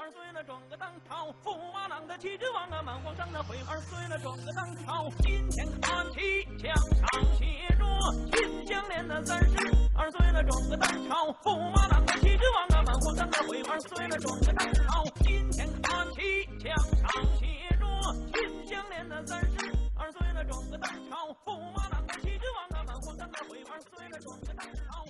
[0.00, 3.58] 二岁了，转个当朝，驸马郎的旗帜往啊满皇上的回。
[3.68, 7.84] 二岁了，转个当朝，金钱看齐，墙上写着
[8.32, 9.56] 秦香莲的三十。
[9.94, 13.60] 二岁了，转个当朝，驸马郎的旗帜往啊满皇上的回。
[13.64, 17.84] 二岁了，转个当朝，金钱看齐，墙上写着
[18.32, 19.56] 秦香莲的三十。
[19.98, 23.62] 二岁了，转个当朝，驸马郎的旗帜往啊满皇上的回。
[23.64, 25.04] 二岁了，转个当朝，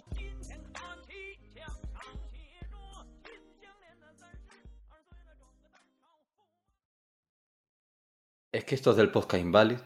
[8.52, 9.78] Es que estos del podcast Invalid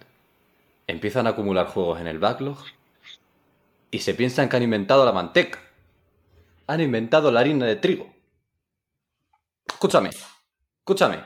[0.86, 2.58] empiezan a acumular juegos en el backlog
[3.90, 5.60] y se piensan que han inventado la manteca.
[6.66, 8.12] Han inventado la harina de trigo.
[9.68, 10.10] Escúchame,
[10.78, 11.22] escúchame.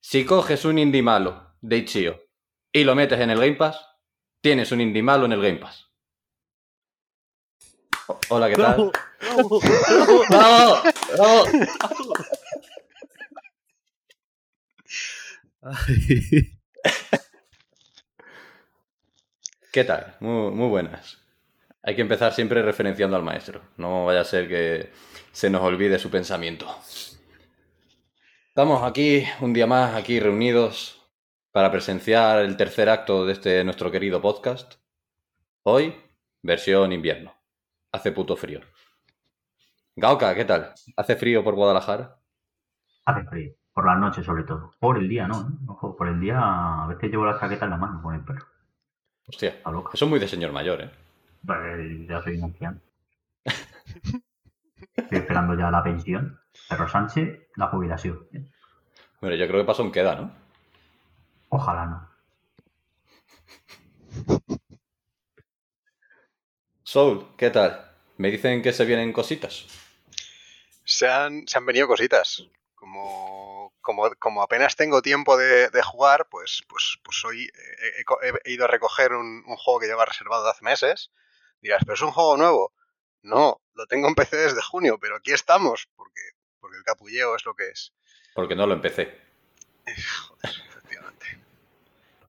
[0.00, 2.20] Si coges un indie malo de Itch.io
[2.72, 3.78] y lo metes en el Game Pass,
[4.40, 5.86] tienes un indie malo en el Game Pass.
[8.08, 8.90] O- Hola, ¿qué tal?
[9.20, 9.60] Bravo, bravo.
[10.28, 10.82] ¡Bravo!
[11.16, 11.44] ¡Bravo!
[11.80, 12.46] Ay,
[19.72, 20.16] ¿Qué tal?
[20.20, 21.18] Muy, muy buenas.
[21.82, 23.62] Hay que empezar siempre referenciando al maestro.
[23.76, 24.90] No vaya a ser que
[25.30, 26.66] se nos olvide su pensamiento.
[28.48, 31.00] Estamos aquí, un día más, aquí reunidos
[31.52, 34.74] para presenciar el tercer acto de este nuestro querido podcast.
[35.62, 35.94] Hoy,
[36.42, 37.34] versión invierno.
[37.92, 38.60] Hace puto frío.
[39.94, 40.74] Gaoka, ¿qué tal?
[40.96, 42.18] ¿Hace frío por Guadalajara?
[43.04, 43.61] Hace frío.
[43.72, 44.72] Por la noche, sobre todo.
[44.78, 45.58] Por el día, ¿no?
[45.66, 46.38] Ojo, por el día,
[46.84, 48.46] a veces llevo la chaqueta en la mano con el perro.
[49.26, 50.90] Hostia, eso es muy de señor mayor, ¿eh?
[51.44, 52.80] Pues ya soy un anciano.
[54.94, 56.38] Estoy esperando ya la pensión.
[56.68, 58.28] Perro Sánchez, la jubilación.
[59.20, 60.32] Bueno, yo creo que pasó un queda, ¿no?
[61.48, 62.08] Ojalá no.
[66.82, 67.90] Soul, ¿qué tal?
[68.18, 69.66] Me dicen que se vienen cositas.
[70.84, 72.46] Se han, se han venido cositas.
[72.74, 73.51] Como,
[73.82, 78.18] como, como apenas tengo tiempo de, de jugar, pues, pues, pues hoy he, he co-
[78.22, 81.10] he ido a recoger un, un juego que lleva reservado de hace meses.
[81.60, 82.72] Dirás, ¿pero es un juego nuevo?
[83.22, 86.20] No, lo tengo en PC desde junio, pero aquí estamos, porque,
[86.58, 87.92] porque el capulleo es lo que es.
[88.34, 89.20] Porque no lo empecé.
[89.84, 91.38] Joder, efectivamente.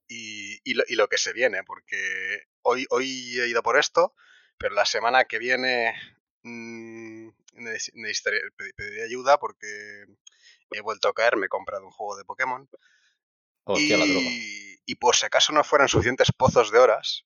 [0.07, 4.13] Y, y lo, y lo que se viene, porque hoy, hoy he ido por esto,
[4.57, 5.95] pero la semana que viene
[6.43, 10.05] mm, necesitaré pedi- pediré ayuda porque
[10.73, 12.69] he vuelto a caer, me he comprado un juego de Pokémon.
[13.65, 14.21] Hostia, la droga.
[14.21, 17.25] y, y por si acaso no fueran suficientes pozos de horas,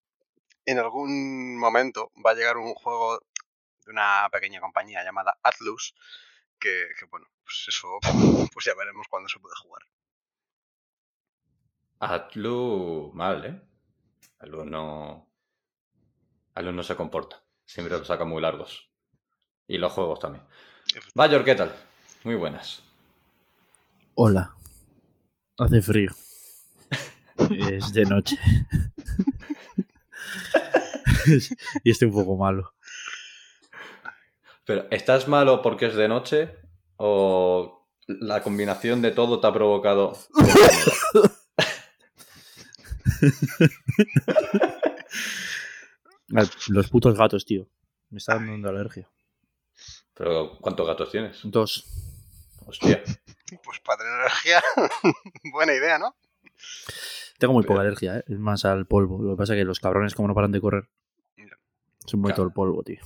[0.66, 3.20] en algún momento va a llegar un juego
[3.86, 5.96] de una pequeña compañía llamada Atlus,
[6.60, 7.88] que, que, bueno, pues eso,
[8.54, 9.84] pues ya veremos cuándo se puede jugar.
[12.00, 13.62] Atlu mal, ¿eh?
[14.40, 15.32] Atlu no.
[16.54, 17.44] Atlu no se comporta.
[17.66, 18.92] Siempre los saca muy largos.
[19.68, 20.46] Y los juegos también.
[21.16, 21.76] Bayor, ¿qué tal?
[22.24, 22.84] Muy buenas.
[24.20, 24.56] Hola.
[25.60, 26.10] Hace frío.
[27.52, 28.36] Es de noche.
[31.84, 32.74] y estoy un poco malo.
[34.66, 36.56] Pero, ¿estás malo porque es de noche?
[36.96, 40.18] ¿O la combinación de todo te ha provocado.
[46.70, 47.70] Los putos gatos, tío.
[48.10, 49.08] Me están dando alergia.
[50.16, 51.40] Pero, ¿cuántos gatos tienes?
[51.44, 51.86] Dos.
[52.66, 53.04] Hostia.
[53.64, 54.62] Pues para tener energía,
[55.54, 56.16] buena idea, ¿no?
[57.40, 58.24] Tengo muy Pero- poca alergia, ¿eh?
[58.28, 59.22] Es más al polvo.
[59.22, 60.90] Lo que pasa es que los cabrones, como no paran de correr,
[62.06, 62.36] se mueve Claro.
[62.36, 63.00] todo el polvo, tío.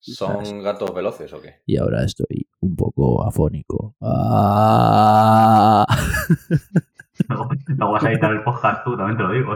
[0.00, 1.62] ¿Son gatos veloces o qué?
[1.66, 3.96] Y ahora estoy un poco afónico.
[4.00, 5.84] Ah.
[7.28, 9.54] Luego, luego vas a editar el podcast tú, también te lo digo,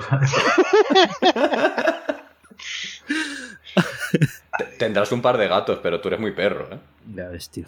[4.78, 6.78] Tendrás un par de gatos, pero tú eres muy perro, ¿eh?
[7.14, 7.66] Ya ves, tío.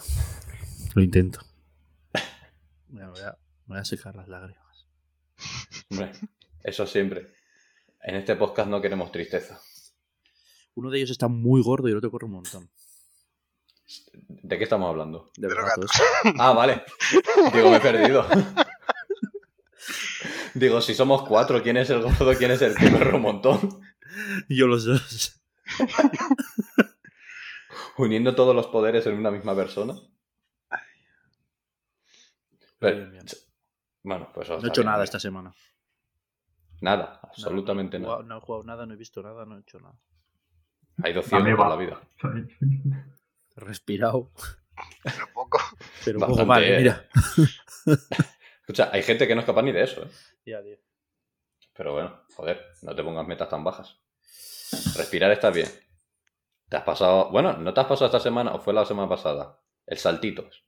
[0.94, 1.40] Lo intento.
[2.92, 4.86] Me voy a, me voy a secar las lágrimas.
[5.90, 6.12] Hombre,
[6.62, 7.26] eso siempre.
[8.02, 9.58] En este podcast no queremos tristeza.
[10.74, 12.70] Uno de ellos está muy gordo y el otro corre un montón.
[14.28, 15.30] ¿De qué estamos hablando?
[15.38, 15.90] De, De los gatos.
[16.38, 16.82] Ah, vale.
[17.54, 18.26] Digo, me he perdido.
[20.54, 22.36] Digo, si somos cuatro, ¿quién es el gordo?
[22.36, 23.80] ¿Quién es el que corre un montón?
[24.50, 25.40] Yo los dos.
[27.96, 29.94] Uniendo todos los poderes en una misma persona.
[32.82, 33.24] Pero- Bien, bien.
[34.02, 35.04] bueno, pues No he hecho bien, nada bien.
[35.04, 35.54] esta semana.
[36.80, 38.22] Nada, absolutamente no, nada.
[38.24, 39.94] No he jugado nada, no he visto nada, no he hecho nada.
[41.02, 41.70] Ha ido ciego También por va.
[41.70, 42.00] la vida.
[43.56, 44.30] He respirado,
[45.04, 45.58] Pero poco.
[46.04, 46.78] pero un Bastante, poco mal, eh.
[46.78, 47.08] mira.
[48.60, 50.10] Escucha, hay gente que no es capaz ni de eso, ¿eh?
[50.46, 50.76] Ya, tío.
[51.74, 53.98] Pero bueno, joder, no te pongas metas tan bajas.
[54.96, 55.68] Respirar está bien.
[56.68, 57.30] ¿Te has pasado?
[57.30, 59.58] Bueno, ¿no te has pasado esta semana o fue la semana pasada?
[59.86, 60.64] El saltitos.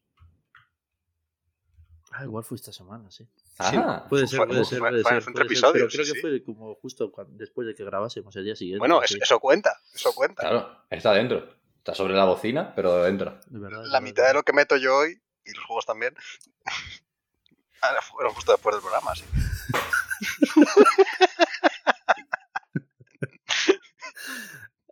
[2.17, 3.27] Ah, igual fue esta semana, sí.
[3.59, 5.13] Ah, Puede ser, puede ser, fue- puede ser.
[5.15, 6.21] entre puede ser, episodios, pero creo sí, que sí.
[6.21, 8.79] fue como justo después de que grabásemos el día siguiente.
[8.79, 9.19] Bueno, sí.
[9.21, 10.43] eso cuenta, eso cuenta.
[10.43, 11.53] claro, está dentro.
[11.79, 13.41] Está sobre la bocina, pero entra.
[13.47, 15.87] De verdad, de La verdad, mitad de lo que meto yo hoy, y los juegos
[15.87, 16.15] también,
[17.83, 19.25] ahora fueron justo después del programa, sí.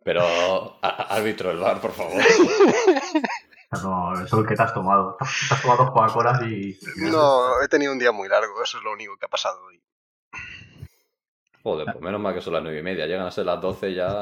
[0.05, 2.21] Pero, árbitro del bar, por favor.
[3.73, 5.17] No, eso es el que te has tomado.
[5.19, 6.79] Te has- tomado dos Coca-Colas y.
[7.11, 9.81] No, he tenido un día muy largo, eso es lo único que ha pasado hoy.
[11.63, 13.07] Joder, pues menos mal que son las nueve y media.
[13.07, 14.21] Llegan a ser las 12 ya.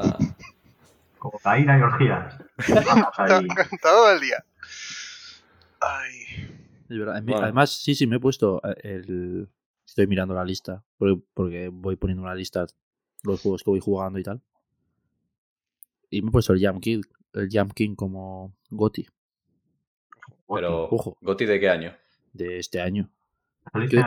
[1.17, 2.35] Cocaína y orgías.
[2.85, 3.47] Vamos ahí.
[3.81, 4.43] Todo el día.
[5.79, 6.57] Ay.
[6.87, 7.41] Bueno.
[7.41, 9.49] Además, sí, sí, me he puesto eh, el.
[9.85, 10.83] Estoy mirando la lista.
[10.97, 12.65] Porque, porque voy poniendo una lista
[13.23, 14.41] los juegos que voy jugando y tal.
[16.09, 17.01] Y me he puesto el Jam King,
[17.33, 19.07] el Jam King como Goti
[20.55, 21.17] Pero, Ojo.
[21.21, 21.95] ¿Goti de qué año?
[22.33, 23.09] de este año.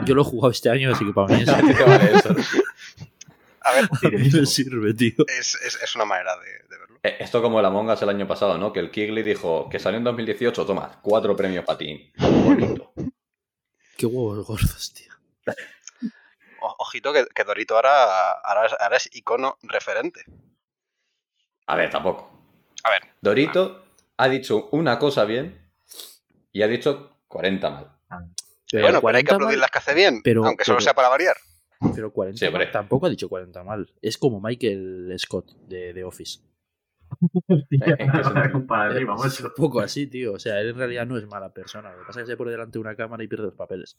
[0.07, 2.35] Yo, lo he jugado este año, así que para mí es, ¿A vale eso?
[3.61, 4.39] A ver, de listo.
[4.41, 5.25] me sirve, tío.
[5.29, 6.99] es, es, es una manera de, de verlo.
[7.03, 8.73] Eh, Esto como el Among Us el año pasado, ¿no?
[8.73, 12.13] Que el Kigley dijo que salió en 2018, toma, cuatro premios para ti.
[12.19, 12.93] Bonito.
[13.97, 15.13] Qué huevos gordos, tío.
[16.61, 20.25] O- ojito que, que Dorito ahora, ahora, es, ahora es icono referente.
[21.67, 22.31] A ver, tampoco.
[22.83, 23.85] A ver, Dorito
[24.17, 25.61] ha dicho una cosa bien
[26.55, 27.91] y ha dicho 40 mal.
[28.71, 30.77] Pero bueno, pero hay que 40 aplaudir mal, las que hace bien, pero- aunque solo
[30.79, 31.37] pero- sea para variar.
[31.95, 33.93] Pero 40 Sí, mal, tampoco ha dicho 40 mal.
[34.01, 36.39] Es como Michael Scott de, de Office.
[39.45, 40.33] Un poco así, tío.
[40.33, 41.93] O sea, él en realidad no es mala persona.
[41.93, 43.97] Lo que pasa es que se pone delante de una cámara y pierde los papeles.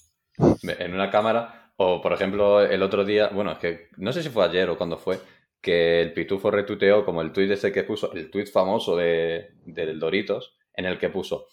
[0.63, 4.29] En una cámara, o por ejemplo, el otro día, bueno, es que no sé si
[4.29, 5.19] fue ayer o cuando fue,
[5.61, 9.99] que el Pitufo retuiteó como el tuit ese que puso, el tuit famoso de, del
[9.99, 11.47] Doritos, en el que puso,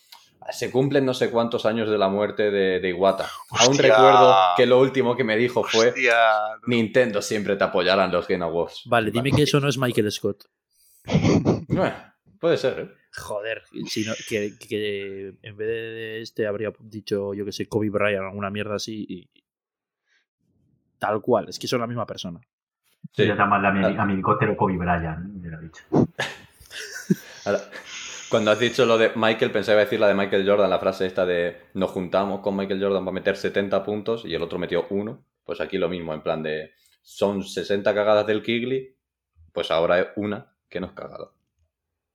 [0.50, 3.28] se cumplen no sé cuántos años de la muerte de, de Iwata.
[3.50, 6.14] Aún recuerdo que lo último que me dijo fue, Hostia,
[6.66, 8.82] Nintendo siempre te apoyará en los Game Awards.
[8.86, 10.44] Vale, dime que eso no es Michael Scott.
[11.74, 11.92] Eh,
[12.38, 12.90] puede ser, ¿eh?
[13.16, 18.24] Joder, sino que, que en vez de este habría dicho, yo que sé, Kobe Bryant,
[18.24, 19.04] alguna mierda así.
[19.08, 19.30] Y...
[20.98, 22.40] Tal cual, es que son la misma persona.
[23.12, 23.28] Sí.
[23.28, 25.18] A llamarle a mi, a mi helicóptero Kobe Bryant.
[25.34, 25.84] Me lo ha dicho.
[27.44, 27.60] Ahora,
[28.32, 31.26] Cuando has dicho lo de Michael, pensaba decir la de Michael Jordan, la frase esta
[31.26, 35.22] de nos juntamos con Michael Jordan para meter 70 puntos y el otro metió uno.
[35.44, 38.96] Pues aquí lo mismo, en plan de son 60 cagadas del Kigley,
[39.52, 41.30] pues ahora es una que no es cagada.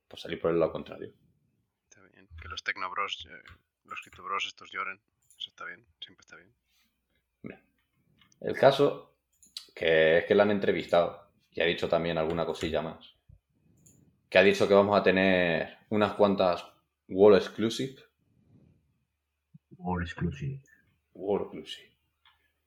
[0.08, 1.12] Pues salir por el lado contrario.
[1.88, 2.28] Está bien.
[2.42, 3.52] Que los Tecnobros, eh,
[3.84, 5.00] los Criptobros estos lloren.
[5.38, 6.52] Eso está bien, siempre está bien.
[8.40, 9.14] El caso
[9.72, 13.17] que es que la han entrevistado y ha dicho también alguna cosilla más.
[14.28, 16.64] Que ha dicho que vamos a tener unas cuantas
[17.08, 18.08] Wall Exclusive
[19.78, 20.60] All exclusive.
[21.14, 21.88] World Exclusive.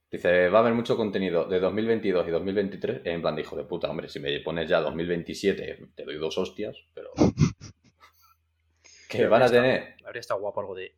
[0.10, 3.02] Dice, va a haber mucho contenido de 2022 y 2023.
[3.06, 6.38] En plan de hijo de puta, hombre, si me pones ya 2027, te doy dos
[6.38, 7.12] hostias, pero.
[9.10, 10.96] que van a tener Habría estado guapo algo de.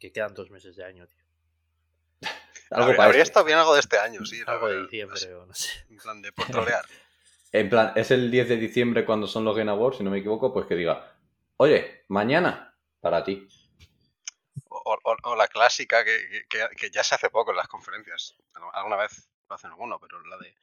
[0.00, 2.28] Que quedan dos meses de año, tío.
[2.70, 3.30] algo Habría, para habría esto.
[3.30, 4.40] estado bien algo de este año, sí.
[4.46, 5.70] Algo de diciembre o no sé.
[5.88, 6.84] En plan de por trolear.
[7.52, 10.18] En plan, es el 10 de diciembre cuando son los Game Awards, si no me
[10.18, 11.14] equivoco, pues que diga,
[11.58, 13.46] oye, mañana, para ti.
[14.68, 18.34] O, o- o la clásica que, que- que ya se hace poco en las conferencias.
[18.54, 20.54] Al- Alguna vez lo hacen alguno, pero la de.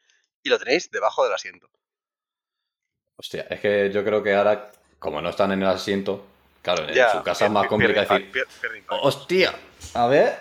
[0.42, 1.70] Y lo tenéis debajo del asiento.
[3.18, 6.26] Hostia, es que yo creo que ahora, como no están en el asiento,
[6.64, 8.84] claro, en Ya, su casa es más complicado decir, pierde.
[8.90, 9.54] ¡hostia!
[9.94, 10.40] A ver.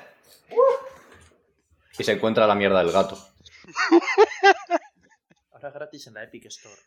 [1.99, 3.19] Y se encuentra la mierda del gato.
[5.59, 6.81] Ahora gratis en la Epic Store.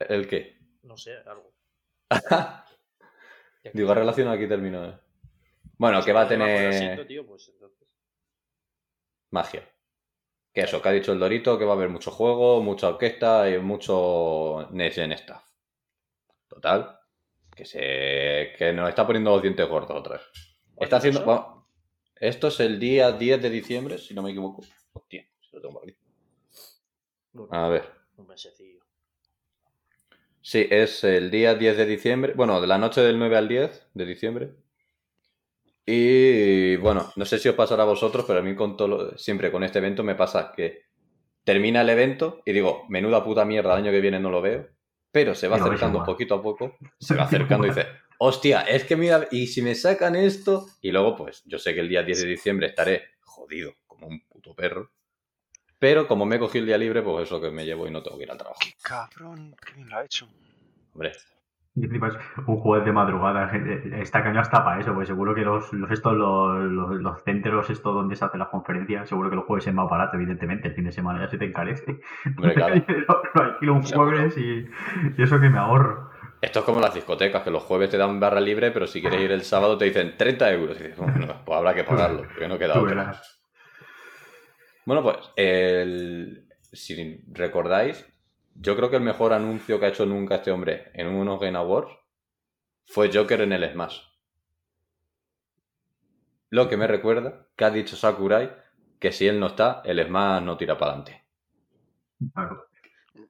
[0.00, 0.58] ¿El qué?
[0.82, 1.54] No sé, algo.
[3.72, 4.84] Digo, relación aquí termino.
[4.88, 4.98] eh.
[5.78, 7.86] Bueno, que va a asiento, tener tío, pues entonces.
[9.30, 9.68] magia.
[10.52, 13.48] Que eso, que ha dicho el Dorito, que va a haber mucho juego, mucha orquesta
[13.48, 15.44] y mucho Next Gen Staff.
[16.48, 16.98] Total,
[17.54, 20.26] que se que nos está poniendo los dientes gordos otra vez.
[20.76, 21.20] Está haciendo...
[21.22, 21.68] eso?
[22.16, 24.64] esto es el día 10 de diciembre, si no me equivoco.
[24.92, 25.96] Hostia, se lo tengo por aquí.
[27.50, 27.90] A ver.
[28.16, 28.80] Un mesecillo.
[30.40, 32.32] Sí, es el día 10 de diciembre.
[32.34, 34.50] Bueno, de la noche del 9 al 10 de diciembre.
[35.86, 39.50] Y bueno, no sé si os pasará a vosotros, pero a mí con todo siempre
[39.50, 40.84] con este evento me pasa que
[41.44, 44.68] termina el evento y digo, menuda puta mierda, el año que viene no lo veo.
[45.10, 47.86] Pero se va acercando poquito a poco, se va acercando y dice,
[48.18, 51.80] hostia, es que mira, y si me sacan esto, y luego pues yo sé que
[51.80, 54.90] el día 10 de diciembre estaré jodido como un puto perro.
[55.82, 58.04] Pero como me he cogido el día libre, pues eso que me llevo y no
[58.04, 58.60] tengo que ir al trabajo.
[58.60, 60.28] Qué cabrón, qué bien lo ha hecho.
[60.94, 61.10] Hombre,
[61.74, 63.48] un jueves de madrugada.
[63.48, 67.24] gente, Esta caña está para eso, pues seguro que los, los estos, los, los, los
[67.24, 70.68] centros estos donde se hacen las conferencias, seguro que los jueves es más barato, evidentemente.
[70.68, 71.98] El fin de semana ya se te encarece.
[72.26, 72.76] Hombre, claro.
[73.34, 74.64] Lo alquilo un jueves y,
[75.18, 76.12] y eso que me ahorro.
[76.40, 79.20] esto es como las discotecas, que los jueves te dan barra libre, pero si quieres
[79.20, 80.76] ir el sábado te dicen 30 euros.
[80.78, 83.20] Y dices, bueno, pues habrá que pagarlo, porque no queda Tú otra.
[84.84, 88.04] Bueno, pues, el- si recordáis,
[88.54, 91.56] yo creo que el mejor anuncio que ha hecho nunca este hombre en unos Game
[91.58, 91.92] Awards
[92.86, 94.00] fue Joker en el Smash.
[96.50, 98.52] Lo que me recuerda que ha dicho Sakurai
[98.98, 101.24] que si él no está, el Smash no tira para adelante.
[102.34, 102.66] Claro.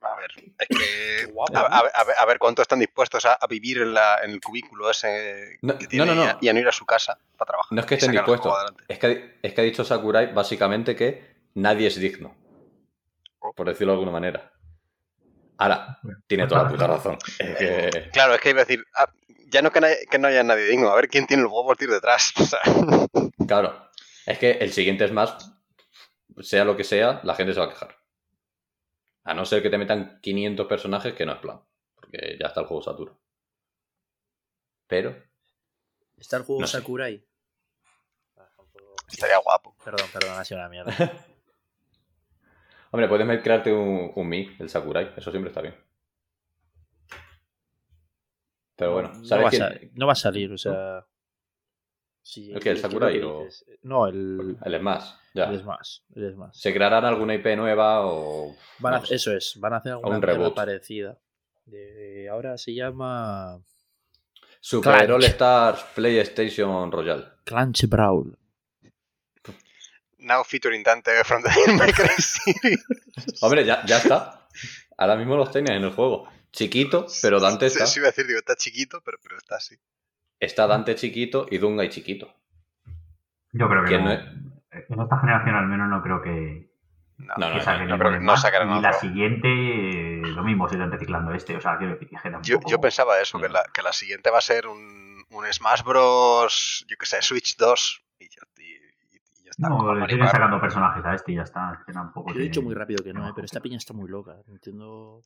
[0.01, 1.33] A ver, es que.
[1.55, 4.91] a, ver- a ver, cuánto están dispuestos a, a vivir en, la, en el cubículo
[4.91, 6.23] ese No, que no, tiene no, no.
[6.25, 7.73] Y, a, y a no ir a su casa para trabajar.
[7.73, 8.85] No es que estén dispuestos, adelante.
[8.89, 12.35] es que, es que ha dicho Sakurai básicamente que nadie es digno.
[13.57, 14.53] Por decirlo de alguna manera.
[15.59, 17.19] Ahora, tiene toda la puta razón.
[17.39, 19.13] Es que- Claro, es que iba a decir, ah,
[19.49, 21.47] ya no que, no haya- que no haya nadie digno, a ver quién tiene el
[21.49, 22.33] huevo de ir detrás.
[22.41, 22.61] O sea,
[23.47, 23.89] Claro,
[24.27, 25.33] es que el siguiente Smash,
[26.41, 27.97] sea lo que sea, la gente se va a quejar.
[29.25, 31.61] A no ser que te metan 500 personajes, que no es plan.
[31.95, 33.21] Porque ya está el juego saturado.
[34.89, 35.17] Pero,
[36.17, 36.79] ¿Está el juego No sé.
[36.79, 37.25] Sakurai?
[39.09, 39.77] estaría guapo.
[39.85, 40.93] Perdón, perdón, ha sido una mierda.
[42.93, 45.13] hombre, puedes crearte un, un Mi, el Sakurai.
[45.17, 45.75] Eso siempre está bien.
[48.77, 49.91] Pero bueno, no, ¿sabes va quién?
[49.95, 51.05] no va a salir, o sea.
[52.23, 53.49] Sí, ¿El qué, el Sakurai o-
[53.83, 54.57] No, el.
[54.65, 55.51] El Smash, ya.
[55.51, 55.99] El Smash.
[56.15, 56.55] El Smash.
[56.55, 58.55] ¿Se crearán alguna IP nueva o...?
[58.79, 60.55] Van a- no eso es, van a hacer alguna un reboot.
[60.55, 61.19] parecida.
[61.67, 63.61] De- ahora se llama
[64.61, 65.11] Super.
[65.11, 67.25] All Stars PlayStation Royale.
[67.45, 68.39] Clanch Brawl.
[70.23, 71.49] Now featuring Dante from the
[71.95, 72.85] Cry series.
[73.41, 74.47] Hombre, ya, ya está.
[74.97, 76.29] Ahora mismo los tenías en el juego.
[76.53, 77.87] Chiquito, pero Dante Sí, está.
[77.87, 79.77] sí, iba a decir, digo, está chiquito, pero, pero está así.
[80.39, 82.35] Está Dante chiquito y Dungai chiquito.
[83.53, 84.11] Yo creo que ¿Quién no.
[84.11, 84.21] no es?
[84.89, 86.71] En esta generación al menos no creo que,
[87.19, 88.43] No, No, no, que no, saquen no ningún creo que no más.
[88.43, 91.57] sacarán Y la siguiente, eh, lo mismo, se están reciclando este.
[91.57, 94.43] O sea, que Yo, tampoco- yo pensaba eso, que la, que la siguiente va a
[94.43, 96.85] ser un, un Smash Bros.
[96.89, 98.03] Yo que sé, Switch 2.
[98.21, 98.82] Y ya, y- y- y
[99.53, 99.69] está.
[99.69, 101.81] No, le siguen sacando personajes a este y ya está.
[101.87, 104.09] que tampoco Yo he dicho muy rápido que no, eh, pero esta piña está muy
[104.11, 104.37] loca.
[104.49, 105.21] Entiendo.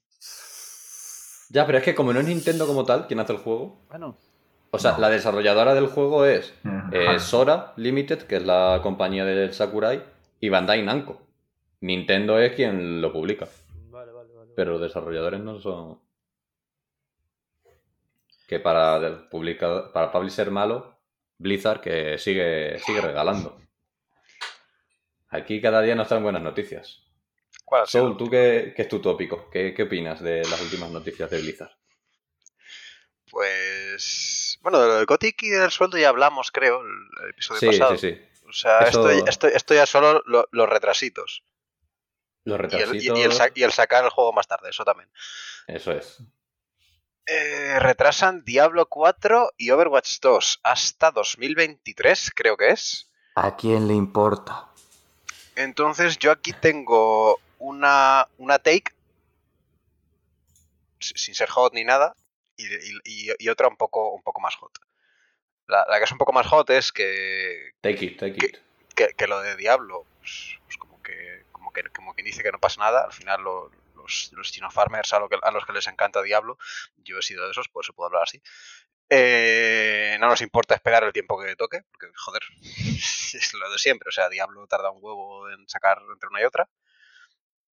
[1.50, 4.16] Ya, pero es que como no es Nintendo como tal quien hace el juego, Bueno,
[4.71, 4.99] o sea, No.
[4.99, 6.52] la desarrolladora del juego es
[6.92, 10.02] Eh, eh, Sora Limited, que es la compañía del Sakurai,
[10.40, 11.23] y Bandai Namco.
[11.80, 13.47] Nintendo es quien lo publica,
[13.90, 14.52] vale, vale, vale.
[14.56, 15.99] pero los desarrolladores no son.
[18.49, 20.95] Que para publica, para publisher malo,
[21.38, 23.56] Blizzard que sigue, sigue regalando.
[25.28, 27.02] Aquí cada día nos traen buenas noticias.
[27.64, 28.04] ¿Cuál ha sido?
[28.04, 29.50] Soul, ¿tú qué, qué es tu tópico?
[29.50, 31.73] ¿Qué, ¿Qué opinas de las últimas noticias de Blizzard?
[33.30, 34.59] Pues.
[34.62, 37.97] Bueno, de lo del Gothic y del sueldo ya hablamos, creo, el, episodio Sí, pasado.
[37.99, 38.21] sí, sí.
[38.49, 41.42] O sea, Eso- esto, esto, esto ya solo lo- los retrasitos.
[42.45, 43.18] Los Y el, retrasitos.
[43.18, 45.11] y- y el sa- y el sacar el juego más tarde, eso también.
[45.66, 46.18] Eso es.
[47.26, 53.11] Eh, retrasan Diablo 4 y Overwatch 2 hasta 2023, creo que es.
[53.35, 54.71] ¿A quién le importa?
[55.56, 58.92] Entonces yo aquí tengo una, una take,
[61.00, 62.14] si- sin ser hot ni nada,
[62.56, 64.72] y, y- y- y otra un poco, un poco más hot.
[65.66, 68.56] La, la que es un poco más hot es que, Take it, take it.
[68.94, 72.52] que, que lo de Diablo, pues, pues como que como que como quien dice que
[72.52, 75.64] no pasa nada, al final lo- los, los chino farmers a, lo que- a los
[75.66, 76.58] que les encanta Diablo,
[76.98, 78.40] yo he sido de esos, por eso puedo hablar así.
[79.08, 84.08] Eh, no nos importa esperar el tiempo que toque, porque joder, es lo de siempre,
[84.08, 86.68] o sea, Diablo tarda un huevo en sacar entre una y otra.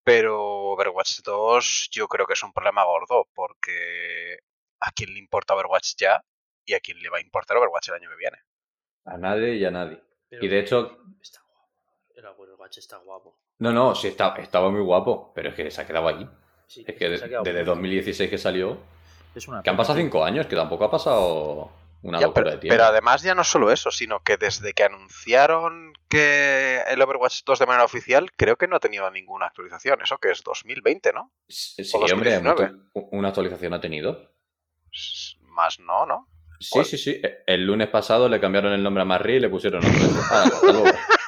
[0.04, 0.40] Pero
[0.72, 4.38] Overwatch 2 yo creo que es un problema gordo, porque
[4.80, 6.24] a quién le importa Overwatch ya
[6.64, 8.38] y a quién le va a importar Overwatch el año que viene.
[9.04, 10.02] A nadie y a nadie.
[10.28, 11.68] Pero Y de hecho- Está guapo.
[12.16, 13.38] El abuelo Watch está guapo.
[13.58, 16.28] No, no, sí, está, estaba muy guapo, pero es que se ha quedado allí.
[16.66, 17.64] Sí, Es que de- se desde guapo.
[17.66, 18.82] 2016 que salió,
[19.34, 21.72] Es una que han pasado cinco años, que tampoco ha pasado
[22.02, 22.74] una Ya, locura pero, de tiempo.
[22.74, 27.58] pero además ya no solo eso, sino que desde que anunciaron que el Overwatch 2
[27.60, 30.02] de manera oficial, creo que no ha tenido ninguna actualización.
[30.02, 31.32] Eso que es 2020, ¿no?
[31.48, 32.72] Sí, o hombre, 2019.
[32.94, 34.32] mucho- una actualización ha tenido.
[35.42, 36.28] Más no, ¿no?
[36.60, 36.84] Sí, ¿Cuál?
[36.84, 37.20] sí, sí.
[37.46, 39.92] El lunes pasado le cambiaron el nombre a Marri y le pusieron otro.
[40.30, 40.44] Ah.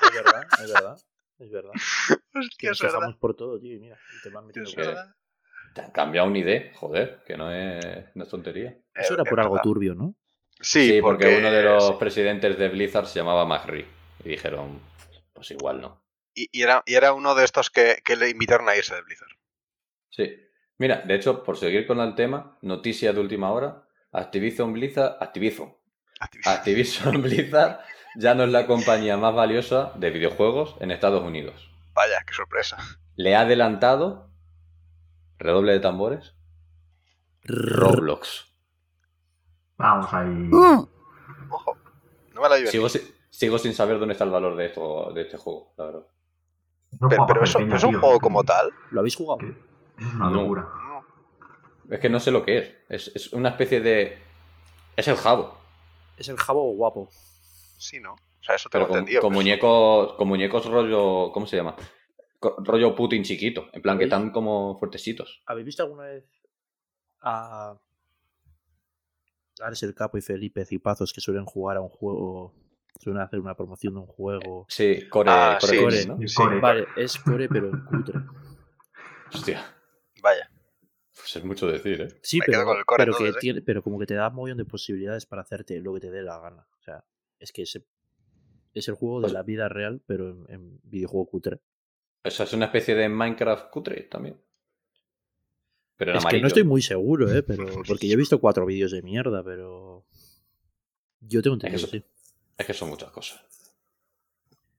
[0.07, 0.97] Es verdad, es verdad.
[1.39, 1.73] Es verdad.
[2.59, 3.75] Que Hostia, nos por todo, tío.
[3.75, 4.99] y Mira, y te van metiendo Es.
[5.75, 8.79] Te han cambiado un ID, joder, que no es, no es tontería.
[8.95, 9.63] Eso era es por algo verdad.
[9.65, 10.15] turbio, ¿no?
[10.61, 11.95] Sí, Sí, porque, uno de los sí.
[11.99, 13.87] presidentes de Blizzard se llamaba McRae.
[14.25, 14.81] Y dijeron,
[15.33, 16.03] pues igual no.
[16.35, 19.03] Y, y era, y era uno de estos que, que le invitaron a irse de
[19.03, 19.29] Blizzard.
[20.11, 20.37] Sí.
[20.79, 25.77] Mira, de hecho, por seguir con el tema, noticia de última hora, Activision Blizzard, Activision,
[26.21, 26.55] Activision.
[26.55, 27.81] Activision Blizzard
[28.17, 31.69] ya no es la compañía más valiosa de videojuegos en Estados Unidos.
[31.95, 32.77] Vaya, qué sorpresa.
[33.17, 34.31] Le ha adelantado,
[35.39, 36.35] redoble de tambores,
[37.43, 38.47] Roblox.
[39.77, 40.51] Vamos ahí.
[41.51, 41.77] Ojo.
[42.33, 42.67] No me la.
[42.67, 45.85] Sigo, si- sigo sin saber dónde está el valor de, esto, de este juego, la
[45.87, 46.07] verdad.
[47.01, 48.01] No Pero, eso, es un tío.
[48.01, 48.71] juego como tal.
[48.91, 49.41] ¿Lo habéis jugado?
[49.99, 50.43] Es una No.
[50.43, 50.63] locura.
[50.63, 51.05] No.
[51.95, 52.75] Es que no sé lo que es.
[52.89, 54.23] Es, es una especie de...
[54.97, 55.59] Es el jabo,
[56.17, 57.09] Es el jabo guapo.
[57.79, 58.13] Sí, ¿no?
[58.15, 59.21] O sea, eso te pero lo con, entendido.
[59.23, 61.33] con pero eso- muñecos, con muñecos rollo...
[61.33, 61.75] ¿Cómo se llama?
[62.59, 63.69] Rollo Putin chiquito.
[63.73, 65.43] En plan, que están como fuertecitos.
[65.47, 66.25] ¿Habéis visto alguna vez
[67.21, 67.79] a
[69.61, 72.55] Ares el Capo y Felipe Cipazos que suelen jugar a un juego,
[73.01, 74.67] suelen hacer una promoción de un juego?
[74.69, 76.09] Sí, Core, Ah, Core sí, sí.
[76.09, 76.19] ¿no?
[76.29, 76.35] Sí.
[76.35, 76.61] Core.
[76.61, 78.15] Vale, es core pero cutre.
[79.33, 79.65] Hostia,
[80.23, 80.51] Vaya.
[81.15, 82.09] pues es mucho decir, ¿eh?
[82.23, 83.39] Sí, Me pero, core que entonces, ¿eh?
[83.41, 86.11] tiene, pero como que te da un montón de posibilidades para hacerte lo que te
[86.11, 86.67] dé la gana.
[86.79, 87.05] O sea,
[87.39, 87.81] es que es,
[88.75, 91.61] es el juego de Pues- la vida real, pero en, en videojuego cutre.
[92.25, 94.41] O sea, es una especie de Minecraft cutre también.
[95.97, 97.43] Pero Es que no estoy muy seguro, ¿eh?
[97.43, 100.05] Pero, porque yo he visto cuatro vídeos de mierda, pero...
[101.21, 102.05] Yo tengo entendido, eso- sí.
[102.59, 103.41] Es que son muchas cosas.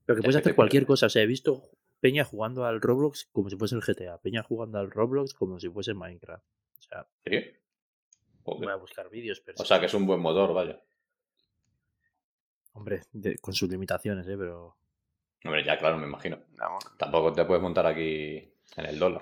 [0.05, 1.05] Pero que puedes es que hacer cualquier cosa.
[1.07, 4.19] O sea, he visto Peña jugando al Roblox como si fuese el GTA.
[4.19, 6.43] Peña jugando al Roblox como si fuese Minecraft.
[6.77, 7.39] O sea, ¿Sí?
[8.43, 9.55] Voy a buscar vídeos, pero...
[9.59, 10.79] O sea, que es un buen motor, vaya.
[12.73, 14.35] Hombre, de- con sus limitaciones, ¿eh?
[14.37, 14.77] Pero...
[15.45, 16.39] Hombre, ya, claro, me imagino.
[16.57, 19.21] No, Tampoco te puedes montar aquí en el dólar.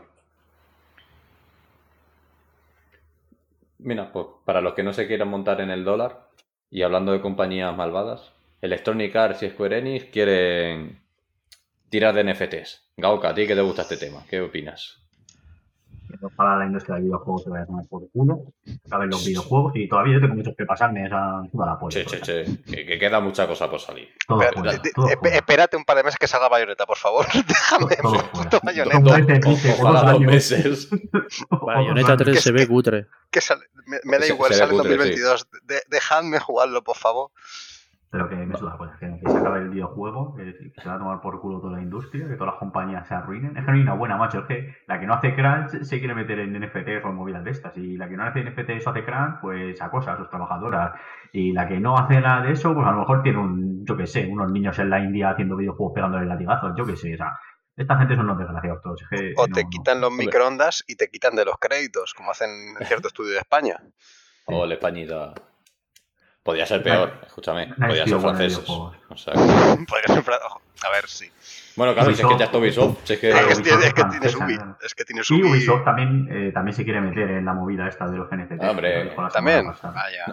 [3.79, 6.29] Mira, pues para los que no se quieran montar en el dólar,
[6.71, 11.01] y hablando de compañías malvadas, Electronic Arts y Square Enix quieren
[11.89, 12.93] tirar de NFTs.
[12.95, 14.25] Gauka, ¿a ti que te gusta este tema?
[14.29, 15.02] ¿Qué opinas?
[16.35, 18.39] Para la industria del videojuego se vaya a tomar por culo.
[18.85, 22.05] Saben los videojuegos y todavía yo tengo muchos que pasarme esa toda la polla.
[22.05, 24.09] Che, che, che, que, que queda mucha cosa por salir.
[24.27, 25.35] Todo Pero, fuera, de- de- todo esp- fuera.
[25.35, 27.25] espérate un par de meses que salga Bayonetta, por favor.
[27.47, 28.99] Déjame Todo puto Bayonetta.
[28.99, 30.31] meses, dice, O- ojalá otros dos años.
[30.31, 30.89] meses.
[31.49, 32.23] Otros Bayonetta años.
[32.23, 33.07] 3 se ve cutre.
[33.31, 34.97] Que sale- me, me da igual, se sale en cutre, sí.
[34.97, 35.47] 2022.
[35.63, 37.31] De- dejadme jugarlo, por favor.
[38.13, 40.95] Pero que me suda, pues, que, que se acabe el videojuego, que, que se va
[40.95, 43.57] a tomar por culo toda la industria, que todas las compañías se arruinen.
[43.57, 44.41] Es que no hay una buena, macho.
[44.41, 47.43] Es que la que no hace crunch se quiere meter en NFTs o en movidas
[47.43, 47.75] de estas.
[47.75, 50.91] Y la que no hace NFTs o hace crunch, pues acosa a sus trabajadoras.
[51.31, 53.97] Y la que no hace nada de eso, pues a lo mejor tiene un, yo
[53.97, 57.15] qué sé, unos niños en la India haciendo videojuegos pegándole latigazos, yo qué sé.
[57.15, 57.33] O sea,
[57.75, 59.01] esta gente son unos desgraciados todos.
[59.01, 59.69] Es que, O no, te no.
[59.71, 63.39] quitan los microondas y te quitan de los créditos, como hacen en cierto estudio de
[63.39, 63.77] España.
[64.45, 65.33] O la Españita.
[66.43, 67.67] Podría ser peor, escúchame.
[67.79, 68.69] Podría ser franceses.
[68.69, 69.39] O sea, que-
[69.87, 71.29] Podría ser fra- ojo, A ver, sí.
[71.75, 72.97] Bueno, claro, si es que ya está Ubisoft.
[73.05, 73.29] Si es que...
[73.29, 74.35] Es que, Ubisoft es que es tienes.
[74.83, 75.49] Es que tienes Y Ubi.
[75.51, 78.59] Ubisoft también, eh, también se quiere meter en la movida esta de los NFTs.
[78.61, 79.65] Ah, hombre, También.
[79.81, 80.25] Vaya.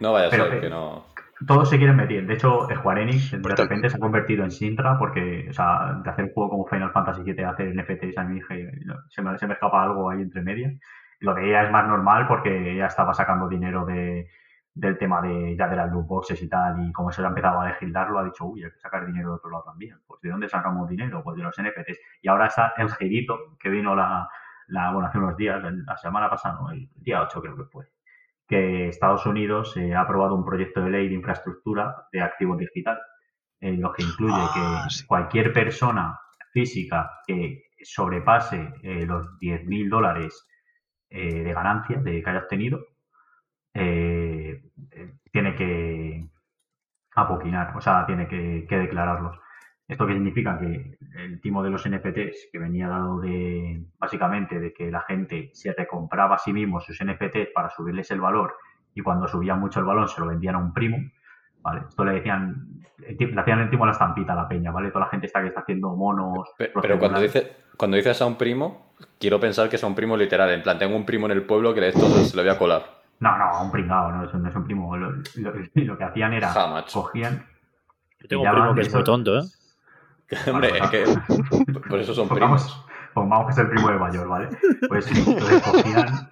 [0.00, 1.06] No vaya a Pero, ser eh, que no...
[1.46, 2.26] todos se quieren meter.
[2.26, 5.94] De hecho, Square Enix de Por repente se ha convertido en Sintra porque, o sea,
[6.04, 8.70] de hacer un juego como Final Fantasy VII, hacer NFTs, a mí dije,
[9.08, 10.74] se, me, se me escapa algo ahí entre medias.
[11.20, 14.28] Lo de ella es más normal porque ella estaba sacando dinero de,
[14.74, 17.30] del tema de ya de las loot boxes y tal, y como se le ha
[17.30, 19.98] empezado a legislarlo, ha dicho, uy, hay que sacar dinero de otro lado también.
[20.06, 21.22] Pues ¿de dónde sacamos dinero?
[21.22, 21.98] Pues de los NFTs.
[22.22, 24.28] Y ahora está el girito que vino la,
[24.68, 26.70] la bueno, hace unos días, la semana pasada, ¿no?
[26.70, 27.86] el día 8 creo que fue
[28.46, 32.98] que Estados Unidos eh, ha aprobado un proyecto de ley de infraestructura de activo digital,
[33.60, 35.06] en lo que incluye Ah, que sí.
[35.06, 36.18] cualquier persona
[36.52, 40.46] física que sobrepase eh, los 10.000 dólares
[41.08, 42.80] eh, de ganancia de que haya obtenido,
[47.14, 49.38] apoquinar, o sea, tiene que, que declararlos.
[49.86, 50.58] ¿Esto qué significa?
[50.58, 55.50] Que el timo de los NFTs, que venía dado de, básicamente, de que la gente
[55.52, 58.54] se recompraba a sí mismo sus NFTs para subirles el valor
[58.94, 60.96] y cuando subían mucho el valor se lo vendían a un primo,
[61.60, 61.82] ¿vale?
[61.88, 62.66] Esto le decían,
[62.98, 64.88] le hacían el timo a la estampita a la peña, ¿vale?
[64.88, 66.48] Toda la gente está que está haciendo monos.
[66.56, 69.94] Pe- Pero cuando dices, cuando dices a un primo, quiero pensar que es a un
[69.94, 70.48] primo literal.
[70.50, 72.58] En plan, tengo un primo en el pueblo que de esto se lo voy a
[72.58, 73.03] colar.
[73.20, 74.96] No, no, un pringado, no, eso no es un primo.
[74.96, 76.52] Lo, lo- lo que hacían era,
[76.92, 77.46] cogían...
[78.20, 79.42] Yo tengo un primo que es muy tonto, ¿eh?
[80.50, 82.62] Hombre, Vale, es que por eso son primos.
[82.64, 84.48] Pongamos, pongamos que es el primo de mayor, ¿vale?
[84.88, 86.28] Pues entonces cogían,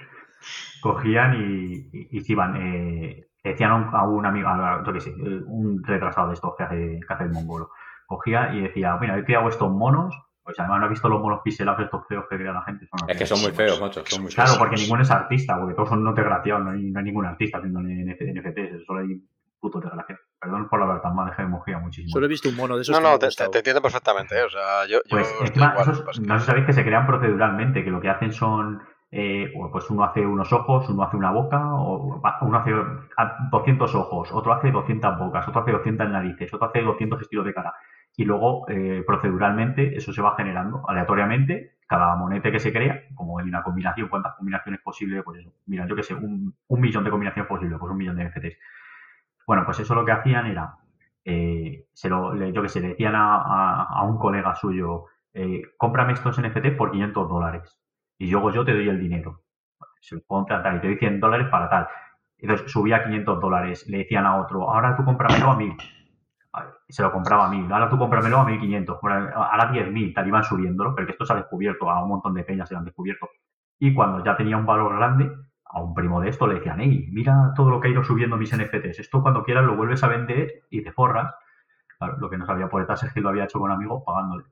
[0.81, 4.93] cogían y, y, y se iban, eh, decían a un, a un amigo, a- yo
[4.93, 5.11] qué sé,
[5.47, 7.71] un retrasado de estos que hace, que hace el mongolo,
[8.07, 10.15] cogía y decía, mira, he creado estos monos,
[10.45, 12.87] pues además no he visto los monos pixelados estos feos que crea la gente.
[12.87, 14.03] son Es que son muy feos, macho.
[14.07, 14.59] Son muy Claro, feos.
[14.59, 17.59] porque ninguno es artista, porque todos son no desgraciados, no hay, no hay ningún artista
[17.59, 19.21] haciendo NFT, NFTs, solo hay
[19.61, 20.21] puto desgraciado.
[20.41, 22.11] Perdón por hablar tan mal, es que me mojía muchísimo.
[22.13, 24.37] Solo he visto un mono de esos No, no, te, te- te entiendo perfectamente.
[24.37, 24.43] ¿eh?
[24.43, 26.67] O sea, yo, yo Pues estoy encima, igual, esos- pues que- no sé si sabéis
[26.67, 30.53] que se crean proceduralmente, que lo que hacen son, eh, o pues uno hace unos
[30.53, 32.73] ojos, uno hace una boca, o uno hace
[33.17, 37.45] a- 200 ojos, otro hace 200 bocas, otro hace 200 narices, otro hace 200 estilos
[37.45, 37.73] de cara.
[38.17, 43.41] Y luego, eh, proceduralmente, eso se va generando aleatoriamente, cada monete que se crea, como
[43.41, 47.49] en una combinación, cuántas combinaciones posibles, pues mira, yo que sé, un, millón de combinaciones
[47.49, 48.59] posibles, pues un millón de NFTs.
[49.47, 50.75] Bueno, pues eso lo que hacían era,
[51.25, 56.13] eh, se lo, yo que sé, le decían a, a- un colega suyo, eh, cómprame
[56.13, 57.81] estos NFT por 500 dólares
[58.19, 59.43] y luego yo te doy el dinero.
[60.01, 61.89] Se los puedo tratar y te doy 100 dólares para tal.
[62.39, 65.77] Entonces subía a 500 dólares, le decían a otro, ahora tú cómpramelo a 1000.
[66.89, 70.45] Se lo compraba a 1000, ahora tú cómpramelo a 1500, Bueno, ahora 10.000, tal, iban
[70.45, 73.31] subiéndolo, porque esto se ha descubierto, a un montón de peñas se lo han descubierto.
[73.79, 75.31] Y cuando ya tenía un valor grande,
[75.65, 78.37] a un primo de esto le decían, hey, mira todo lo que ha ido subiendo
[78.37, 81.35] mis NFTs, esto cuando quieras lo vuelves a vender y te forras.
[81.99, 84.45] Claro, lo que no sabía Poetas es que lo había hecho con amigos pagándole.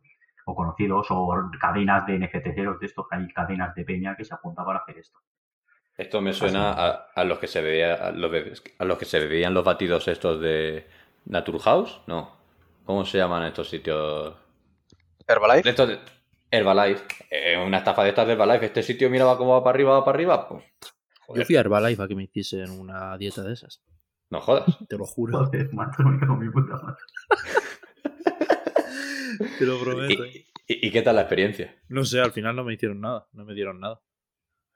[0.47, 4.35] O conocidos, o cadenas de NFTeros de estos, que hay cadenas de peña que se
[4.35, 5.19] apuntan para hacer esto.
[5.97, 9.21] Esto me suena a, a los que se veía, a los, a los que se
[9.21, 10.89] bebían los batidos estos de
[11.27, 12.37] Naturhaus, no.
[12.85, 14.35] ¿Cómo se llaman estos sitios?
[15.27, 15.69] Herbalife.
[15.69, 15.99] Estos de
[16.51, 17.05] Herbalife.
[17.31, 18.67] Eh, una estafa de estas de Herbalife.
[18.67, 20.49] Este sitio miraba cómo va para arriba, va para arriba.
[20.49, 20.65] Pues,
[21.39, 23.83] Yo fui a Herbalife a que me hiciesen una dieta de esas.
[24.31, 24.65] no jodas.
[24.89, 25.39] Te lo juro.
[25.39, 26.97] Joder, macho, me cago en mi puta madre.
[29.59, 30.27] Te lo ¿Y, prometo.
[30.27, 31.75] y- y qué tal la experiencia?
[31.89, 33.27] No sé, al final no me hicieron nada.
[33.33, 34.01] No me dieron nada.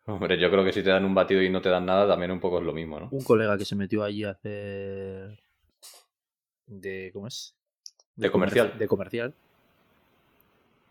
[0.06, 2.30] Hombre, yo creo que si te dan un batido y no te dan nada, también
[2.30, 3.08] un poco es lo mismo, ¿no?
[3.10, 5.42] Un colega que se metió allí a hacer.
[6.66, 7.10] De.
[7.12, 7.54] ¿Cómo es?
[8.16, 8.78] De comerci- comercial.
[8.78, 9.34] De comercial.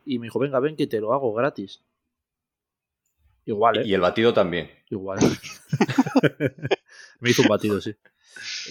[0.06, 1.82] Y me dijo, venga, ven que te lo hago gratis.
[3.46, 3.84] Igual, ¿eh?
[3.86, 4.70] Y el batido también.
[4.90, 5.20] Igual.
[7.20, 7.96] me hizo un batido, sí.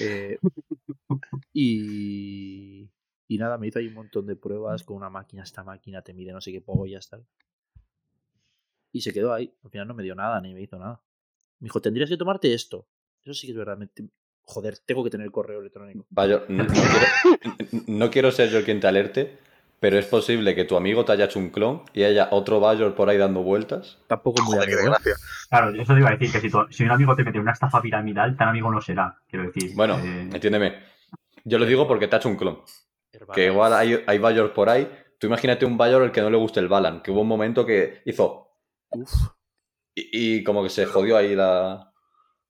[0.01, 0.39] Eh,
[1.53, 2.91] y,
[3.29, 5.43] y nada, me hizo ahí un montón de pruebas con una máquina.
[5.43, 7.27] Esta máquina te mide no sé qué pollas, tal.
[8.93, 9.55] Y se quedó ahí.
[9.65, 11.03] Al final no me dio nada, ni me hizo nada.
[11.59, 12.87] Me dijo, tendrías que tomarte esto.
[13.23, 13.79] Eso sí que es verdad.
[13.79, 13.89] me-
[14.45, 16.05] Joder, tengo que tener correo electrónico.
[16.11, 19.39] Bayor, no, no quiero, no quiero ser yo quien te alerte,
[19.81, 22.95] pero es posible que tu amigo te haya hecho un clon y haya otro Bayor
[22.95, 23.99] por ahí dando vueltas.
[24.09, 24.83] Tampoco muy amigo, ¿eh?
[24.83, 25.15] desgracia.
[25.49, 27.53] Claro, eso te iba a decir, que si, tu- si un amigo te mete una
[27.53, 29.17] estafa piramidal, tan amigo no será.
[29.29, 29.73] Quiero decir.
[29.75, 30.83] Bueno, eh, entiéndeme.
[31.45, 32.61] Yo lo digo porque te ha hecho un clon.
[33.35, 34.91] Que igual hay, hay Bayor por ahí.
[35.19, 37.65] Tú imagínate un Bayor al que no le guste el Balan, que hubo un momento
[37.65, 38.49] que hizo
[38.91, 39.13] Uf,
[39.95, 41.93] y, y como que se jodió ahí la,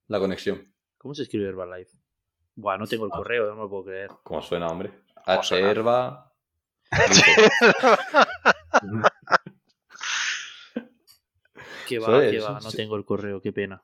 [0.09, 0.71] la conexión.
[1.03, 1.99] ¿Cómo se escribe Herbalife?
[2.55, 4.11] Buah, no tengo el correo, no me lo puedo creer.
[4.23, 4.93] ¿Cómo suena, hombre?
[5.25, 5.71] ¿Cómo H suena?
[5.71, 6.33] herba.
[11.88, 13.83] Que va, que va, no tengo el correo, qué pena.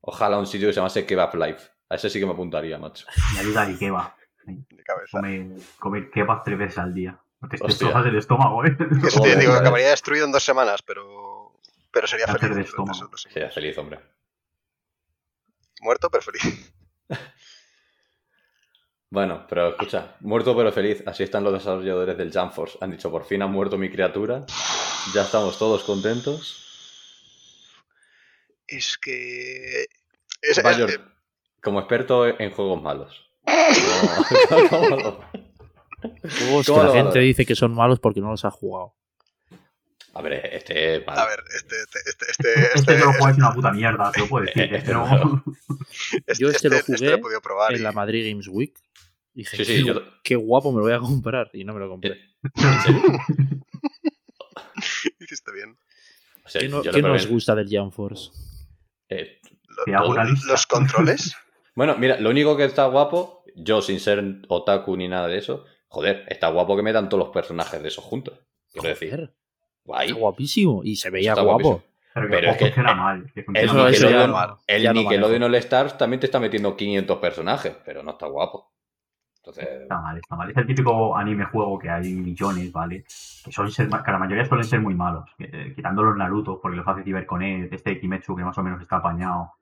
[0.00, 1.70] Ojalá un sitio que se llamase Kebab Life.
[1.90, 3.06] A ese sí que me apuntaría, macho.
[3.34, 4.14] me ayuda y kebab.
[4.46, 5.18] De cabeza.
[5.18, 7.20] Comer, comer kebab tres veces al día.
[7.42, 8.74] No te destrozas el estómago, ¿eh?
[9.06, 11.52] Eso te digo acabaría destruido en dos semanas, pero.
[11.92, 12.72] Pero sería feliz.
[13.30, 14.00] Sería feliz, hombre.
[15.80, 16.72] Muerto, pero feliz.
[19.10, 21.02] Bueno, pero escucha, muerto pero feliz.
[21.06, 22.76] Así están los desarrolladores del Jump Force.
[22.82, 24.44] Han dicho, por fin ha muerto mi criatura.
[25.14, 26.66] Ya estamos todos contentos.
[28.66, 29.86] Es que.
[30.42, 31.00] Es, Bayor, es-
[31.62, 33.30] como experto en juegos malos.
[34.50, 35.20] ¿Cómo- cómo lo-
[36.02, 38.94] Juegos que ¿Cómo la gente dice que son malos porque no los ha jugado.
[40.14, 41.00] A ver, este.
[41.00, 41.20] vale.
[41.20, 41.76] a ver, este.
[41.80, 41.98] Este.
[42.06, 42.26] Este.
[42.30, 42.52] Este.
[42.52, 44.62] Este este- no lo juegas una puta mierda, te lo puedo decir.
[44.64, 45.06] Este Este no.
[45.06, 45.44] no.
[46.26, 47.72] este- Yo este lo este jugué lo he podido probar.
[47.74, 48.74] En y- la Madrid Games Week.
[49.34, 51.50] Dije, Sí, sí, qué, yo- qué guapo me lo voy a comprar.
[51.52, 52.18] Y no me lo compré.
[52.42, 53.02] ¿En serio?
[55.20, 55.78] Hiciste bien.
[56.44, 58.30] O sea, ¿Qué, no- nos gusta del Jam Force?
[59.08, 59.38] eh,
[59.86, 61.36] Lo- lo- los controles.
[61.74, 65.64] Bueno, mira, lo único que está guapo, yo sin ser otaku ni nada de eso,
[65.88, 68.38] joder, está guapo que metan todos los personajes de esos juntos.
[68.72, 69.34] Quiero decir, Joder,
[69.88, 70.08] guay.
[70.08, 70.80] está guapísimo.
[70.84, 71.62] Y se veía Está guapo.
[71.70, 71.88] guapísimo.
[72.14, 73.30] Pero es que- funciona mal.
[73.32, 73.92] que el Eso, mal.
[73.92, 75.46] Nickelodeon- no- El no Nickelodeon manejo.
[75.46, 78.72] All Stars también te está metiendo 500 personajes, pero no está guapo.
[79.36, 80.50] Entonces, Está mal, está mal.
[80.50, 83.04] Es el típico anime juego que hay millones, ¿vale?
[83.44, 85.24] Que suelen ser, que la mayoría suelen ser muy malos.
[85.38, 88.96] eh, quitando los Naruto, porque los hace CyberConnect, este Kimetsu que más o menos está
[88.96, 89.52] apañado.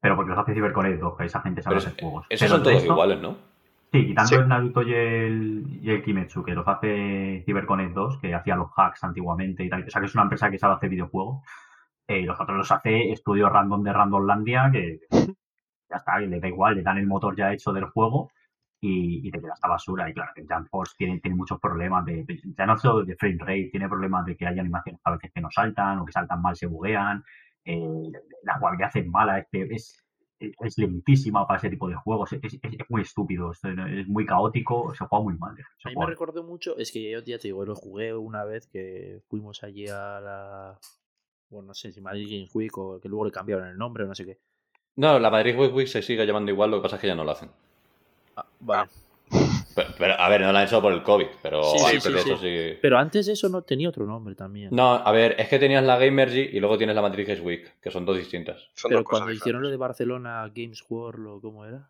[0.00, 2.26] Pero porque los hace CyberConnect 2, que esa gente sabe Pero hacer juegos.
[2.28, 3.36] esos Pero son todos resto- iguales, ¿no?
[3.92, 4.34] Sí, quitando Sí.
[4.36, 8.70] el Naruto y el, y el Kimetsu, que los hace CyberConnect 2, que hacía los
[8.76, 9.84] hacks antiguamente y tal.
[9.84, 11.42] O sea, que es una empresa que sabe hacer videojuegos.
[12.08, 15.00] Eh, y los otros los hace estudios random de Randomlandia, que
[15.90, 18.30] ya está, le da igual, le dan el motor ya hecho del juego
[18.80, 20.08] y, y te queda esta basura.
[20.10, 22.24] Y claro, que Jump Force tiene, tiene muchos problemas de,
[22.56, 25.40] ya no solo de frame rate, tiene problemas de que hay animaciones a veces que
[25.40, 27.24] no saltan o que saltan mal, se buguean.
[27.64, 27.80] eh,
[28.44, 30.04] la jugabilidad es mala, es, es,
[30.40, 32.32] es, es lentísima para ese tipo de juegos.
[32.32, 35.54] Es, es- es muy estúpido, es, es muy caótico, se juega muy mal.
[35.84, 38.66] A mí me recordó mucho, es que yo ya te digo, lo jugué una vez
[38.66, 40.78] que fuimos allí a la.
[41.50, 44.06] Bueno, no sé si Madrid Games Week o que luego le cambiaron el nombre o
[44.06, 44.38] no sé qué.
[44.96, 47.14] No, la Madrid Week Week se sigue llamando igual, lo que pasa es que ya
[47.14, 47.50] no lo hacen.
[48.36, 48.88] Ah, vale.
[49.84, 52.02] Pero, pero, a ver, no lo han hecho por el COVID, pero Sí, sí, antes
[52.04, 52.30] sí, de sí.
[52.30, 52.78] eso sí.
[52.82, 54.68] Pero antes de eso no tenía otro nombre también.
[54.72, 57.80] No, a ver, es que tenías la Gamergy y luego tienes la Madrid Games Week,
[57.80, 58.68] que son dos distintas.
[58.74, 61.88] Son Pero dos cosas cuando hicieron lo de Barcelona Games World o cómo era.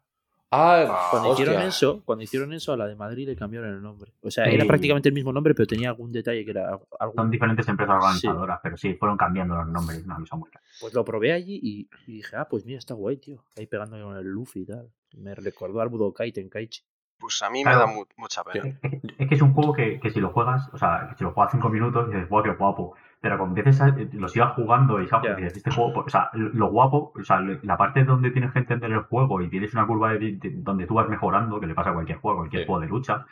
[0.53, 1.44] Ah, Cuando hostia.
[1.44, 4.11] hicieron eso, cuando hicieron eso a la de Madrid le cambiaron el nombre.
[4.20, 4.50] O sea, Sí.
[4.57, 7.94] era prácticamente el mismo nombre, pero tenía algún detalle que era algún Son diferentes empresas
[7.94, 8.05] Sí.
[8.26, 10.50] organizadoras, pero sí, fueron cambiando los nombres, una cosa muy.
[10.81, 13.44] Pues lo probé allí y, y dije, ah, pues mira, está guay, tío.
[13.57, 14.90] Ahí pegando con el Luffy y tal.
[15.18, 16.83] Me recordó al Budokai Tenkaichi.
[17.20, 17.78] Pues a mí Claro.
[17.78, 18.78] me da mu- mucha pena.
[19.18, 21.33] Es, que es un juego que, que si lo juegas, o sea, que si lo
[21.33, 22.94] juegas cinco minutos, dices, guau, qué guapo.
[23.20, 25.37] Pero cuando empieces a, lo sigas jugando y sabes, Ya.
[25.37, 28.90] dices, este juego, o sea, lo guapo, o sea, la parte donde tienes que entender
[28.90, 31.90] el juego y tienes una curva de- de- donde tú vas mejorando, que le pasa
[31.90, 32.66] a cualquier juego, cualquier Sí.
[32.66, 33.26] juego de lucha,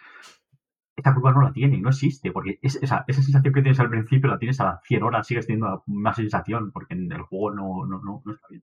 [0.94, 3.88] esa curva no la tiene, no existe, porque es- esa, esa sensación que tienes al
[3.88, 7.53] principio la tienes a las 100 horas, sigues teniendo una sensación, porque en el juego
[7.53, 8.62] no, no, no, no está bien.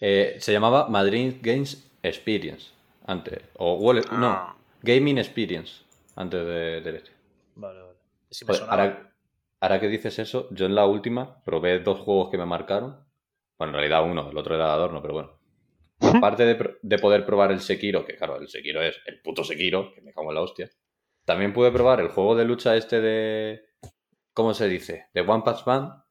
[0.00, 2.74] Eh, se llamaba Madrid Games Experience
[3.06, 3.42] antes.
[3.54, 4.02] O Ah.
[4.12, 7.10] no, Gaming Experience antes de, de este.
[7.54, 7.96] Vale, vale.
[8.30, 9.12] Me Joder, ahora,
[9.60, 13.04] ahora que dices eso, yo en la última probé dos juegos que me marcaron.
[13.58, 15.36] Bueno, en realidad uno, el otro era de adorno, pero bueno.
[16.00, 16.44] Aparte
[16.82, 20.12] de, poder probar el Sekiro, que claro, el Sekiro es el puto Sekiro, que me
[20.12, 20.68] cago en la hostia.
[21.24, 23.64] También pude probar el juego de lucha este de...
[24.34, 25.06] ¿Cómo se dice?
[25.14, 26.04] De One Punch Man.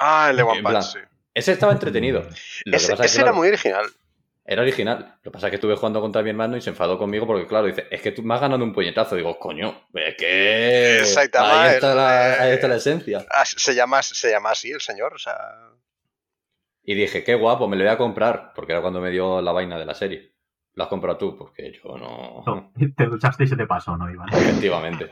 [0.00, 0.98] Ah, el de One Punch, sí.
[1.32, 2.22] Ese estaba entretenido.
[2.22, 3.86] Lo que Ese, pasa que, era muy original.
[4.44, 5.14] Era original.
[5.22, 7.46] Lo que pasa es que estuve jugando contra mi hermano y se enfadó conmigo porque,
[7.46, 9.14] claro, dice, es que tú me has ganado un puñetazo.
[9.16, 11.02] Digo, coño, es que...
[11.04, 13.24] Saitama, ahí, está el- la, eh, ahí está la esencia.
[13.30, 15.36] Ah, se, llama, se llama así el señor, o sea...
[16.84, 18.52] Y dije, qué guapo, me lo voy a comprar.
[18.54, 20.32] Porque era cuando me dio la vaina de la serie.
[20.74, 22.42] Lo has comprado tú, porque yo no...
[22.44, 24.28] No, te duchaste y se te pasó, ¿no, Iván?
[24.32, 25.08] Efectivamente.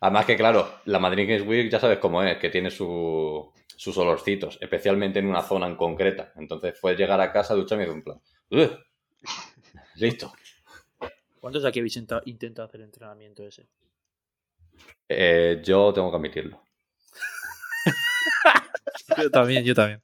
[0.00, 3.98] Además que, claro, la Madrid Games Week ya sabes cómo es, que tiene su- sus
[3.98, 6.32] olorcitos, especialmente en una zona en concreta.
[6.36, 8.20] Entonces fue llegar a casa, ducharme y hacer un plan.
[8.50, 8.78] "Ugh".
[9.96, 10.32] Listo.
[11.40, 13.66] ¿Cuántos de aquí habéis intenta- intentado hacer el entrenamiento ese?
[15.08, 16.62] Eh, yo tengo que admitirlo.
[19.22, 20.02] Yo también, yo también.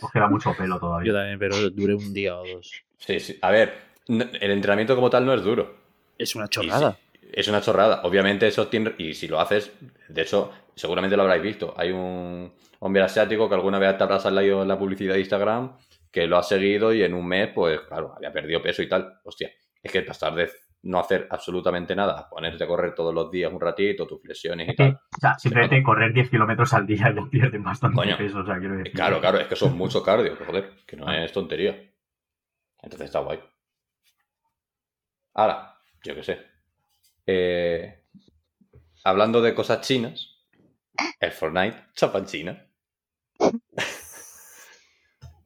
[0.00, 1.12] Os queda mucho pelo Yo todavía.
[1.12, 2.72] también, pero duré un día o dos.
[2.98, 3.38] Sí, sí.
[3.40, 3.72] A ver,
[4.08, 5.76] el entrenamiento como tal no es duro.
[6.18, 6.98] Es una chorrada.
[7.12, 8.00] sí, es una chorrada.
[8.02, 8.94] Obviamente eso tiene...
[8.98, 9.70] Y si lo haces,
[10.08, 11.72] de hecho, seguramente lo habréis visto.
[11.76, 15.76] Hay un hombre asiático que alguna vez te habrá salido en la publicidad de Instagram
[16.12, 19.20] que lo ha seguido y en un mes, pues claro, había perdido peso y tal.
[19.24, 19.50] Hostia,
[19.82, 20.50] es que pasar de
[20.82, 24.68] no hacer absolutamente nada, a ponerte a correr todos los días un ratito, tus flexiones
[24.68, 24.90] y tal.
[24.94, 28.18] o sea, simplemente correr 10 kilómetros al día ya pierden bastante Coño.
[28.18, 28.92] peso, o sea, quiero decir.
[28.92, 31.90] Claro, claro, es que son mucho cardio, que joder, que no es tontería.
[32.82, 33.40] Entonces está guay.
[35.34, 36.38] Ahora, yo qué sé.
[37.26, 38.04] Eh,
[39.04, 40.44] hablando de cosas chinas,
[41.20, 42.66] el Fortnite chapa en China.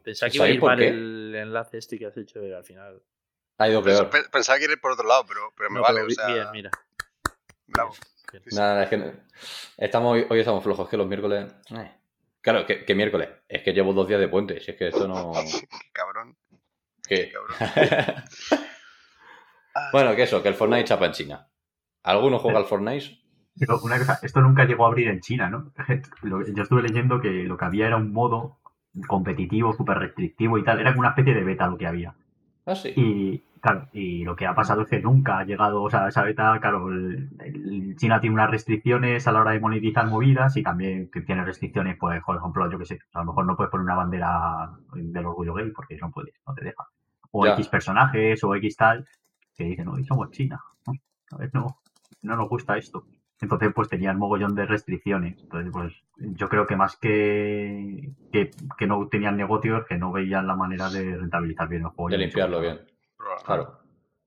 [0.07, 2.63] Pensaba que iba a ¿Sabéis ir por mal el enlace este que has hecho al
[2.65, 3.03] final.
[3.59, 4.09] Ha ido peor.
[4.09, 6.15] Pe- Pensaba que ir por otro lado, pero, pero me No, vale, pero o bi-
[6.15, 6.27] sea...
[6.29, 6.71] Bien, mira.
[7.67, 7.91] bravo.
[8.31, 8.43] Bien.
[8.47, 8.55] Sí.
[8.55, 9.13] Nada, es que no-
[9.77, 11.53] estamos hoy, estamos flojos, es que los miércoles.
[11.71, 11.93] eh.
[12.41, 13.29] Claro, que, que miércoles.
[13.49, 15.33] Es que llevo dos días de puente, si es que esto no.
[15.61, 16.37] Qué cabrón,
[17.09, 17.29] ¿Qué?
[17.29, 18.25] qué cabrón.
[19.93, 21.49] Bueno, que eso, que el Fortnite chapa en China.
[22.03, 23.19] ¿Alguno juega al Fortnite?
[23.59, 25.73] Pero una cosa, esto nunca llegó a abrir en China, ¿no?
[26.55, 28.59] Yo estuve leyendo que lo que había era un modo
[29.07, 30.81] competitivo, súper restrictivo y tal.
[30.81, 32.15] Era como una especie de beta lo que había.
[32.67, 32.93] Ah, sí.
[32.97, 36.23] Y claro, y lo que ha pasado es que nunca ha llegado, o sea, esa
[36.23, 40.63] beta, claro, el- el China tiene unas restricciones a la hora de monetizar movidas y
[40.63, 43.85] también tiene restricciones, pues, por ejemplo, yo que sé, a lo mejor no puedes poner
[43.85, 46.85] una bandera del orgullo gay porque no puedes, no te deja.
[47.33, 47.53] O Ya.
[47.53, 49.07] X personajes o X tal,
[49.57, 50.95] que dicen, hoy somos China, ¿no?
[51.33, 51.79] A ver, no,
[52.23, 53.05] no nos gusta esto.
[53.41, 55.39] Entonces, pues tenían mogollón de restricciones.
[55.43, 60.47] Entonces, pues yo creo que más que, que, que no tenían negocios, que no veían
[60.47, 62.09] la manera de rentabilizar bien el juego.
[62.11, 62.81] De limpiarlo bien.
[63.45, 63.79] Claro.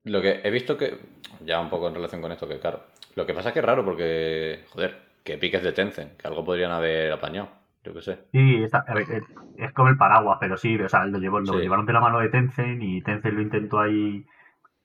[0.04, 0.98] Lo que he visto que.
[1.44, 2.80] Ya un poco en relación con esto, que claro.
[3.16, 4.64] Lo que pasa es que es raro porque.
[4.70, 7.48] Joder, que piques de Tencent, que algo podrían haber apañado.
[7.82, 8.18] Yo qué sé.
[8.32, 9.22] Sí, está- a ver, es,
[9.56, 11.60] es como el paraguas, pero sí, o sea, lo, llevó, lo Sí.
[11.60, 14.24] llevaron de la mano de Tencent y Tencent lo intentó ahí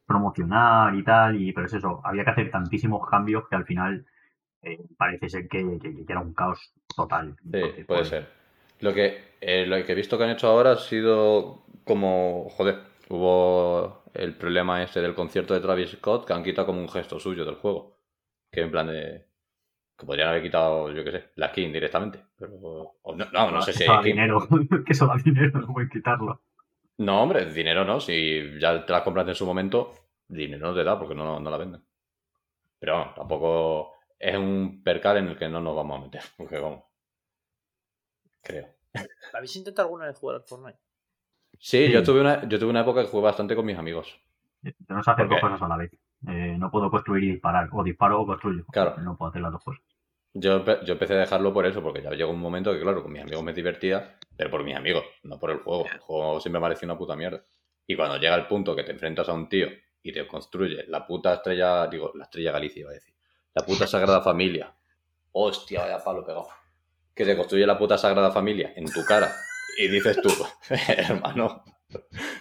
[0.06, 4.06] promocionar y tal, y pero es eso, había que hacer tantísimos cambios que al final
[4.66, 6.60] eh, parece ser que, que- que era un caos
[6.96, 7.36] total.
[7.52, 8.28] Sí, Entonces, puede pues, ser.
[8.80, 12.80] Lo que, eh, lo que he visto que han hecho ahora ha sido como, joder,
[13.10, 17.20] hubo el problema este del concierto de Travis Scott que han quitado como un gesto
[17.20, 17.98] suyo del juego.
[18.52, 19.28] Que en plan de...
[19.98, 22.20] Que podrían haber quitado, yo qué sé, la skin directamente.
[22.38, 22.54] Pero...
[23.04, 24.04] o no, no, no sé si hay skin.
[24.04, 24.48] dinero,
[24.86, 26.42] que eso da dinero, no pueden quitarlo.
[26.98, 28.00] No, hombre, dinero no.
[28.00, 29.94] Si ya te las compraste en su momento,
[30.28, 31.84] dinero no te da porque no, no la venden.
[32.80, 33.95] Pero vamos, tampoco
[34.26, 36.22] es un percal en el que no nos vamos a meter.
[36.38, 36.84] Porque vamos.
[38.42, 38.68] Creo.
[39.34, 40.80] ¿Habéis intentado alguna vez jugar al Fortnite?
[41.60, 41.92] Sí, Sí.
[41.92, 44.20] Yo, tuve una, yo tuve una época que jugué bastante con mis amigos.
[44.62, 45.92] Yo no sé hacer ¿Por dos cosas a la vez.
[46.28, 47.70] Eh, no puedo construir y disparar.
[47.72, 48.66] O disparo o construyo.
[48.72, 48.98] Claro.
[48.98, 49.84] No puedo hacer las dos cosas.
[50.34, 53.12] Yo, yo empecé a dejarlo por eso, porque ya llegó un momento que, claro, con
[53.12, 55.86] mis amigos me divertía, pero por mis amigos, no por el juego.
[55.86, 57.46] El juego siempre me pareció una puta mierda.
[57.88, 59.68] Y cuando llega el punto que te enfrentas a un tío
[60.04, 63.15] y te construye la puta estrella, digo, la estrella Galicia iba a decir,
[63.56, 64.72] la puta Sagrada Familia.
[65.32, 66.48] Hostia, vaya palo pegado.
[67.14, 69.32] Que te construye la puta Sagrada Familia en tu cara.
[69.78, 70.30] Y dices tú,
[70.88, 71.64] hermano,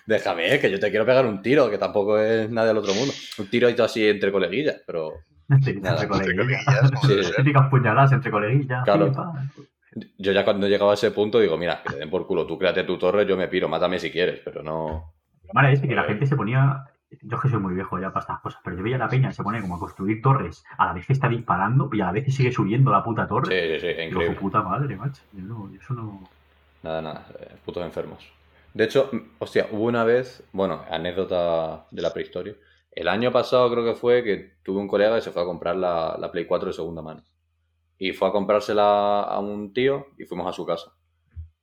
[0.07, 3.13] déjame, que yo te quiero pegar un tiro, que tampoco es nada del otro mundo.
[3.39, 5.13] Un tiro así entre coleguillas, pero
[5.49, 6.65] Entre Nada, Entre coleguillas.
[7.07, 8.85] Sí, puñaladas entre coleguillas.
[8.85, 9.13] Claro.
[10.19, 12.47] Yo ya cuando he llegado a ese punto digo, mira, que te den por culo,
[12.47, 15.15] tú créate tu torre, yo me piro, mátame si quieres, pero no...
[15.45, 16.85] Lo malo es que la gente se ponía.
[17.23, 19.33] Yo es que soy muy viejo ya para estas cosas, pero yo veía la peña
[19.33, 22.13] se pone como a construir torres a la vez que está disparando y a la
[22.13, 23.47] vez que sigue subiendo la puta torre.
[23.49, 24.37] Sí, sí, sí, Digo, increíble.
[24.41, 25.23] puta madre, macho.
[25.33, 26.29] Yo no, eso no.
[26.83, 28.31] Nada, nada, eh, putos enfermos.
[28.75, 32.55] De hecho, hostia, hubo una vez, bueno, anécdota de la prehistoria.
[32.91, 35.77] El año pasado creo que fue que tuve un colega que se fue a comprar
[35.77, 37.23] la, la Play 4 de segunda mano.
[37.99, 40.93] Y fue a comprársela a un tío y fuimos a su casa.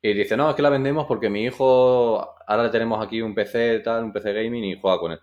[0.02, 3.36] Y dice, no, es que la vendemos porque mi hijo, ahora le tenemos aquí un
[3.36, 5.20] PC tal, un PC gaming y juega con él.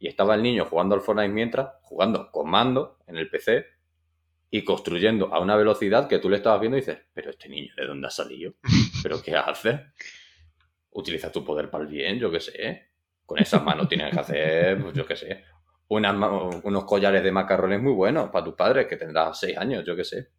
[0.00, 3.66] Y estaba el niño jugando al Fortnite mientras, jugando con mando en el PC
[4.50, 7.72] y construyendo a una velocidad que tú le estabas viendo y dices, pero este niño,
[7.76, 8.54] ¿de dónde ha salido?
[9.02, 9.92] ¿Pero qué hace?
[10.92, 12.88] Utiliza tu poder para el bien, yo qué sé.
[13.24, 15.44] Con esas manos tienes que hacer, pues yo qué sé,
[15.88, 16.16] unas
[16.64, 20.04] unos collares de macarrones muy buenos para tus padres, que tendrás seis años, yo qué
[20.04, 20.30] sé.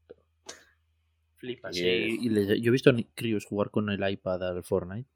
[1.37, 1.75] Flipas.
[1.77, 5.07] Y- Sí, y les- yo he visto a críos jugar con el iPad al Fortnite.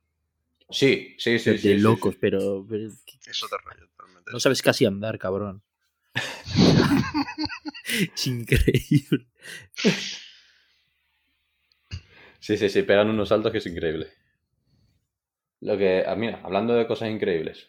[0.69, 1.51] Sí, sí, sí.
[1.51, 2.17] de sí, sí, locos, sí.
[2.21, 3.94] pero, pero Es otro rollo totalmente.
[4.31, 5.63] No sabes casi andar, cabrón.
[8.15, 9.27] es increíble.
[12.39, 14.11] Sí, sí, sí, pegan unos saltos que es increíble.
[15.61, 17.67] Lo que, ah, mira, hablando de cosas increíbles.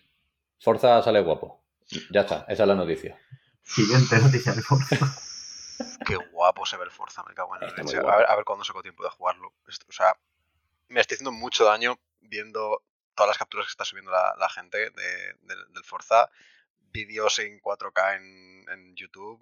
[0.61, 1.63] Forza sale guapo.
[2.11, 3.19] Ya está, esa es la noticia.
[3.63, 4.97] Siguiente noticia de Forza.
[6.07, 7.99] Qué guapo se ve el Forza, me cago en la Está leche.
[7.99, 9.53] A ver, a ver cuándo saco tiempo de jugarlo.
[9.69, 10.17] Esto- o sea,
[10.89, 12.83] me estoy haciendo mucho daño viendo
[13.17, 16.29] todas las capturas que está subiendo la, la gente de- del- del Forza.
[16.93, 19.41] Vídeos en 4K en, en YouTube.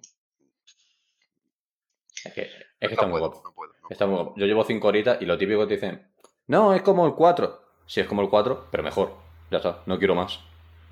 [2.25, 3.41] Es que, es que no está muy guapo.
[3.43, 3.73] no puedo.
[3.81, 4.33] no Está muy guapo.
[4.37, 6.07] Yo llevo cinco horitas y lo típico que te dicen,
[6.47, 7.61] no, es como el 4.
[7.85, 9.15] Sí, es como el 4, pero mejor.
[9.51, 10.39] Ya está, no quiero más.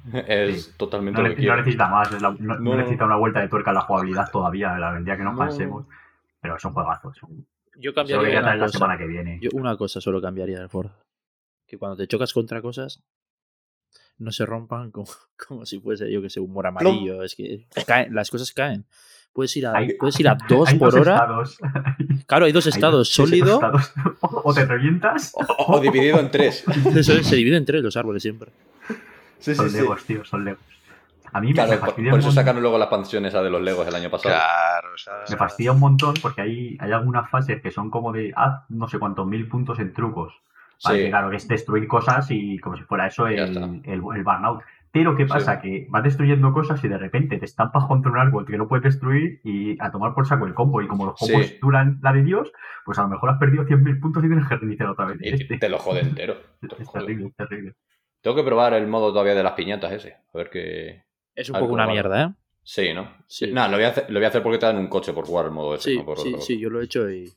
[0.27, 0.71] Es Sí.
[0.77, 1.57] totalmente No, lo que no quiero.
[1.57, 2.75] necesita más, es la- no, no No.
[2.75, 5.39] necesita una vuelta de tuerca en la jugabilidad todavía, la vendría que nos No.
[5.39, 5.85] cansemos.
[6.41, 7.11] Pero es un juegazo.
[7.11, 7.47] Es un...
[7.77, 8.77] Yo Solo cambiaría una traer la cosa.
[8.77, 9.39] semana que viene.
[9.41, 10.93] Yo una cosa solo cambiaría del Forza.
[11.73, 13.01] Que cuando te chocas contra cosas,
[14.19, 15.07] no se rompan como,
[15.47, 17.23] como si fuese, yo que sé, humor amarillo.
[17.23, 18.85] Es que caen, las cosas caen.
[19.33, 21.13] Puedes ir a, Hay- puedes ir a dos Hay por dos hora.
[21.15, 21.57] estados.
[22.27, 23.59] Claro, hay dos Hay estados, dos- sí, sí, sólido.
[23.59, 23.93] dos estados.
[24.21, 25.33] O o te revientas.
[25.33, 26.63] O, o dividido en tres.
[26.95, 28.51] Eso es, se divide en tres los árboles siempre.
[29.39, 30.61] Sí, Son legos, tío, son legos.
[31.31, 33.49] A mí me- Claro, me fastidia por eso montón- sacaron luego la expansión esa de
[33.49, 34.35] los Legos el año pasado.
[34.35, 38.13] Claro, o sea, Me fastidia un montón porque hay, hay algunas fases que son como
[38.13, 40.35] de haz no sé cuántos mil puntos en trucos.
[40.83, 41.03] Vale, Sí.
[41.05, 44.61] que claro, que es destruir cosas y como si fuera eso el, el, el burnout.
[44.91, 45.55] Pero ¿qué pasa?
[45.59, 45.61] Sí.
[45.61, 48.83] Que vas destruyendo cosas y de repente te estampas contra un árbol que no puedes
[48.83, 50.83] destruir y a tomar por saco el combo.
[50.83, 51.57] Y como los combos Sí.
[51.61, 52.51] duran la de Dios,
[52.85, 55.17] pues a lo mejor has perdido 100.000 puntos y tienes que reiniciar otra vez.
[55.21, 55.57] Y Este.
[55.57, 56.35] te lo jode entero.
[56.61, 56.99] Te lo Es jode.
[57.05, 57.73] terrible, es terrible.
[58.21, 60.13] Tengo que probar el modo todavía de las piñatas ese.
[60.31, 61.03] A ver qué.
[61.35, 62.29] Es un poco una mierda, ¿eh?
[62.61, 63.09] Sí, ¿no?
[63.25, 63.51] Sí.
[63.51, 65.25] Nada, lo voy, a hacer, lo voy a hacer porque te dan un coche por
[65.25, 65.89] jugar el modo ese.
[65.89, 67.29] Sí, no por sí, sí, yo lo he hecho y.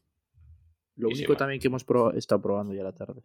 [0.96, 3.22] Lo Y único también que hemos proba- estado probando ya la tarde.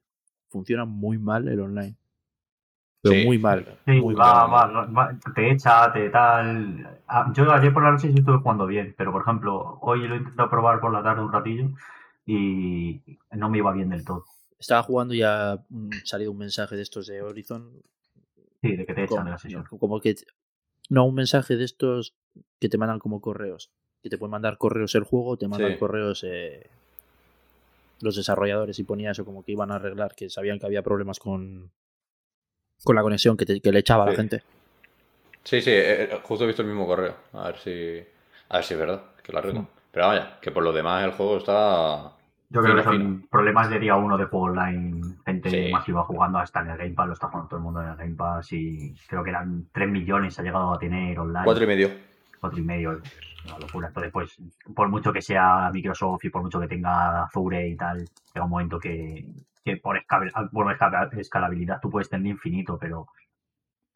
[0.50, 1.96] Funciona muy mal el online.
[3.02, 3.26] Pero Sí.
[3.26, 3.66] muy mal.
[3.86, 4.76] Sí, muy va, mal.
[4.76, 7.02] va, va, te echa, te tal.
[7.08, 10.14] Ah, Yo ayer por la noche sí estuve jugando bien, pero por ejemplo, hoy lo
[10.16, 11.70] he intentado probar por la tarde un ratillo
[12.26, 14.26] y no me iba bien del todo.
[14.60, 17.82] Estaba jugando y ha mm, salido un mensaje de estos de Horizon.
[18.62, 19.64] Sí, de que te echan Como, de la sesión.
[19.80, 20.16] como que.
[20.90, 22.16] No, un mensaje de estos
[22.60, 23.72] que te mandan como correos.
[24.04, 25.78] Que te pueden mandar correos el juego, te mandan Sí.
[25.80, 26.70] correos eh,
[28.04, 31.20] los desarrolladores y ponía eso como que iban a arreglar, que sabían que había problemas
[31.20, 31.72] con,
[32.84, 34.18] con la conexión que, te- que le echaba a la Sí.
[34.18, 34.44] gente.
[35.44, 37.16] Sí, sí, eh, eh, justo he visto el mismo correo.
[37.34, 38.04] A ver si.
[38.50, 39.68] A ver si es verdad, que lo arreglan.
[39.92, 42.12] Pero vaya, que por lo demás el juego está.
[42.50, 45.72] Yo creo que fino, son problemas de día uno de juego online, gente Sí.
[45.72, 47.96] masiva jugando hasta en el Game Pass, lo está jugando todo el mundo en el
[47.96, 51.46] Game Pass y creo que eran 3 millones ha llegado a tener online.
[51.46, 51.90] Cuatro y medio.
[52.42, 53.02] Cuatro y medio,
[53.44, 53.88] una locura.
[53.90, 54.38] Entonces, pues,
[54.76, 58.52] por mucho que sea Microsoft y por mucho que tenga Azure y tal, llega un
[58.52, 59.26] momento que,
[59.64, 63.08] que por, escala- por escala- escalabilidad tú puedes tener infinito, pero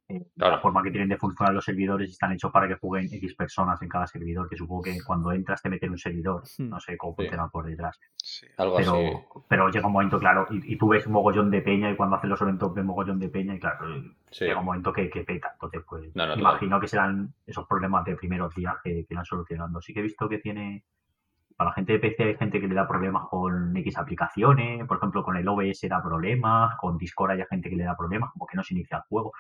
[0.08, 0.56] eh, Claro.
[0.56, 3.82] la forma que tienen de funcionar los servidores están hechos para que jueguen X personas
[3.82, 6.70] en cada servidor, que supongo que cuando entras te meten un servidor, Hmm.
[6.70, 7.24] no sé cómo Sí.
[7.24, 8.00] funciona por detrás.
[8.16, 8.46] Sí.
[8.58, 8.90] Algo así.
[8.90, 11.96] Pero, pero llega un momento, claro, y, y tú ves un mogollón de peña y
[11.96, 13.86] cuando haces los eventos ves mogollón de peña y claro,
[14.30, 14.46] Sí.
[14.46, 15.50] llega un momento que, que peta.
[15.54, 16.40] Entonces, pues No, no, total.
[16.40, 19.82] imagino que serán esos problemas de primeros días que, que irán solucionando.
[19.82, 20.84] Sí que he visto que tiene,
[21.58, 24.98] para la gente de PC hay gente que le da problemas con X aplicaciones, por
[24.98, 28.46] ejemplo, con el OBS da problemas, con Discord hay gente que le da problemas, como
[28.46, 29.32] que no se inicia el juego.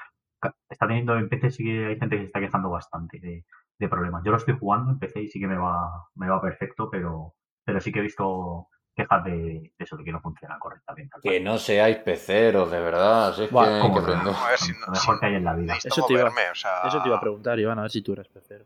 [0.69, 3.45] Está teniendo en PC sí que hay gente que se está quejando bastante de,
[3.79, 4.23] de problemas.
[4.25, 7.33] Yo lo estoy jugando en PC y sí que me va, me va perfecto, pero,
[7.63, 11.17] pero sí que he visto quejas de, de eso, de que no funciona correctamente.
[11.21, 13.33] Que no seáis peceros, de verdad.
[13.33, 14.07] Si es Buah, que, ¿cómo que no?
[14.07, 14.31] aprendo.
[14.37, 15.73] A ver si no- Lo mejor si que hay en la vida.
[15.83, 18.13] Eso te iba- o sea, Eso te iba a preguntar, Iván, a ver si tú
[18.13, 18.65] eres pecero.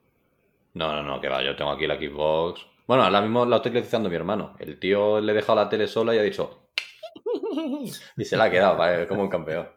[0.75, 2.65] No, no, no, que va, yo tengo aquí la Xbox.
[2.87, 4.55] Bueno, ahora mismo la estoy utilizando mi hermano.
[4.59, 6.69] El tío le he dejado la tele sola y ha dicho.
[8.17, 9.07] y se la ha quedado, ¿vale?
[9.07, 9.67] como un campeón.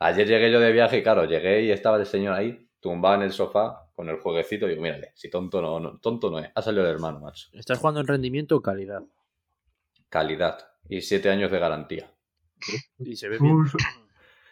[0.00, 3.22] Ayer llegué yo de viaje y claro, llegué y estaba el señor ahí, tumbado en
[3.22, 4.66] el sofá, con el jueguecito.
[4.66, 6.50] Y digo, mírale, si tonto no, no- tonto no es.
[6.54, 7.48] Ha salido el hermano, macho.
[7.52, 9.02] ¿Estás jugando en rendimiento o calidad?
[10.08, 10.58] Calidad.
[10.88, 12.10] Y siete años de garantía.
[12.98, 13.56] Y se ve bien.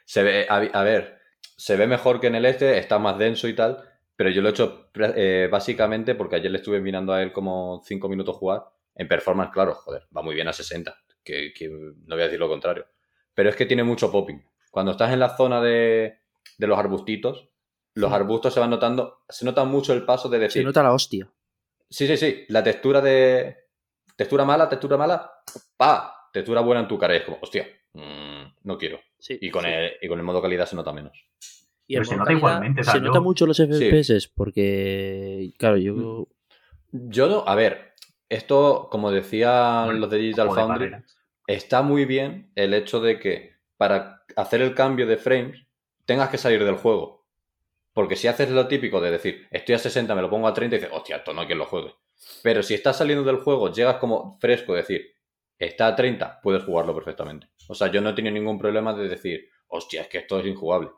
[0.04, 1.18] Se ve, a, a ver,
[1.56, 3.82] se ve mejor que en el este, está más denso y tal,
[4.16, 7.82] pero yo lo he hecho eh, básicamente porque ayer le estuve mirando a él como
[7.84, 8.64] 5 minutos jugar.
[8.94, 12.40] En performance, claro, joder, va muy bien a 60, que, que no voy a decir
[12.40, 12.86] lo contrario.
[13.34, 14.42] Pero es que tiene mucho popping.
[14.78, 16.20] Cuando estás en la zona de,
[16.56, 17.48] de los arbustitos,
[17.94, 18.14] los Sí.
[18.14, 21.28] arbustos se van notando, se nota mucho el paso de Se decir, nota la hostia.
[21.90, 23.56] sí, sí, sí, la textura de...
[24.14, 25.32] Textura mala, textura mala,
[25.76, 29.00] pa, textura buena en tu cara y es como, hostia, mm, no quiero.
[29.18, 29.70] Sí, Y con, sí.
[29.72, 31.18] el, y con el modo calidad se nota menos.
[31.88, 33.64] Y Pero se nota calidad igualmente, o sea, se yo- nota mucho los Sí.
[33.64, 36.28] FPS porque, claro, yo...
[36.92, 37.94] Yo no, a ver,
[38.28, 40.96] esto, como decían Bueno, los de Digital de Foundry,
[41.48, 45.64] está muy bien el hecho de que para hacer el cambio de frames
[46.04, 47.24] tengas que salir del juego.
[47.94, 50.76] Porque si haces lo típico de decir, estoy a 60, me lo pongo a 30
[50.76, 51.94] y dices, hostia, esto no hay quien lo juegue.
[52.42, 55.06] Pero si estás saliendo del juego, llegas como fresco, decir,
[55.58, 57.48] está a 30, puedes jugarlo perfectamente.
[57.68, 60.46] O sea, yo no he tenido ningún problema de decir, hostia, es que esto es
[60.46, 60.90] injugable.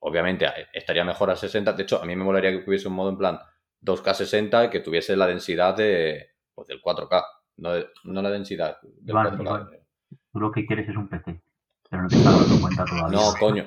[0.00, 1.72] Obviamente eh, estaría mejor a 60.
[1.72, 3.38] De hecho, a mí me molaría que hubiese un modo en plan
[3.82, 7.24] 2K 60 que tuviese la densidad de, pues, del 4K.
[7.56, 9.40] No, de- no la densidad del Iván, 4K.
[9.40, 9.70] Iván.
[10.32, 11.40] Tú lo que quieres es un PC.
[11.94, 13.18] Pero no te estás dando cuenta todavía.
[13.18, 13.64] No, coño.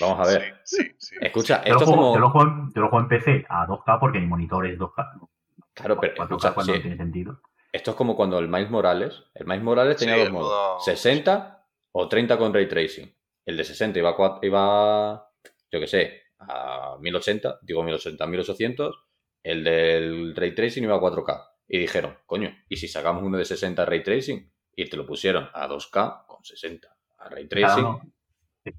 [0.00, 0.60] Vamos a ver.
[0.64, 1.16] Sí, sí, sí.
[1.20, 2.14] Escucha, Yo lo, esto es juego, como.
[2.14, 4.78] yo, lo juego en, yo lo juego en PC a 2K porque mi monitor es
[4.78, 5.28] 2K.
[5.74, 7.40] Claro, pero 4K escucha, cuando sí, no tiene sentido.
[7.72, 9.24] esto es como cuando el Miles Morales.
[9.34, 13.12] El Miles Morales tenía Sí, dos modos: modo- 60 o 30 con ray tracing.
[13.44, 15.28] El de 60 iba, a cua- iba
[15.72, 18.96] yo qué sé, a 1080, digo 1080, 1800.
[19.42, 21.48] El del ray tracing iba a 4K.
[21.66, 24.50] Y dijeron, coño, ¿y si sacamos uno de 60 ray tracing?
[24.76, 26.93] Y te lo pusieron a 2K con 60
[27.24, 27.84] a ray Cada tracing.
[27.84, 28.00] uno,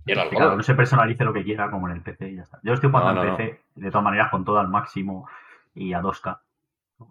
[0.05, 2.59] Y cada uno se personalice lo que quiera como en el PC y ya está.
[2.63, 5.27] Yo estoy jugando No, en no, PC, de todas maneras, con todo al máximo
[5.73, 6.39] y a 2K.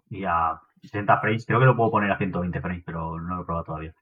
[0.09, 1.45] Y a 60 frames.
[1.45, 3.93] Creo que lo puedo poner a 120 frames, pero no lo he probado todavía.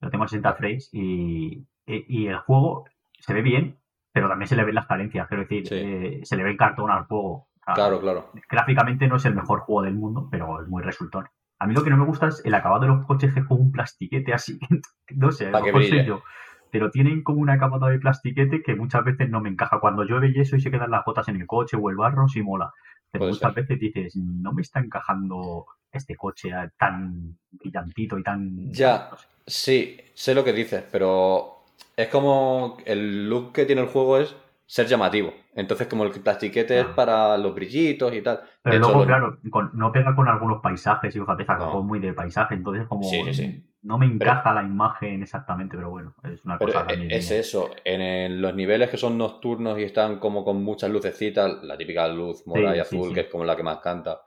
[0.00, 2.84] Lo tengo a 60 frames y, y- y el juego
[3.18, 3.78] se ve bien,
[4.12, 5.26] pero también se le ven las carencias.
[5.28, 5.74] Quiero decir, Sí.
[5.76, 7.32] eh, se le ve el cartón al juego.
[7.32, 8.30] O sea, Claro, claro.
[8.48, 11.28] Gráficamente no es el mejor juego del mundo, pero es muy resultón.
[11.60, 13.46] A mí lo que no me gusta es el acabado de los coches que es
[13.46, 14.58] como un plastiquete así.
[15.16, 16.22] no sé, a lo mejor soy yo.
[16.70, 19.80] Pero tienen como un acabado de plastiquete que muchas veces no me encaja.
[19.80, 22.28] Cuando llueve y eso y se quedan las gotas en el coche o el barro,
[22.28, 22.72] sí mola.
[23.10, 23.62] Pero Puede muchas ser.
[23.64, 28.70] veces dices, no me está encajando este coche eh, tan brillantito y tan...
[28.72, 29.08] Ya.
[29.10, 29.26] no sé.
[29.46, 31.62] Sí, sé lo que dices, pero
[31.96, 35.32] es como el look que tiene el juego es ser llamativo.
[35.54, 36.94] Entonces, como el plastiquete es Ah.
[36.94, 38.40] para los brillitos y tal.
[38.62, 41.82] Pero De luego, claro, con- no pega con algunos paisajes y fíjate, No.
[41.82, 43.64] muy de paisaje, entonces como Sí, sí, sí.
[43.82, 47.30] No me encaja la imagen exactamente, pero bueno, es una Pero cosa e- también es
[47.30, 47.30] mía.
[47.30, 51.76] eso, en el- los niveles que son nocturnos y están como con muchas lucecitas, la
[51.76, 53.14] típica luz morada y Sí, azul, sí.
[53.14, 54.20] que es como la que más canta,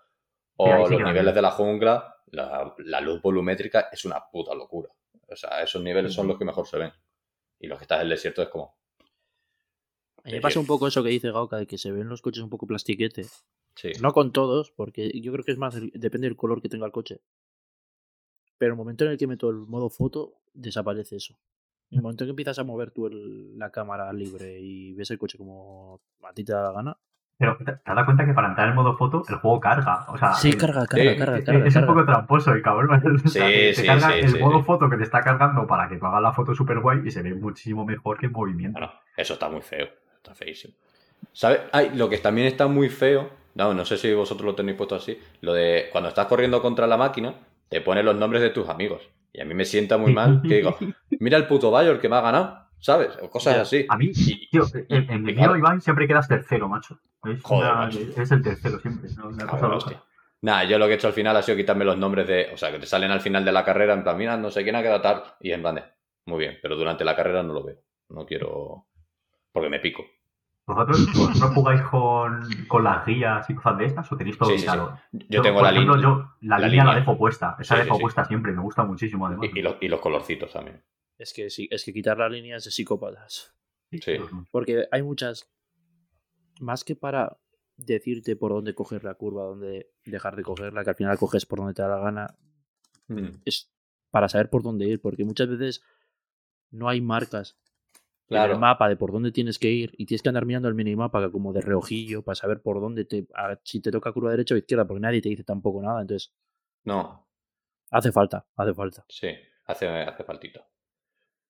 [0.57, 1.35] o Sí, ahí sí los niveles bien.
[1.35, 4.89] de la jungla, la, la luz volumétrica es una puta locura.
[5.29, 6.91] O sea, esos niveles son los que mejor se ven.
[7.59, 8.77] Y los que estás en el desierto es como,
[10.23, 12.23] A mí me pasa un poco eso que dice Gauca, de que se ven los
[12.23, 13.27] coches un poco plastiquete.
[13.75, 13.91] sí.
[14.01, 15.75] No con todos, porque yo creo que es más,
[16.05, 17.21] depende del color que tenga el coche.
[18.61, 21.33] Pero el momento en el que meto el modo foto, desaparece eso.
[21.89, 25.09] En el momento en que empiezas a mover tú el- la cámara libre y ves
[25.09, 26.97] el coche como a ti te da la gana.
[27.39, 30.05] Pero te, te has dado cuenta que para entrar en modo foto el juego carga.
[30.09, 31.65] O sea, Sí, el- carga, carga, sí, carga, es, carga.
[31.65, 31.87] es un carga.
[31.87, 32.89] poco tramposo el cabrón.
[33.25, 34.63] O sea, Sí, te- sí, carga sí, el sí, modo sí.
[34.65, 37.23] foto que te está cargando para que tú hagas la foto super guay y se
[37.23, 38.77] ve muchísimo mejor que en movimiento.
[38.77, 39.87] Bueno, eso está muy feo,
[40.17, 40.75] está feísimo.
[41.33, 41.61] ¿Sabes?
[41.71, 44.93] Ay, lo que también está muy feo No, no sé si vosotros lo tenéis puesto
[44.95, 45.17] así.
[45.41, 47.33] Lo de cuando estás corriendo contra la máquina,
[47.71, 49.01] te pone los nombres de tus amigos.
[49.33, 50.77] Y a mí me sienta muy mal que digo,
[51.19, 53.17] mira el puto Bayor que me ha ganado, ¿sabes?
[53.21, 53.61] O cosas Ya.
[53.61, 53.85] así.
[53.89, 55.53] A mí, Y- tío, en, en el claro.
[55.53, 56.99] mío, Iván, siempre quedas tercero, macho.
[57.23, 57.99] Es, Joder, una- macho.
[58.17, 59.09] es el tercero siempre.
[59.17, 59.29] ¿no?
[59.29, 60.03] Una cosa.
[60.41, 62.49] Nada, yo lo que he hecho al final ha sido quitarme los nombres de.
[62.53, 64.63] O sea, que te salen al final de la carrera, en plan, mira, no sé
[64.63, 65.23] quién ha quedado tal.
[65.39, 65.83] Y en plan de.
[66.25, 67.77] Muy bien, pero durante la carrera no lo veo.
[68.09, 68.87] No quiero.
[69.53, 70.03] Porque me pico.
[70.73, 74.55] ¿Vosotros, vosotros jugáis con, con las guías y cosas de estas o tenéis todo Sí,
[74.57, 74.67] sí, sí.
[74.69, 74.99] ubicado?
[75.11, 76.09] Yo, tengo por la ejemplo, línea.
[76.09, 77.55] yo la, la línea, la dejo puesta.
[77.59, 78.01] Esa Sí, la sí, dejo sí.
[78.01, 78.51] puesta siempre.
[78.51, 79.49] Me gusta muchísimo, además.
[79.53, 80.83] Y, y los, y los colorcitos también.
[81.17, 83.53] Es que sí, es que quitar las líneas de psicópatas.
[83.91, 84.13] Sí.
[84.51, 85.51] Porque hay muchas.
[86.59, 87.37] Más que para
[87.77, 91.59] decirte por dónde coger la curva, dónde dejar de cogerla, que al final coges por
[91.59, 92.35] donde te da la gana,
[93.07, 93.41] Mm.
[93.45, 93.69] es
[94.09, 95.83] para saber por dónde ir, porque muchas veces
[96.69, 97.57] no hay marcas
[98.31, 100.75] en el mapa de por dónde tienes que ir y tienes que andar mirando el
[100.75, 104.55] minimapa como de reojillo para saber por dónde te a- si te toca curva derecha
[104.55, 106.33] o izquierda, porque nadie te dice tampoco nada, entonces
[106.83, 107.27] No,
[107.91, 109.05] hace falta, hace falta.
[109.09, 109.29] sí,
[109.65, 110.63] hace, hace faltito.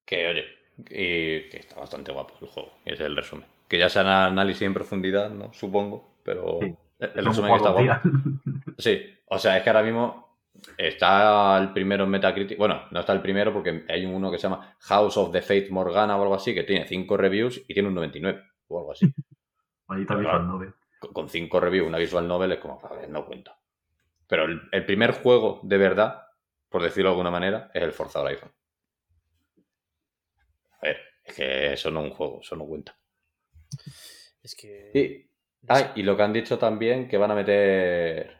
[0.05, 0.45] Que oye,
[0.89, 2.71] y que está bastante guapo el juego.
[2.85, 3.45] Ese es el resumen.
[3.67, 5.53] Que ya sea análisis en profundidad, ¿no?
[5.53, 6.15] Supongo.
[6.23, 6.75] Pero Sí.
[6.99, 8.01] el, el resumen que está guapo.
[8.77, 10.30] Sí, o sea, es que ahora mismo
[10.77, 12.57] está el primero en Metacritic.
[12.57, 15.69] Bueno, no está el primero porque hay uno que se llama House of the Fate
[15.71, 19.05] Morgana o algo así, que tiene 5 reviews y tiene un 99 o algo así.
[19.87, 20.73] Maldita Pero visual novel.
[20.99, 23.57] Con- Con 5 reviews, una visual novel es como, a ver, no cuenta.
[24.27, 26.23] Pero el, el primer juego de verdad,
[26.69, 28.51] por decirlo de alguna manera, es el Forza Horizon.
[30.81, 32.95] A ver, es que eso no es un juego, eso no cuenta.
[34.43, 35.29] Es que Y,
[35.67, 38.37] ay, y lo que han dicho también que van a meter.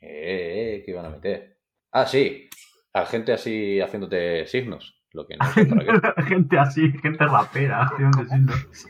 [0.00, 1.51] Eh, eh, que van a meter.
[1.92, 2.48] Ah, sí.
[2.94, 4.98] A gente así haciéndote signos.
[5.12, 5.90] Lo que no sé por aquí.
[6.28, 7.82] gente así, gente rapera.
[7.82, 8.88] haciendo signos.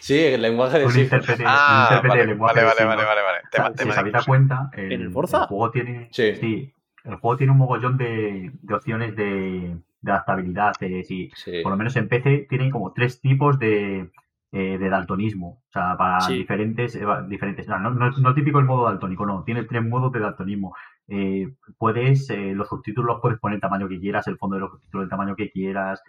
[0.00, 1.26] Sí, el lenguaje de Un signos.
[1.44, 3.38] Ah, intérprete vale, de lenguaje vale, de vale, vale, vale,
[3.74, 5.46] Si tema os habéis dado cuenta, el, ¿En el Forza?
[5.46, 6.08] juego tiene.
[6.12, 6.72] Sí.
[7.04, 10.72] el juego tiene un mogollón de, de opciones de, de adaptabilidad.
[10.80, 11.30] eh, sí.
[11.34, 11.60] Sí.
[11.62, 14.10] Por lo menos en PC tienen como tres tipos de,
[14.52, 15.62] eh, de daltonismo.
[15.68, 16.34] O sea, para Sí.
[16.38, 16.94] diferentes.
[16.96, 19.44] eh, diferentes no, no, no- no típico el modo daltónico, no.
[19.44, 20.74] Tiene tres modos de daltonismo.
[21.12, 24.60] Eh, puedes, eh, los subtítulos los puedes poner el tamaño que quieras, el fondo de
[24.60, 26.00] los subtítulos el tamaño que quieras.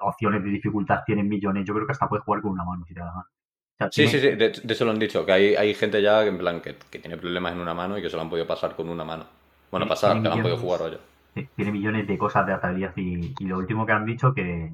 [0.00, 1.64] Opciones de dificultad tienen millones.
[1.66, 3.24] Yo creo que hasta puedes jugar con una mano si te da la gana.
[3.24, 5.74] O sea, Sí, tiene- sí, sí, de, de eso lo han dicho, que hay, hay
[5.74, 8.16] gente ya que, en plan que, que tiene problemas en una mano y que se
[8.16, 9.24] lo han podido pasar con una mano.
[9.70, 10.60] Bueno, Sí, pasar, que lo han podido millones.
[10.78, 10.98] jugar hoy.
[11.34, 14.72] Sí, tiene millones de cosas de adaptabilidad y, y lo último que han dicho que,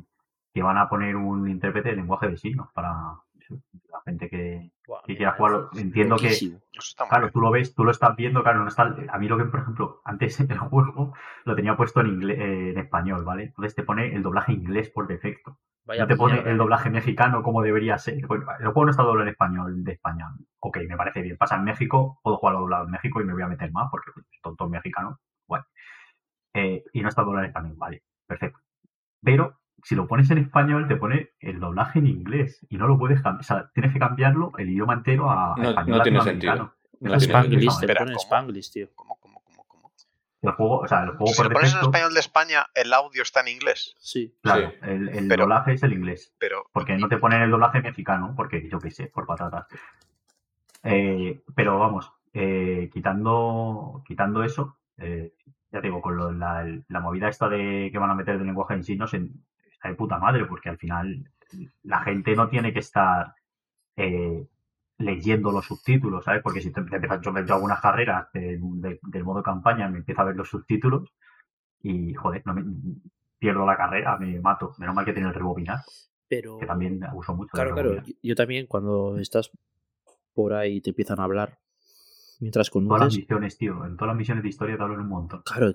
[0.53, 4.71] que van a poner un intérprete de lenguaje de signos para la gente que,
[5.07, 5.71] que quiera jugarlo.
[5.75, 6.31] Entiendo que,
[7.09, 9.45] claro, tú lo ves, tú lo estás viendo, claro, no está, a mí lo que,
[9.45, 13.45] por ejemplo, antes el juego lo tenía puesto en inglés, eh, en español, ¿vale?
[13.45, 15.59] Entonces te pone el doblaje inglés por defecto.
[15.85, 18.27] Vaya no te pone el doblaje mexicano como debería ser.
[18.27, 20.27] Bueno, el juego no está doblado en español de España.
[20.59, 21.37] Ok, me parece bien.
[21.37, 24.11] Pasa en México, puedo jugarlo doblado en México y me voy a meter más porque
[24.13, 25.21] pues, tonto mexicano.
[25.47, 25.63] Guay.
[26.55, 27.75] Eh, y no está doblado en español.
[27.77, 28.59] Vale, perfecto.
[29.23, 32.99] Pero si lo pones en español, te pone el doblaje en inglés y no lo
[32.99, 33.41] puedes cambiar.
[33.41, 36.75] O sea, tienes que cambiarlo el idioma entero a, No, español no tiene latinoamericano.
[36.99, 37.39] No sentido.
[37.39, 38.23] Spanglish, te Espera, pone ¿cómo?
[38.25, 38.89] Spanglish, tío.
[38.97, 39.93] ¿Cómo, cómo, cómo, cómo?
[40.43, 42.93] El juego, o sea, el juego Si por lo pones en español de España, el
[42.93, 43.95] audio está en inglés.
[44.01, 44.35] Sí.
[44.43, 44.77] Claro, Sí.
[44.83, 46.35] el, el Pero- doblaje es el inglés.
[46.39, 49.67] Pero porque no te ponen el doblaje mexicano, porque yo qué sé, por patatas.
[50.83, 55.33] Eh, pero vamos, eh, quitando, quitando eso, eh,
[55.73, 58.45] ya te digo, con lo- la, la movida esta de que van a meter de
[58.45, 59.45] lenguaje en signos, en-
[59.77, 61.31] está de puta madre, porque al final
[61.85, 63.35] la gente no tiene que estar
[63.97, 64.47] eh,
[64.99, 66.43] leyendo los subtítulos, ¿sabes?
[66.43, 69.99] Porque si te, empiezas, yo, yo hago unas carreras de- de- del modo campaña, me
[69.99, 71.13] empiezo a ver los subtítulos
[71.83, 72.65] y, joder, no me,
[73.39, 74.75] pierdo la carrera, me mato.
[74.79, 75.81] Menos mal que tiene el rebobinar,
[76.29, 76.59] Pero.
[76.59, 77.57] que también uso mucho.
[77.57, 78.03] del Claro, claro.
[78.23, 79.51] Yo también, cuando estás
[80.35, 81.59] por ahí te empiezan a hablar
[82.41, 83.19] mientras Todas las conduces.
[83.19, 83.85] misiones, tío.
[83.85, 85.43] En todas las misiones de historia te hablan un montón.
[85.45, 85.75] Claro.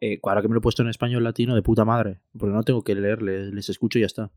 [0.00, 2.20] Eh, ahora que me lo he puesto en español latino, de puta madre.
[2.38, 4.30] Porque no tengo que leer, les, les escucho y ya está.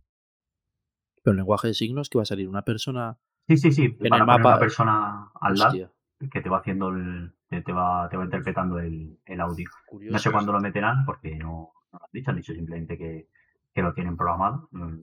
[1.24, 3.18] Pero en lenguaje de signos, que va a salir una persona.
[3.48, 3.98] Sí, sí, sí.
[4.00, 5.92] En el mapa- una persona al lado Hostia,
[6.32, 7.34] que te va haciendo el.
[7.50, 9.70] te, va, te va interpretando el, el audio.
[9.86, 10.12] curioso.
[10.14, 12.30] No sé cuándo lo meterán porque no, no lo han dicho.
[12.32, 13.30] Han dicho simplemente que,
[13.74, 14.68] que lo tienen programado.
[14.72, 15.00] Mm,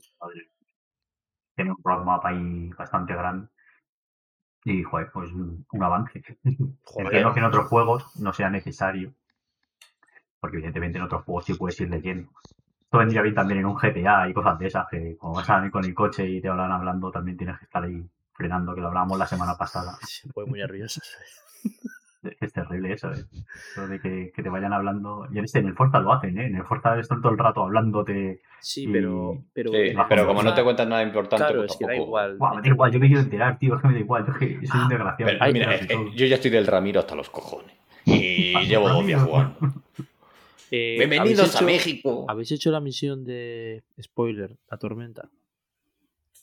[1.54, 3.48] Tienen un roadmap ahí bastante grande.
[4.64, 6.22] Y, joder, pues un, un avance.
[6.84, 7.06] Joder.
[7.06, 9.14] Entiendo que en otros juegos no sea necesario.
[10.40, 12.30] Porque evidentemente en otros juegos sí puedes ir leyendo.
[12.84, 15.64] Esto vendría bien también en un GTA y cosas de esas, que como vas a
[15.64, 18.80] ir con el coche y te hablan hablando, también tienes que estar ahí frenando, que
[18.80, 19.96] lo hablábamos la semana pasada.
[20.02, 21.00] Se pone muy nervioso.
[22.38, 23.24] Es terrible eso, ¿eh?
[23.72, 25.26] Eso de que, que te vayan hablando.
[25.32, 26.46] Y en este, en el Forza lo hacen, ¿eh?
[26.48, 28.42] En el Forza están todo el rato hablándote.
[28.60, 29.38] Sí, Y- pero.
[29.54, 32.08] pero Sí, pero como no te cuentan nada importante, Claro, pues es que da tampoco-
[32.08, 32.36] igual.
[32.36, 34.26] Guau, me da igual, yo me quiero enterar, tío, es que me da igual.
[34.26, 35.32] Yo que soy un desgraciado.
[35.32, 37.74] Pero, Ay, mira, eh, yo ya estoy del Ramiro hasta los cojones.
[38.04, 39.56] Y Ah, llevo dos días jugando.
[40.70, 42.26] Eh, Bienvenidos ¿habéis a México.
[42.28, 43.82] ¿Habéis hecho la misión de.
[44.00, 45.28] Spoiler, la tormenta?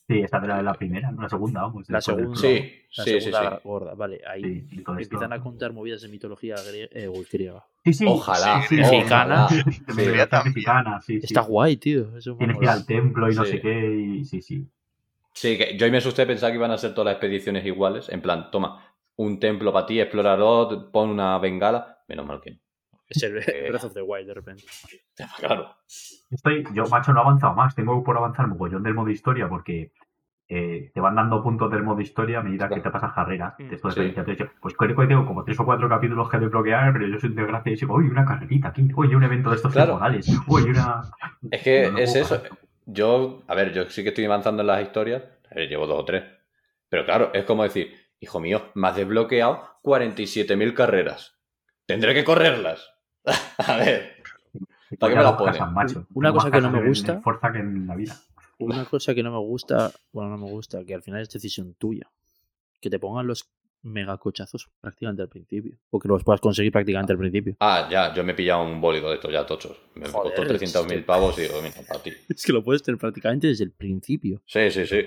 [0.07, 1.89] Sí, esa era la primera, no la segunda, vamos.
[1.89, 2.37] La segunda.
[2.39, 3.61] Sí, La sí, sí, segunda sí.
[3.67, 4.21] gorda, vale.
[4.25, 7.65] Ahí empiezan a contar movidas de mitología eh, griega.
[7.83, 8.05] Sí, sí.
[8.07, 9.47] Ojalá, Sí, mexicana.
[9.47, 10.43] ojalá.
[10.45, 11.25] Mexicana, sí, sí.
[11.25, 12.17] Está guay, tío.
[12.17, 14.65] Eso Tienes que ir al templo y no sé qué, y sí, sí.
[15.33, 18.07] Sí, que yo me asusté pensaba que iban a ser todas las expediciones iguales.
[18.09, 21.99] En plan, toma, un templo para ti, explorarlo, pon una bengala.
[22.07, 22.57] Menos mal que no.
[23.09, 23.33] Es el.
[23.69, 24.63] Breath of the Wild de repente.
[25.37, 25.75] Claro.
[26.29, 27.75] Estoy, yo, macho, no he avanzado más.
[27.75, 29.91] Tengo por avanzar mogollón del modo historia porque
[30.49, 33.53] eh, te van dando puntos del modo historia a medida que te pasas carreras.
[33.59, 34.35] Mm, de esto de sí.
[34.37, 37.33] yo, pues creo que tengo como tres o cuatro capítulos que desbloquear, pero yo soy
[37.33, 39.91] de gracia y digo, uy, una carrerita aquí, uy, un evento de estos Claro.
[39.93, 41.01] temporales, uy, una...
[41.51, 42.41] Es que No, no es eso.
[42.41, 42.57] parar.
[42.85, 45.23] Yo, a ver, yo sí que estoy avanzando en las historias.
[45.51, 46.23] eh, llevo dos o tres.
[46.89, 51.37] Pero claro, es como decir, hijo mío, me has desbloqueado 47.000 carreras.
[51.85, 52.89] Tendré que correrlas.
[53.57, 54.15] a ver.
[54.99, 55.23] ¿Para qué me
[55.59, 56.07] la macho.
[56.13, 58.15] Una cosa que no me gusta- Forza que en la vida.
[58.59, 61.75] Una cosa que no me gusta, bueno, no me gusta, que al final es decisión
[61.75, 62.09] tuya.
[62.81, 63.49] Que te pongan los
[63.83, 65.77] megacochazos prácticamente al principio.
[65.91, 67.55] O que los puedas conseguir prácticamente al principio.
[67.59, 69.77] Ah, ya, yo me he pillado un bólido de estos ya tochos.
[69.95, 72.11] Me Joder, costó es 300.000 que- pavos y digo, mira, para ti.
[72.29, 74.41] Es que lo puedes tener prácticamente desde el principio.
[74.45, 75.01] Sí, sí, sí.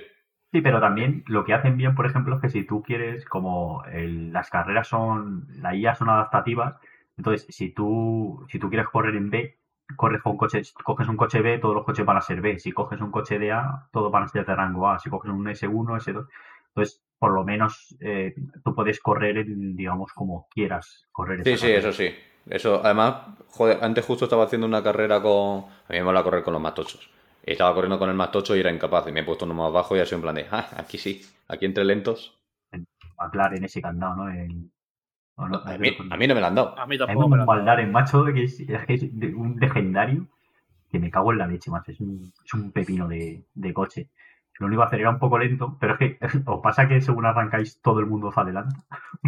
[0.52, 3.84] Sí, pero también lo que hacen bien, por ejemplo, es que si tú quieres, como
[3.86, 6.76] el- las carreras son, la IA son adaptativas,
[7.20, 9.58] entonces si tú, si tú quieres correr en B,
[9.94, 12.58] corres con coche, coges un coche B, todos los coches van a ser B.
[12.58, 14.98] Si coges un coche de A, todos van a ser de rango A.
[14.98, 16.26] Si coges un S1, S2.
[16.68, 21.44] Entonces, por lo menos eh, tú puedes correr, en, digamos, como quieras correr.
[21.44, 21.78] Sí, sí, carrera.
[21.80, 22.14] eso sí.
[22.46, 25.64] Eso, además, joder, antes justo estaba haciendo una carrera con.
[25.64, 27.10] A mí me mola correr con los más tochos.
[27.42, 29.08] Estaba corriendo con el más tocho y era incapaz.
[29.08, 31.20] Y me he puesto uno más bajo y así en plan de, ah, aquí sí,
[31.48, 32.40] aquí entre lentos.
[33.18, 34.30] McLaren ese candado, ¿no?
[35.48, 36.78] No, A mí, a mí no me lo han dado.
[36.78, 40.26] A mí Hay un McLaren, macho, que es, es que es de- un legendario
[40.90, 41.92] que me cago en la leche, macho.
[41.92, 44.08] Es un, es un pepino de, de coche.
[44.60, 47.80] Lo único que acelera un poco lento, pero es que os pasa que según arrancáis
[47.82, 48.76] todo el mundo os adelanta.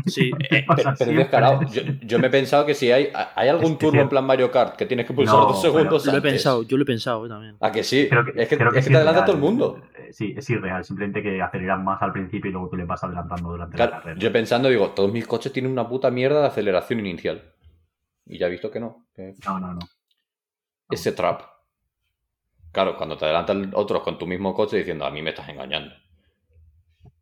[0.07, 1.63] Sí, Eh, Pasa pero, pero descarado.
[1.65, 3.99] Yo, yo me he pensado que si hay, hay algún Es que sí.
[3.99, 6.77] en plan Mario Kart que tienes que pulsar No, dos segundos lo he pensado, yo
[6.77, 7.57] lo he pensado también.
[7.61, 8.07] ¿A que sí?
[8.09, 9.81] Creo que, es que, creo es que es te adelanta todo el mundo.
[9.99, 10.85] Eh, Sí, es irreal.
[10.85, 13.99] Simplemente que aceleran más al principio y luego tú le vas adelantando durante Claro, la
[14.03, 14.21] carrera.
[14.21, 17.43] yo pensando, digo, todos mis coches tienen una puta mierda de aceleración inicial.
[18.27, 19.07] Y ya he visto que no.
[19.17, 19.81] que No, no, no.
[20.91, 21.41] ese trap.
[22.73, 25.95] Claro, cuando te adelantan otros con tu mismo coche diciendo, a mí me estás engañando.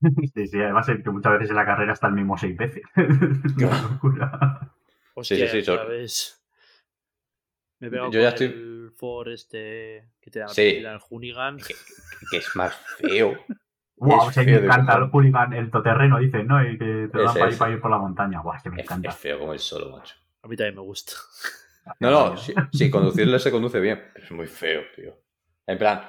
[0.34, 2.82] Sí, sí, además es que muchas veces en la carrera está el mismo seis veces.
[3.56, 4.72] Locura.
[5.14, 6.42] Hostia, sí, sí, ¿sabes?
[7.80, 10.76] Me pegado Yo ya estoy- el Ford este que te da Sí.
[10.76, 11.58] el Hoonigan.
[12.30, 13.34] Que es más feo.
[13.96, 16.64] Wow, Es o sea, feo me encanta el hooligan, el toterreno, dicen, ¿no?
[16.66, 18.40] Y que te dan para para ir por la montaña.
[18.40, 19.10] Guau, que me Es, encanta.
[19.10, 20.14] es feo como el solo, macho.
[20.42, 21.12] A mí también me gusta.
[21.98, 25.19] No, no, sí, sí, conducirle se conduce bien, pero es muy feo, tío.
[25.72, 26.00] En plan,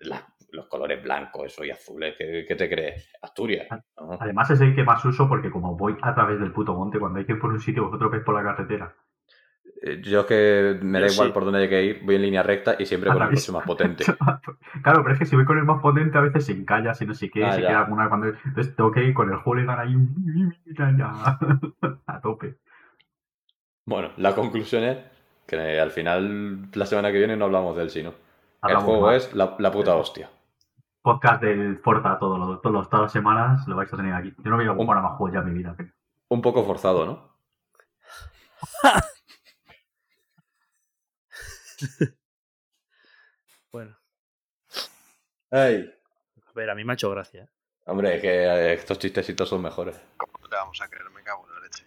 [0.00, 3.12] la- los colores blancos, eso y azules, ¿qué, qué te crees?
[3.22, 3.68] Asturias.
[3.96, 4.16] ¿no?
[4.18, 7.18] Además es el que más uso porque como voy a través del puto monte, cuando
[7.18, 8.94] hay que ir por un sitio, vosotros vais por la carretera.
[9.82, 12.42] Eh, Yo es que me da igual por dónde hay que ir, voy en línea
[12.42, 14.04] recta y siempre con el coche más potente.
[14.82, 17.06] claro, pero es que si voy con el más potente a veces se encalla, si
[17.06, 17.68] no sé qué, Ah, se ya.
[17.68, 18.28] queda alguna cuando...
[18.28, 19.94] Entonces tengo que ir con el hooligan ahí
[22.06, 22.56] a tope.
[23.84, 24.98] Bueno, la conclusión es
[25.46, 28.14] que al final, la semana que viene no hablamos del sino.
[28.62, 29.26] El juego más.
[29.26, 30.30] es la, la puta hostia.
[31.02, 34.34] Podcast del Forza todos los, todos todas las semanas lo vais a tener aquí.
[34.38, 35.74] Yo no voy a Un- jugar a más juegos ya en mi vida.
[35.76, 35.90] pero-
[36.28, 37.30] Un poco forzado, ¿no?
[43.72, 43.96] Bueno,
[45.50, 45.88] Ay.
[46.46, 47.44] a ver, a mí me ha hecho gracia.
[47.44, 47.48] ¿eh?
[47.86, 49.96] Hombre, es que eh, estos chistecitos son mejores.
[50.16, 51.08] ¿Cómo le vamos a creer?
[51.10, 51.84] Me cago en la leche.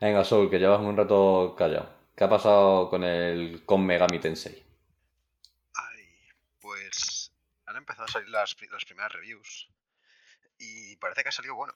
[0.00, 1.88] Venga, Soul, que llevas un rato callado.
[2.16, 4.64] ¿Qué ha pasado con el con Megami Tensei?
[5.74, 6.02] Ay,
[6.60, 7.32] pues
[7.66, 9.68] han empezado a salir las, las primeras reviews
[10.58, 11.72] y parece que ha salido bueno.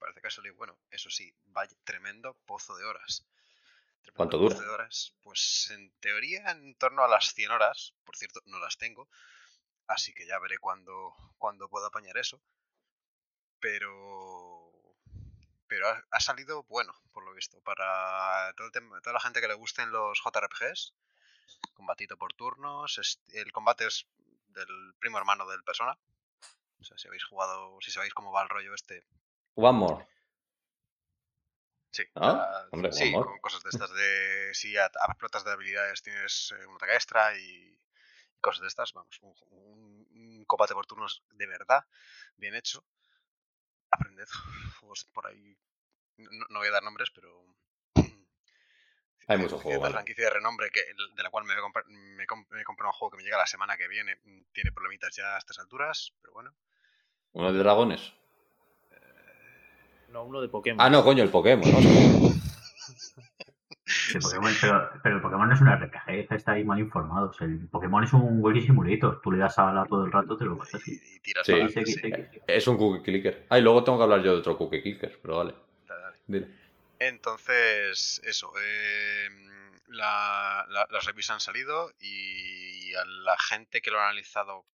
[0.00, 0.76] Parece que ha salido bueno.
[0.90, 3.24] Eso sí, vaya tremendo pozo de horas.
[4.02, 4.66] Tremendo ¿Cuánto pozo dura?
[4.66, 5.14] de horas.
[5.22, 7.94] Pues en teoría en torno a las 100 horas.
[8.04, 9.08] Por cierto, no las tengo.
[9.86, 12.40] Así que ya veré cuándo, cuándo puedo apañar eso.
[13.60, 14.72] Pero...
[15.68, 17.60] Pero ha, ha salido bueno, por lo visto.
[17.60, 20.94] Para todo el tema- toda la gente que le gusten los JRPGs,
[21.74, 22.98] combatito por turnos.
[23.34, 24.06] el combate es
[24.48, 25.98] del primo hermano del persona.
[26.80, 29.04] O sea, si habéis jugado, si sabéis cómo va el rollo este.
[29.54, 30.08] One more.
[31.90, 34.90] Sí, Ah, hombre, sí, con cosas de estas de si a,
[35.44, 37.76] de habilidades tienes eh, un ataque extra y
[38.40, 41.84] cosas de estas, vamos, un, un- un combate por turnos de verdad,
[42.36, 42.84] bien hecho.
[43.90, 44.28] Aprended
[44.80, 45.58] juegos por ahí,
[46.18, 47.44] no, no voy a dar nombres, pero
[49.28, 49.94] Hay eh, mucho juego, cierta vale.
[49.94, 50.80] franquicia de renombre que,
[51.14, 53.16] de la cual me, voy a comprar- me, com- me he comprado un juego que
[53.18, 56.54] me llega la semana que viene, mm, tiene problemitas ya a estas alturas, pero bueno.
[57.32, 58.12] ¿Uno de dragones?
[60.12, 60.80] No, uno de Pokémon.
[60.80, 61.78] Ah, no, coño, el Pokémon, ¿no?
[64.14, 67.40] El Pokémon, pero, pero el Pokémon no es un RPG, estáis mal informados.
[67.40, 69.20] El Pokémon es un Walking Simulator.
[69.22, 71.20] Tú le das a la todo el rato, te lo pasas Y, y...
[71.20, 72.12] tiras Sí, para sí.
[72.46, 73.46] Es un cookie clicker.
[73.50, 75.54] Ah, y luego tengo que hablar yo de otro cookie clicker, pero vale.
[75.86, 76.16] Dale, dale.
[76.26, 76.48] Dile.
[76.98, 79.28] Entonces, eso, eh,
[79.86, 84.66] la- la- las reviews han salido y a la gente que lo ha analizado,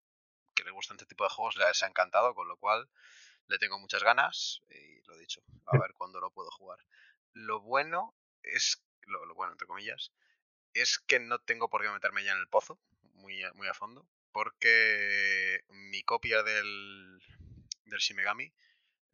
[0.54, 2.88] que le gusta este tipo de juegos, les ha encantado, con lo cual
[3.48, 6.78] le tengo muchas ganas y lo dicho, a ver cuándo lo puedo jugar.
[7.34, 10.12] Lo bueno es, lo, lo bueno entre comillas,
[10.74, 12.80] es que no tengo por qué meterme ya en el pozo,
[13.14, 17.20] muy a, muy a fondo, porque mi copia del,
[17.86, 18.52] del Shimegami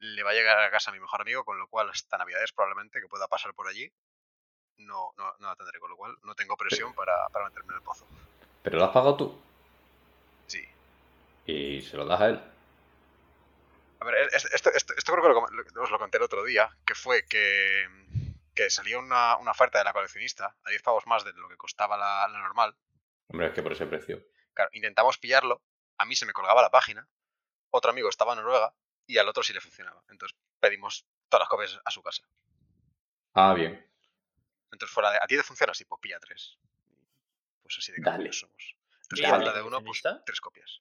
[0.00, 2.52] le va a llegar a casa a mi mejor amigo, con lo cual hasta Navidades
[2.52, 3.90] probablemente que pueda pasar por allí.
[4.78, 7.76] No, no, no la tendré, con lo cual no tengo presión para, para meterme en
[7.76, 8.06] el pozo.
[8.62, 9.42] Pero lo has pagado tú
[10.46, 10.66] Sí.
[11.46, 12.40] y se lo das a él.
[14.00, 16.70] A ver, es- esto, esto, esto creo que lo- os lo conté el otro día,
[16.86, 17.86] que fue que,
[18.54, 21.56] que salió una, una oferta de la coleccionista a 10 pavos más de lo que
[21.58, 22.74] costaba la, la normal.
[23.28, 24.24] Hombre, es que por ese precio.
[24.54, 25.62] Claro, intentamos pillarlo,
[25.98, 27.06] a mí se me colgaba la página,
[27.68, 28.72] otro amigo estaba en Noruega
[29.12, 30.02] y al otro sí le funcionaba.
[30.08, 32.22] Entonces pedimos todas las copias a su casa.
[33.34, 33.84] Ah, bien.
[34.72, 35.84] Entonces fuera de, ¿a ti te funciona así?
[35.84, 36.58] Pues pilla tres.
[37.62, 38.32] Pues así de Dale.
[38.32, 38.76] somos.
[39.02, 40.24] Entonces lleva falta de uno, pues coleccionista?
[40.24, 40.80] tres copias.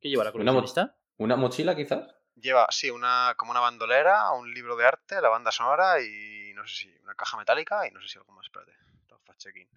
[0.00, 0.96] ¿Qué lleva la Una mo- coleccionista?
[1.18, 2.14] ¿Una mochila quizás?
[2.34, 6.66] Lleva, sí, una, como una bandolera, un libro de arte, la banda sonora y no
[6.66, 8.72] sé si una caja metálica y no sé si algo más, espérate.
[9.24, 9.68] Fact checking.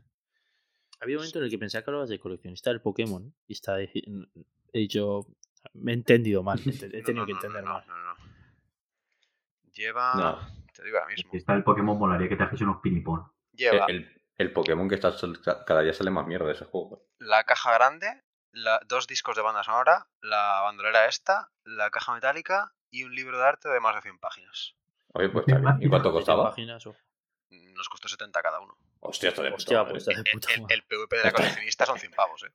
[0.99, 3.79] Había un momento en el que pensaba que hablabas de coleccionista del Pokémon y está
[3.79, 3.89] he
[4.73, 5.25] dicho
[5.73, 7.87] me he entendido mal, he he No, tenido no, que entender no, mal.
[7.87, 8.15] no, no, no.
[9.73, 10.39] Lleva, No.
[10.73, 13.31] te digo ahora mismo, Si está el Pokémon, molaría que te haces unos pinipón.
[13.53, 15.13] lleva El, el Pokémon que está
[15.65, 17.05] cada día sale más mierda de ese juego.
[17.19, 22.73] la caja grande, la- dos discos de banda sonora, la bandolera esta, la caja metálica
[22.89, 24.75] y un libro de arte de más de 100 páginas.
[25.13, 25.77] Oye, pues está bien.
[25.81, 26.49] ¿Y cuánto ¿De qué costaba?
[26.49, 26.95] páginas o-
[27.51, 28.75] Nos costó 70 cada uno.
[29.01, 29.91] Hostia, está de puta Hostia, madre.
[29.91, 32.51] pues está de El, puta el- el PvP de la coleccionista son 100 pavos, ¿eh?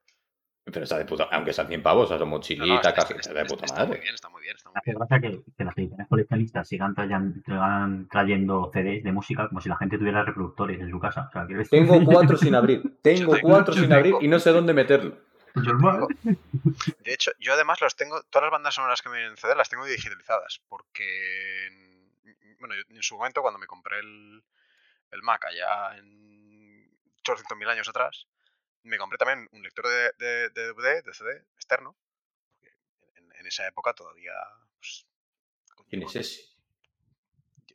[0.65, 2.95] Pero está de puta Aunque sean 100 pavos, o sea, son No, no, mochilita, está,
[2.95, 3.13] casi.
[3.15, 4.01] está- Está de está- puta está muy madre.
[4.01, 4.99] bien, está muy bien, está muy Hace bien.
[4.99, 9.69] gracia que, que las ediciones coleccionistas sigan, trayan- sigan trayendo CDs de música como si
[9.69, 11.27] la gente tuviera reproductores en su casa.
[11.29, 12.83] O sea, quiero decir- Tengo cuatro sin abrir.
[13.03, 15.19] Tengo tengo- cuatro sin tengo- abrir y no sé dónde meterlo.
[15.55, 16.07] Normal.
[16.23, 19.55] De hecho, yo además los tengo, todas las bandas sonoras que me vienen en CD
[19.55, 24.43] las tengo digitalizadas, porque, en- bueno, yo en su momento cuando me compré el,
[25.13, 26.91] el Mac allá en
[27.23, 28.27] 800.000 años atrás,
[28.85, 31.97] me compré también un lector de, de- de DVD, de CD externo,
[33.17, 34.33] en, en esa época todavía,
[34.77, 35.07] pues,
[35.89, 36.45] ¿Quién es ese?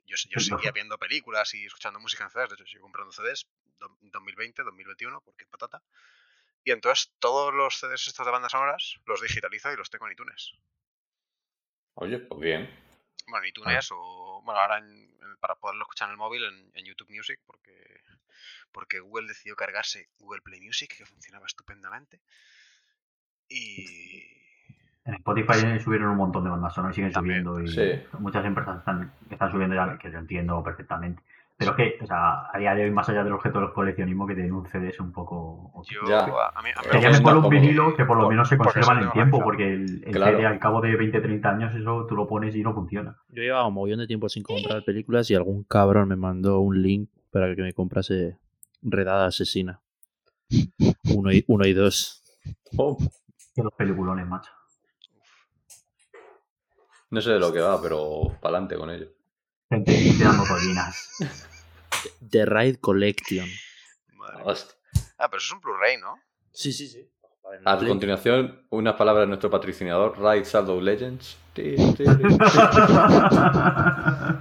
[0.05, 3.47] yo, yo seguía viendo películas y escuchando música en CDs, de hecho sigo comprando CDs
[3.80, 5.84] do- 2020, 2021, porque patata.
[6.64, 10.14] Y entonces todos los CDs estos de bandas sonoras los digitalizo y los tengo en
[10.14, 10.53] iTunes.
[11.95, 12.70] Oye, pues bien.
[13.30, 14.88] Bueno, en iTunes o, bueno, ahora en-
[15.22, 18.02] en- para poderlo escuchar en el móvil en, en YouTube Music, porque,
[18.72, 22.20] porque Google decidió cargarse Google Play Music, que funcionaba estupendamente.
[23.48, 24.38] Y...
[25.06, 27.64] En Spotify subieron un montón de bandas sonoras y siguen También, subiendo.
[27.64, 28.04] Y sí.
[28.20, 31.24] muchas empresas están, están subiendo ya, que lo entiendo perfectamente.
[31.60, 34.26] Pero es que, o sea, a día de hoy, más allá del objeto del coleccionismo,
[34.26, 35.74] que tener un CD es un poco.
[35.89, 36.22] Yo, Ya.
[36.24, 38.57] a, mí, a mí me Sería mejor un vinilo que por lo por- menos se
[38.57, 40.38] conserva en el tiempo, porque el, el Claro.
[40.38, 43.18] CD al cabo de 20, 30 años, eso tú lo pones y no funciona.
[43.28, 46.82] Yo llevaba un montón de tiempo sin comprar películas y algún cabrón me mandó un
[46.82, 48.38] link para que me comprase
[48.82, 49.82] Redada Asesina.
[51.14, 52.24] Uno y, uno y dos.
[52.78, 52.97] Oh,
[53.53, 54.49] Que los peliculones, macho.
[57.12, 59.07] no sé de lo que va, pero pa'lante con ello.
[59.70, 61.09] Gente, dando tollinas.
[62.30, 63.47] The Ride Collection.
[64.15, 64.45] Madre mía.
[64.45, 64.76] Hostia.
[65.17, 66.20] Ah, pero eso es un Blu-ray, ¿no?
[66.51, 67.09] Sí, sí, sí.
[67.65, 71.38] A continuación, unas palabras de nuestro patrocinador, Raid Shadow Legends.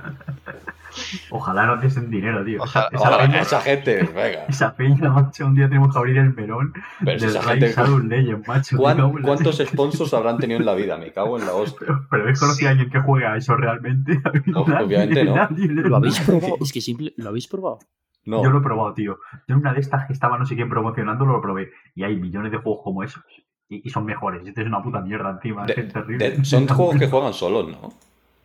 [1.31, 2.63] Ojalá no te den dinero, tío.
[2.63, 4.45] Ojalá- esa, esa Ojalá, peña, esa gente, venga.
[4.49, 6.73] esa peña, macho, un día tenemos que abrir el melón
[7.05, 8.07] Pero del esa Rise gente.
[8.09, 8.77] Legend, macho.
[8.77, 10.97] me ¿cuán- cago en la- ¿Cuántos sponsors habrán tenido en la vida?
[10.97, 11.79] Me cago en la hostia.
[11.87, 14.21] Pero, pero ¿habéis conocido a alguien que juega a eso realmente?
[14.47, 15.35] No, obviamente no.
[15.37, 16.57] Nadie, ¿Lo habéis probado?
[16.61, 17.79] Es que simple, ¿lo habéis probado?
[18.25, 19.19] No, Yo lo he probado, tío.
[19.47, 21.71] Yo en una de estas que estaba no sé quién promocionando lo probé.
[21.95, 23.23] Y hay millones de juegos como esos.
[23.71, 24.47] Y, y son mejores.
[24.47, 25.65] Este es una puta mierda encima.
[25.65, 26.31] De- es terrible.
[26.31, 27.93] de- son juegos que juegan solos, ¿no?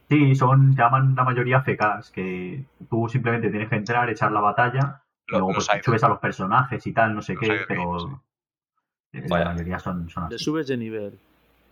[0.09, 5.01] Sí, son, llaman la mayoría FKs, que tú simplemente tienes que entrar, echar la batalla,
[5.27, 8.19] luego pues, subes a los personajes y tal, no sé Los qué, pero games,
[9.13, 9.45] eh, Vaya.
[9.45, 10.43] la mayoría son, son Le así.
[10.43, 11.17] subes de nivel,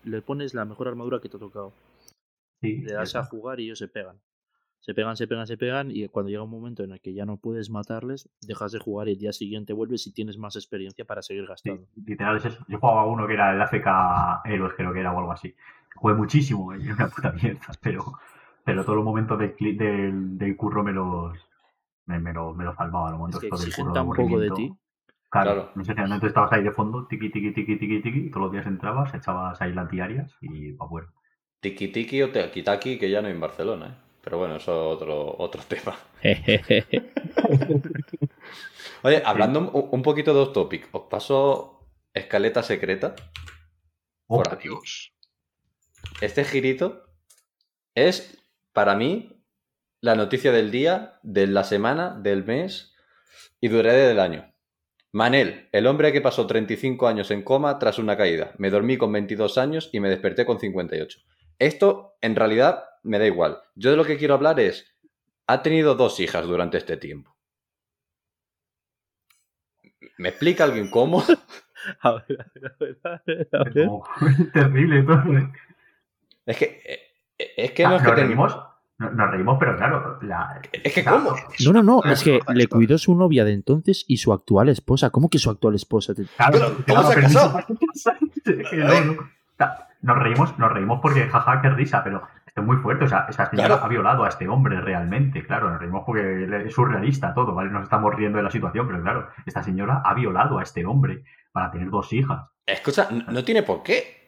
[0.05, 1.73] le pones la mejor armadura que te ha tocado.
[2.61, 3.19] Sí, Le das eso.
[3.19, 4.17] a jugar y ellos se pegan.
[4.79, 7.23] Se pegan, se pegan, se pegan y cuando llega un momento en el que ya
[7.25, 11.05] no puedes matarles, dejas de jugar y el día siguiente vuelves y tienes más experiencia
[11.05, 11.85] para seguir Sí, gastando.
[12.03, 12.65] literal es eso.
[12.67, 15.53] Yo jugaba a uno que era el AFK Héroes, creo que era o algo así.
[15.95, 18.05] Jugué muchísimo, y era una puta mierda, pero,
[18.63, 21.37] pero todos los momentos del, del, del curro me los
[22.05, 24.51] me, me lo, me lo salvaba, los Es momentos que del exigen curro poco de
[24.51, 24.73] ti.
[25.29, 25.71] Claro, Claro.
[25.75, 28.51] no sé, entonces estabas ahí de fondo, tiqui, tiqui, tiqui, tiqui, tiqui, y todos los
[28.53, 31.07] días entrabas, echabas ahí las diarias y pa' afuera.
[31.61, 33.95] Tiki Tiki o Tequitaki, que ya no hay en Barcelona, ¿eh?
[34.23, 35.95] Pero bueno, eso es otro, otro tema.
[39.03, 41.37] Oye, hablando un, un poquito de off topic, os paso
[42.13, 43.15] escaleta secreta
[44.29, 44.69] Oh, por aquí.
[46.21, 47.03] Este girito
[47.95, 48.37] es,
[48.73, 49.43] para mí,
[50.01, 52.95] la noticia del día, de la semana, del mes
[53.59, 54.51] y duraré del año.
[55.13, 58.53] Manel, el hombre que pasó 35 años en coma tras una caída.
[58.57, 61.19] Me dormí con 22 años y me desperté con 58.
[61.59, 63.59] Esto, en realidad, me da igual.
[63.75, 64.95] Yo de lo que quiero hablar es,
[65.47, 67.35] ha tenido dos hijas durante este tiempo.
[70.17, 71.23] ¿Me explica alguien cómo?
[72.01, 73.63] A ver, a ver, a ver, a
[74.53, 75.23] terrible todo.
[76.45, 76.81] Es que...
[76.85, 76.99] eh,
[77.57, 78.57] Es que Ah, no es que nos reímos,
[78.99, 81.33] no- nos reímos, pero claro, la, Es que ¿cómo?
[81.65, 85.09] No, no, no, es que le cuidó su novia de entonces y su actual esposa.
[85.09, 86.13] ¿Cómo que su actual esposa?
[86.13, 87.21] Te- Claro, ¿cómo se
[90.03, 93.05] Nos reímos, nos reímos porque jaja, qué risa, pero esto es muy fuerte.
[93.05, 93.83] O sea, esa señora Claro.
[93.83, 95.69] ha violado a este hombre realmente, claro.
[95.69, 97.69] Nos reímos porque es surrealista todo, ¿vale?
[97.69, 101.23] Nos estamos riendo de la situación, pero claro, esta señora ha violado a este hombre
[101.51, 102.47] para tener dos hijas.
[102.65, 104.20] Escucha, no tiene por qué.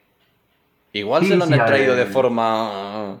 [0.94, 1.96] Igual Sí, se lo han sí, ver.
[1.96, 3.18] de forma...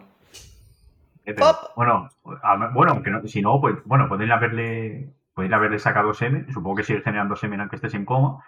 [1.26, 1.56] Eh, ¡Pop!
[1.74, 2.08] bueno,
[2.42, 6.76] a- bueno, aunque no- si no, pues bueno, podéis haberle, podéis haberle sacado semen, supongo
[6.76, 8.44] que sigue generando semen aunque estés en coma,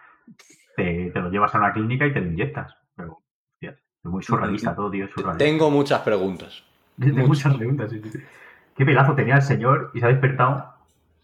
[0.76, 2.76] te, te lo llevas a una clínica y te lo inyectas.
[2.94, 3.18] Pero,
[3.54, 5.38] hostia, es muy surrealista todo, tío, surrealista.
[5.44, 6.62] Tengo muchas preguntas.
[7.00, 8.18] Tengo muchas preguntas, sí, sí.
[8.76, 10.72] Qué pelazo tenía el señor y se ha despertado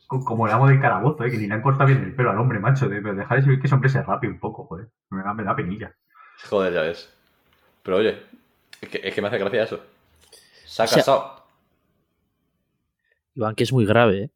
[0.08, 1.30] co- como el amo del calabozo, ¿eh?
[1.30, 2.88] que ni le han cortado bien el pelo al hombre, macho.
[2.88, 4.88] De, pero dejar de subir que ese hombre se rape un poco, joder.
[5.10, 5.94] Me da, me da penilla.
[6.48, 7.14] Joder, ya ves.
[7.82, 8.16] Pero oye,
[8.80, 9.80] es que, es que me hace gracia eso.
[10.66, 11.42] Se ha O sea- casado.
[13.34, 14.30] Iván, que es muy grave, ¿eh?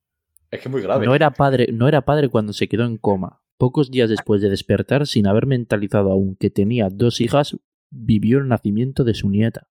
[0.50, 1.04] Es que es muy grave.
[1.06, 3.40] No era padre, no era padre cuando se quedó en coma.
[3.58, 7.56] Pocos días después de despertar, sin haber mentalizado aún que tenía dos hijas,
[7.90, 9.66] vivió el nacimiento de su nieta.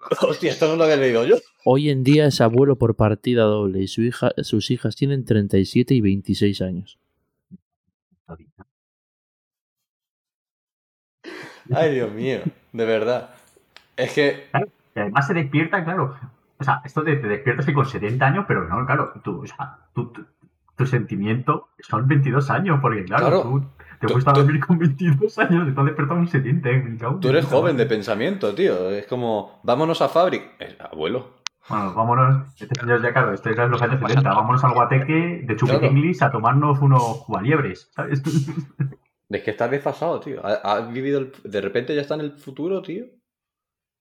[0.20, 1.36] Hostia, esto no lo había leído yo.
[1.64, 5.94] Hoy en día es abuelo por partida doble y su hija, sus hijas tienen 37
[5.94, 6.98] y 26 años.
[11.74, 12.40] Ay, Dios mío.
[12.72, 13.30] De verdad.
[13.96, 14.48] Es que...
[14.94, 16.14] Y además se despierta, claro.
[16.58, 19.46] O sea, esto de te despiertas y con 70 años, pero no, claro, tú, o
[19.46, 20.24] sea, tú- tú-
[20.76, 23.42] tu sentimiento son 22 años, porque claro, Claro.
[23.42, 23.60] tú
[24.00, 26.68] te Tú- fuiste a tú- dormir con 22 años, te has despertado con 70.
[26.70, 28.90] eh, en Tú eres joven de pensamiento, tío.
[28.90, 30.42] Es como, vámonos a Fabric.
[30.90, 31.36] Abuelo.
[31.68, 32.46] Bueno, vámonos.
[32.60, 34.22] Este señor ya, claro, este es los años Pasa 70.
[34.22, 34.36] nada.
[34.40, 38.22] Vámonos al guateque de Chupitinglis a tomarnos unos cubaliebres, ¿sabes?
[39.28, 40.44] Es que estás desfasado, tío.
[40.44, 43.06] Ha- Has vivido el- De repente ya está en el futuro, tío.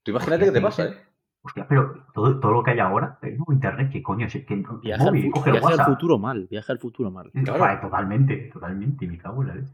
[0.04, 0.94] Tú imagínate qué te pasa, ¿eh?
[1.42, 4.28] Hostia, pero todo, todo lo que hay ahora, tengo internet, ¿qué coño?
[4.30, 7.32] Si es que Viaja, al, móvil, el viaja al futuro mal, viaja al futuro mal.
[7.32, 7.60] Claro.
[7.60, 9.74] Vale, totalmente, totalmente, me cago en la leche.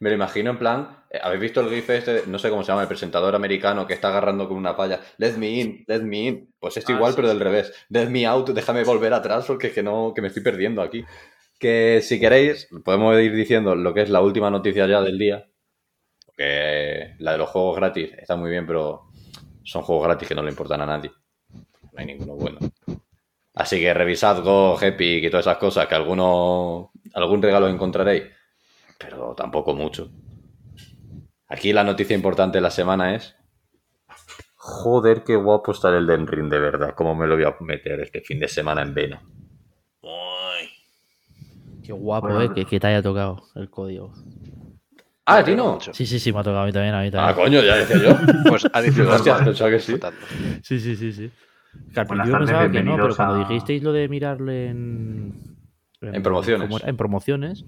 [0.00, 2.22] Me lo imagino en plan, eh, ¿habéis visto el gif este?
[2.26, 4.98] No sé cómo se llama, el presentador americano que está agarrando con una palla.
[5.18, 6.52] Let me in, let me in.
[6.58, 7.34] Pues esto Ah, igual, sí, pero sí.
[7.34, 7.86] del revés.
[7.90, 11.04] Let me out, déjame volver atrás porque es que no, que me estoy perdiendo aquí.
[11.64, 15.48] Que si queréis, podemos ir diciendo lo que es la última noticia ya del día.
[16.26, 19.04] Porque la de los juegos gratis está muy bien, pero
[19.62, 21.10] son juegos gratis que no le importan a nadie.
[21.54, 22.58] No hay ninguno bueno.
[23.54, 28.24] Así que revisad Go, Epic y todas esas cosas, que alguno, algún regalo encontraréis,
[28.98, 30.10] pero tampoco mucho.
[31.48, 33.36] Aquí la noticia importante de la semana es.
[34.56, 36.94] Joder, qué guapo está el Den Ring, de verdad.
[36.94, 39.22] ¿Cómo me lo voy a meter este fin de semana en vena?
[41.84, 44.12] Qué guapo, Bueno, eh, que, que te haya tocado el código.
[45.26, 45.78] Ah, ¿a ti no?
[45.92, 47.34] Sí, sí, sí, me ha tocado a mí también, a mí Ah, también.
[47.36, 48.18] coño, ya decía yo.
[48.48, 49.14] Pues a disfrutar.
[49.14, 49.96] Hostia, pensaba que sí.
[50.62, 51.30] Sí, sí, sí, sí.
[51.92, 55.34] Que al principio pensaba que no, pero cuando a- dijisteis lo de mirarle en...
[56.00, 56.82] En promociones.
[56.84, 57.64] En promociones.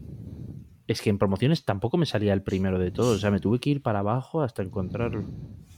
[0.87, 3.17] Es que en promociones tampoco me salía el primero de todos.
[3.17, 5.25] O sea, me tuve que ir para abajo hasta encontrarlo.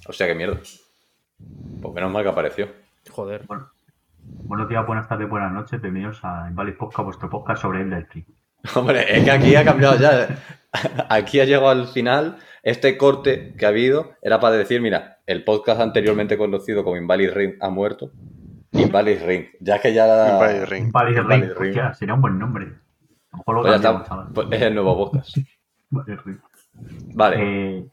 [0.07, 0.61] Hostia, qué mierda.
[1.81, 2.69] Pues menos mal que apareció.
[3.11, 3.47] Joder.
[4.31, 5.81] Buenos días, buenas tardes, buenas noches.
[5.81, 8.27] Bienvenidos a Invalid Podcast, vuestro podcast sobre el Tree.
[8.75, 10.29] Hombre, es que aquí ha cambiado ya.
[11.09, 12.37] Aquí ha llegado al final.
[12.63, 17.33] Este corte que ha habido era para decir, mira, el podcast anteriormente conocido como Invalid
[17.33, 18.13] Ring ha muerto.
[18.73, 19.47] Invalid Ring.
[19.61, 20.35] Ya que ya la...
[20.35, 20.93] Invalid Ring.
[20.93, 22.67] Vale, Vale, Ring, hostia, sería un buen nombre.
[22.67, 24.29] A lo mejor lo Pues ya está.
[24.35, 25.37] Pues es el nuevo podcast.
[25.91, 26.39] Vale, Ring.
[27.15, 27.37] Vale,
[27.79, 27.89] Eh,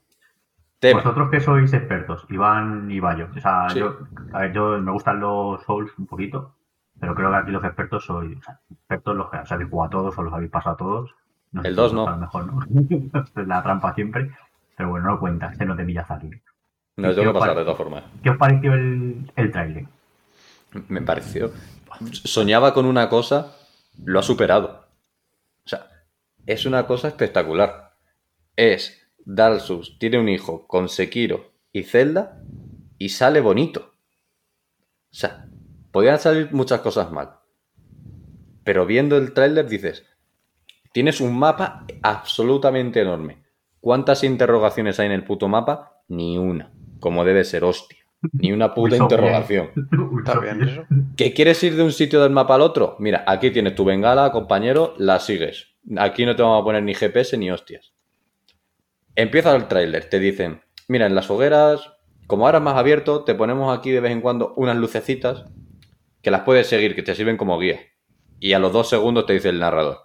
[0.90, 1.02] tema.
[1.02, 3.28] Vosotros que sois expertos, Iván y Bayo.
[3.36, 3.80] O sea, Sí.
[3.80, 3.98] yo,
[4.34, 6.56] a ver, yo me gustan los Souls un poquito,
[7.00, 9.88] pero creo que aquí los expertos sois o sea, expertos los que os habéis jugado
[9.88, 11.16] a todos o los habéis pasado a todos.
[11.52, 12.08] No El si dos vosotros no.
[12.08, 13.46] A lo mejor no.
[13.48, 14.32] La trampa siempre.
[14.78, 16.30] Pero bueno, no cuenta, este no te pillas aquí.
[16.98, 18.04] No lo que ¿qué pasar os de todas formas.
[18.24, 19.86] ¿Qué os pareció el, el trailer?
[20.90, 21.52] Me pareció.
[22.12, 23.54] Soñaba con una cosa,
[24.04, 24.86] lo ha superado.
[25.66, 25.88] O sea,
[26.46, 27.94] es una cosa espectacular.
[28.58, 32.42] Es Dark Souls, tiene un hijo con Sekiro y Zelda
[32.98, 33.94] y sale bonito.
[35.12, 35.48] O sea,
[35.92, 37.40] podían salir muchas cosas mal.
[38.64, 40.06] Pero viendo el tráiler dices,
[40.92, 43.44] tienes un mapa absolutamente enorme.
[43.80, 46.02] ¿Cuántas interrogaciones hay en el puto mapa?
[46.08, 46.72] Ni una.
[47.00, 48.00] Como debe ser, hostia.
[48.34, 49.70] Ni una puta interrogación.
[50.20, 50.86] ¿Está bien eso?
[51.16, 52.96] ¿Que quieres ir de un sitio del mapa al otro?
[53.00, 55.76] Mira, aquí tienes tu bengala, compañero, la sigues.
[55.98, 57.95] Aquí no te vamos a poner ni GPS ni hostias.
[59.16, 61.94] Empieza el tráiler, te dicen, mira, en las hogueras,
[62.28, 65.46] como ahora es más abierto, te ponemos aquí de vez en cuando unas lucecitas
[66.22, 67.80] que las puedes seguir, que te sirven como guía.
[68.40, 70.00] Y a los dos segundos te dice el narrador.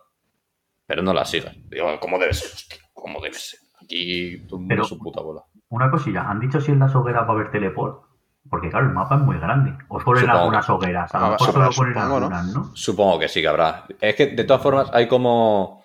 [0.87, 1.57] Pero no las sigas.
[1.69, 2.51] Digo, ¿cómo debe ser?
[2.53, 3.59] Hostia, ¿cómo debe ser?
[3.83, 5.43] Aquí todo el mundo su puta bola.
[5.71, 8.05] Una cosilla, ¿han dicho si en las hogueras va a haber teleport?
[8.49, 9.73] Porque claro, el mapa es muy grande.
[9.89, 11.15] O solo en algunas hogueras.
[11.15, 12.71] A lo Ah, mejor supongo, solo ponen algunas, ¿no?
[12.75, 13.87] Supongo que sí que habrá.
[14.01, 15.85] Es que de todas formas hay como...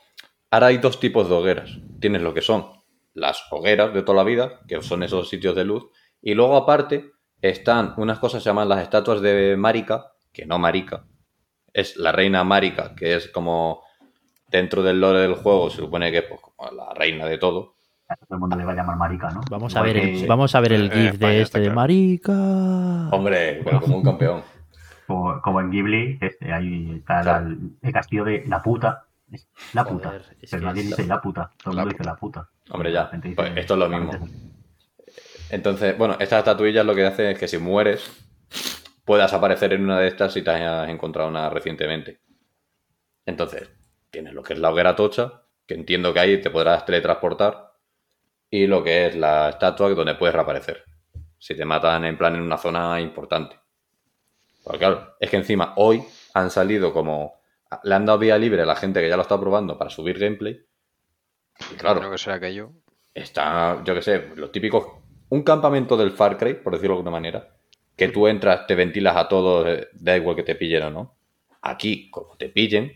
[0.51, 1.69] Ahora hay dos tipos de hogueras.
[1.99, 2.65] Tienes lo que son
[3.15, 5.85] las hogueras de toda la vida, que son esos sitios de luz.
[6.21, 7.11] Y luego aparte
[7.41, 11.05] están unas cosas que se llaman las estatuas de Marika, que no Marika.
[11.73, 13.81] Es la reina Marika, que es como
[14.49, 17.75] dentro del lore del juego, se supone que es pues, como la reina de todo.
[18.07, 19.41] A todo el mundo le va a llamar marica, ¿no?
[19.49, 21.75] Vamos a ver el, vamos a ver el GIF de este de claro.
[21.75, 22.33] Marica.
[23.11, 24.43] Hombre, pero como un campeón.
[25.07, 27.49] Como, como en Ghibli, este, ahí está Claro.
[27.49, 29.04] la- el castillo de la puta.
[29.73, 30.09] La puta.
[30.09, 31.51] Joder, es pero nadie es- dice la puta.
[31.61, 32.49] Todo el mundo dice la puta.
[32.69, 33.09] Hombre, ya.
[33.35, 34.11] Pues esto es lo mismo.
[35.49, 38.11] Entonces, bueno, estas estatuillas lo que hacen es que si mueres,
[39.03, 42.21] puedas aparecer en una de estas si te has encontrado una recientemente.
[43.25, 43.69] Entonces,
[44.09, 47.73] tienes lo que es la hoguera tocha, que entiendo que ahí te podrás teletransportar,
[48.49, 50.83] y lo que es la estatua donde puedes reaparecer.
[51.37, 53.59] Si te matan en plan en una zona importante.
[54.63, 56.03] Porque claro, es que encima hoy
[56.33, 57.41] han salido como...
[57.83, 60.19] Le han dado vía libre a la gente que ya lo está probando para subir
[60.19, 60.59] gameplay.
[61.71, 62.71] Y claro, Creo que será aquello.
[63.13, 64.85] está, yo qué sé, los típicos.
[65.29, 67.55] Un campamento del Far Cry, por decirlo de alguna manera.
[67.95, 71.15] Que tú entras, te ventilas a todos, eh, da igual que te pillen o no.
[71.61, 72.91] Aquí, como te pillen,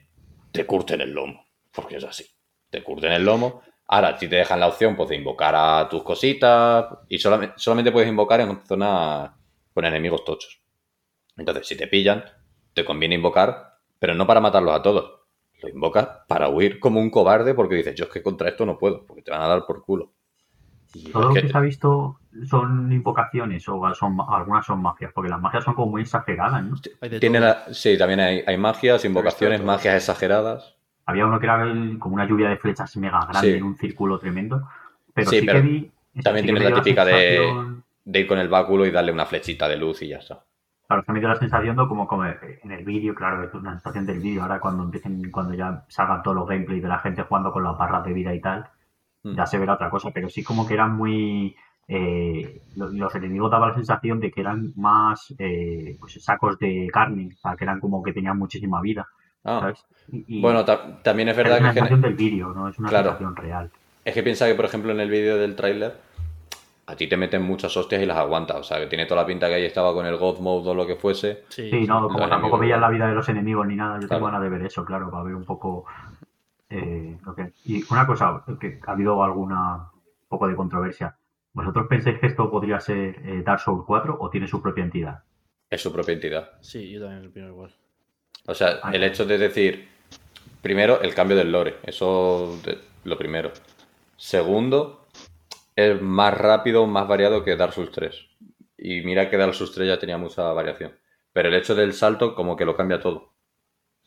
[0.52, 1.46] te curten el lomo.
[1.72, 2.26] Porque es así.
[2.70, 3.62] Te curten el lomo.
[3.88, 6.86] Ahora, si te dejan la opción, pues de invocar a tus cositas.
[7.08, 9.32] Y solamente, solamente puedes invocar en zonas
[9.74, 10.62] con enemigos tochos.
[11.38, 12.24] Entonces, si te pillan,
[12.74, 13.69] te conviene invocar,
[14.00, 15.20] pero no para matarlos a todos.
[15.62, 18.78] Lo invocas para huir como un cobarde porque dices, yo es que contra esto no
[18.78, 20.14] puedo, porque te van a dar por culo.
[20.94, 22.20] Y Todo lo que- que se ha visto
[22.50, 26.76] son invocaciones o son algunas son magias, porque las magias son como muy exageradas, ¿no?
[27.20, 30.76] Tiene la- sí, también hay, hay magias, invocaciones, magias exageradas.
[31.06, 33.58] Había uno que era el- como una lluvia de flechas mega grande Sí.
[33.58, 34.68] en un círculo tremendo.
[35.14, 35.92] Pero Sí, sí, pero que vi.
[36.24, 39.26] también sí que tiene me la típica De ir con el báculo y darle una
[39.26, 40.44] flechita de luz y ya está.
[40.90, 43.74] Claro, se me dio la sensación de como, como en el vídeo, claro, es una
[43.74, 44.42] sensación del vídeo.
[44.42, 47.78] Ahora cuando empiecen, cuando ya salgan todos los gameplays de la gente jugando con las
[47.78, 48.66] barras de vida y tal,
[49.22, 49.36] Mm.
[49.36, 50.10] ya se verá otra cosa.
[50.12, 51.56] Pero sí como que eran muy.
[51.92, 56.88] eh, lo- los enemigos daban la sensación de que eran más eh, pues, sacos de
[56.94, 59.08] carne, o sea, que eran como que tenían muchísima vida,
[59.44, 59.84] Ah, ¿sabes?
[60.12, 62.78] Y- y bueno, ta- también es es verdad una que, sensación del vídeo, no es
[62.78, 63.06] una Claro.
[63.10, 63.72] sensación real.
[64.06, 66.00] es que piensa que, por ejemplo, en el vídeo del tráiler,
[66.92, 68.58] a ti te meten muchas hostias y las aguantas.
[68.58, 70.74] O sea, que tiene toda la pinta que ahí estaba con el God Mode o
[70.74, 71.44] lo que fuese.
[71.50, 72.60] Sí, Sí, no, como los tampoco enemigos.
[72.62, 74.20] veías la vida de los enemigos ni nada, yo Claro.
[74.20, 75.86] tengo ganas de ver eso, claro, para ver un poco
[76.70, 77.54] eh, lo que...
[77.66, 81.16] Y una cosa, que ha habido alguna un poco de controversia.
[81.54, 85.24] ¿Vosotros pensáis que esto podría ser eh, Dark Souls 4 o tiene su propia entidad?
[85.70, 86.52] Es su propia entidad.
[86.62, 87.74] Sí, yo también opino igual.
[88.48, 89.88] O sea, Ah, el hecho de decir,
[90.62, 93.52] primero, el cambio del lore, eso de- lo primero.
[94.16, 95.08] Segundo,
[95.80, 98.28] es más rápido, más variado que Dark Souls 3.
[98.78, 100.92] Y mira que Dark Souls 3 ya tenía mucha variación.
[101.34, 103.34] Pero el hecho del salto como que lo cambia todo.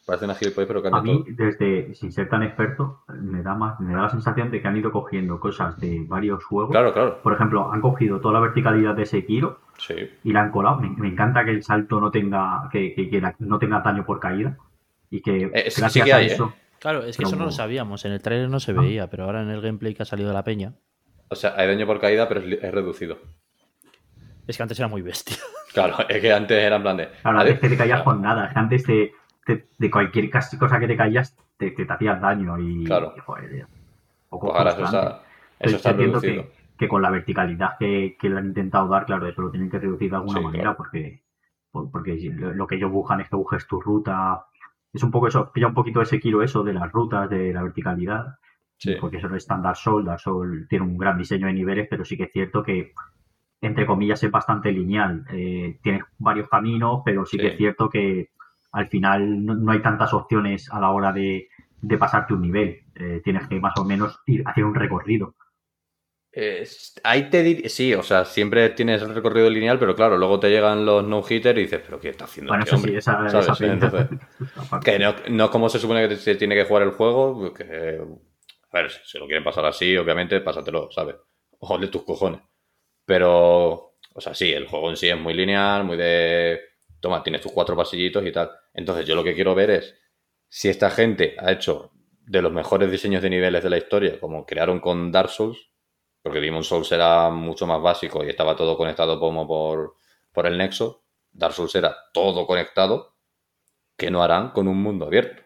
[0.05, 1.35] Parece una gilipollez, pero cambia A mí, todo.
[1.47, 4.77] desde, sin ser tan experto, me da, más, me da la sensación de que han
[4.77, 6.73] ido cogiendo cosas de varios juegos.
[6.73, 7.23] Claro, claro.
[7.23, 9.95] Por ejemplo, han cogido toda la verticalidad de Sekiro Sí.
[10.25, 10.79] y la han colado.
[10.81, 14.05] Me, me encanta que el salto no tenga que, que- que la- no tenga daño
[14.05, 14.57] por caída
[15.09, 16.33] y que Eh, sí- sí gracias que hay, a ¿eh?
[16.35, 18.05] eso Claro, es que Pero eso no lo sabíamos.
[18.05, 18.81] En el trailer no se Ah.
[18.81, 20.75] veía, pero ahora en el gameplay que ha salido de la peña.
[21.33, 23.19] O sea, hay daño por caída, pero es, es reducido.
[24.47, 25.37] Es que antes era muy bestia.
[25.73, 27.09] Claro, es que antes era en plan de.
[27.23, 28.45] Claro, "Vale, antes que te caías con nada.
[28.49, 29.13] es que Antes de,
[29.47, 32.85] de, de cualquier casi cosa que te caías, te, te, te hacías daño y.
[32.85, 33.15] Claro.
[33.17, 33.67] y, joder,
[34.29, 35.23] poco Pues ahora eso está,
[35.59, 36.43] eso está reducido.
[36.43, 39.71] que, que con la verticalidad que, que le han intentado dar, claro, eso lo tienen
[39.71, 40.77] que reducir de alguna Sí, manera claro.
[40.77, 41.23] porque,
[41.71, 44.45] por- porque lo que ellos buscan es que busques tu ruta.
[44.93, 47.63] Es un poco eso, pilla un poquito ese kilo eso de las rutas, de la
[47.63, 48.27] verticalidad.
[48.83, 48.97] Sí.
[49.01, 50.05] Porque eso no es tan Dark Souls.
[50.05, 52.93] Dark Souls tiene un gran diseño de niveles, pero sí que es cierto que,
[53.61, 55.25] entre comillas, es bastante lineal.
[55.33, 58.31] Eh, tienes varios caminos, pero sí, que es cierto que
[58.73, 61.49] al final no, no hay tantas opciones a la hora de,
[61.81, 62.81] de pasarte un nivel.
[62.97, 65.37] Eh, tienes que más o menos ir hacer un recorrido.
[66.35, 66.67] Eh,
[67.05, 70.49] ahí te dir- Sí, o sea, siempre tienes el recorrido lineal, pero claro, luego te
[70.49, 73.65] llegan los no-hitters y dices, ¿pero qué está haciendo Bueno, este eso sí, esa, esa
[73.67, 74.09] Entonces,
[74.85, 78.01] Que no, no es como se supone que se tiene que jugar el juego, que,
[78.73, 81.17] a ver, si lo quieren pasar así, obviamente, pásatelo, ¿sabes?
[81.59, 82.41] Ojo de tus cojones.
[83.05, 86.61] Pero, o sea, sí, el juego en sí es muy lineal, muy de,
[87.01, 88.51] toma, tienes tus cuatro pasillitos y tal.
[88.73, 89.95] Entonces yo lo que quiero ver es
[90.49, 91.93] si esta gente ha hecho
[92.25, 95.71] de los mejores diseños de niveles de la historia, como crearon con Dark Souls,
[96.23, 99.97] porque Demon Souls era mucho más básico y estaba todo conectado como por,
[100.33, 103.17] por el nexo, Dark Souls era todo conectado,
[103.97, 105.43] que no harán con un mundo abierto.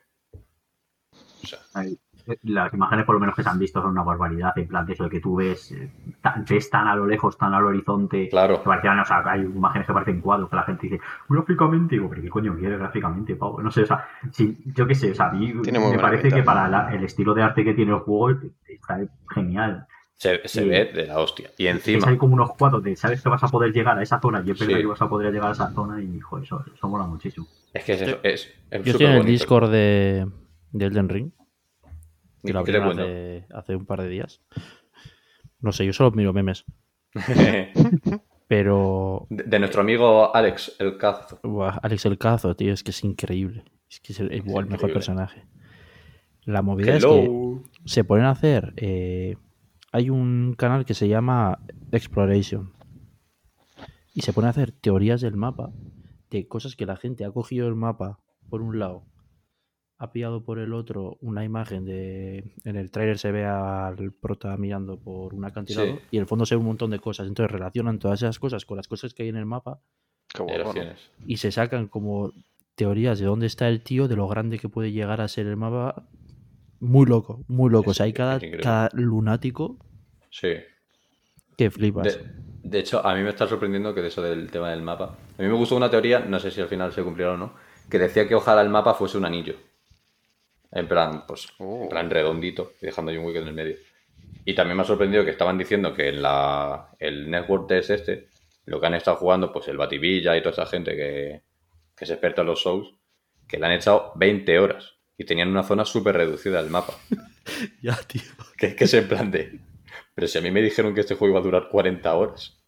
[1.73, 1.99] Ay,
[2.43, 4.53] Las imágenes, por lo menos que se han visto, son una barbaridad.
[4.57, 7.39] En plan, de eso de que tú ves, eh, tan, ves tan a lo lejos,
[7.39, 8.29] tan al horizonte.
[8.29, 8.59] Claro.
[8.61, 12.09] Que parecían, o sea, hay imágenes que parecen cuadros, que la gente dice, gráficamente, digo,
[12.11, 13.63] pero ¿qué coño quieres gráficamente, pavo?
[13.63, 16.37] No sé, o sea, sí, yo qué sé, o sea, a mí me parece pinta.
[16.37, 18.31] que para la- el estilo de arte que tiene el juego
[18.67, 18.99] está
[19.33, 19.87] genial.
[20.19, 20.69] Se, se Sí.
[20.69, 21.51] ve de la hostia.
[21.59, 24.19] Y encima, hay como unos cuadros de, sabes que vas a poder llegar a esa
[24.19, 24.81] zona y es verdad Sí.
[24.81, 27.47] que vas a poder llegar a esa zona y, joder, eso, eso mola muchísimo.
[27.75, 29.27] es que es eso, es, es Yo estoy en el.
[29.27, 30.27] Discord de,
[30.73, 31.31] de Elden Ring.
[32.49, 34.41] ¿Y Que lo qué te abrieron hace, hace un par de días.
[35.61, 36.65] No sé, yo solo miro memes.
[38.49, 41.41] Pero de, de nuestro amigo Alex, el cazo.
[41.43, 43.65] buah, Alex el Cazo, tío, es que es increíble.
[43.91, 44.95] Es que es el, igual el mejor increíble.
[44.95, 45.47] personaje.
[46.45, 47.29] La movida es que
[47.87, 48.73] se ponen a hacer.
[48.77, 49.37] eh,
[49.93, 51.59] hay un canal que se llama
[51.91, 52.73] Exploration.
[54.15, 55.73] Y se pone a hacer teorías del mapa.
[56.31, 59.05] De cosas que la gente ha cogido el mapa por un lado.
[59.99, 62.53] Ha pillado por el otro una imagen de.
[62.65, 65.87] En el trailer se ve al prota mirando por un acantilado.
[65.87, 65.99] Sí.
[66.11, 67.27] Y en el fondo se ve un montón de cosas.
[67.27, 69.81] Entonces relacionan todas esas cosas con las cosas que hay en el mapa.
[70.29, 70.73] Qué bueno.
[71.27, 72.33] Y se sacan como
[72.75, 75.57] teorías de dónde está el tío, de lo grande que puede llegar a ser el
[75.57, 76.07] mapa.
[76.79, 77.93] Muy loco, muy loco.
[77.93, 79.79] O sea, hay cada, cada lunático
[80.29, 80.49] Sí.
[81.57, 82.05] que flipas.
[82.19, 82.31] De,
[82.65, 85.17] de hecho, a mí me está sorprendiendo que de eso del tema del mapa.
[85.39, 87.55] A mí me gustó una teoría, no sé si al final se cumplirá o no,
[87.89, 89.55] que decía que ojalá el mapa fuese un anillo.
[90.73, 91.83] En plan, pues, Oh.
[91.85, 93.77] en plan redondito, dejando ahí un hueco en el medio.
[94.45, 98.29] Y también me ha sorprendido que estaban diciendo que en la, el Network Test este,
[98.67, 101.43] lo que han estado jugando, pues el Bativilla y toda esa gente que,
[101.97, 102.89] que es experta en los Souls,
[103.49, 106.95] que le han echado 20 horas y tenían una zona súper reducida del mapa.
[107.81, 108.23] Ya, tío.
[108.59, 109.61] Que es que es en plan de.
[110.17, 112.59] Pero si a mí me dijeron que este juego iba a durar 40 horas.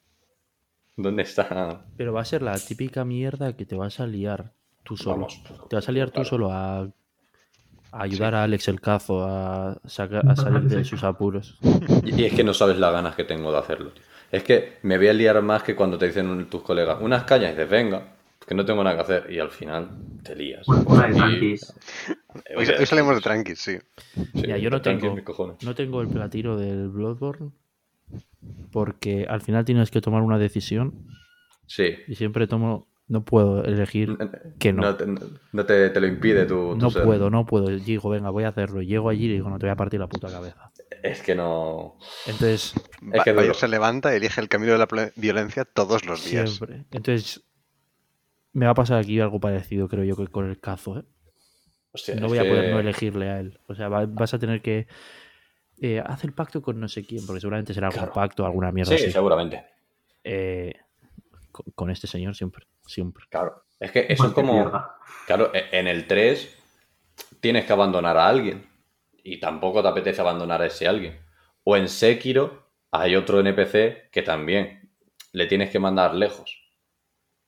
[0.97, 1.85] ¿Dónde está?
[1.97, 4.53] Pero va a ser la típica mierda que te vas a liar
[4.85, 5.17] tú solo.
[5.17, 6.89] Vamos, te vas a liar tú solo a,
[7.93, 11.59] a ayudar a Alex el Cazo a, saca- a salir de sus apuros.
[12.05, 13.91] Y, y es que no sabes las ganas que tengo de hacerlo.
[13.91, 14.03] tío.
[14.30, 17.24] Es que me voy a liar más que cuando te dicen un- tus colegas unas
[17.24, 18.14] cañas y dices, venga,
[18.47, 19.30] que no tengo nada que hacer.
[19.32, 19.89] Y al final
[20.22, 20.66] te lías.
[20.68, 21.59] Una, de
[22.57, 23.78] Hoy, salimos de tranquis, sí.
[24.14, 25.57] sí, Mira, yo no tranquis, tengo, mis cojones.
[25.64, 27.51] no tengo el platino del Bloodborne
[28.70, 31.07] porque al final tienes que tomar una decisión
[31.66, 31.97] Sí.
[32.07, 34.17] y siempre tomo, no puedo elegir
[34.59, 34.83] que no.
[34.83, 37.05] No, te, no te, te lo impide tu, tu No ser.
[37.05, 37.69] puedo, no puedo.
[37.69, 38.83] Digo, venga, voy a hacerlo.
[38.83, 40.71] Llego allí y digo, no te voy a partir la puta cabeza.
[41.03, 41.97] Es que no.
[42.27, 42.75] Entonces,
[43.13, 46.51] Es que se levanta y elige el camino de la violencia todos los días.
[46.51, 46.85] siempre.
[46.91, 47.45] Entonces,
[48.53, 51.05] me va a pasar aquí algo parecido, creo yo, que con el cazo, ¿eh?
[51.93, 53.59] Hostia, No voy a que- poder no elegirle a él.
[53.69, 54.87] O sea, va- vas a tener que.
[55.81, 58.12] Eh, haz el pacto con no sé quién, porque seguramente será algún Claro.
[58.12, 59.12] pacto, alguna mierda Sí, así.
[59.12, 59.65] seguramente.
[60.24, 60.74] Eh,
[61.53, 63.24] con, con este señor siempre, siempre.
[63.31, 63.65] Claro.
[63.78, 64.52] Es que eso es como.
[64.55, 64.97] mierda.
[65.27, 66.56] Claro, e- en el 3
[67.40, 68.66] tienes que abandonar a alguien.
[69.23, 71.20] Y tampoco te apetece abandonar a ese alguien.
[71.65, 74.90] O en Sekiro hay otro NPC que también
[75.32, 76.56] le tienes que mandar lejos.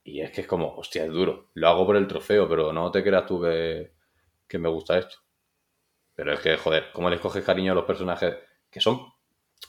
[0.03, 1.49] Y es que es como, hostia, es duro.
[1.55, 3.91] Lo hago por el trofeo, pero no te creas tú que,
[4.47, 5.17] que me gusta esto.
[6.15, 8.35] Pero es que, joder, ¿cómo les coges cariño a los personajes
[8.69, 8.99] que son,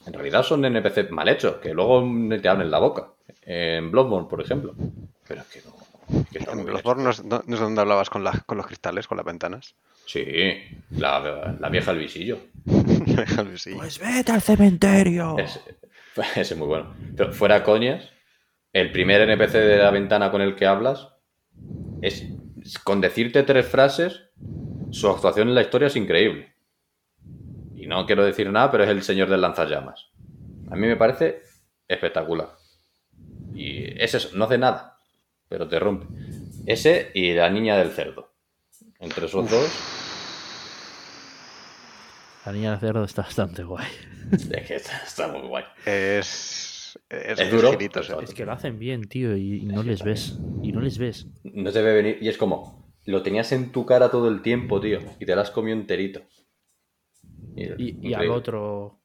[0.07, 2.05] en realidad son NPC mal hechos, que luego
[2.40, 3.12] te abren la boca?
[3.43, 4.74] En Bloodborne, por ejemplo.
[5.28, 6.20] Pero es que no.
[6.20, 6.73] es que está muy hecho.
[6.73, 9.27] Bloodborne no es, no- no es donde hablabas con, la- con los cristales, con las
[9.27, 9.74] ventanas.
[10.07, 10.24] Sí,
[10.90, 12.39] la, la vieja del visillo.
[12.65, 15.36] Pues vete al cementerio.
[15.39, 15.61] Ese,
[16.36, 16.94] ese es muy bueno.
[17.16, 18.09] Pero fuera coñas,
[18.73, 21.09] el primer NPC de la ventana con el que hablas
[22.01, 22.24] es
[22.85, 24.23] con decirte tres frases,
[24.90, 26.53] su actuación en la historia es increíble.
[27.77, 30.11] Y no quiero decir nada, pero es el señor del lanzallamas.
[30.70, 31.43] A mí me parece
[31.89, 32.49] espectacular.
[33.55, 34.91] Y es eso, no hace nada,
[35.53, 36.07] pero te rompe.
[36.65, 38.33] Ese y la niña del cerdo.
[38.99, 39.70] Entre esos dos,
[42.47, 43.87] La niña del cerdo está bastante guay.
[44.33, 45.65] es que está, está muy guay.
[45.85, 46.99] Es.
[47.11, 47.91] Es, Es duro, eh.
[48.23, 50.39] Es que lo hacen bien, tío, y, y no les ves.
[50.62, 51.27] Y no les ves.
[51.45, 52.19] No te ve venir.
[52.23, 55.01] Y es como, lo tenías en tu cara todo el tiempo, tío.
[55.20, 56.23] Y te lo has comido enterito.
[57.55, 59.02] Y, y al otro.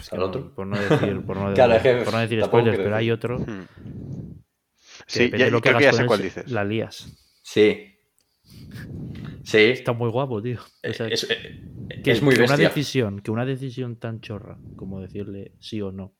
[0.00, 0.54] Es que ¿Al no- otro?
[0.54, 3.38] Por no decir, por no, Claro, es que por no decir spoilers, pero hay otro.
[3.44, 3.66] que Hmm.
[5.06, 6.50] Sí, depende ya, de lo que creo que hagas ya sé cuál él, dices.
[6.52, 7.12] La lías.
[7.42, 7.88] Sí.
[9.44, 9.58] Sí.
[9.58, 10.58] Está muy guapo, tío.
[10.88, 11.66] O sea, es, eh,
[12.04, 15.90] que, es muy que una decisión, que una decisión tan chorra como decirle sí o
[15.92, 16.14] no,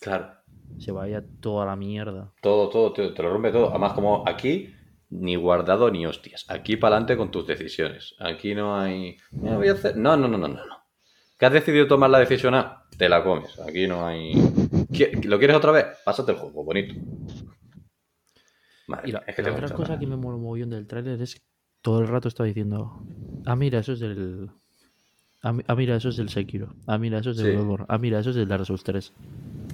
[0.00, 0.32] Claro.
[0.78, 2.32] se vaya toda la mierda.
[2.40, 3.70] Todo, todo, te, te lo rompe todo.
[3.70, 4.74] Además, como aquí,
[5.10, 6.46] ni guardado ni hostias.
[6.48, 8.14] Aquí para adelante con tus decisiones.
[8.18, 9.16] Aquí no hay.
[9.32, 9.96] "Me voy a hacer-".
[9.96, 10.73] No, no, no, no, no.
[11.44, 11.50] No.
[11.50, 12.84] ¿Que has decidido tomar la decisión A?
[12.96, 13.58] Te la comes.
[13.60, 14.32] Aquí no hay.
[14.90, 15.86] ¿Qui- ¿Lo quieres otra vez?
[16.04, 16.94] Pásate el juego, bonito.
[18.86, 19.98] Madre Y la, es que la otra cosa nada.
[19.98, 21.40] que me mola mogollón del tráiler es que
[21.80, 23.02] todo el rato está diciendo,
[23.46, 24.50] ah, mira, eso es del...
[25.42, 26.74] Ah, ah, mira, eso es del Sekiro.
[26.86, 27.52] Ah, mira, eso es del Sí.
[27.56, 27.86] Bloodborne.
[27.88, 29.04] Ah, mira, eso es del Dark Souls 3.
[29.04, 29.14] Sí,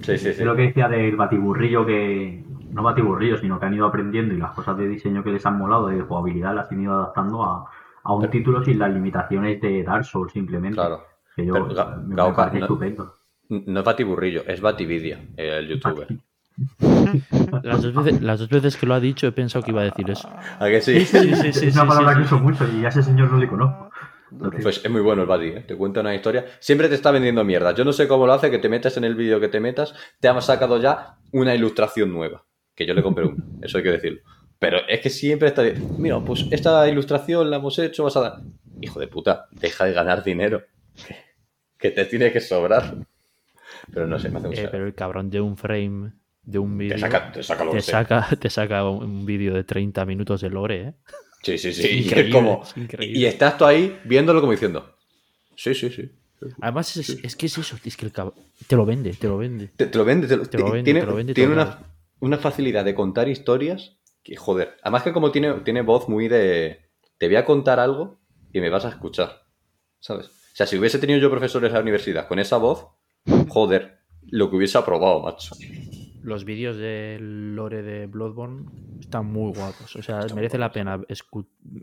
[0.03, 0.29] sí, sí.
[0.29, 2.43] Es lo que decía del batiburrillo que.
[2.71, 5.57] No batiburrillo, sino que han ido aprendiendo y las cosas de diseño que les han
[5.57, 7.65] molado de jugabilidad las han ido adaptando a,
[8.03, 10.75] a un Pero- título sin las limitaciones de Dark Souls simplemente.
[10.75, 11.03] Claro.
[11.41, 13.15] Que yo Pero, Ga- me, me no- estupendo.
[13.49, 16.07] No es Batiburrillo, es Batividia, el youtuber.
[17.63, 19.85] Las dos, veces, las dos veces que lo ha dicho he pensado que iba a
[19.85, 20.29] decir eso.
[20.59, 21.05] ¿A que sí?
[21.05, 22.35] Sí, sí, sí, es una sí, palabra sí, que sí.
[22.35, 23.89] uso mucho y a ese señor no le conozco.
[24.31, 25.65] Entonces, Pues es muy bueno el Bati, ¿eh?
[25.67, 26.45] Te cuenta una historia.
[26.59, 27.73] Siempre te está vendiendo mierda.
[27.73, 29.93] Yo no sé cómo lo hace, que te metas en el vídeo que te metas,
[30.19, 32.45] te ha sacado ya una ilustración nueva.
[32.75, 34.21] Que yo le compré una, eso hay que decirlo.
[34.59, 35.63] Pero es que siempre está...
[35.97, 38.33] Mira, pues esta ilustración la hemos hecho, vas a dar...
[38.79, 40.61] Hijo de puta, deja de ganar dinero.
[41.81, 42.95] Que te tiene que sobrar.
[43.93, 46.11] Pero no sé, me hace un Eh, pero el cabrón de un frame
[46.43, 50.05] de un vídeo Te saca, te saca te saca, te saca un, vídeo de 30
[50.05, 50.93] minutos de lore, ¿eh?
[51.43, 51.87] Sí, sí, sí.
[51.91, 53.19] Y Increíble, como- es increíble.
[53.19, 54.95] y estás tú ahí viéndolo como diciendo...
[55.55, 56.11] Sí, sí, sí.
[56.59, 58.33] Además, es, es que es eso, es que el cabrón
[58.67, 59.67] te lo vende, te lo vende.
[59.75, 61.79] Te, te lo vende, te lo, Te lo vende, tiene, te lo vende tiene una,
[62.19, 64.77] una facilidad de contar historias que, joder.
[64.81, 66.89] Además que como tiene, tiene voz muy de...
[67.19, 68.19] Te voy a contar algo
[68.51, 69.43] y me vas a escuchar,
[69.99, 70.31] ¿sabes?
[70.53, 72.87] O sea, si hubiese tenido yo profesores en la universidad con esa voz,
[73.49, 75.55] joder, lo que hubiese aprobado, macho.
[76.23, 78.65] Los vídeos del lore de Bloodborne
[78.99, 79.95] están muy guapos.
[79.95, 81.01] O sea, merece la pena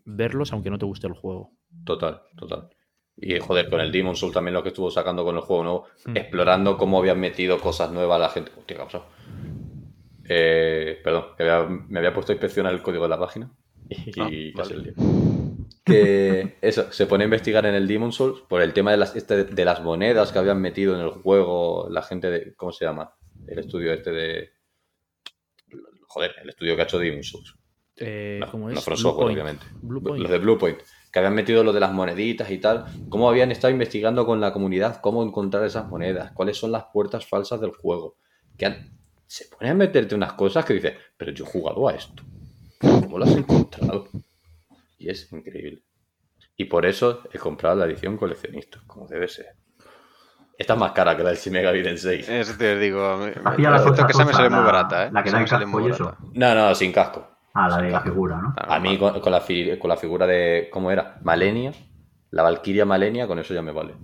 [0.05, 1.51] verlos aunque no te guste el juego.
[1.85, 2.69] Total, total.
[3.17, 5.85] Y joder, con el Demon Soul también lo que estuvo sacando con el juego nuevo,
[6.07, 6.17] Mm.
[6.17, 8.53] explorando cómo habían metido cosas nuevas a la gente.
[8.57, 9.07] Hostia, ¿qué ha pasado?
[10.29, 13.51] Eh, perdón, había- me había puesto a inspeccionar el código de la página.
[13.89, 14.75] Y Ah, casi vale.
[14.75, 15.28] el lío.
[15.89, 19.17] Que eso, se pone a investigar en el Demon Souls por el tema de las,
[19.17, 22.55] este- de las monedas que habían metido en el juego la gente de.
[22.57, 23.15] ¿Cómo se llama?
[23.47, 24.51] El estudio este de.
[26.07, 27.55] Joder, el estudio que ha hecho Demon Souls.
[27.97, 28.77] Eh, No, ¿Cómo es?
[28.77, 29.39] no From Blue Software, Point.
[29.41, 29.67] obviamente.
[29.83, 30.23] Blue Point.
[30.23, 30.79] Los de Bluepoint,
[31.13, 32.85] que habían metido lo de las moneditas y tal.
[33.09, 37.27] Cómo habían estado investigando con la comunidad cómo encontrar esas monedas, cuáles son las puertas
[37.27, 38.17] falsas del juego.
[38.57, 41.95] Que han- se ponen a meterte unas cosas que dices, pero yo he jugado a
[41.95, 42.23] esto.
[42.81, 44.09] ¿Cómo lo has encontrado?
[44.99, 45.83] Y es increíble.
[46.57, 49.47] Y por eso he comprado la edición coleccionista, como debe ser.
[50.59, 52.25] Esta es más cara que la del Shin Megami Tensei.
[52.27, 53.17] Eso te digo.
[53.17, 55.11] me- me- Hacía la cosa que esa me sale muy la- barata, ¿eh?
[55.13, 56.17] la que el sale muy eso.
[56.35, 57.29] No, no, sin casco.
[57.55, 58.55] Ah, la de la figura, ¿no?
[58.57, 61.19] A mí con, con la, fi- con la figura de, ¿cómo era?
[61.23, 61.73] Malenia,
[62.31, 63.95] la Valkyria Malenia, con eso ya me vale.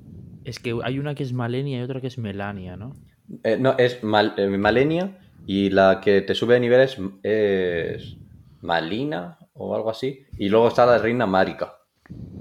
[0.44, 2.94] Es que hay una que es Malenia y otra que es Melania, ¿no?
[3.42, 8.16] Eh, no, es Mal- eh, Malenia y la que te sube de nivel es, es
[8.60, 10.26] Malina o algo así.
[10.38, 11.78] Y luego está la reina Marika.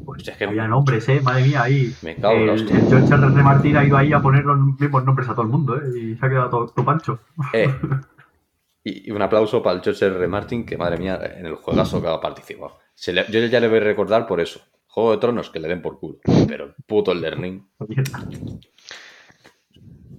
[0.06, 1.22] Pues es que- había nombres, ¿eh?
[1.22, 1.94] Madre mía, ahí.
[2.02, 3.26] Me cago el, el George R.
[3.28, 3.44] R.
[3.44, 5.98] Martin ha ido ahí a poner los mismos nombres a todo el mundo, ¿eh?
[5.98, 7.20] Y se ha quedado todo, todo pancho.
[7.54, 7.74] Eh,
[8.84, 10.16] y, y un aplauso para el George R.
[10.18, 10.28] R.
[10.28, 12.78] Martin, que madre mía, en el juegazo que ha participado.
[12.94, 14.60] Se le- yo ya le voy a recordar por eso.
[14.88, 16.18] Juego de Tronos, que le den por culo.
[16.48, 17.66] Pero el puto Learning.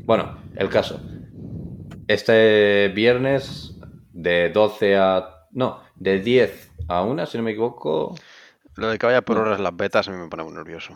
[0.04, 1.00] Bueno, el caso.
[2.08, 3.78] Este viernes
[4.12, 5.28] de 12 a...
[5.52, 8.14] No, de 10 a 1, si no me equivoco.
[8.76, 10.92] Lo de que vaya por horas las betas a mí me pone muy nervioso.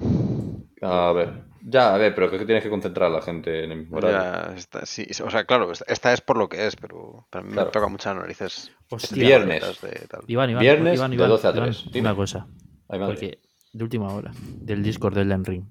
[0.82, 1.44] A ver.
[1.62, 4.16] Ya, a ver, pero que tienes que concentrar a la gente en el mismo horario.
[4.50, 7.52] Ya está, sí, o sea, claro, esta- es por lo que es, pero para mí
[7.52, 7.66] Claro.
[7.68, 8.70] me toca muchas narices.
[8.90, 9.16] Hostia.
[9.22, 9.80] Viernes.
[9.80, 10.22] de tal.
[10.28, 11.84] Iván, Iván, Viernes Iván, de Iván, 12 a Iván, 3.
[11.92, 12.08] Dime.
[12.08, 12.46] Una cosa,
[12.88, 13.40] Ay, porque
[13.72, 15.64] de última hora, del Discord del Den Ring,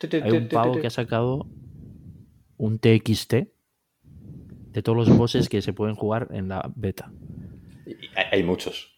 [0.00, 1.46] Ti, ti, hay un pavo que ha sacado
[2.56, 3.34] un TXT
[4.72, 7.10] de todos los bosses que se pueden jugar en la beta.
[8.32, 8.92] Hay muchos.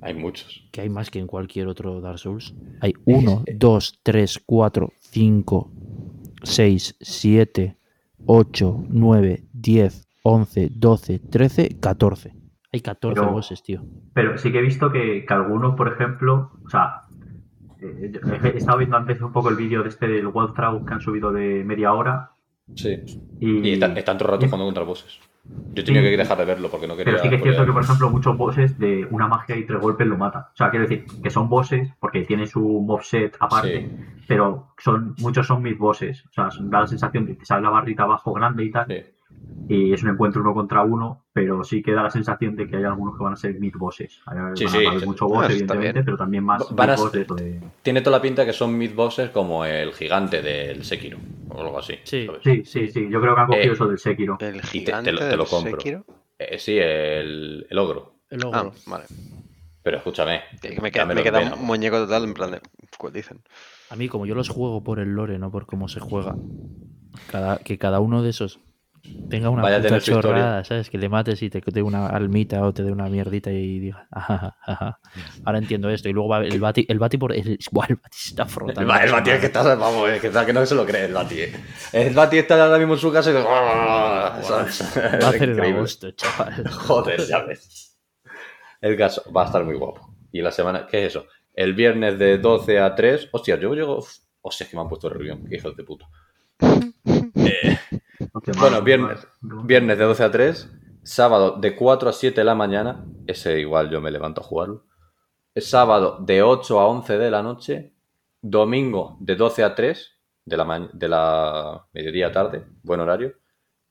[0.00, 0.68] Hay muchos.
[0.72, 2.54] Que hay más que en cualquier otro Dark Souls.
[2.80, 5.70] Hay 1, 2, 3, 4, 5,
[6.42, 7.76] 6, 7,
[8.26, 12.34] 8, 9, 10, 11, 12, 13, 14.
[12.72, 13.84] Hay 14 Pero- bosses, tío.
[14.12, 17.02] Pero sí que he visto que, que algunos, por ejemplo, o sea,
[17.80, 20.94] eh, he he estado viendo antes un poco el vídeo de este del walkthrough que
[20.94, 22.32] han subido de media hora
[22.74, 22.98] Sí.
[23.40, 25.18] y, Y están, están todo el rato jugando contra bosses.
[25.74, 26.10] Yo he tenido Sí.
[26.10, 27.12] que dejar de verlo porque no quería.
[27.12, 29.80] Pero sí que es cierto que, por ejemplo, muchos bosses de una magia y tres
[29.80, 30.50] golpes lo mata.
[30.52, 34.24] O sea, quiero decir que son bosses porque tienen su moveset aparte, Sí.
[34.26, 36.24] pero son muchos son mis bosses.
[36.26, 38.86] O sea, da la sensación de que te sale la barrita abajo grande y tal,
[38.88, 39.04] Sí.
[39.68, 42.76] Y es un encuentro uno contra uno, pero sí que da la sensación de que
[42.76, 44.20] hay algunos que van a ser mid bosses.
[44.26, 45.06] Hay, Sí, van sí, a haber sí.
[45.06, 48.44] mucho Ah, boss, evidentemente, pero también más Van a ser- de Tiene toda la pinta
[48.46, 51.18] que son mid bosses como el gigante del Sekiro
[51.48, 51.94] o algo así.
[52.04, 52.26] Sí.
[52.26, 52.42] ¿sabes?
[52.44, 53.08] Sí, sí, sí.
[53.10, 54.36] Yo creo que han cogido Eh, eso del Sekiro.
[54.40, 55.80] El te- gigante te lo- te lo del compro.
[55.80, 56.04] Sekiro.
[56.38, 58.12] Eh, sí, el, el ogro.
[58.30, 58.72] El Ah, ogro.
[58.86, 59.04] vale.
[59.82, 60.42] Pero escúchame.
[60.60, 62.60] Que me queda, me queda un muñeco total en plan de.
[62.98, 63.40] ¿Cuál dicen?
[63.90, 66.34] A mí, como yo los juego por el lore, no por cómo se juega,
[67.30, 68.58] cada, que cada uno de esos
[69.28, 70.30] tenga una Vaya a puta tener su historia.
[70.42, 70.90] chorrada, ¿sabes?
[70.90, 74.06] Que le mates y te dé una almita o te dé una mierdita y diga,
[74.10, 75.00] "Ajá, ajá,
[75.44, 76.08] ahora entiendo esto.
[76.08, 78.48] Y luego va el bati, el bati por el, Buah, el bati se está El,
[78.48, 78.86] frotando.
[78.88, 81.06] ba- el Bati es que está, vamos, es que, está- que no se lo cree
[81.06, 81.40] el Bati.
[81.40, 81.52] eh.
[81.92, 83.34] El Bati está ahora mismo en su casa y.
[83.34, 86.68] Va a hacer el agosto, chaval.
[86.68, 87.98] Joder, ya ves.
[88.80, 90.14] El caso va a estar muy guapo.
[90.32, 91.26] Y la semana, ¿qué es eso?
[91.54, 93.28] El viernes de 12 a 3.
[93.32, 94.04] Hostia, yo llego.
[94.42, 96.06] Hostia, es que me han puesto reunión, qué hijos de puta.
[98.58, 100.70] Bueno, viernes, viernes de 12 a 3.
[101.02, 103.04] Sábado de 4 a 7 de la mañana.
[103.26, 104.86] Ese igual yo me levanto a jugarlo.
[105.54, 107.94] Sábado de 8 a 11 de la noche.
[108.40, 112.66] Domingo de 12 a 3 de la, de la mediodía tarde.
[112.82, 113.34] Buen horario.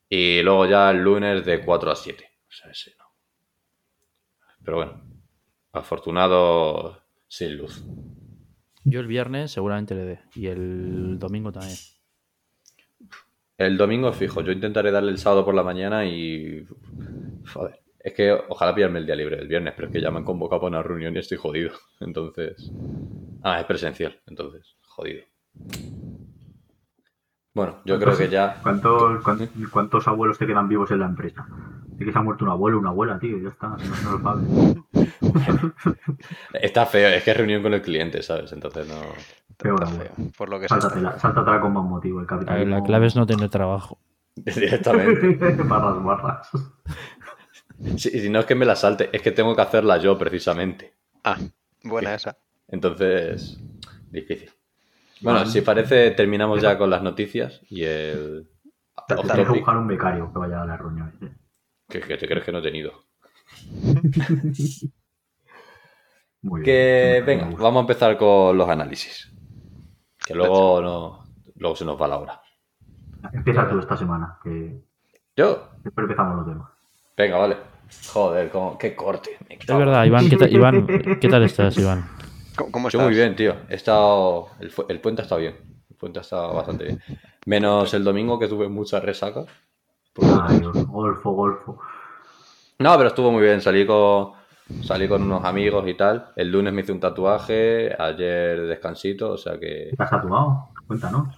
[0.10, 2.26] Y luego ya el lunes de 4 a 7.
[2.48, 3.06] O sea, ese no.
[4.64, 5.04] Pero bueno.
[5.72, 7.84] Afortunado sin luz.
[8.84, 10.20] Yo el viernes seguramente le dé.
[10.36, 11.78] Y el domingo también.
[13.58, 14.42] El domingo fijo.
[14.42, 16.66] Yo intentaré darle el sábado por la mañana y.
[17.54, 17.80] Joder.
[18.00, 20.26] Es que ojalá pillarme el día libre el viernes, pero es que ya me han
[20.26, 21.72] convocado para una reunión y estoy jodido.
[22.00, 22.72] Entonces.
[23.44, 24.20] Ah, es presencial.
[24.28, 25.24] Entonces, jodido.
[27.54, 28.60] Bueno, yo creo que ya.
[28.62, 31.48] ¿Cuántos, cuántos, cuántos abuelos te quedan vivos en la empresa?
[31.88, 34.22] De que se ha muerto un abuelo una abuela, tío, ya está, no, no lo
[34.22, 34.46] sabes.
[36.54, 38.52] Está feo, es que es reunión con el cliente, ¿sabes?
[38.52, 38.96] Entonces no.
[39.58, 40.00] Peor Está aún.
[40.02, 40.68] feo, Por lo que.
[40.68, 42.76] Sáltatela, sáltatela con más motivo, el A ver, capitalismo.
[42.76, 44.00] La clave es no tener trabajo.
[44.36, 45.36] Directamente.
[45.64, 46.50] barras, barras.
[47.98, 50.94] Sí, si no es que me la salte, es que tengo que hacerla yo precisamente.
[51.24, 51.38] Ah,
[51.84, 52.38] buena esa.
[52.68, 53.60] Entonces,
[54.10, 54.50] difícil.
[55.22, 58.50] Bueno, si parece, terminamos ya con las noticias y el.
[59.08, 61.14] Te- que buscar un becario que vaya a las reuniones.
[61.22, 61.32] ¿eh?
[61.90, 62.92] que, que te crees que no he tenido.
[66.42, 66.64] Muy bien.
[66.64, 69.32] Que venga, vamos a empezar con los análisis.
[70.26, 71.24] Que luego no,
[71.58, 72.42] luego se nos va la hora.
[73.34, 74.82] Empieza tú esta semana, que
[75.36, 76.70] Yo, siempre empezamos los demás.
[77.18, 77.58] venga, vale.
[78.12, 79.38] Joder, cómo- qué corte.
[79.48, 80.88] me Es verdad, Iván, ¿qué tal, Iván,
[81.22, 82.04] ¿qué tal estás, Iván?
[82.58, 83.08] ¿Cómo, cómo Yo estás?
[83.08, 83.54] muy bien, tío.
[83.70, 84.48] He estado.
[84.60, 85.56] El, fu- el puente ha estado bien.
[85.90, 87.02] El puente ha estado bastante bien.
[87.46, 89.46] Menos el domingo que tuve mucha resaca.
[90.48, 91.80] Ay, golfo, golfo.
[92.80, 93.62] No, pero estuvo muy bien.
[93.62, 94.32] Salí con,
[94.84, 96.32] salí con unos amigos y tal.
[96.36, 97.96] El lunes me hice un tatuaje.
[97.98, 99.32] Ayer descansito.
[99.32, 99.92] O sea que.
[99.96, 100.70] ¿Te has tatuado?
[100.88, 101.36] Cuéntanos.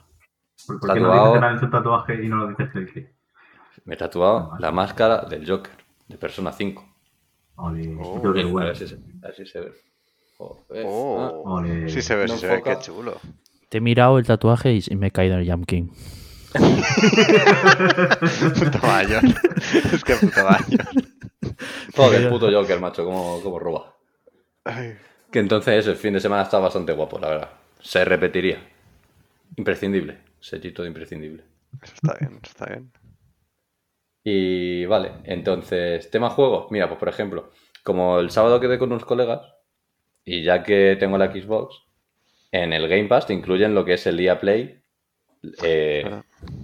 [0.66, 1.34] ¿Por, por qué no Tatuado.
[1.36, 3.12] dices que te tatuaje y no lo dices que el que?
[3.86, 5.74] Me he tatuado la máscara del Joker.
[6.08, 6.84] De Persona 5.
[7.58, 9.72] Ole, Oh, qué Mira, a ver si se, a ver si se ve.
[10.38, 10.86] Joder.
[10.88, 11.90] Oh, Ole.
[11.90, 13.18] sí se ve, No sí se ve, qué chulo.
[13.70, 15.90] Te he mirado el tatuaje y me he caído en el Jam King.
[16.58, 16.64] Puto
[18.88, 19.24] mayor.
[19.94, 20.88] es que puto mayor.
[21.96, 23.06] Joder, puto Joker, macho.
[23.06, 23.96] Cómo, cómo roba.
[24.66, 24.98] Ay,
[25.32, 27.50] Que entonces el fin de semana está bastante guapo, la verdad.
[27.82, 28.60] Se repetiría.
[29.58, 30.20] Imprescindible.
[30.40, 31.44] Sellito de imprescindible.
[31.82, 32.92] Eso está bien, eso está bien.
[34.24, 36.68] Y vale, entonces, tema juegos.
[36.72, 37.52] Mira, pues por ejemplo,
[37.84, 39.42] como el sábado quedé con unos colegas,
[40.26, 41.84] y ya que tengo la Xbox,
[42.52, 44.82] en el Game Pass te incluyen lo que es el día Play.
[45.64, 46.24] eh,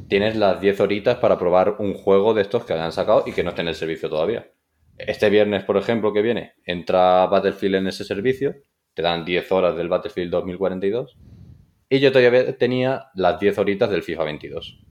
[0.10, 3.44] tienes las 10 horitas para probar un juego de estos que hayan sacado y que
[3.44, 4.52] no esté en el servicio todavía.
[4.98, 8.56] Este viernes, por ejemplo, que viene, entra Battlefield en ese servicio,
[8.94, 11.18] te dan 10 horas del Battlefield 2042,
[11.90, 14.84] y yo todavía tenía las 10 horitas del FIFA 22.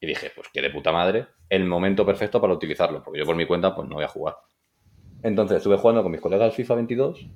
[0.00, 3.36] Y dije, pues que de puta madre, el momento perfecto para utilizarlo, porque yo por
[3.36, 4.36] mi cuenta pues no voy a jugar.
[5.22, 7.26] Entonces estuve jugando con mis colegas al FIFA 22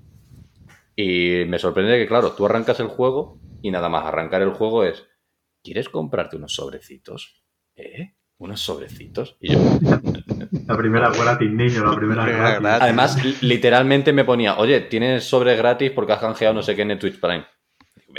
[0.96, 4.84] y me sorprende que, claro, tú arrancas el juego y nada más arrancar el juego
[4.84, 5.06] es,
[5.62, 7.44] ¿quieres comprarte unos sobrecitos?
[7.76, 8.14] ¿Eh?
[8.38, 9.36] Unos sobrecitos.
[9.40, 9.58] Y yo,
[10.66, 12.62] La primera gratis, niño, la primera La primera gratis.
[12.62, 12.82] gratis.
[12.82, 16.82] además, li- literalmente me ponía, oye, tienes sobre gratis porque has canjeado no sé qué
[16.82, 17.44] en el Twitch Prime.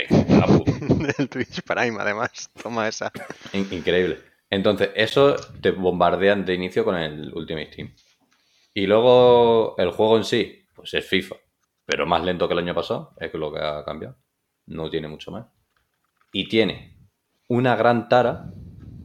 [0.08, 0.44] Puta.
[1.18, 2.50] El Twitch Prime, además.
[2.62, 3.10] Toma esa.
[3.54, 4.18] In- increíble.
[4.50, 7.94] Entonces, eso te bombardean de inicio con el Ultimate Team.
[8.74, 11.36] Y luego el juego en sí, pues es FIFA,
[11.86, 14.16] pero más lento que el año pasado, es lo que ha cambiado.
[14.66, 15.46] No tiene mucho más.
[16.32, 16.98] Y tiene
[17.48, 18.50] una gran tara,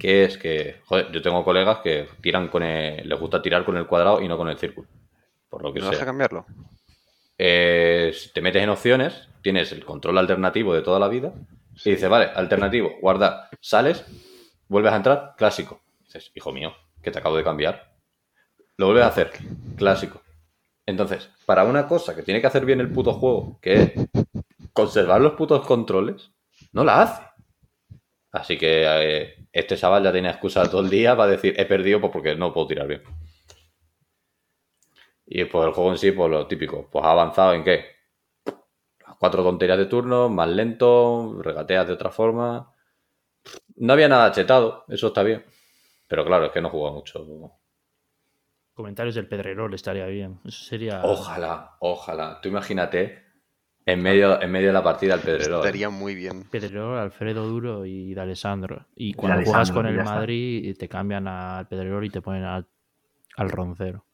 [0.02, 3.78] que es que, joder, yo tengo colegas que tiran con el, les gusta tirar con
[3.78, 4.88] el cuadrado y no con el círculo.
[5.48, 6.44] Por lo que ¿No vas a cambiarlo?
[7.38, 11.34] Eh, te metes en opciones, tienes el control alternativo de toda la vida
[11.86, 14.04] y dices, vale, alternativo, guardar, sales,
[14.68, 15.82] vuelves a entrar, clásico.
[16.00, 16.74] Dices, hijo mío,
[17.04, 17.94] que te acabo de cambiar.
[18.78, 19.30] Lo vuelves a hacer,
[19.78, 20.24] clásico.
[20.88, 23.92] Entonces, para una cosa que tiene que hacer bien el puto juego, que es
[24.74, 26.32] conservar los putos controles,
[26.72, 27.22] no la hace.
[28.32, 32.00] Así que eh, este chaval ya tiene excusa todo el día para decir, he perdido
[32.00, 33.04] pues porque no puedo tirar bien.
[35.26, 37.86] Y pues el juego en sí, pues lo típico, pues ha avanzado en qué?
[39.08, 42.74] Las cuatro tonterías de turno, más lento, regateas de otra forma.
[43.76, 45.46] No había nada chetado, eso está bien.
[46.08, 47.26] Pero claro, es que no juega mucho.
[48.74, 50.40] Comentarios del Pedrerol estaría bien.
[50.44, 51.02] Eso sería.
[51.04, 52.40] Ojalá, ojalá.
[52.42, 53.31] Tú imagínate
[53.86, 55.58] en medio, en medio de la partida el pedrero.
[55.58, 56.44] Estaría muy bien.
[56.44, 58.86] Pedrerol, Alfredo Duro y D'Alessandro.
[58.96, 60.16] Y cuando D'Alessandro, juegas con el está.
[60.16, 62.66] Madrid, te cambian al Pedrerol y te ponen al,
[63.38, 64.06] al Roncero.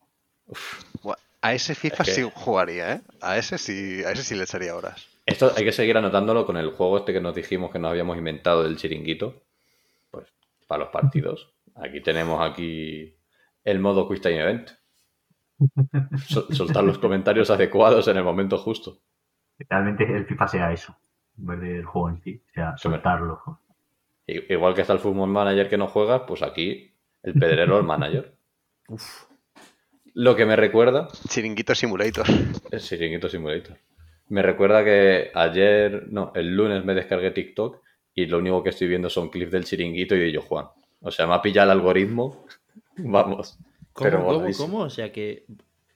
[1.42, 3.02] A ese FIFA Es que- sí jugaría, ¿eh?
[3.22, 5.06] A ese sí, a ese sí le echaría horas.
[5.26, 8.18] Esto hay que seguir anotándolo con el juego este que nos dijimos que nos habíamos
[8.18, 9.44] inventado del chiringuito.
[10.10, 10.26] Pues
[10.68, 11.50] para los partidos.
[11.76, 13.14] Aquí tenemos aquí
[13.66, 14.70] el modo Quick Time Event.
[16.28, 19.00] Sol- soltar los comentarios adecuados en el momento justo.
[19.70, 20.96] Realmente el FIFA sea eso.
[21.38, 22.42] En vez del juego en sí.
[22.50, 23.62] O sea, soltarlo.
[24.26, 26.94] Igual que está el Football Manager que no juegas, pues aquí
[27.24, 28.36] el pedrero el manager.
[28.90, 29.26] Uf.
[30.14, 32.26] Lo que me recuerda Chiringuito Simulator.
[32.72, 33.78] El Chiringuito Simulator.
[34.30, 37.82] Me recuerda que ayer, no, el lunes me descargué TikTok
[38.14, 40.66] y lo único que estoy viendo son clips del Chiringuito y de yo Juan.
[41.02, 42.46] O sea, me ha pillado el algoritmo.
[42.98, 43.58] Vamos.
[43.94, 44.68] ¿Cómo, Pero cómo, voladísimo.
[44.68, 44.84] cómo?
[44.84, 45.46] O sea que.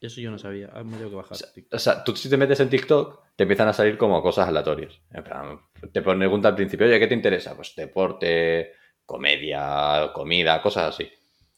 [0.02, 0.70] Eso yo no sabía.
[0.74, 1.38] Ah, me tengo que bajar.
[1.72, 5.00] O sea, tú si te metes en TikTok, te empiezan a salir como cosas aleatorias.
[5.12, 5.60] En plan,
[5.94, 7.56] te pregunta al principio, oye, ¿qué te interesa?
[7.56, 8.74] Pues deporte,
[9.06, 11.08] comedia, comida, cosas así.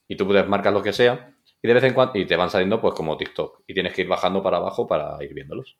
[0.09, 2.49] Y tú puedes marcar lo que sea y de vez en cuando y te van
[2.49, 5.77] saliendo pues como TikTok y tienes que ir bajando para abajo para ir viéndolos.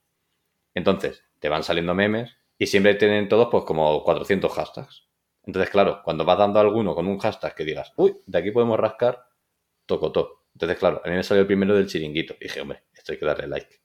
[0.74, 5.10] Entonces, te van saliendo memes y siempre tienen todos pues como 400 hashtags.
[5.46, 8.52] Entonces, claro, cuando vas dando a alguno con un hashtag que digas, uy, de aquí
[8.52, 9.26] podemos rascar,
[9.86, 10.43] tocotó.
[10.54, 12.36] Entonces, claro, a mí me salió el primero del chiringuito.
[12.40, 13.82] Y dije, hombre, esto hay que darle like.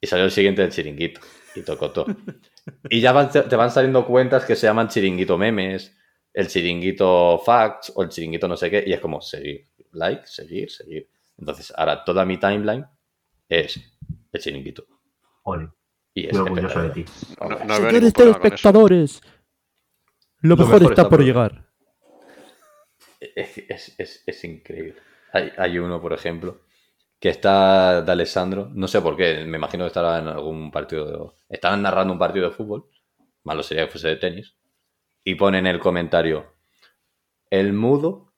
[0.00, 1.20] Y salió el siguiente del chiringuito.
[1.54, 2.06] Y tocotó.
[2.90, 5.96] y ya van- te van saliendo cuentas que se llaman chiringuito memes,
[6.32, 8.84] el chiringuito facts o el chiringuito no sé qué.
[8.86, 11.08] Y es como seguir, like, seguir, seguir.
[11.38, 12.86] Entonces, ahora toda mi timeline
[13.48, 13.80] es
[14.32, 14.86] el chiringuito.
[15.44, 15.68] Ole.
[16.14, 17.04] Y es Estoy orgulloso de ti.
[17.40, 17.56] No, no
[17.92, 18.62] ningún problema con eso.
[20.42, 21.66] lo Lo mejor está por llegar.
[23.20, 24.94] Es, es- es- es increíble.
[25.36, 26.60] Hay, hay uno, por ejemplo,
[27.20, 31.06] que está de Alessandro, no sé por qué, me imagino que estará en algún partido
[31.06, 31.18] de...
[31.56, 32.86] Estaban narrando un partido de fútbol,
[33.44, 34.56] malo sería que fuese de tenis,
[35.24, 36.54] y pone en el comentario,
[37.50, 38.32] el mudo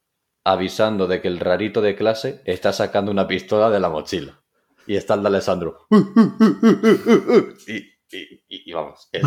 [0.45, 4.43] avisando de que el rarito de clase está sacando una pistola de la mochila.
[4.87, 5.87] Y está el de Alessandro.
[7.67, 9.25] y, y- y- y vamos, es,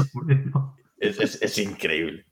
[0.99, 2.26] es, es- es increíble.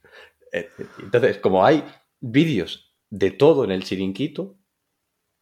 [0.52, 1.84] Eh, Entonces, como hay
[2.20, 4.58] vídeos de todo en el chiringuito,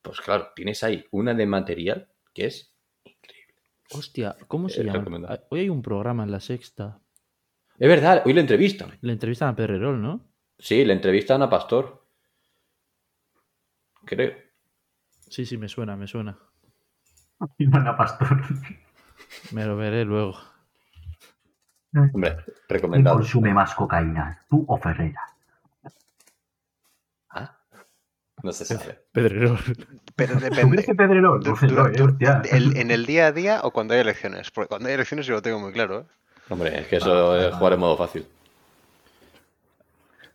[0.08, 3.56] pues claro, tienes ahí una de material que es increíble.
[3.92, 5.28] Hostia, ¿cómo se Eh, llama?
[5.30, 7.00] Ah, Hoy hay un programa en la sexta.
[7.80, 8.98] Es verdad, hoy le entrevistan.
[9.02, 10.26] Le entrevistan a Pedrerol, ¿no?
[10.58, 12.08] Sí, le entrevistan a Pastor.
[14.06, 14.34] Creo.
[15.30, 16.38] Sí, sí, me suena, me suena.
[17.58, 18.42] Ivana Pastor.
[19.52, 20.38] Me lo veré luego.
[22.14, 23.18] Hombre, ¿Quién recomendado.
[23.18, 24.46] consume más cocaína?
[24.50, 25.22] ¿Tú o Ferrera?
[27.30, 27.60] Ah,
[28.44, 29.00] no se sabe.
[29.12, 29.60] Pedrerol.
[30.16, 30.84] Pero ¿Tú depende.
[30.84, 31.42] Pedrerol?
[31.44, 32.42] Du- eh, du- hostia.
[32.52, 34.52] el- en el día a día o cuando hay elecciones.
[34.52, 36.06] Porque cuando hay elecciones yo lo tengo muy claro, ¿eh?
[36.50, 38.26] Hombre, es que eso Ah, es jugar en modo fácil.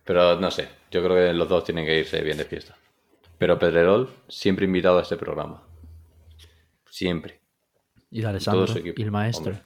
[0.05, 2.75] Pero no sé, yo creo que los dos tienen que irse bien de fiesta.
[3.37, 5.63] Pero Pedrerol siempre invitado a este programa.
[6.89, 7.39] Siempre.
[8.11, 8.65] Y de Alessandro.
[8.65, 9.53] Todo su equipo, Y el maestro.
[9.53, 9.63] hombre.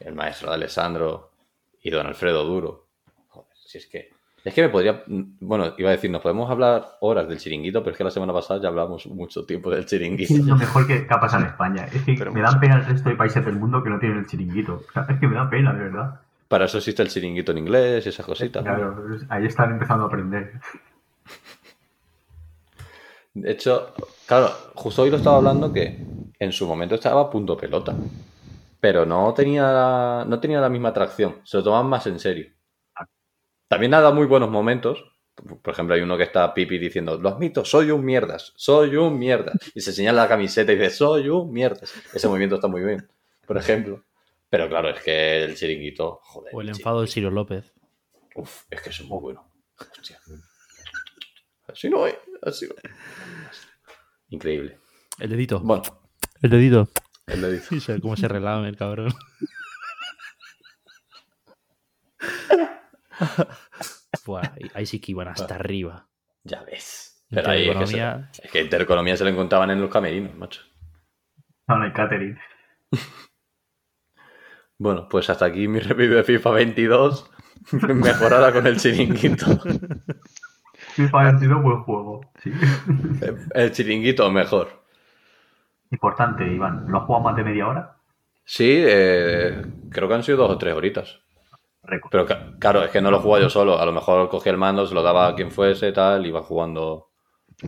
[0.00, 1.30] El maestro de Alessandro
[1.82, 2.88] y don Alfredo Duro.
[3.28, 4.10] Joder, si es que.
[4.48, 5.02] Es que me podría.
[5.06, 8.32] Bueno, iba a decir, nos podemos hablar horas del chiringuito, pero es que la semana
[8.32, 10.32] pasada ya hablamos mucho tiempo del chiringuito.
[10.32, 11.84] Es lo mejor que, que ha pasado en España.
[11.92, 12.52] Es que Pero me mucho.
[12.52, 14.82] dan pena el resto de países del mundo que no tienen el chiringuito.
[14.88, 16.20] O sea, es que me da pena, de verdad.
[16.48, 18.62] Para eso existe el chiringuito en inglés y esas cositas.
[18.62, 20.52] Claro, ahí están empezando a aprender.
[23.34, 23.92] De hecho,
[24.26, 26.04] claro, justo hoy lo estaba hablando que
[26.38, 27.94] en su momento estaba a punto pelota.
[28.80, 31.36] Pero no tenía, no tenía la misma atracción.
[31.44, 32.46] Se lo tomaban más en serio.
[33.68, 35.04] También ha dado muy buenos momentos.
[35.62, 39.18] Por ejemplo, hay uno que está Pipi diciendo, lo admito, soy un mierdas, soy un
[39.18, 39.54] mierdas.
[39.74, 41.92] Y se señala la camiseta y dice, soy un mierdas.
[42.12, 43.08] Ese movimiento está muy bien,
[43.46, 44.04] por ejemplo.
[44.50, 46.54] Pero claro, es que el chiringuito, joder.
[46.54, 47.72] O el el enfado de Ciro López.
[48.34, 49.48] Uf, es que eso es muy bueno.
[49.78, 50.18] Hostia.
[51.68, 52.74] Así no es, así no.
[54.30, 54.78] Increíble.
[55.18, 55.60] El dedito.
[55.60, 55.82] Bueno,
[56.42, 56.88] El dedito.
[57.26, 57.78] él le dice.
[57.80, 59.12] Sí, cómo se relame el cabrón.
[64.26, 64.42] Buah,
[64.74, 66.08] ahí- sí que iban hasta arriba.
[66.44, 67.24] Ya ves.
[67.30, 70.62] Pero ahí es que, se- es que intereconomía se lo encontraban en los camerinos, macho.
[71.66, 72.38] No, no hay catering.
[74.80, 77.30] Bueno, pues hasta aquí mi review de FIFA 22.
[77.72, 79.46] Mejorada con el chiringuito.
[80.94, 82.20] FIFA 22, buen juego.
[82.42, 82.52] Sí.
[83.54, 84.84] El chiringuito mejor.
[85.90, 86.84] Importante, Iván.
[86.88, 87.96] ¿Lo has jugado más de media hora?
[88.44, 91.18] Sí, eh, creo que han sido dos o tres horitas.
[91.82, 92.10] Récord.
[92.10, 92.26] Pero
[92.58, 93.78] claro, es que no lo jugaba yo solo.
[93.78, 97.08] A lo mejor cogía el mando, se lo daba a quien fuese, tal, iba jugando.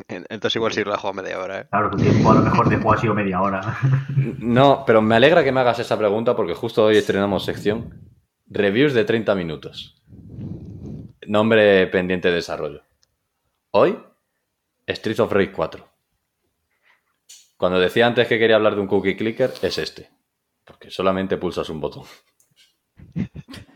[0.09, 1.67] En- Entonces igual sí lo he jugado media hora, ¿eh?
[1.71, 3.61] Claro, tu tiempo a lo mejor de juego ha sido media hora.
[4.39, 8.01] No, pero me alegra que me hagas esa pregunta porque justo hoy estrenamos sección
[8.47, 10.03] Reviews de 30 minutos.
[11.27, 12.83] Nombre pendiente de desarrollo.
[13.71, 13.99] Hoy,
[14.89, 15.87] Streets of Rage 4.
[17.57, 20.11] Cuando decía antes que quería hablar de un cookie clicker, es este.
[20.65, 22.05] Porque solamente pulsas un botón.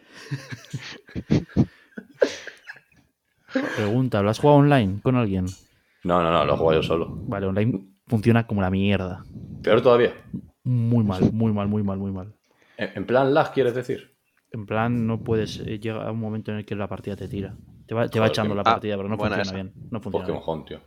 [3.77, 5.47] Pregunta, ¿lo has jugado online con alguien?
[6.03, 7.09] No, no, no, lo juego yo solo.
[7.11, 9.25] Vale, online funciona como la mierda.
[9.63, 10.13] Peor todavía.
[10.65, 12.35] Muy mal, muy mal, muy mal, muy mal.
[12.77, 14.15] En plan lag, ¿quieres decir?
[14.51, 15.61] En plan, no puedes.
[15.61, 17.57] eh, Llega un momento en el que la partida te tira.
[17.87, 19.55] Te va, te va Joder, echando la ah, partida, pero no funciona esa.
[19.55, 19.73] bien.
[19.91, 20.41] No Pues funciona qué bien.
[20.41, 20.81] mojón, tío.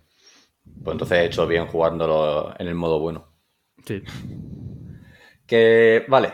[0.83, 3.33] Pues entonces he hecho bien jugándolo en el modo bueno.
[3.85, 4.01] Sí.
[5.45, 6.33] Que, vale,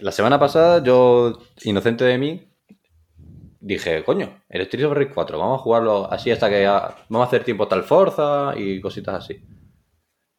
[0.00, 2.50] la semana pasada yo, inocente de mí,
[3.60, 7.24] dije, coño, el Street of Rage 4, vamos a jugarlo así hasta que vamos a
[7.24, 9.44] hacer tiempo tal Forza y cositas así.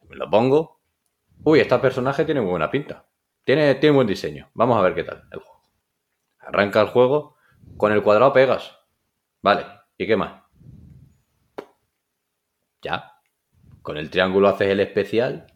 [0.08, 0.82] Me lo pongo.
[1.44, 3.06] Uy, este personaje tiene muy buena pinta.
[3.44, 4.50] Tiene, tiene buen diseño.
[4.54, 5.62] Vamos a ver qué tal el juego.
[6.40, 7.36] Arranca el juego,
[7.78, 8.78] con el cuadrado pegas.
[9.42, 9.66] Vale,
[9.98, 10.44] ¿y qué más?
[12.82, 13.14] Ya.
[13.82, 15.48] Con el triángulo haces el especial,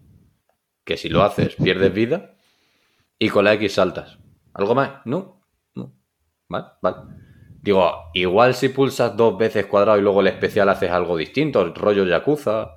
[0.84, 2.35] que si lo haces pierdes vida.
[3.20, 4.18] Y con la X saltas.
[4.54, 5.02] ¿Algo más?
[5.06, 5.42] No.
[5.76, 5.94] No.
[6.50, 6.98] Vale, vale.
[7.62, 12.06] Digo, igual si pulsas dos veces cuadrado y luego el especial haces algo distinto, rollo
[12.06, 12.72] Yakuza.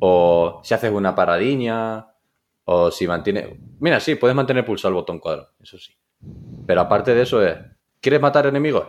[0.00, 2.06] O si haces una paradiña.
[2.64, 3.48] O si mantienes.
[3.80, 5.92] Mira, sí, puedes mantener pulsado el botón cuadrado, eso sí.
[6.66, 7.56] Pero aparte de eso es.
[8.00, 8.88] ¿Quieres matar enemigos?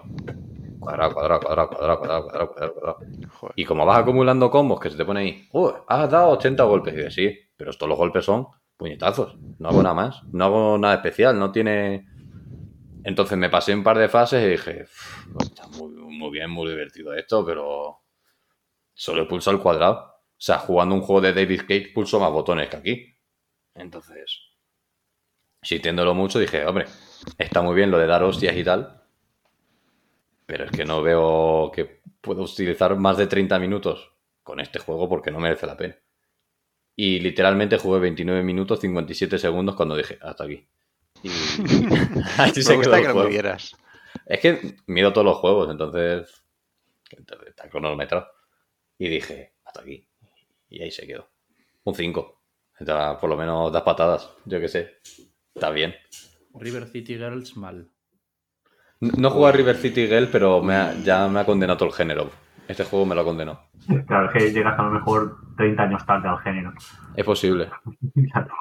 [0.79, 2.99] Cuadrado, cuadrado, cuadrado, cuadrado, cuadrado, cuadrado, cuadrado, cuadrado.
[3.55, 6.93] Y como vas acumulando combos que se te pone ahí, "Uh, has dado 80 golpes.
[6.93, 8.47] Y dices, sí, pero estos los golpes son
[8.79, 9.35] puñetazos.
[9.59, 10.23] No hago nada más.
[10.31, 11.37] No hago nada especial.
[11.37, 12.07] No tiene.
[13.03, 17.13] Entonces me pasé un par de fases y dije, "Uf, está muy, bien, muy divertido
[17.13, 17.99] esto, pero
[18.93, 19.95] solo he pulsado el cuadrado.
[19.95, 23.17] O sea, jugando un juego de David Cage pulso más botones que aquí.
[23.75, 24.39] Entonces,
[25.61, 26.85] sintiéndolo mucho, dije, hombre,
[27.37, 29.03] está muy bien lo de dar hostias y tal,
[30.45, 35.09] pero es que no veo que puedo utilizar más de 30 minutos con este juego
[35.09, 35.95] porque no merece la pena.
[37.01, 40.67] Y literalmente jugué 29 minutos 57 segundos cuando dije, hasta aquí.
[41.23, 41.29] Y
[42.37, 43.29] así se Me quedó el que juego.
[43.29, 43.73] vieras.
[44.25, 46.43] Es que mido todos los juegos, entonces
[47.11, 48.27] entonces, está cronometrado.
[48.97, 50.05] Y dije, hasta aquí.
[50.67, 51.29] Y ahí se quedó.
[51.85, 52.41] Un 5.
[53.21, 54.97] Por lo menos das patadas, yo qué sé.
[55.55, 55.95] Está bien.
[56.53, 57.89] River City Girls mal.
[58.99, 61.89] No no jugué a River City Girl, pero me ha- ya me ha condenado todo
[61.89, 62.29] el género.
[62.67, 63.68] Este juego me lo ha condenado.
[64.05, 66.73] Claro, es que llegas a lo mejor 30 años tarde al género.
[67.15, 67.69] Es posible.
[68.31, 68.53] Claro,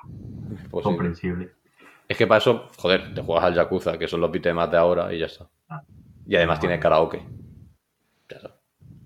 [0.55, 0.83] es posible.
[0.83, 1.53] comprensible.
[2.09, 5.13] Es que para eso, joder, te juegas al Yakuza, que son los beat'em de ahora
[5.13, 5.47] y ya está.
[6.27, 7.23] Y además tiene karaoke.
[8.29, 8.55] Ya está.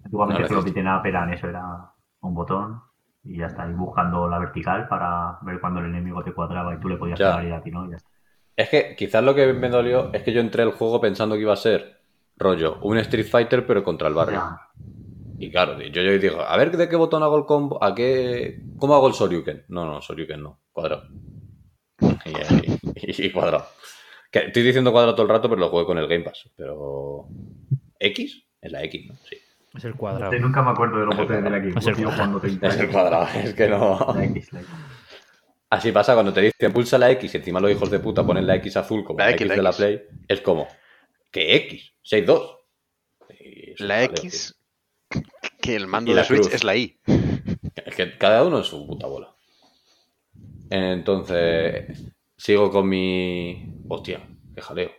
[0.05, 2.81] Antiguamente No solo up eran eso, era un botón
[3.25, 6.79] y ya está, y buscando la vertical para ver cuando el enemigo te cuadraba y
[6.79, 8.09] tú le podías pegar y a ti no, y ya está.
[8.57, 11.43] Es que quizás lo que me dolió es que yo entré al juego pensando que
[11.43, 12.01] iba a ser
[12.37, 14.39] rollo, un Street Fighter pero contra el barrio.
[14.39, 14.61] Ya.
[15.43, 18.61] Y claro, yo, yo digo, a ver de qué botón hago el combo, a qué.
[18.79, 19.65] ¿Cómo hago el Soryuken?
[19.69, 21.09] No, no, Soryuken no, cuadrado.
[22.25, 22.31] Y,
[23.11, 23.67] y- y cuadrado.
[24.31, 26.49] Que estoy diciendo cuadrado todo el rato, pero lo juego con el Game Pass.
[26.57, 27.27] Pero.
[27.99, 28.45] ¿X?
[28.61, 29.15] Es la X, ¿no?
[29.29, 29.37] Sí.
[29.75, 30.31] Es el cuadrado.
[30.33, 31.75] Sí, nunca me acuerdo de los botones de la X.
[31.77, 32.93] Es el Sigo jugando 30 Es el años.
[32.93, 34.13] cuadrado, es que no.
[34.15, 34.71] La X, la X.
[35.71, 38.47] Así pasa cuando te dicen pulsa la X y encima los hijos de puta ponen
[38.47, 39.79] la X azul como La la, X, X, la de la X.
[39.79, 40.03] Play.
[40.29, 40.69] Es como,
[41.33, 41.93] ¿qué X?
[42.05, 42.57] 6-2.
[43.41, 44.55] Y eso La X,
[45.63, 46.55] que el mando Y de la Switch cruz.
[46.55, 46.99] es la I.
[47.87, 49.35] Es que cada uno es su puta bola.
[50.71, 53.75] Entonces, sigo con mi.
[53.89, 54.21] Hostia,
[54.55, 54.91] qué jaleo.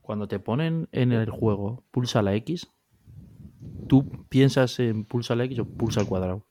[0.00, 2.66] Cuando te ponen en el juego pulsa la X,
[3.88, 6.44] ¿tú piensas en pulsa la X o pulsa el cuadrado?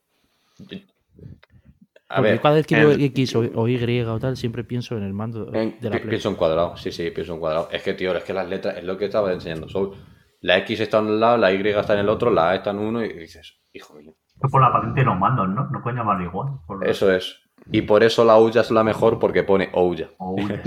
[2.08, 4.64] A Porque ver, yo cada vez que veo X o, o Y o tal, siempre
[4.64, 6.08] pienso en el mando en- de la Play.
[6.08, 6.76] pienso en cuadrado.
[6.76, 7.68] Sí, sí, pienso en cuadrado.
[7.70, 9.94] Es que, tío, es que las letras es lo que estaba enseñando Soul.
[10.42, 12.70] La X está en un lado, la Y está en el otro, la A está
[12.70, 14.12] en uno y dices, hijo mío.
[14.42, 15.68] Es por la patente de los mandos, ¿no?
[15.70, 16.48] No pueden llamarlo igual.
[16.66, 17.38] Por lo- Eso es.
[17.70, 20.08] Y por eso la Ouya es la mejor porque pone Ouya.
[20.18, 20.60] O huye.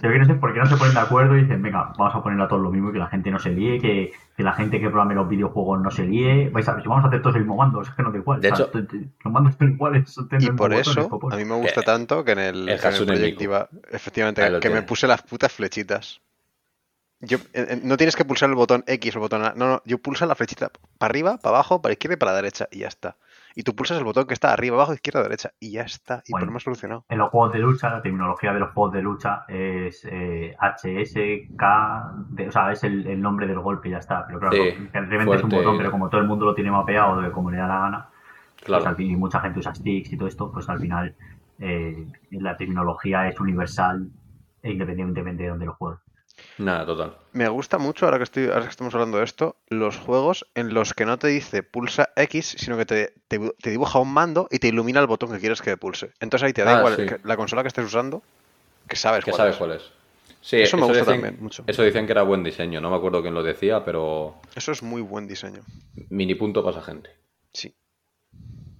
[0.00, 2.14] Yo que no sé por qué no se ponen de acuerdo y dicen, venga, vamos
[2.14, 4.42] a ponerlo a todos lo mismo y que la gente no se líe, que, que
[4.44, 6.50] la gente que programe los videojuegos no se líe.
[6.50, 8.40] Vais a, si vamos a hacer todos el mismo mando, es que no da igual.
[8.40, 8.78] De o sea, hecho-
[9.24, 10.08] los mandos son iguales.
[10.08, 13.08] son Y por eso, a mí me gusta Eh, tanto que en el, el en
[13.10, 16.20] el iba, efectivamente, que me puse las putas flechitas.
[17.20, 19.52] Yo, eh, eh, no tienes que pulsar el botón X o el botón A.
[19.56, 22.36] No, no, yo pulso la flechita para arriba, para abajo, para izquierda y para la
[22.36, 23.16] derecha y ya está.
[23.56, 26.22] Y tú pulsas el botón que está arriba, abajo, izquierda, derecha y ya está.
[26.26, 26.46] Y Bueno.
[26.46, 27.04] por me solucionado.
[27.08, 31.62] En los juegos de lucha, la terminología de los juegos de lucha es eh, HSK,
[32.30, 34.24] de- o sea, es el, el nombre del golpe y ya está.
[34.26, 37.20] Pero claro, Sí, realmente es un botón, pero como todo el mundo lo tiene mapeado
[37.20, 38.06] de como le da la gana,
[38.64, 38.82] Claro.
[38.82, 41.16] pues al fin- y mucha gente usa sticks y todo esto, pues al final
[41.58, 44.08] eh, la terminología es universal
[44.62, 46.00] e independientemente de donde lo juegues.
[46.58, 47.16] Nada, total.
[47.32, 50.74] Me gusta mucho, ahora que, estoy, ahora que estamos hablando de esto, los juegos en
[50.74, 54.48] los que no te dice pulsa X, sino que te, te, te dibuja un mando
[54.50, 56.12] y te ilumina el botón que quieres que pulse.
[56.20, 57.06] Entonces ahí te da Ah, igual sí.
[57.06, 58.22] que- la consola que estés usando,
[58.88, 59.58] que sabes Que cuál sabes es.
[59.58, 59.82] cuál es.
[60.40, 61.64] Sí, Eso me gusta dicen- también, mucho.
[61.66, 62.80] Eso dicen que era buen diseño.
[62.80, 65.62] No me acuerdo quién lo decía, pero Eso es muy buen diseño.
[66.10, 67.10] mini punto para esa gente.
[67.52, 67.74] Sí.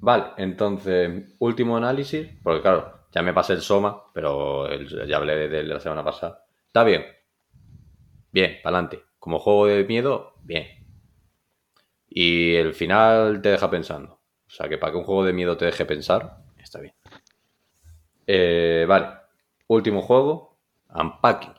[0.01, 5.49] Vale, entonces, último análisis, porque claro, ya me pasé el Soma, pero el- ya hablé
[5.49, 6.45] de la semana pasada.
[6.67, 7.05] Está bien.
[8.33, 9.05] Bien, para adelante.
[9.19, 10.67] Como juego de miedo, bien.
[12.09, 14.21] Y el final te deja pensando.
[14.47, 16.95] O sea, que para que un juego de miedo te deje pensar, está bien.
[18.27, 19.09] Eh, vale,
[19.67, 20.59] último juego,
[20.95, 21.55] Unpacking.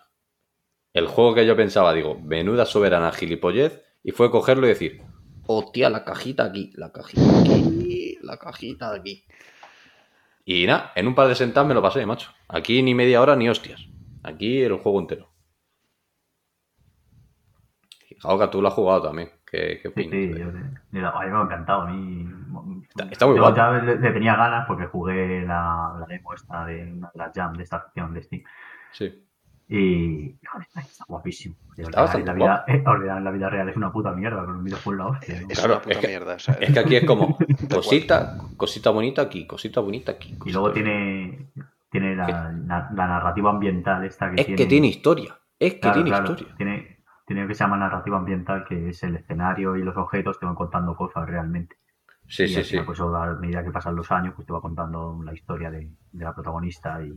[0.94, 5.02] El juego que yo pensaba, digo, menuda soberana gilipollez, y fue cogerlo y decir,
[5.46, 9.26] hostia, la cajita aquí, la cajita aquí, la cajita aquí.
[10.46, 12.32] Y nada, en un par de sentadas me lo pasé, macho.
[12.48, 13.88] Aquí ni media hora ni hostias.
[14.24, 15.29] Aquí el juego entero.
[18.22, 19.30] Jaoka, tú lo has jugado también.
[19.50, 20.12] ¿Qué, qué Sí, opinas?
[20.12, 21.82] sí, yo le- le- a mí me ha encantado.
[21.82, 22.30] A mí,
[22.90, 23.56] Está- está muy yo guapo.
[23.58, 27.32] ya le, le tenía ganas porque jugué la, la demo esta de una de las
[27.34, 28.44] jam de esta acción de Steam.
[28.92, 29.26] Sí.
[29.72, 31.56] Y joder, está guapísimo.
[31.78, 32.84] Y Está ordenar en la vida, eh,
[33.18, 35.42] en la vida real es una puta mierda, con un videojuego la hostia.
[35.42, 35.48] ¿no?
[35.48, 36.34] Es Claro, una puta es que- mierda.
[36.36, 37.38] o sea, Es que aquí es como
[37.74, 40.34] cosita, cosita bonita aquí, cosita bonita aquí.
[40.34, 40.90] Y cosita luego bonita.
[40.90, 41.48] tiene,
[41.92, 42.28] tiene la,
[42.66, 44.58] la- la narrativa ambiental esta que Es tiene.
[44.58, 45.38] que tiene historia.
[45.60, 46.56] Es que Claro, tiene claro, historia.
[46.58, 46.99] Tiene,
[47.30, 50.56] tiene que se llama narrativa ambiental, que es el escenario y los objetos te van
[50.56, 51.76] contando cosas realmente.
[52.28, 52.80] Sí, y sí, sí.
[52.84, 56.24] pues, a medida que pasan los años, pues te va contando la historia de, de
[56.24, 57.14] la protagonista y.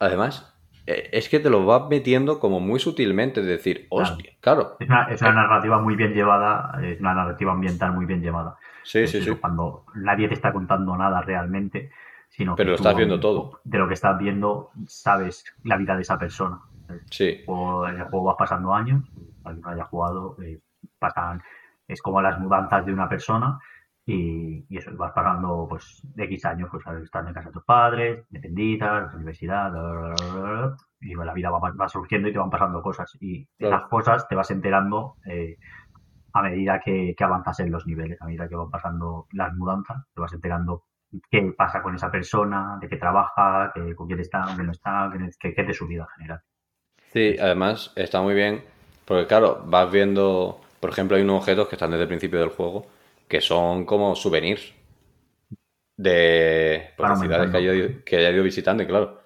[0.00, 0.56] Además,
[0.86, 4.76] eh, es que te lo vas metiendo como muy sutilmente, es decir, hostia, claro.
[4.80, 8.56] Es una, es una narrativa muy bien llevada, es una narrativa ambiental muy bien llevada.
[8.82, 9.30] Sí, Es sí, sí.
[9.36, 11.90] Cuando nadie te está contando nada realmente,
[12.30, 13.60] sino Pero que lo tú, estás viendo todo.
[13.64, 16.60] De lo que estás viendo, sabes la vida de esa persona.
[17.10, 19.02] Sí, O en el juego vas pasando años,
[19.44, 20.60] alguien haya jugado, eh,
[20.98, 21.42] pasan,
[21.88, 23.58] es como las mudanzas de una persona
[24.06, 27.64] y, y eso, vas pasando pues de X años, pues estás en casa de tus
[27.64, 32.38] padres, dependitas, la universidad, bla, bla, y bueno, la vida va, va surgiendo y te
[32.38, 33.78] van pasando cosas y Claro.
[33.78, 35.56] esas cosas te vas enterando eh,
[36.34, 40.04] a medida que, que avanzas en los niveles, a medida que van pasando las mudanzas,
[40.14, 40.84] te vas enterando
[41.30, 45.10] qué pasa con esa persona, de qué trabaja, qué- con quién está, quién no está,
[45.12, 46.40] qué, qué- qué es de su vida en general.
[47.12, 48.62] sí, además está muy bien,
[49.04, 52.50] porque claro, vas viendo, por ejemplo, hay unos objetos que están desde el principio del
[52.50, 52.86] juego,
[53.28, 54.72] que son como souvenirs
[55.96, 59.22] de pues, ciudades que haya, ido, que haya ido visitando, y claro,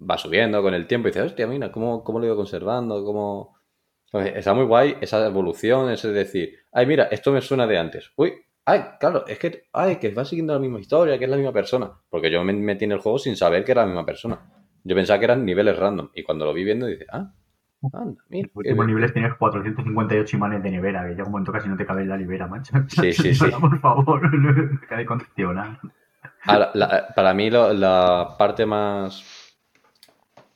[0.00, 3.04] va subiendo con el tiempo y dices, hostia, mira, ¿cómo, cómo lo he ido conservando?
[3.04, 3.54] ¿Cómo...
[4.12, 8.12] Está muy guay esa evolución, ese decir, ay, mira, esto me suena de antes.
[8.16, 8.32] Uy,
[8.64, 11.52] ay, claro, es que, ay, que va siguiendo la misma historia, que es la misma
[11.52, 11.90] persona.
[12.08, 14.40] Porque yo me metí en el juego sin saber que era la misma persona.
[14.84, 16.10] Yo pensaba que eran niveles random.
[16.14, 17.32] Y cuando lo vi viendo, dice, ah,
[17.92, 18.48] anda, mira.
[18.54, 18.86] Últimos bien".
[18.86, 22.08] niveles tienes 458 imanes de nevera, que llega un momento casi no te cabe en
[22.08, 22.72] la nevera, macho.
[22.88, 23.50] Sí, sí, sí.
[23.60, 24.30] Por favor,
[24.80, 25.78] deja de congestionar.
[26.46, 29.22] Ahora, la- para mí lo- la parte más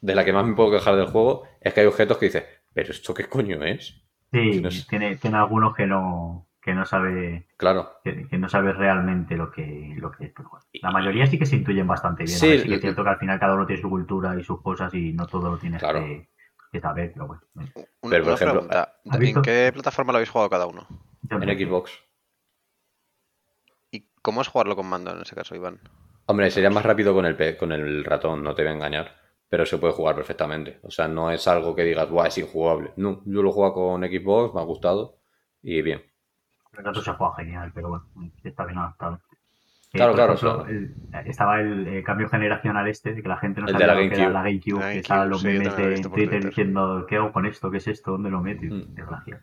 [0.01, 2.45] de la que más me puedo quejar del juego es que hay objetos que dices,
[2.73, 4.03] pero esto qué coño es.
[4.33, 8.73] Sí, No tiene, tiene algunos que no, que no sabe Claro, que, que no sabe
[8.73, 10.33] realmente lo que, lo que es.
[10.37, 12.39] Pero bueno, la mayoría sí que se intuyen bastante bien.
[12.39, 14.61] Sí, sí que es cierto que al final cada uno tiene su cultura y sus
[14.63, 16.01] cosas y no todo lo tienes Claro.
[16.01, 16.29] que,
[16.71, 17.43] que saber, pero bueno.
[18.01, 18.95] Una, Pero, por una ejemplo, pregunta.
[19.09, 19.43] ¿has ¿En visto?
[19.43, 20.87] qué plataforma lo habéis jugado cada uno?
[21.31, 21.93] En Xbox.
[23.91, 25.81] ¿Y ¿Cómo es jugarlo con mando en ese caso, Iván?
[26.27, 29.17] Hombre, sería más rápido con el, con el ratón, no te voy a engañar.
[29.49, 30.79] Pero se puede jugar perfectamente.
[30.83, 32.93] O sea, no es algo que digas, Buah, es injugable.
[32.97, 35.21] No, yo lo juego con Xbox, me ha gustado.
[35.63, 36.03] Y bien.
[36.77, 38.05] El rato se juega genial, pero bueno,
[38.45, 39.21] está bien adaptado.
[39.93, 40.95] Eh, Claro, por claro, ejemplo, el-
[41.27, 44.07] estaba el eh, cambio generacional este, de que la gente no sabía la lo que
[44.07, 44.33] era GameCube.
[44.35, 46.45] la GameCube, La que estaban los sí, memes de Twitter Twitter.
[46.45, 47.71] diciendo, ¿qué hago con esto?
[47.71, 48.11] ¿Qué es esto?
[48.13, 48.67] ¿Dónde lo meto?
[48.67, 48.95] Mm.
[48.95, 49.41] Desgracia.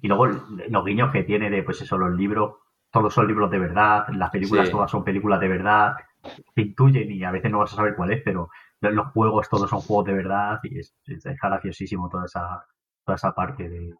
[0.00, 2.54] Y luego los guiños que tiene de, pues eso, los libros,
[2.92, 4.72] todos son libros de verdad, las películas Sí.
[4.72, 5.96] todas son películas de verdad,
[6.54, 8.48] te intuyen y a veces no vas a saber cuál es, pero
[8.80, 12.64] los los juegos todos son juegos de verdad y es, es graciosísimo toda esa,
[13.04, 13.92] toda esa parte de,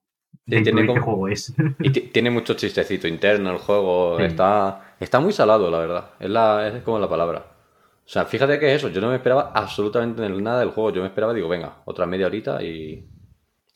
[0.48, 1.54] de tiene intuir qué como- juego es.
[1.80, 4.16] Y ti- tiene mucho chistecito interno el juego.
[4.18, 4.24] Sí.
[4.24, 6.10] Está, está muy salado, la verdad.
[6.18, 7.38] Es, la, es como la palabra.
[7.40, 8.88] O sea, fíjate que es eso.
[8.88, 10.90] Yo no me esperaba absolutamente nada del juego.
[10.90, 13.06] Yo me esperaba, digo, venga, otra media horita y.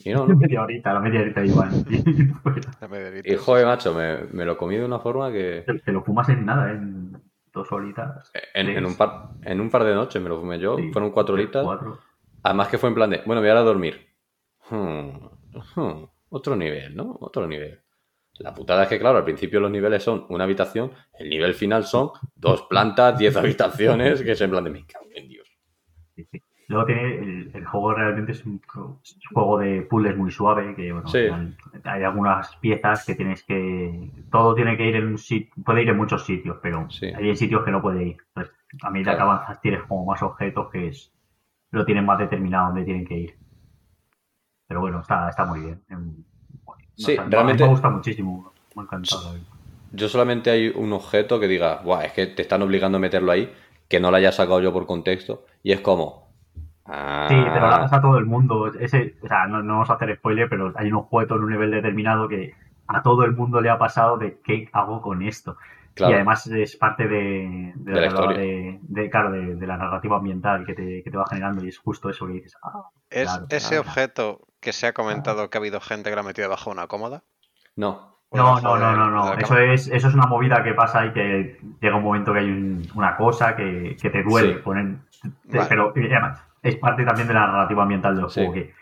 [0.04, 0.34] Y no, ¿no?
[0.34, 1.70] media horita, la media horita igual.
[2.80, 3.32] La media horita.
[3.32, 5.64] Y joder, macho, me, me lo comí de una forma que.
[5.84, 7.12] Te, lo fumas en nada, en
[7.52, 8.32] dos horitas.
[8.54, 10.76] En, en un par, en un par de noches me lo fumé yo.
[10.78, 11.62] sí, Fueron cuatro horitas.
[11.64, 11.98] cuatro.
[12.42, 14.06] Además que fue en plan de, bueno, me voy a ir a dormir.
[14.70, 15.10] Hmm,
[15.76, 17.16] hmm, otro nivel, ¿no?
[17.20, 17.80] Otro nivel.
[18.38, 21.84] La putada es que, claro, al principio los niveles son una habitación, el nivel final
[21.84, 25.46] son dos plantas, diez habitaciones, que es en plan de, me cago en Dios.
[26.16, 26.42] Sí, sí.
[26.68, 28.58] Luego tiene el, el juego realmente es un,
[29.34, 31.18] juego de puzzles muy suave, que bueno, Sí.
[31.84, 34.10] hay algunas piezas que tienes que...
[34.30, 37.62] Todo tiene que ir en un sitio, puede ir en muchos sitios, pero hay sitios
[37.64, 38.16] que no puede ir.
[38.28, 39.30] Entonces, a medida que Claro.
[39.32, 41.12] avanzas tienes como más objetos que es,
[41.72, 43.34] lo tienen más determinado dónde tienen que ir.
[44.72, 45.82] Pero bueno, está, está muy bien.
[45.90, 46.14] Em,
[46.96, 49.32] Sí, realmente- me gusta muchísimo, me ha encantado.
[49.32, 49.46] verdad.
[49.92, 53.32] Yo solamente hay un objeto que diga, Buah, es que te están obligando a meterlo
[53.32, 53.52] ahí,
[53.86, 56.32] que no lo haya sacado yo por contexto, y es como...
[56.86, 58.68] Ah, Sí, pero la pasa a todo el mundo.
[58.68, 61.50] Ese, o sea, no, no vamos a hacer spoiler, pero hay un objeto en un
[61.50, 62.54] nivel determinado que
[62.86, 65.58] a todo el mundo le ha pasado de qué hago con esto.
[65.94, 68.38] claro, Y además es parte de, de, De la historia.
[68.38, 71.68] de, de, claro, de, de la narrativa ambiental que te, que te va generando y
[71.68, 72.56] es justo eso que dices.
[72.62, 73.80] Ah, ¿Es claro, ese claro.
[73.82, 76.76] objeto que se ha comentado que ha habido gente que lo ha metido debajo de
[76.78, 77.22] una cómoda?
[77.76, 78.10] no.
[78.34, 81.12] ¿O No, no, no, no, la Eso es, eso es una movida que pasa y
[81.12, 84.54] que llega un momento que hay un- una cosa que, que te duele.
[84.54, 84.60] Sí.
[84.64, 84.96] poner-
[85.50, 85.68] te- Vale.
[85.68, 88.40] Pero además, es parte también de la narrativa ambiental del Sí.
[88.40, 88.54] juego.
[88.54, 88.72] Que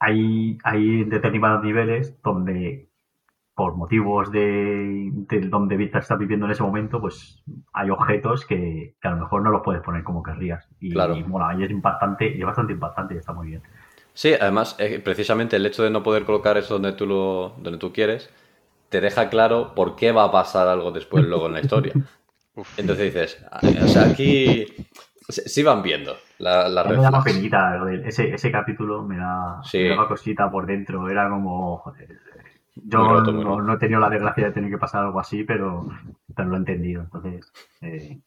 [0.00, 2.88] hay, hay determinados niveles donde,
[3.54, 7.44] por motivos de, de donde Vista está viviendo en ese momento, pues
[7.74, 10.66] hay objetos que, que a lo mejor no los puedes poner como querrías.
[10.80, 11.14] Y, Claro.
[11.14, 13.62] y mola, y es impactante, y es bastante impactante y está muy bien.
[14.14, 17.78] Sí, además, eh, precisamente el hecho de no poder colocar eso donde tú, lo, donde
[17.78, 18.30] tú quieres,
[18.88, 21.94] te deja claro por qué va a pasar algo después luego en la historia.
[22.54, 22.78] Uf.
[22.78, 24.66] Entonces dices, ah, o sea, aquí
[25.28, 29.78] sí van viendo la, la me penita, del- ese, ese capítulo me da, Sí.
[29.78, 32.20] me daba cosita por dentro, era como, joder,
[32.76, 35.88] yo roto, no he tenido la desgracia de tener que pasar algo así, pero,
[36.36, 38.18] pero lo he entendido, entonces, eh,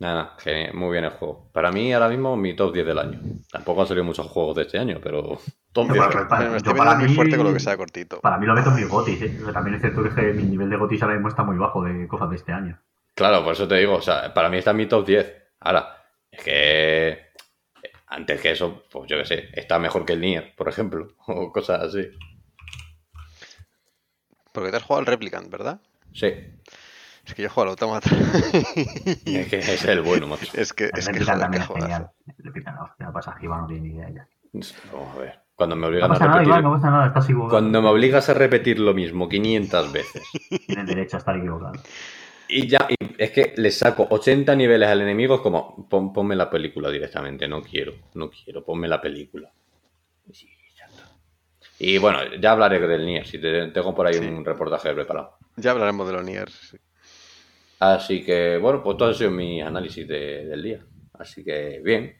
[0.00, 1.48] Nada, genial, muy bien el juego.
[1.52, 3.20] Para mí, ahora mismo, mi top 10 del año.
[3.50, 5.38] Tampoco han salido muchos juegos de este año, pero
[5.72, 6.04] top 10.
[6.08, 8.20] Pero para- para- Me estoy para viendo muy mí- fuerte con lo que sea cortito.
[8.20, 9.38] para mí lo meto en mis gotis, ¿eh?
[9.52, 11.82] También es cierto que, es que mi nivel de gotis ahora mismo está muy bajo
[11.84, 12.78] de cosas de este año.
[13.14, 15.32] Claro, por eso te digo, o sea, para mí está en mi top 10.
[15.60, 17.18] Ahora, es que
[18.08, 21.52] antes que eso, pues yo qué sé, está mejor que el Nier, por ejemplo, o
[21.52, 22.08] cosas así.
[24.52, 25.80] Porque te has jugado al Replicant, ¿verdad?
[26.12, 26.32] Sí,
[27.26, 28.10] Es que yo jugado al Automata.
[29.24, 30.46] es que el bueno, macho.
[30.54, 31.64] es que, es que joder, genial.
[31.66, 32.12] juegazo.
[32.38, 34.28] El Replica no, hostia, pasa Giva no tiene ni idea ya.
[34.92, 35.40] Vamos a ver.
[35.54, 36.48] Cuando me No obligan a pasa nada, repetir.
[36.50, 37.50] Iván, no pasa nada, estás equivocado.
[37.50, 40.22] Cuando me obligas a repetir lo mismo 500 veces.
[40.66, 41.72] Tienes derecho a estar equivocado.
[42.48, 46.36] Y ya, y es que le saco 80 niveles al enemigo, es como, pon- ponme
[46.36, 49.50] la película directamente, no quiero, no quiero, ponme la película.
[50.30, 51.04] Sí, ya está.
[51.78, 54.26] Y bueno, ya hablaré del Nier, si te- tengo por ahí Sí.
[54.26, 55.38] un reportaje preparado.
[55.56, 56.50] Ya hablaremos de los Nier.
[57.78, 57.84] Sí.
[57.84, 60.84] Así que, bueno, pues todo ha sido mi análisis de- del día.
[61.18, 62.16] Así que, bien.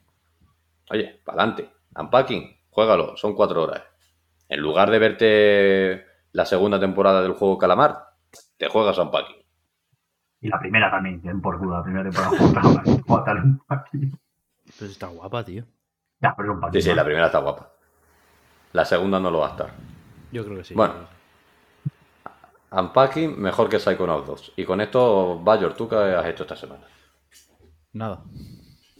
[0.90, 1.70] Oye, para adelante.
[1.96, 3.82] Unpacking, juégalo, son cuatro horas.
[4.48, 7.98] En lugar de verte la segunda temporada del juego Calamar,
[8.56, 9.36] te juegas Unpacking.
[10.40, 14.18] Y la primera también, den por culo, la primera temporada jugada, jugada un paquín.
[14.78, 15.64] Pues está guapa, tío.
[16.20, 17.70] Ya, pero es un Sí, sí, la primera está guapa.
[18.72, 19.70] La segunda no lo va a estar.
[20.32, 20.74] Yo creo que sí.
[20.74, 20.94] Bueno.
[22.76, 24.52] Unpacking mejor que Psychonauts 2.
[24.56, 26.84] Y con esto, Bayor, ¿tú qué has hecho esta semana?
[27.92, 28.24] Nada.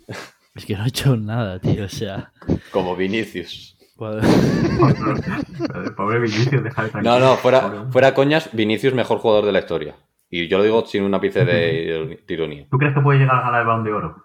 [0.55, 1.84] Es que no he hecho nada, tío.
[1.84, 2.32] O sea.
[2.70, 3.76] Como Vinicius.
[5.96, 7.18] Pobre Vinicius, deja de No, tranquilo.
[7.18, 7.90] no, fuera, Pobre.
[7.92, 9.96] fuera coñas, Vinicius mejor jugador de la historia.
[10.30, 12.66] Y yo lo digo sin un ápice de ironía.
[12.70, 14.24] ¿Tú crees que puede llegar a ganar el balón de oro?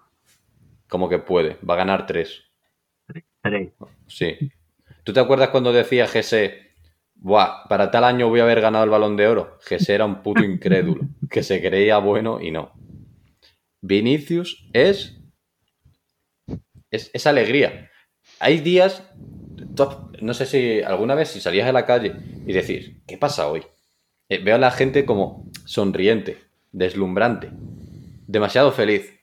[0.87, 1.57] Como que puede.
[1.67, 2.43] Va a ganar tres.
[3.41, 3.69] Tres.
[4.07, 4.37] Sí.
[5.03, 6.68] ¿Tú te acuerdas cuando decía GC
[7.21, 9.57] Buah, para tal año voy a haber ganado el balón de oro.
[9.61, 12.71] Jesse era un puto incrédulo, que se creía bueno y no.
[13.81, 15.17] Vinicius es.
[16.91, 17.89] Es, alegría.
[18.39, 19.03] Hay días.
[20.21, 22.15] No sé si alguna vez si salías a la calle
[22.45, 23.63] y decís, ¿qué pasa hoy?
[24.29, 26.37] Eh, veo a la gente como sonriente,
[26.71, 27.49] deslumbrante,
[28.27, 29.13] demasiado feliz.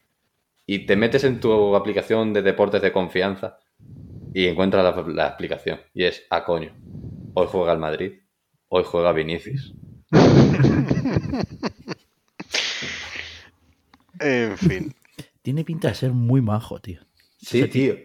[0.67, 3.59] Y te metes en tu aplicación de deportes de confianza
[4.35, 5.81] y encuentras la, la explicación.
[5.95, 6.75] Y es, ah, coño,
[7.39, 8.13] hoy juega el Madrid,
[8.69, 9.75] hoy juega Vinicius.
[14.19, 14.95] En fin.
[15.43, 17.01] Tiene pinta de ser muy majo, tío.
[17.39, 17.97] Sí, tío.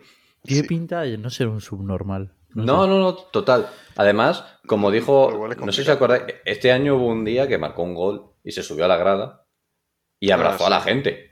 [0.44, 0.68] Tiene Sí.
[0.68, 2.34] pinta de no ser un subnormal.
[2.50, 2.90] No, No, sé.
[2.90, 3.70] no, no, total.
[3.96, 7.96] Además, como dijo, no sé si acordáis, este año hubo un día que marcó un
[7.96, 9.48] gol y se subió a la grada
[10.20, 10.90] y Ah, abrazó a la sí.
[10.90, 11.32] gente.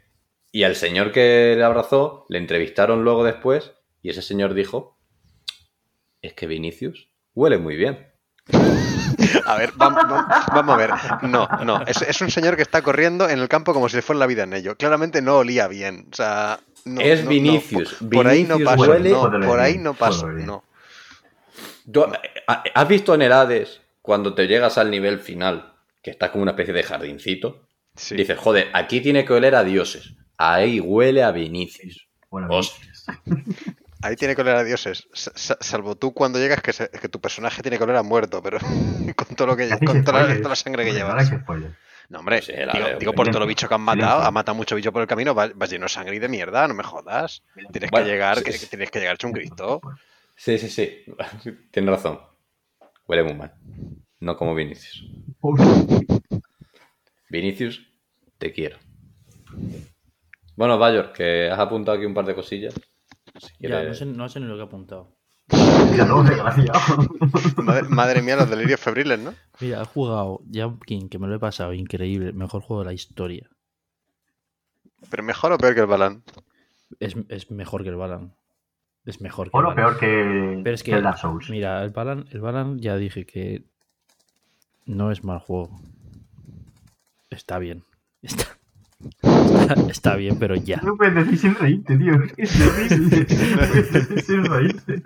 [0.52, 4.98] Y al señor que le abrazó, le entrevistaron luego después y ese señor dijo,
[6.22, 7.09] es que Vinicius
[7.40, 8.06] huele muy bien.
[9.46, 10.92] A ver, vam- vam- vamos, a ver.
[11.24, 11.82] No, no.
[11.86, 14.44] Es, es un señor que está corriendo en el campo como si fuera la vida
[14.44, 14.76] en ello.
[14.76, 16.08] Claramente no olía bien.
[16.12, 16.60] O sea.
[16.86, 17.30] no, Es no, no.
[17.30, 17.94] Vinicius.
[17.96, 18.92] Por, por ahí no Vinicius paso.
[18.92, 20.22] huele- No, Puede por ahí no paso.
[20.22, 20.64] puede oler No.
[21.92, 22.06] ¿Tú-
[22.48, 26.42] ha- ¿Has visto en el Hades cuando te llegas al nivel final, que está como
[26.44, 27.68] una especie de jardincito?
[27.96, 28.16] Sí.
[28.16, 30.14] Dices, joder, aquí tiene que oler a dioses.
[30.38, 32.08] Ahí huele a Vinicius.
[32.30, 33.06] Bueno, Hostias.
[34.02, 35.08] Ahí tiene que oler a dioses.
[35.14, 38.04] Sa- sa- Salvo tú cuando llegas que, se- que tu personaje tiene que oler a
[38.04, 38.58] muerto, pero
[39.16, 40.38] con todo lo que con toda la, spoilers.
[40.40, 41.32] toda la sangre que llevas.
[42.10, 44.56] No, hombre, Sí, la digo, por todo lo silencio, bicho que han matado, ha matado
[44.56, 46.84] mucho bicho por el camino, vas, vas lleno de sangre y de mierda, no me
[46.84, 47.44] jodas.
[47.72, 48.60] Tienes Bueno, que llegar, sí, que, sí.
[48.62, 49.80] que tienes que llegar hecho un Cristo.
[50.36, 51.04] Sí, sí, sí.
[51.72, 52.20] Tienes razón.
[53.08, 53.54] Huele muy mal.
[54.22, 55.04] No como Vinicius.
[57.30, 57.88] Vinicius,
[58.38, 58.78] te quiero.
[60.56, 62.74] Bueno, Bayor, que has apuntado aquí un par de cosillas.
[63.40, 65.16] Si Ya, quieres- no sé, no sé ni lo que he apuntado.
[65.50, 66.80] Ya no, desgraciado.
[67.58, 69.34] Madre, madre mía, los delirios febriles, ¿no?
[69.60, 72.34] Mira, he jugado Jump King, que me lo he pasado increíble.
[72.34, 73.50] Mejor juego de la historia.
[75.10, 76.24] Pero mejor o peor que el Balán.
[77.00, 78.36] Es, es mejor que el Balan.
[79.06, 79.98] Es mejor que Bueno, el Balan.
[79.98, 81.50] peor que, Pero es que que, el Dark Souls.
[81.50, 83.64] mira, el Balan, el Balan ya dije que
[84.86, 85.80] no es mal juego.
[87.30, 87.84] Está bien.
[88.22, 88.46] Está,
[89.74, 90.78] está, está bien, pero ya.
[90.82, 92.14] No puedes decir sin reírte, tío.
[92.38, 93.26] Es terrible.
[93.30, 95.04] No puedes decir sin reírte.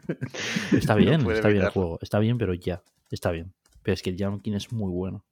[0.71, 1.99] Está bien, está bien el juego.
[2.01, 2.81] Está bien, pero ya.
[3.11, 3.53] Está bien.
[3.83, 5.23] Pero es que el Jump King es muy bueno.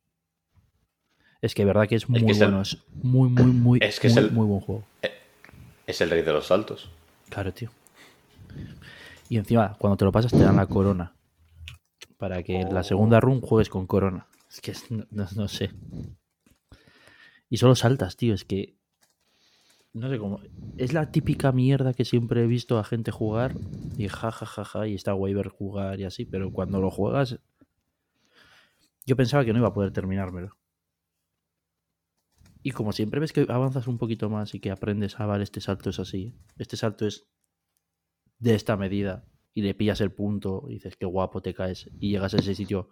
[1.41, 2.61] Es que verdad que es muy que es el- bueno.
[2.61, 4.83] Es muy, muy, muy, Es que es muy, el- muy buen juego.
[5.87, 6.89] Es el rey de los saltos.
[7.29, 7.69] Claro, tío.
[9.29, 11.13] Y encima, cuando te lo pasas, te dan la corona.
[12.17, 14.27] Para que en la segunda run juegues con corona.
[14.49, 15.71] Es que es- no, no- no sé.
[17.49, 18.33] Y solo saltas, tío.
[18.35, 18.75] Es que.
[19.93, 20.39] No sé cómo.
[20.77, 23.55] Es la típica mierda que siempre he visto a gente jugar.
[23.97, 24.87] Y ja, ja, ja, ja.
[24.87, 26.25] Y está guay ver jugar y así.
[26.25, 27.39] Pero cuando lo juegas.
[29.05, 30.57] Yo pensaba que no iba a poder terminármelo.
[32.63, 35.61] Y como siempre ves que avanzas un poquito más y que aprendes, ah, vale, este
[35.61, 37.27] salto es así, este salto es
[38.37, 42.11] de esta medida, y le pillas el punto, y dices, qué guapo te caes, y
[42.11, 42.89] llegas a ese sitio,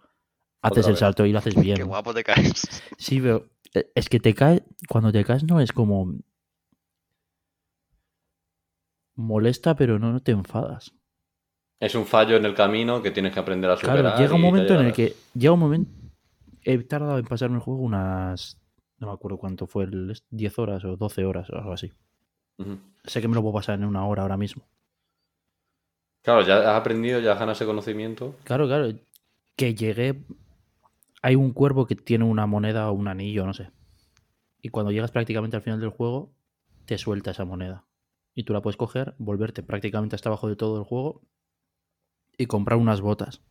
[0.60, 1.76] haces el salto y lo haces bien.
[1.76, 2.82] Qué guapo te caes.
[2.98, 6.18] Sí, pero eh, es que te cae, cuando te caes no es como
[9.20, 10.92] molesta, pero no, no te enfadas.
[11.78, 14.00] Es un fallo en el camino que tienes que aprender a superar.
[14.00, 15.90] Claro, llega un momento en el que, llega un momento,
[16.62, 18.60] he tardado en pasarme el juego unas,
[18.98, 21.92] no me acuerdo cuánto fue, el 10 horas o 12 horas o algo así.
[23.04, 24.68] Sé que me lo puedo pasar en una hora ahora mismo.
[26.22, 28.36] Claro, ya has aprendido, ya has ganado ese conocimiento.
[28.44, 28.92] Claro, claro.
[29.56, 30.22] Que llegué.
[31.22, 33.70] Hay un cuervo que tiene una moneda o un anillo, no sé.
[34.60, 36.34] Y cuando llegas prácticamente al final del juego,
[36.84, 37.86] te suelta esa moneda.
[38.34, 41.22] Y tú la puedes coger, volverte prácticamente hasta abajo de todo el juego
[42.38, 43.42] y comprar unas botas.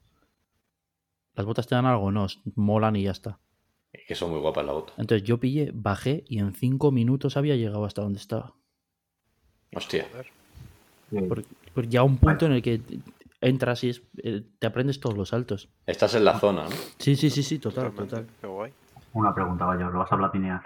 [1.33, 3.39] Las botas te dan algo, no, molan y ya está.
[3.91, 4.95] Es que son muy guapas las botas.
[4.99, 8.55] Entonces yo pillé, bajé y en cinco minutos había llegado hasta donde estaba.
[9.75, 10.07] Hostia.
[11.27, 12.81] Porque, porque ya un punto en el que
[13.41, 15.69] entras y es- eh, te aprendes todos los saltos.
[15.85, 16.75] Estás en la zona, ¿no?
[16.99, 18.15] Sí, sí, sí, sí, total, Totalmente.
[18.15, 18.35] total.
[18.41, 18.73] Qué guay.
[19.13, 20.61] Una pregunta, vaya, ¿lo vas a platinear?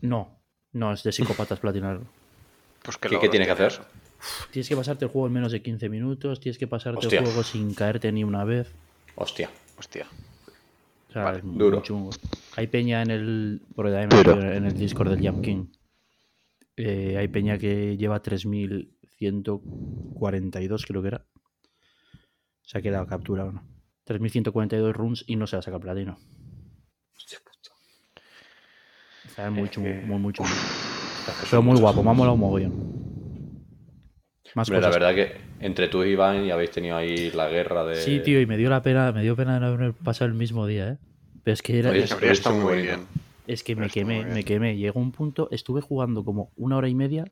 [0.00, 0.38] No,
[0.72, 2.06] no, es de psicópatas platinarlo.
[2.84, 3.80] Pues que ¿Qué, lo- qué tienes que hacer?
[4.52, 7.20] Tienes que pasarte el juego en menos de 15 minutos, tienes que pasarte Hostia.
[7.20, 8.70] el juego sin caerte ni una vez.
[9.16, 9.50] Hostia.
[9.78, 10.06] Hostia.
[11.08, 11.80] O sea, Vale, es muy duro.
[11.82, 12.10] chungo.
[12.56, 13.60] Hay peña en el.
[13.76, 15.66] En el Discord del Jam King.
[16.76, 21.24] Eh, hay peña que lleva 3142, creo que era.
[22.62, 23.62] Se ha quedado capturado, ¿no?
[24.04, 26.18] 3142 runs y no se la saca platino.
[29.26, 30.50] O sea, es muy chungo, muy, muy chungo.
[31.50, 32.94] Pero muy guapo, me ha molado un mogollón.
[34.54, 35.02] Más Hombre, la cosas.
[35.02, 35.36] verdad que
[35.66, 37.96] entre tú y Iván ya habéis tenido ahí la guerra de.
[37.96, 40.34] Sí, tío, y me dio la pena, me dio pena de no haber pasado el
[40.34, 40.98] mismo día, ¿eh?
[41.42, 43.00] Pero es que era, Oye, Habría estado muy bien.
[43.46, 44.76] es que me quemé, me quemé.
[44.76, 47.24] Llegó un punto, estuve jugando como una hora y media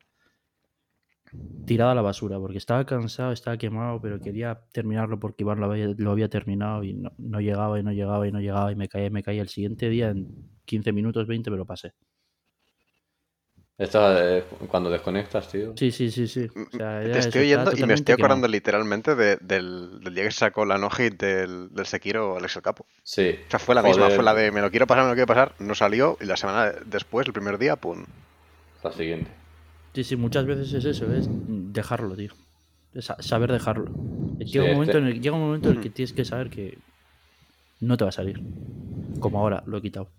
[1.65, 5.71] tirada a la basura, porque estaba cansado, estaba quemado, pero quería terminarlo porque Iván lo
[5.71, 8.75] había, lo había terminado y no, no llegaba y no llegaba y no llegaba y
[8.75, 9.41] me caía, y me caía.
[9.41, 10.27] El siguiente día, en
[10.65, 11.93] 15 minutos, 20, me lo pasé.
[13.75, 15.73] Esta, eh, cuando desconectas, tío.
[15.75, 16.47] Sí, sí, sí, sí.
[16.55, 18.51] O sea, era Te estoy oyendo y me estoy acordando quemado.
[18.51, 22.61] literalmente de- del, del día que se sacó la no-hit del, del Sekiro Alex el
[22.61, 22.85] Capo.
[23.01, 23.35] Sí.
[23.47, 25.25] O sea, fue la misma, fue la de me lo quiero pasar, me lo quiero
[25.27, 28.05] pasar, no salió y la semana después, el primer día, pum.
[28.83, 29.31] La siguiente.
[29.95, 32.31] Sí, sí, muchas veces es eso, es dejarlo, tío.
[32.93, 33.91] Es sa- saber dejarlo.
[34.37, 36.25] Llega, Sí, un momento este- en el, llega un momento en el que tienes que
[36.25, 36.77] saber que
[37.79, 38.39] no te va a salir.
[39.19, 40.09] Como ahora, lo he quitado.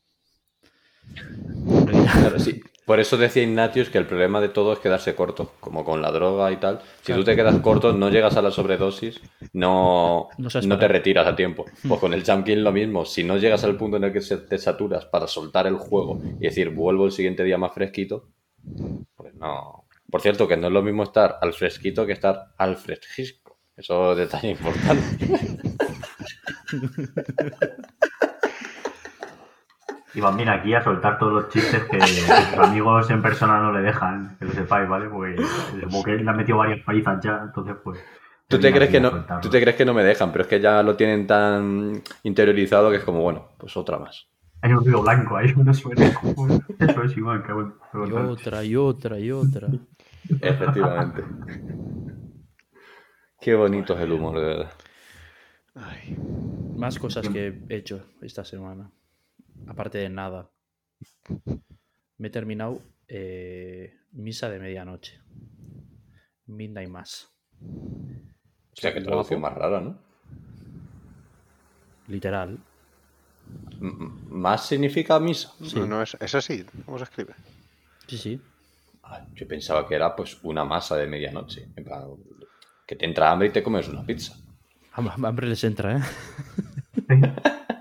[1.66, 2.20] Lo he quitado.
[2.20, 2.60] Claro, sí.
[2.84, 6.10] Por eso decía Ignatius que el problema de todo es quedarse corto, como con la
[6.12, 6.80] droga y tal.
[7.00, 7.22] Si Claro.
[7.22, 9.20] tú te quedas corto, no llegas a la sobredosis,
[9.54, 11.64] no, No te retiras a tiempo.
[11.88, 13.06] Pues con el King lo mismo.
[13.06, 16.20] Si no llegas al punto en el que se- te saturas para soltar el juego
[16.38, 18.28] y decir vuelvo el siguiente día más fresquito,
[19.16, 19.86] pues no.
[20.10, 23.56] Por cierto, que no es lo mismo estar al fresquito que estar al fresquisco.
[23.76, 25.26] Eso es detalle importante.
[30.14, 33.72] Iván viene aquí a soltar todos los chistes que, que sus amigos en persona no
[33.72, 35.08] le dejan, que lo sepáis, ¿vale?
[35.08, 35.36] Porque
[35.80, 37.98] supongo que él le ha metido varias palizas ya, entonces pues...
[38.46, 40.60] ¿Tú te, crees que no, tú te crees que no me dejan, pero es que
[40.60, 44.28] ya lo tienen tan interiorizado que es como, bueno, pues otra más.
[44.60, 46.06] Hay un ruido blanco ahí, no suena.
[46.78, 47.74] Eso es Iván, que bueno.
[48.06, 49.68] Y otra, y otra, y otra.
[50.40, 51.24] Efectivamente.
[53.40, 54.72] Qué bonito es el humor, de verdad.
[55.74, 56.16] Ay.
[56.76, 58.90] Más cosas que he hecho esta semana.
[59.66, 60.50] Aparte de nada.
[62.18, 65.20] Me he terminado eh, Misa de Medianoche.
[66.46, 67.28] Midnight Mass.
[68.72, 69.98] Hostia, qué traducción más rara, ¿no?
[72.08, 72.58] Literal.
[73.80, 73.94] M-
[74.28, 75.52] ¿Más significa misa?
[75.74, 77.34] No, no es, es así, ¿cómo se escribe?
[78.06, 78.40] Sí, sí.
[79.02, 81.68] Ah, Yo pensaba que era pues una masa de medianoche.
[81.76, 82.04] En plan,
[82.86, 84.34] que te entra hambre y te comes una pizza.
[84.94, 86.02] Ham- Hambre les entra, ¿eh?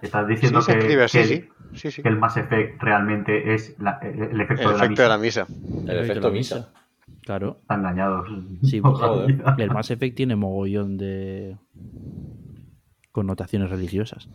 [0.02, 1.50] Estás Sí, diciendo se que, escribe así, que sí.
[1.74, 2.02] El, Sí, sí.
[2.02, 5.48] que el Mass Effect realmente es la- el, el efecto, El de la de misa.
[5.88, 6.74] El efecto misa.
[7.22, 7.58] Claro.
[7.62, 8.28] Están engañados.
[8.64, 9.44] Sí, pues, Joder.
[9.58, 11.58] el Mass Effect tiene mogollón de
[13.12, 14.28] connotaciones religiosas.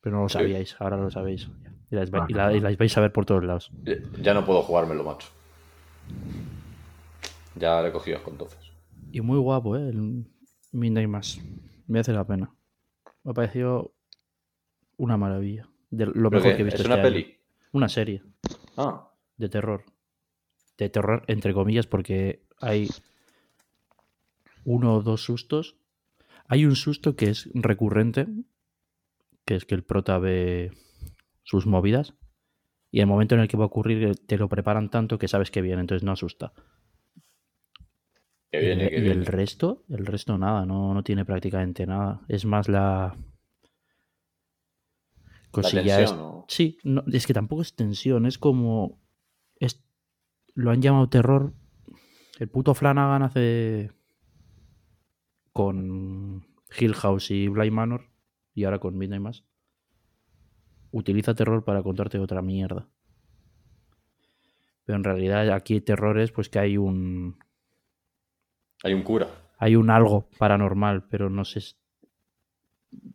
[0.00, 0.34] Pero no lo Sí.
[0.38, 1.48] sabíais, ahora lo sabéis.
[1.90, 3.70] Y las, va- y la- y las vais a ver por todos lados.
[3.84, 5.28] Ya- Ya no puedo jugármelo, macho.
[7.54, 8.58] Ya le he cogido con entonces.
[9.10, 9.88] Y muy guapo, ¿eh?
[9.88, 10.26] El
[10.72, 11.40] Midnight Mass.
[11.86, 12.50] Me hace la pena.
[13.24, 13.94] Me ha parecido
[14.96, 15.66] una maravilla.
[15.90, 17.14] De lo ¿Pero mejor que he visto ¿Es una este año.
[17.14, 17.38] peli?
[17.72, 18.22] Una serie
[18.76, 19.84] Ah, de terror.
[20.78, 22.88] De terror, entre comillas, porque hay
[24.64, 25.76] uno o dos sustos.
[26.46, 28.26] Hay un susto que es recurrente,
[29.44, 30.72] que es que el prota ve
[31.42, 32.14] sus movidas.
[32.90, 35.50] Y el momento en el que va a ocurrir te lo preparan tanto que sabes
[35.50, 36.52] que viene, entonces no asusta.
[38.50, 39.20] que Y viene, que y viene.
[39.20, 42.22] el resto, el resto nada, no, no tiene prácticamente nada.
[42.28, 43.16] Es más la
[46.48, 48.98] Sí, no, es que tampoco es tensión, es como
[49.60, 49.82] es,
[50.54, 51.52] lo han llamado terror.
[52.38, 53.90] El puto Flanagan hace
[55.52, 56.46] con
[56.78, 58.08] Hill House y Bly Manor
[58.54, 59.44] y ahora con Midnight Mass.
[60.90, 62.88] Utiliza terror para contarte otra mierda.
[64.84, 67.38] Pero en realidad aquí terror es pues que hay un
[68.82, 69.28] Hay un cura.
[69.58, 71.60] hay un algo paranormal, pero no sé,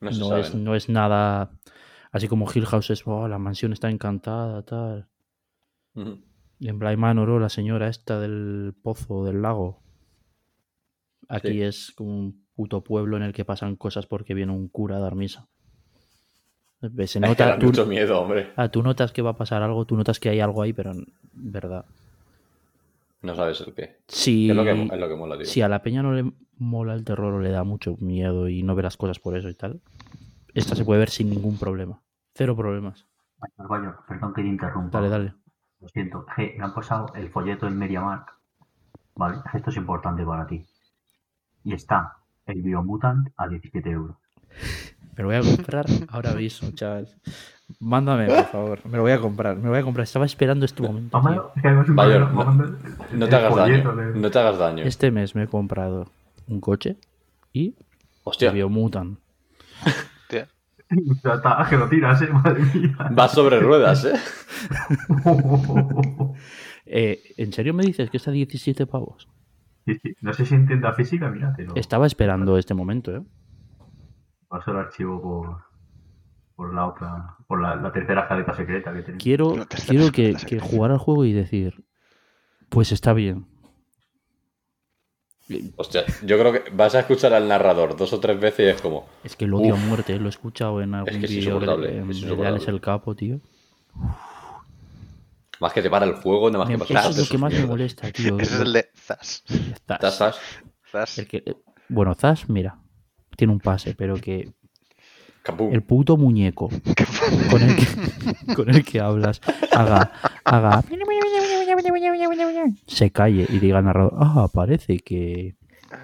[0.01, 0.41] No no, se sabe.
[0.41, 0.61] es, ¿no?
[0.61, 1.57] no es nada
[2.13, 5.09] así como Hill House es, "Oh, la mansión está encantada, tal.
[6.59, 9.81] Y en Bly Manor, oh, la señora esta del pozo, del lago.
[11.27, 11.61] Aquí Sí.
[11.61, 14.99] es como un puto pueblo en el que pasan cosas porque viene un cura a
[14.99, 15.49] dar misa.
[17.05, 18.51] Se nota, tú, mucho miedo, hombre.
[18.55, 20.91] ah, tú notas que va a pasar algo, tú notas que hay algo ahí, pero
[20.91, 21.85] en verdad.
[23.21, 23.99] No sabes el qué.
[24.07, 25.45] Si, Es lo que, es lo que mola, tío.
[25.45, 28.63] si a la peña no le mola el terror o le da mucho miedo y
[28.63, 29.79] no ve las cosas por eso y tal,
[30.53, 31.99] esta se puede ver sin ningún problema.
[32.33, 33.05] Cero problemas.
[33.57, 34.99] Vaya, perdón que te interrumpa.
[34.99, 35.33] Dale, dale.
[35.81, 36.25] Lo siento.
[36.35, 38.33] Je, me han pasado el folleto en MediaMark.
[39.15, 40.65] Vale, esto es importante para ti.
[41.63, 44.15] Y está el Biomutant a 17 euros.
[45.15, 47.07] Me lo voy a comprar ahora mismo, chaval.
[47.79, 48.79] Mándame, por favor.
[48.85, 49.55] Me lo voy a comprar.
[49.57, 50.03] Me lo voy a comprar.
[50.03, 51.21] Estaba esperando este momento.
[51.21, 52.77] problema, no-.
[53.13, 53.93] No te hagas daño.
[54.15, 54.83] No te hagas daño.
[54.83, 56.07] Este mes me he comprado
[56.47, 56.97] un coche
[57.51, 57.75] y
[58.23, 59.19] Hostia, el Biomutant.
[61.09, 61.19] Hostia.
[61.23, 62.95] Ya está, que lo tiras, eh, madre mía.
[63.11, 64.13] vas sobre ruedas, ¿eh?
[66.85, 69.29] Eh, ¿En serio me dices que está a 17 pavos?
[69.85, 70.13] Sí, sí.
[70.21, 73.21] No sé si entiendo la física, mira, pero Estaba esperando este momento, ¿eh?
[74.49, 75.57] paso el archivo por,
[76.55, 79.23] por la otra, por la, la tercera escaleta secreta que tenemos.
[79.23, 79.55] Quiero,
[79.87, 81.85] quiero que, que jugar al juego y decir,
[82.69, 83.47] pues está bien.
[85.75, 88.81] Hostia, yo creo que vas a escuchar al narrador dos o tres veces y es
[88.81, 89.05] como.
[89.23, 91.89] Es que lo odio a muerte, lo he escuchado en algún que es que insoportable,
[91.89, 92.47] en es de insoportable.
[92.47, 93.39] Alex el Capo, tío.
[95.59, 97.37] Más que te para el juego, nada más Me- que eso pasarte es lo que
[97.37, 98.39] más me molesta, tío.
[98.39, 99.43] Ese es el de Zas.
[99.87, 100.39] Zas.
[100.91, 101.17] Zas.
[101.19, 101.43] El que-
[101.89, 102.77] bueno, Zas, mira,
[103.37, 104.51] tiene un pase, pero que
[105.43, 105.73] Capum.
[105.73, 106.69] el puto muñeco
[107.49, 109.41] con el que, con el que hablas
[109.71, 110.11] haga,
[110.43, 110.81] haga
[112.87, 115.55] se calle y diga al narrador, ah, parece que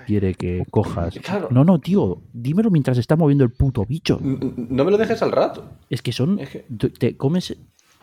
[0.06, 1.16] quiere que cojas.
[1.24, 1.48] Claro.
[1.52, 4.20] No, no, tío, dímelo mientras está moviendo el puto bicho.
[4.22, 5.66] No me lo dejes al rato.
[5.90, 7.58] Es que son, Es que- tú- te comes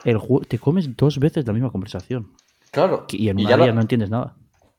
[0.05, 0.19] el
[0.49, 2.33] te comes dos veces la misma conversación
[2.71, 3.07] Claro.
[3.11, 4.37] y en Y una ya día no entiendes nada.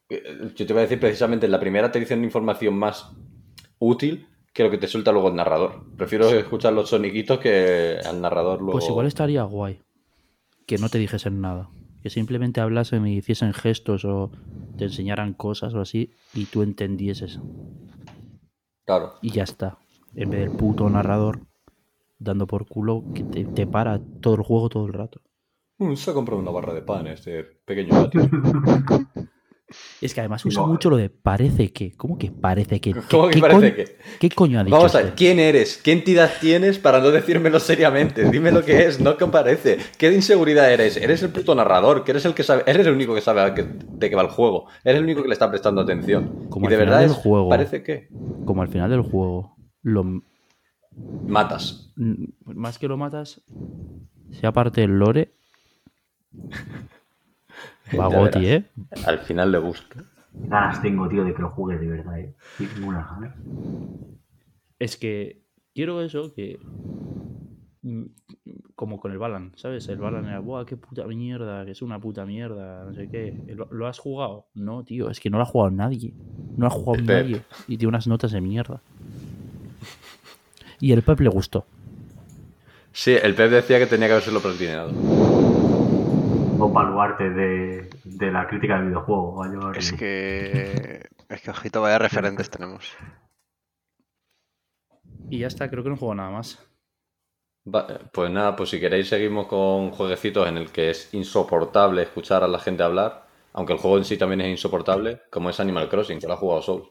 [0.09, 3.11] Eh, Yo te voy a decir precisamente, en la primera te dicen información más
[3.79, 5.85] útil que lo que te suelta luego el narrador.
[5.97, 8.73] Prefiero escuchar los soniquitos que al narrador luego.
[8.73, 9.79] Pues igual estaría guay
[10.65, 11.69] que no te dijesen nada.
[12.07, 14.31] Que simplemente hablasen y hiciesen gestos o
[14.77, 17.41] te enseñaran cosas o así y tú entendieses.
[18.85, 19.15] Claro.
[19.21, 19.77] Y ya está.
[20.15, 21.41] En vez del puto narrador
[22.17, 25.19] dando por culo que te, te para todo el juego todo el rato.
[25.79, 28.19] Mm, se ha comprado una barra de pan este pequeño gato.
[29.99, 30.67] Es que además usa No.
[30.69, 31.91] mucho lo de parece que.
[31.97, 32.93] ¿Cómo que parece que?
[32.93, 33.97] ¿Cómo ¿Qué- que parece coño- que?
[34.19, 34.75] ¿Qué coño ha dicho?
[34.77, 35.17] Vamos a ver, este?
[35.17, 35.77] ¿quién eres?
[35.83, 38.29] ¿Qué entidad tienes para no decírmelo seriamente?
[38.31, 39.77] Dime lo que es, no que parece.
[39.97, 40.95] ¿Qué de inseguridad eres?
[40.95, 44.09] Eres el puto narrador, que eres el que sabe, eres el único que sabe de
[44.09, 44.67] qué va el juego.
[44.85, 46.47] Eres el único que le está prestando atención.
[46.49, 47.49] Como y de al final verdad del es, juego.
[47.49, 48.07] parece que
[48.45, 50.21] Como al final del juego, lo,
[51.27, 51.91] matas.
[52.45, 53.41] Más que lo matas,
[54.31, 55.33] sea parte del lore.
[57.95, 58.65] Bagoti, verás.
[58.65, 58.65] ¿eh?
[59.05, 60.03] Al final le busca.
[60.33, 62.35] Ganas tengo, tío, de que lo juegue de verdad, eh.
[62.79, 63.33] Ganas.
[64.79, 65.41] Es que
[65.73, 66.59] quiero eso, que.
[67.81, 68.03] mm,
[68.75, 69.87] Como con el Balan, ¿sabes?
[69.89, 71.65] El Balan era, ¡buah, qué puta mierda!
[71.65, 73.35] Que es una puta mierda, no sé qué.
[73.55, 74.47] ¿Lo, lo has jugado?
[74.53, 76.13] No, tío, es que no lo ha jugado nadie.
[76.57, 77.23] No lo ha jugado El Pep.
[77.23, 77.41] nadie.
[77.67, 78.81] Y tiene unas notas de mierda.
[80.79, 81.65] Y el Pep le gustó.
[82.91, 84.91] Sí, el Pep decía que tenía que habérselo platinado.
[86.59, 89.45] Un baluarte de, de la crítica del videojuego.
[89.73, 91.07] Es que-.
[91.29, 92.93] Es que, ojito, vaya referentes tenemos.
[95.29, 96.63] Y ya está, creo que no juego nada más.
[97.67, 102.43] Va- pues nada, pues si queréis seguimos con jueguecitos en el que es insoportable escuchar
[102.43, 105.89] a la gente hablar, aunque el juego en sí también es insoportable, como es Animal
[105.89, 106.89] Crossing, que lo ha jugado Soul.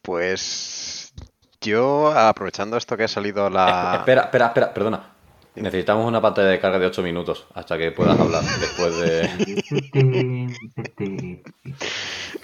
[0.00, 1.12] Pues.
[1.60, 3.96] Yo, aprovechando esto que ha salido la.
[3.98, 5.11] Espera, espera, espera, perdona.
[5.54, 10.52] Necesitamos una pantalla de carga de 8 minutos hasta que puedas hablar después de...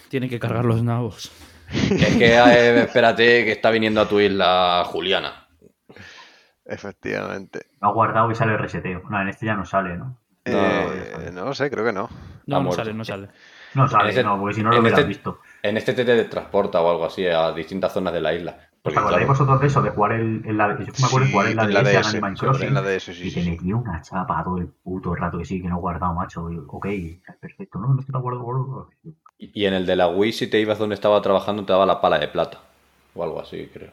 [0.08, 1.30] Tiene que cargar los nabos.
[1.72, 5.46] Es que, eh, espérate, que está viniendo a tu isla Juliana.
[6.64, 7.66] Efectivamente.
[7.80, 9.02] Lo ha guardado y sale el reseteo.
[9.08, 10.18] No, en este ya no sale, ¿no?
[10.44, 12.08] Eh, no sé, creo que no.
[12.46, 13.28] No, no sale, no sale.
[13.74, 15.40] No sale, ese- no, porque si no lo hubieras este- visto.
[15.62, 18.67] En este te teletransporta o algo así a distintas zonas de la isla.
[18.88, 19.82] ¿Os acordáis claro, vosotros de eso?
[19.82, 21.88] De jugar el, en la, yo me acuerdo de jugar en la, en la DS,
[21.88, 22.68] en DS, Animal sí, Crossing.
[22.68, 23.72] en la DS, sí, y sí, te sí.
[23.72, 26.50] una chapa todo el puto rato que sí, que no he guardado, macho.
[26.50, 26.86] Y, ok,
[27.40, 27.78] perfecto.
[27.78, 28.90] No, no es que no guardo, guardo.
[29.38, 32.00] Y en el de la Wii, si te ibas donde estaba trabajando, te daba la
[32.00, 32.58] pala de plata.
[33.14, 33.90] O algo así, creo.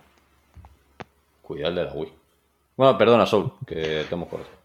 [1.42, 2.14] Cuidado el de la Wii.
[2.78, 4.56] Bueno, perdona, Soul, que te hemos cortado.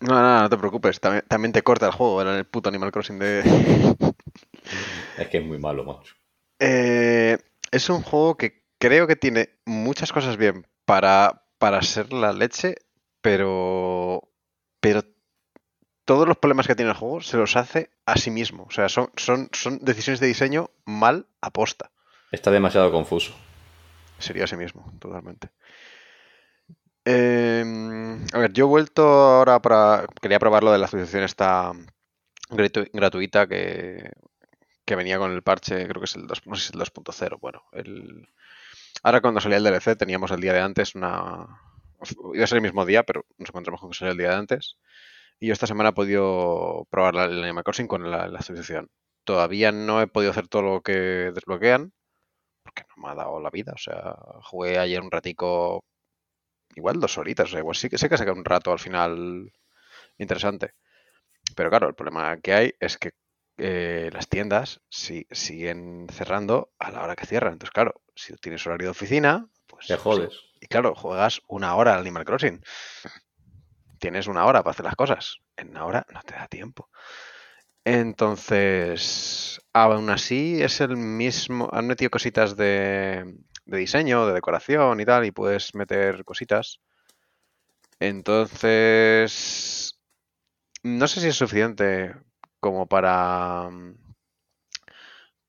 [0.00, 1.00] No, no, no te preocupes.
[1.00, 3.40] También, también te corta el juego en el puto Animal Crossing de.
[5.18, 6.14] Es que es muy malo, macho.
[6.60, 7.36] Eh,
[7.70, 12.76] es un juego que creo que tiene muchas cosas bien para, para ser la leche,
[13.20, 14.22] pero.
[14.80, 15.02] Pero
[16.04, 18.64] todos los problemas que tiene el juego se los hace a sí mismo.
[18.64, 21.90] O sea, son, son, son decisiones de diseño mal aposta.
[22.32, 23.34] Está demasiado confuso.
[24.18, 25.50] Sería a sí mismo, totalmente.
[27.04, 27.64] Eh,
[28.32, 30.06] a ver, yo he vuelto ahora para.
[30.20, 31.72] Quería probar lo de la asociación esta
[32.50, 34.10] gratu- gratuita que,
[34.84, 36.80] que venía con el parche, creo que es el 2, no sé si es el
[36.80, 37.38] 2.0.
[37.40, 38.28] Bueno, el,
[39.02, 41.46] ahora cuando salía el DLC teníamos el día de antes una.
[42.34, 44.36] Iba a ser el mismo día, pero nos encontramos con que salía el día de
[44.36, 44.76] antes.
[45.40, 48.40] Y yo esta semana he podido probar la- el Animal Crossing con la, la.
[49.24, 50.92] Todavía no he podido hacer todo lo que
[51.34, 51.92] desbloquean,
[52.64, 53.72] porque no me ha dado la vida.
[53.74, 55.84] O sea, jugué ayer un ratico,
[56.76, 59.52] igual dos horitas, o sea, igual sí que sé que saqué un rato al final
[60.18, 60.74] interesante.
[61.56, 63.12] Pero claro, el problema que hay es que
[63.58, 67.54] eh, las tiendas si- siguen cerrando a la hora que cierran.
[67.54, 69.86] Entonces, claro, si tienes horario de oficina, pues...
[69.86, 70.34] Te jodes.
[70.60, 72.60] Y claro, juegas una hora al Animal Crossing.
[74.00, 75.38] Tienes una hora para hacer las cosas.
[75.56, 76.88] En una hora no te da tiempo.
[77.84, 81.68] Entonces, aún así es el mismo.
[81.72, 83.36] Han metido cositas de,
[83.66, 86.80] de diseño, de decoración y tal, y puedes meter cositas.
[88.00, 89.98] Entonces,
[90.82, 92.14] no sé si es suficiente
[92.60, 93.70] como para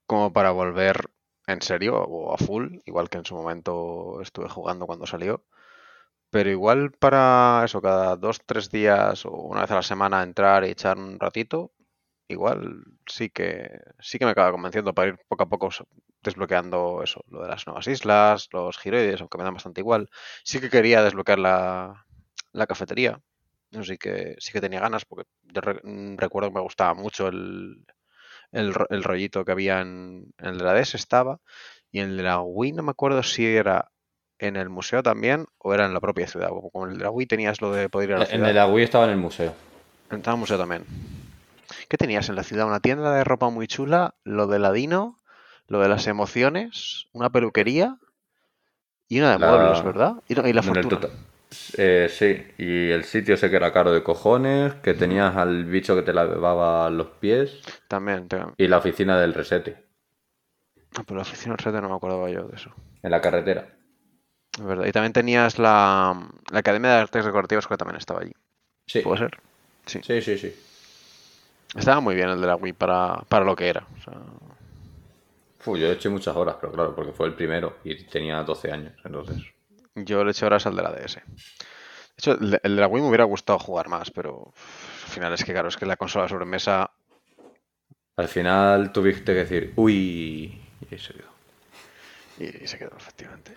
[0.05, 1.09] como para volver
[1.53, 5.43] en serio o a full, igual que en su momento estuve jugando cuando salió.
[6.31, 10.63] Pero igual para eso, cada dos, tres días o una vez a la semana entrar
[10.65, 11.71] y echar un ratito,
[12.27, 15.69] igual sí que sí que me acaba convenciendo para ir poco a poco
[16.21, 20.09] desbloqueando eso, lo de las nuevas islas, los giroides, aunque me dan bastante igual.
[20.43, 22.05] Sí que quería desbloquear la,
[22.53, 23.19] la cafetería.
[23.71, 25.26] Eso sí que sí que tenía ganas, porque
[25.84, 27.85] mm, recuerdo que me gustaba mucho el,
[28.51, 31.39] el, el rollito que había en, en el la DS estaba,
[31.91, 33.91] y en el de la Wii no me acuerdo si era
[34.38, 36.49] en el museo también o era en la propia ciudad.
[36.49, 38.30] Como como en el de la Wii tenías lo de poder ir a la En
[38.31, 38.49] ciudad.
[38.49, 39.53] el Agui estaba en el museo.
[40.09, 40.85] Entraba al museo también.
[41.88, 42.65] ¿Qué tenías en la ciudad?
[42.67, 45.17] Una tienda de ropa muy chula, lo de Ladino,
[45.67, 47.97] lo de las emociones, una peluquería
[49.07, 50.13] y una de La- muebles, ¿verdad?
[50.27, 50.99] Y, no- y la En el fortuna.
[51.77, 55.95] Eh, sí, y el sitio ese que era caro de cojones, que tenías al bicho
[55.95, 59.77] que te lavaba los pies También, te- y la oficina del resete
[60.95, 62.71] Ah, pero la oficina del Rete no me acordaba yo de eso.
[63.03, 63.67] en la carretera.
[64.57, 64.85] Es verdad.
[64.85, 68.34] Y también tenías la, la Academia de Artes Decorativas que también estaba allí.
[68.88, 69.39] Sí, ¿Puede ser?
[69.85, 70.01] Sí.
[70.01, 70.55] sí, sí, sí.
[71.76, 73.88] Estaba muy bien el de la Wii para, para lo que era.
[73.99, 74.13] O sea,
[75.59, 78.93] Fu, yo eché muchas horas, pero claro, porque fue el primero y tenía 12 años,
[79.05, 79.38] entonces.
[79.95, 81.22] Yo le eché horas al de la DS.
[81.22, 84.53] De hecho, el de, la Wii me hubiera gustado jugar más, pero
[85.06, 86.91] al final es que, claro, es que la consola de sobremesa
[88.18, 90.61] Al final tuviste que decir, uy,
[90.91, 91.30] y se quedó.
[92.38, 93.56] Y se quedó, efectivamente.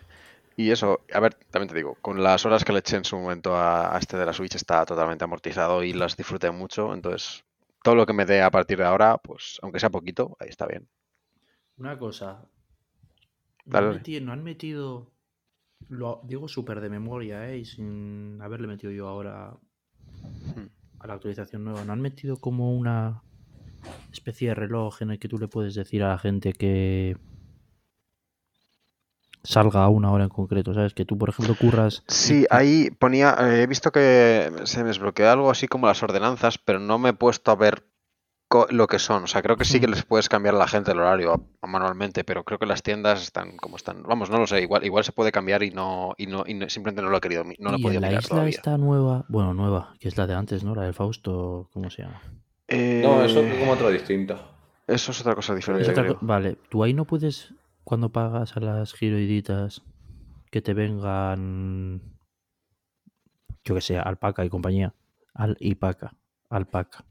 [0.56, 3.16] Y eso, a ver, también te digo, con las horas que le eché en su
[3.18, 6.94] momento a, a este de la Switch está totalmente amortizado y las disfruté mucho.
[6.94, 7.44] Entonces,
[7.82, 10.66] todo lo que me dé a partir de ahora, pues, aunque sea poquito, ahí está
[10.66, 10.88] bien.
[11.82, 12.30] Una cosa.
[13.64, 14.02] No Dale, han, dale.
[14.02, 15.11] metido, no han metido.
[15.88, 17.58] Lo digo súper de memoria, ¿eh?
[17.58, 19.56] Y sin haberle metido yo ahora
[20.54, 20.66] Hmm.
[21.00, 21.84] a la actualización nueva.
[21.84, 23.22] ¿No han metido como una
[24.12, 27.16] especie de reloj en el que tú le puedes decir a la gente que
[29.42, 30.74] salga a una hora en concreto?
[30.74, 30.94] ¿Sabes?
[30.94, 32.02] Que tú, por ejemplo, curras.
[32.06, 36.58] Sí, ahí ponía, eh, he visto que se me desbloqueó algo así como las ordenanzas,
[36.58, 37.84] pero no me he puesto a ver
[38.70, 39.24] lo que son.
[39.24, 42.24] O sea, creo que sí que les puedes cambiar a la gente el horario manualmente,
[42.24, 44.02] pero creo que las tiendas están como están.
[44.02, 46.68] Vamos, no lo sé, igual, igual se puede cambiar y no, y no, y no-
[46.68, 48.56] simplemente no lo he querido, no lo he y podido en la mirar isla todavía.
[48.56, 50.74] esta nueva, bueno, nueva, que es la de antes, ¿no?
[50.74, 52.20] La del Fausto, ¿cómo se llama?
[52.68, 54.40] No, eso Eh, es como otra distinta.
[54.86, 55.90] Eso es otra cosa diferente.
[55.90, 56.14] otra creo.
[56.18, 57.54] co- Vale, tú ahí no puedes,
[57.84, 59.82] cuando pagas a las giroiditas,
[60.50, 62.00] que te vengan,
[63.64, 64.94] yo que sé, alpaca y compañía.
[65.34, 66.14] Al y paca,
[66.50, 67.04] alpaca.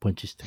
[0.00, 0.44] Buen chiste.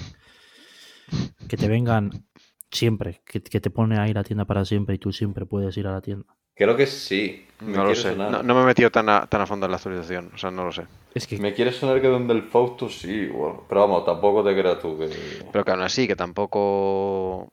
[1.48, 2.26] Que te vengan
[2.72, 5.88] siempre, que, que te pone ahí la tienda para siempre y tú siempre puedes ir
[5.88, 6.26] a la tienda.
[6.56, 7.46] Creo que sí.
[7.62, 8.12] Me No lo sé.
[8.12, 8.32] sonar.
[8.32, 10.32] No, no me he metido tan a, tan a fondo en la actualización.
[10.34, 10.84] O sea, no lo sé.
[11.16, 14.54] Es que Me quiere sonar que donde el Fausto sí, bueno, pero vamos, tampoco te
[14.60, 15.10] creas tú que...
[15.52, 17.50] Pero que aún así, que tampoco.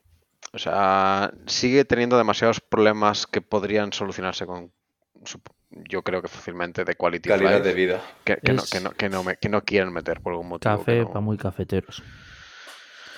[0.53, 4.73] O sea, sigue teniendo demasiados problemas que podrían solucionarse con.
[5.25, 8.03] sup- Yo creo que fácilmente de quality of calidad life, de vida.
[8.25, 10.79] Que, que no, que, no, que, no me- que no quieren meter por algún motivo.
[10.79, 12.03] café no- para muy cafeteros.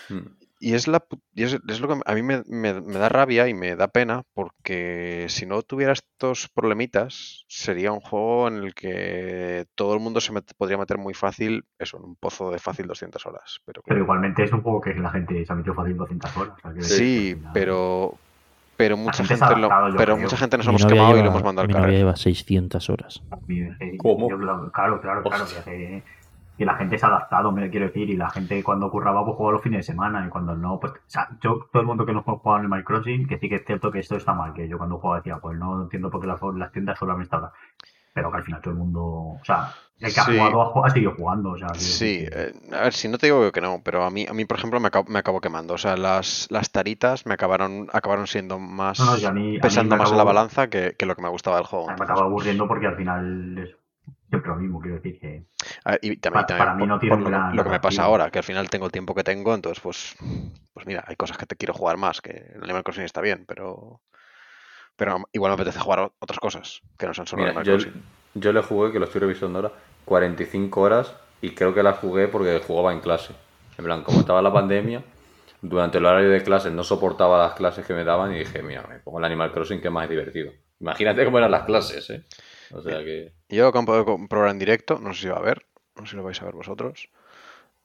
[0.09, 0.27] Mm.
[0.65, 1.03] Y es, la,
[1.35, 3.89] y es, es lo que a mí me, me- me da rabia y me da
[3.89, 9.99] pena porque si no tuviera estos problemitas sería un juego en el que todo el
[10.01, 13.59] mundo se met- podría meter muy fácil, eso, en un pozo de fácil 200 horas.
[13.65, 16.55] Pero, igualmente es un juego que la gente se ha metido fácil 200 horas.
[16.57, 18.15] o sea, que- sí, pero
[18.85, 20.25] pero mucha gente gente lo, adaptado, yo pero creo.
[20.25, 21.91] mucha gente nos Mi hemos quemado y lo hemos mandado al carrer.
[21.95, 23.23] lleva 600 horas.
[23.49, 24.29] Eh, ¿Cómo?
[24.29, 25.45] yo creo- claro, claro, claro.
[25.65, 26.03] Que,
[26.59, 29.37] que la gente se ha adaptado, me quiero decir, y la gente cuando curraba pues
[29.37, 32.05] jugaba los fines de semana y cuando no, pues, o sea, yo, todo el mundo
[32.05, 34.35] que no jugaba en el My Crossing, que sí que es cierto que esto está
[34.35, 37.15] mal, que yo cuando jugaba decía, pues no entiendo por qué las, las tiendas solo
[37.15, 37.53] han estado,
[38.13, 40.33] pero que al final todo el mundo, o sea, el que ha Sí.
[40.37, 43.61] jugado ha, seguido jugando, o sea, Sí, eh, a ver, si no te digo que
[43.61, 45.75] no, pero a mí, a mí por ejemplo, me acabo, me acabo quemando.
[45.75, 50.11] O sea, las, las taritas me acabaron, acabaron siendo más, No, no, mí- pesando más
[50.11, 51.87] en la balanza que, que lo que me gustaba del juego.
[51.87, 53.77] me acaba aburriendo porque al final es
[54.29, 55.45] siempre lo mismo, quiero decir que
[55.85, 57.63] ver, y también, pa- también para mí por- no tiene por lo, un gran lo
[57.65, 60.17] que me pasa ahora, que al final tengo el tiempo que tengo, entonces pues,
[60.73, 63.45] pues mira, hay cosas que te quiero jugar más, que el Animal Crossing está bien,
[63.47, 64.01] pero,
[64.97, 68.03] pero igual me apetece jugar otras cosas, que no son solo Mira, Animal yo, Crossing.
[68.35, 69.73] yo le jugué, que lo estoy revisando ahora,
[70.05, 73.35] 45 horas y creo que las jugué porque jugaba en clase.
[73.79, 75.03] En plan, como estaba la pandemia,
[75.61, 78.87] durante el horario de clases no soportaba las clases que me daban y dije, mira,
[78.89, 80.53] me pongo el Animal Crossing que es más divertido.
[80.81, 82.25] Imagínate cómo eran las clases, ¿eh?
[82.73, 83.33] O sea que...
[83.49, 86.11] Yo lo acabo de comprobar en directo, no sé si va a ver, no sé
[86.11, 87.11] si lo vais a ver vosotros.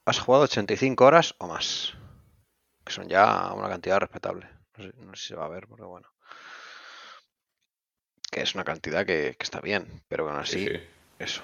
[0.05, 1.93] ¿Has jugado 85 horas o más?
[2.85, 4.47] Que son ya una cantidad respetable.
[4.77, 6.07] No sé, no sé si se va a ver, porque bueno.
[8.31, 10.79] Que es una cantidad que, que está bien, pero que aún así, Sí, sí.
[11.19, 11.41] eso.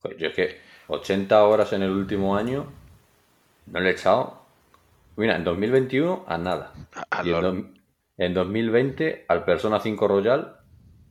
[0.00, 2.66] Joder, yo es que 80 horas en el último año
[3.66, 4.42] no le he echado.
[5.16, 6.72] Mira, en 2021 a nada.
[6.94, 7.64] A- a Y en, dos-
[8.18, 10.56] en 2020 al Persona 5 Royal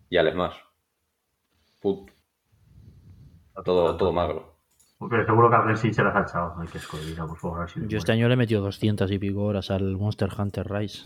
[0.10, 0.56] y al Smash.
[1.82, 2.12] Put,
[3.64, 4.56] todo, todo magro.
[5.10, 6.56] Pero seguro que alguien sí se las ha echado.
[6.60, 7.64] Hay que escogerla, por favor.
[7.64, 10.68] a si Yo este año le he metido 200 y pico horas al Monster Hunter
[10.72, 11.04] Rise.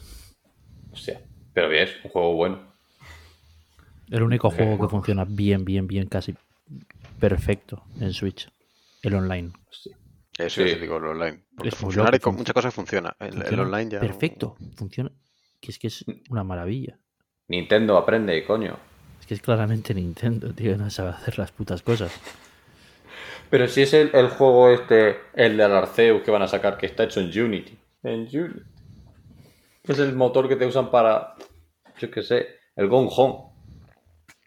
[0.91, 1.21] Hostia.
[1.53, 2.68] Pero bien, es un juego bueno.
[4.11, 6.35] El único juego que funciona bien, bien, bien, casi
[7.19, 8.49] perfecto en Switch.
[9.01, 9.51] El online.
[9.69, 9.95] Hostia.
[10.37, 10.69] Eso Sí.
[10.69, 11.43] yo te digo, el online.
[11.55, 13.15] Porque Es funcionar y con muchas cosas funciona.
[13.19, 13.99] El, online ya.
[13.99, 14.55] no- Perfecto.
[14.75, 15.11] Funciona.
[15.59, 16.97] Que es que es una maravilla.
[17.49, 18.77] Nintendo aprende, coño.
[19.19, 20.77] Es que es claramente Nintendo, tío.
[20.77, 22.11] No sabe hacer las putas cosas.
[23.49, 26.85] Pero si es el, el juego este, el del Arceus que van a sacar, que
[26.85, 27.77] está hecho en Unity.
[28.03, 28.61] En Unity.
[29.83, 31.35] Es el motor que te usan para,
[31.99, 32.45] yo qué sé,
[32.75, 33.48] el Gone Home.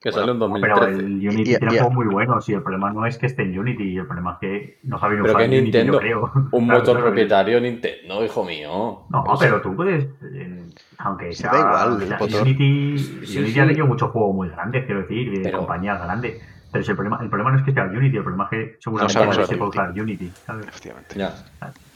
[0.02, 0.48] Que salió en Pero
[0.78, 0.90] 2013.
[0.98, 3.42] el Unity Y- tiene y- juegos muy buenos y el problema no es que esté
[3.42, 6.20] en Unity, el problema es que no saben Pero usar que Unity, Nintendo, yo creo.
[6.24, 7.00] un Claro, motor claro.
[7.06, 9.02] propietario Nintendo, hijo mío.
[9.10, 10.04] No, Eso- pero tú puedes,
[10.34, 10.64] eh,
[10.98, 12.40] aunque Se sea, da igual, el.
[12.40, 13.60] Unity, Sí, Unity sí.
[13.60, 16.42] ha tenido muchos juegos muy grandes, quiero decir, de Pero- compañías grandes.
[16.72, 18.76] Pero si el problema, el problema no es que sea Unity, el problema es que
[18.80, 19.78] seguramente no usar se puede Unity.
[19.78, 20.32] usar Unity.
[20.46, 20.66] ¿sabes?
[20.68, 21.14] Efectivamente.
[21.18, 21.34] Ya.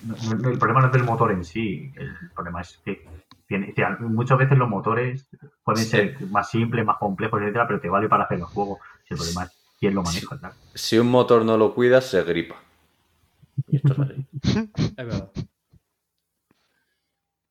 [0.07, 3.03] No- no- el problema no es del motor en sí, el problema es que
[3.47, 5.27] tiene, muchas veces los motores
[5.65, 5.91] pueden Sí.
[5.91, 8.79] ser más simples, más complejos, etcétera, pero te vale para hacer los juegos.
[9.07, 10.55] Si el problema es quién lo maneja, claro.
[10.75, 12.57] Si un motor no lo cuidas, se gripa.
[13.69, 14.27] Y esto es así.
[14.77, 15.31] Es verdad.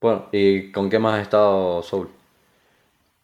[0.01, 2.09] Bueno, ¿y con qué más has estado, Soul?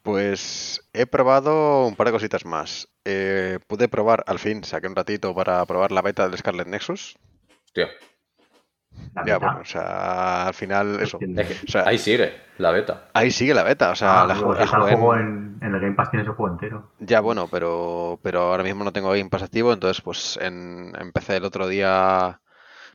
[0.02, 2.88] Pues he probado un par de cositas más.
[3.06, 7.18] Eh, pude probar, al fin, saqué un ratito para probar la beta del Scarlet Nexus.
[7.73, 7.85] Tío,
[9.15, 11.18] La Ya, bueno, o sea, al final, eso.
[11.22, 13.10] El- es que O sea, ahí sigue, la beta.
[13.14, 16.11] Ahí sigue la beta, o sea, Ah, la, jugué juego en, en el Game Pass
[16.11, 16.84] tienes el juego entero.
[16.99, 21.38] Ya, bueno, pero, pero ahora mismo no tengo Game Pass activo, entonces pues en, empecé
[21.38, 22.40] el otro día,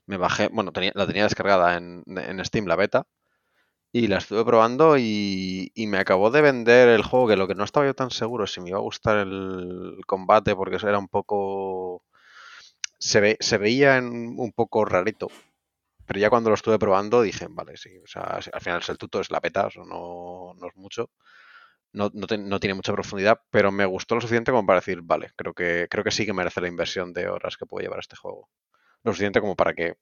[0.07, 3.07] me bajé, bueno, tenía, la tenía descargada en, en Steam, la beta,
[3.93, 7.55] y la estuve probando y, y me acabó de vender el juego, que lo que
[7.55, 10.99] no estaba yo tan seguro si me iba a gustar el combate, porque eso era
[10.99, 12.03] un poco...
[12.99, 15.28] Se, ve, se veía en- un poco rarito,
[16.07, 18.23] pero ya cuando lo estuve probando dije, vale, sí, o sea,
[18.53, 21.11] al final es el tuto, es la beta, o sea, no, no es mucho
[21.93, 25.01] no, no, te- no tiene mucha profundidad, pero me gustó lo suficiente como para decir,
[25.03, 28.01] vale, creo que, creo que sí que merece la inversión de horas que puede llevar
[28.01, 28.51] este juego.
[29.05, 29.97] Lo suficiente como para que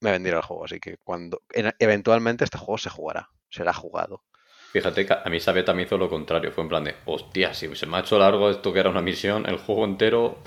[0.00, 0.64] me vendiera el juego.
[0.66, 4.24] Así que cuando en- eventualmente este juego se jugará, será jugado.
[4.72, 6.52] Fíjate que a mí esa beta me hizo lo contrario.
[6.52, 9.00] Fue en plan de, hostia, si se me ha hecho largo esto que era una
[9.00, 10.38] misión, el juego entero,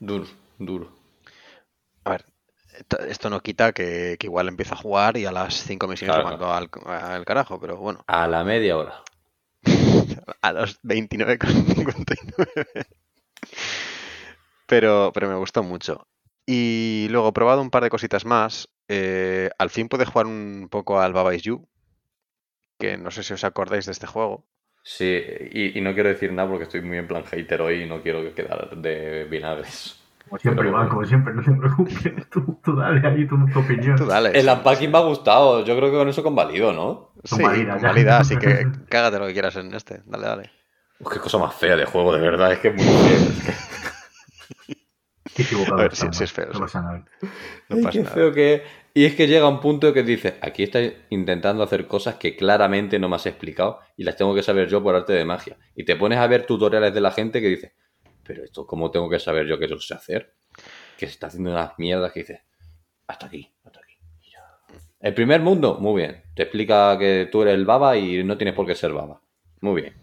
[0.00, 0.26] duro,
[0.58, 0.92] duro.
[2.04, 2.24] A ver,
[3.08, 6.16] esto- no quita que, que igual empieza a jugar y a las 5 misiones Claro,
[6.16, 9.02] lo mando al, al carajo, pero bueno, A la media hora.
[10.42, 12.86] a los 29,59.
[14.66, 16.06] Pero, pero me gustó mucho.
[16.46, 18.68] Y luego he probado un par de cositas más.
[18.88, 21.66] Eh, al fin pude jugar un poco al Baba Is You,
[22.80, 24.44] que no sé si os acordáis de este juego.
[24.84, 25.04] Sí,
[25.52, 28.02] y, y no quiero decir nada porque estoy muy en plan hater hoy y no
[28.02, 30.01] quiero quedar de vinagres.
[30.32, 32.28] Como siempre, Iván, como siempre, no te preocupes.
[32.30, 33.96] Tú, tú dale ahí tu, tu opinión.
[33.98, 34.30] Tú dale.
[34.30, 37.12] El unpacking me ha gustado, yo creo que con eso convalido, ¿no?
[37.22, 37.78] Sí, Convalida, ya.
[37.80, 40.00] convalida, así que cágate lo que quieras en este.
[40.06, 40.50] Dale, dale.
[41.00, 43.28] Uf, qué cosa más fea de juego, de verdad, es que es muy feo.
[43.28, 44.72] es que-
[45.36, 46.60] Qué equivocado A ver, sí- sí es feo, No sí.
[46.60, 47.04] pasa nada.
[47.68, 48.14] No Ay, pasa qué nada.
[48.14, 48.62] feo que.
[48.94, 52.98] Y es que llega un punto que dices, aquí estáis intentando hacer cosas que claramente
[52.98, 55.56] no me has explicado y las tengo que saber yo por arte de magia.
[55.76, 57.74] Y te pones a ver tutoriales de la gente que dice,
[58.24, 60.34] pero esto, ¿cómo tengo que saber yo que yo lo sé hacer?
[60.96, 62.40] Que se está haciendo unas mierdas que dices,
[63.06, 63.92] hasta aquí, hasta aquí.
[65.02, 66.22] El primer mundo, muy bien.
[66.36, 69.20] Te explica que tú eres el baba y no tienes por qué ser baba.
[69.60, 69.94] Muy bien.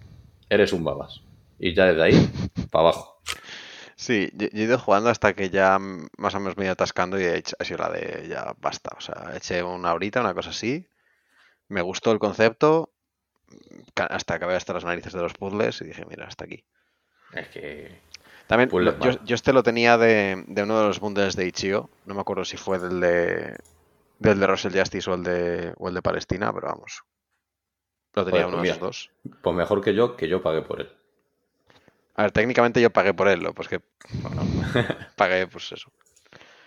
[0.50, 1.22] Eres un babas.
[1.58, 2.30] Y ya desde ahí,
[2.70, 3.22] para abajo.
[3.96, 7.18] Sí, yo, he ido jugando hasta que ya más o menos me he ido atascando
[7.18, 8.91] y he hecho, ha sido la de ya basta.
[8.98, 10.86] O sea, eché una horita, una cosa así.
[11.70, 12.91] Me gustó el concepto.
[13.96, 16.66] Hasta acabé hasta las narices de los puzzles y dije, mira, hasta aquí.
[17.34, 18.02] Es que...
[18.50, 21.88] También, lo- yo, yo este lo tenía de, de uno de los bundles de Ichio.
[22.08, 23.56] No me acuerdo si fue del de
[24.18, 27.04] del de Russell Justice o el de, o el de Palestina, pero vamos.
[28.16, 29.38] Lo tenía Joder, uno pues de esos dos.
[29.44, 30.90] Pues mejor que yo, que yo pagué por él.
[32.16, 33.82] A ver, técnicamente yo pagué por él, lo, pues que
[34.24, 34.42] bueno,
[35.16, 35.92] pagué, pues eso.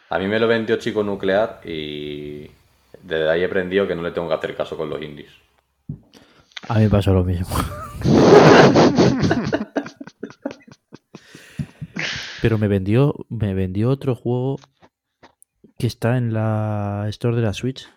[0.08, 2.48] A mí me lo vendió Chico Nuclear y
[3.02, 5.32] desde ahí he aprendido que no le tengo que hacer caso con los indies.
[6.68, 7.48] A mí me pasó lo mismo.
[12.42, 14.58] Pero me vendió, me vendió otro juego
[15.78, 17.88] que está en la Store de la Switch.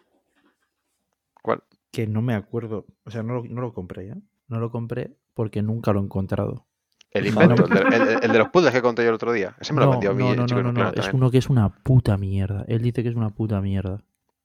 [1.91, 2.85] que no me acuerdo.
[3.05, 4.15] O sea, no lo, no lo compré, ¿eh?
[4.49, 6.65] No lo compré porque nunca lo he encontrado.
[7.09, 7.77] El No, invento, no.
[7.77, 9.55] el, de, el- el de los puzzles que conté yo el otro día.
[9.61, 11.37] Ese me lo no, vendió a mí, no, no, no, no, no, Es uno que
[11.37, 12.65] es una puta mierda.
[12.67, 14.03] Él dice que es una puta mierda.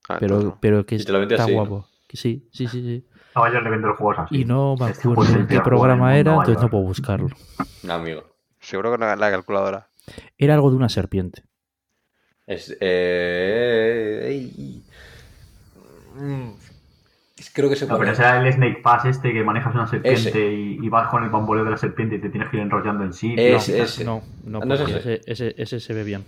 [0.09, 0.59] Ah, Pero, no.
[0.61, 1.59] pero que lo vende está así, ¿no?
[1.67, 1.89] guapo.
[2.07, 3.07] Que sí, sí, sí, sí.
[3.35, 4.43] No, yo le vendo los juegos así.
[4.43, 7.29] Y no me Este acuerdo qué programa era, entonces no puedo buscarlo.
[7.83, 8.23] No, amigo.
[8.61, 9.90] Seguro que la, la calculadora.
[10.39, 11.43] Era algo de una serpiente.
[12.47, 14.51] Es, eh.
[16.17, 16.51] Mm.
[17.53, 20.53] Creo que se No, pero el Snake Pass este que manejas una serpiente Ese.
[20.53, 23.05] y, y vas con el bamboleo de la serpiente y te tienes que ir enrollando
[23.05, 23.35] en sí.
[23.37, 24.05] Ese, ese.
[24.05, 24.97] No, no, no ese.
[24.97, 26.25] ese, ese, ese se ve bien.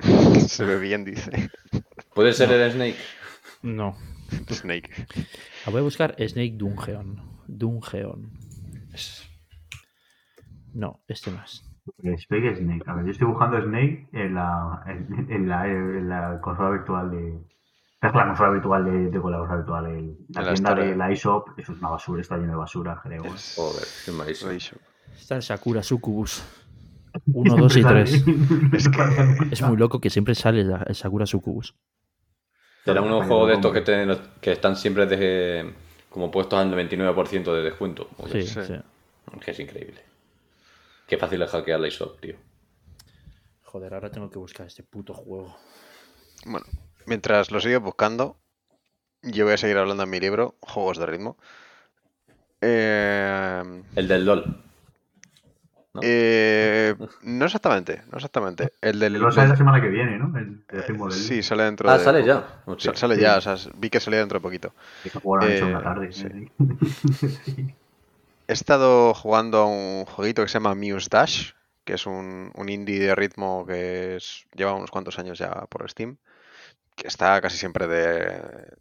[0.48, 1.50] Se ve bien, dice.
[2.14, 2.96] ¿Puede ser el Snake?
[3.62, 3.96] No.
[4.50, 4.90] Snake.
[5.66, 7.20] La voy a buscar Snake Dungeon.
[7.46, 8.30] Dungeon.
[10.74, 11.42] No, este no
[12.02, 12.20] es.
[12.22, 12.82] Spike Snake.
[12.86, 17.10] A ver, yo estoy buscando Snake en la, en, en la, en la consola virtual
[17.10, 17.38] de.
[18.02, 19.86] Es la consola virtual de, de con la consola virtual.
[19.86, 22.56] el- la En la tienda de la eShop, eso es una basura, está lleno de
[22.58, 23.24] basura, creo.
[23.24, 24.12] Es- Joder, qué.
[25.14, 26.42] Está el Sakura Sucubus.
[27.32, 28.24] 1, 2 y 3.
[28.72, 31.74] Es que- Es muy loco que siempre sale la- el Sakura Sucubus.
[32.84, 35.72] Será unos Vaya, juegos de estos que, te- que están siempre de-
[36.08, 38.08] como puestos al 99% de descuento.
[38.32, 38.42] Sí.
[38.42, 38.60] sí.
[39.40, 40.00] Que es increíble.
[41.06, 42.36] Qué fácil es hackear la ISOP, tío.
[43.64, 45.56] Joder, ahora tengo que buscar este puto juego.
[46.44, 46.66] Bueno,
[47.06, 48.36] mientras lo sigo buscando,
[49.22, 51.36] yo voy a seguir hablando en mi libro, Juegos de Ritmo.
[52.60, 54.62] Eh, El del LOL.
[55.94, 56.00] ¿no?
[56.02, 58.72] eh, no exactamente, no exactamente.
[58.80, 59.14] El del...
[59.14, 60.36] Lo sale la semana que viene, ¿no?
[60.38, 61.18] El, el ritmo del.
[61.18, 62.04] Sí, sale dentro Ah, de...
[62.04, 62.62] sale ya.
[62.64, 62.94] Hostia.
[62.94, 63.20] Sale Sí.
[63.20, 64.72] ya, o sea, vi que salía dentro de poquito.
[65.02, 66.12] Que se jugaron Eh, una tarde.
[66.12, 66.26] sí.
[67.44, 67.74] Sí.
[68.52, 71.52] He estado jugando a un jueguito que se llama Muse Dash,
[71.84, 76.18] que es un, indie de ritmo que es- lleva unos cuantos años ya por Steam,
[76.96, 77.98] que está casi siempre de,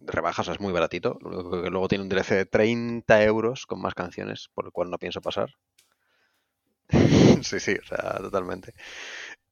[0.07, 1.19] de rebajas, o sea, es muy baratito.
[1.19, 4.99] Que luego tiene un DLC de 30 euros con más canciones, por el cual no
[4.99, 5.49] pienso pasar.
[7.43, 8.73] sí, sí, o sea, totalmente.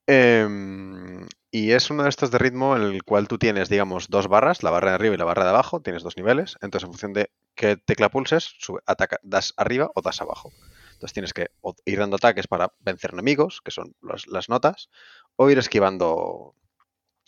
[0.07, 4.27] Em, y es uno de estos de ritmo en el cual tú tienes, digamos, dos
[4.27, 6.91] barras, la barra de arriba y la barra de abajo, tienes dos niveles, entonces en
[6.93, 10.53] función de qué tecla pulses, sube- ataca, das arriba o das abajo.
[10.93, 11.47] Entonces tienes que
[11.85, 14.89] ir dando ataques para vencer enemigos, que son las, notas,
[15.37, 16.55] o ir esquivando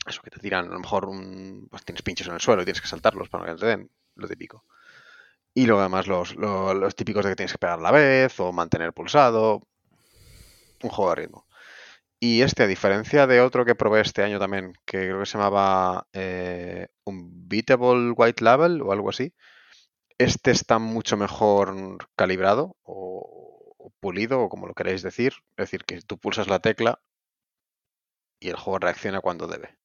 [0.07, 2.65] eso que te tiran, a lo mejor un, pues tienes pinchos en el suelo y
[2.65, 4.65] tienes que saltarlos para que te den, lo típico.
[5.53, 8.39] Y luego además los, lo- los típicos de que tienes que pegar a la vez
[8.39, 9.61] o mantener pulsado.
[10.83, 11.45] Un juego de ritmo.
[12.23, 15.39] Y este, a diferencia de otro que probé este año también, que creo que se
[15.39, 19.33] llamaba eh, Unbeatable White Label o algo así,
[20.19, 25.33] este está mucho mejor calibrado o, pulido o como lo queréis decir.
[25.57, 27.01] Es decir, que tú pulsas la tecla
[28.39, 29.75] y el juego reacciona cuando debe.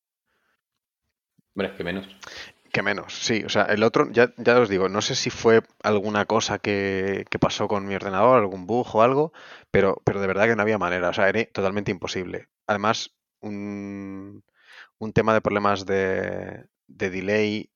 [1.55, 2.07] Hombre, que menos.
[2.77, 3.43] Que menos, sí.
[3.47, 7.25] O sea, el otro, ya, ya os digo, no sé si fue alguna cosa que,
[7.31, 9.33] que pasó con mi ordenador, algún bug o algo,
[9.71, 11.09] pero, pero de verdad que no había manera.
[11.09, 12.49] O sea, era totalmente imposible.
[12.67, 14.45] Además, un,
[14.99, 17.71] un tema de problemas de, de delay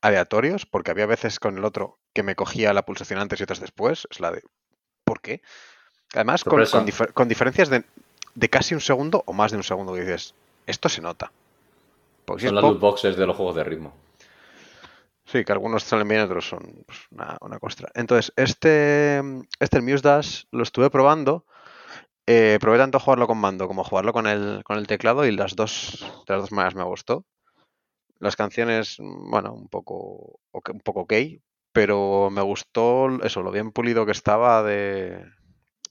[0.00, 3.60] aleatorios, porque había veces con el otro que me cogía la pulsación antes y otras
[3.60, 4.08] después.
[4.10, 4.42] Es la de.
[5.04, 5.42] ¿Por qué?
[6.14, 7.84] Además, con, con difer- con diferencias de,
[8.34, 10.34] de casi un segundo o más de un segundo que dices,
[10.66, 11.32] esto se nota.
[12.24, 13.92] Porque si Son es las loot boxes de los juegos de ritmo.
[15.32, 17.88] Sí, que algunos salen bien otros son pues, una, una costra.
[17.94, 19.18] Entonces, este,
[19.60, 21.46] este el Muse Dash lo estuve probando.
[22.26, 25.56] eh, probé tanto jugarlo con mando como jugarlo con el, con el teclado y las
[25.56, 27.26] dos, de las dos maneras me gustó.
[28.20, 31.14] Las canciones, bueno, un poco, un poco ok,
[31.72, 35.24] pero me gustó eso, lo bien pulido que estaba de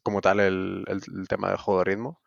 [0.04, 2.22] como tal el, el- el tema del juego de ritmo.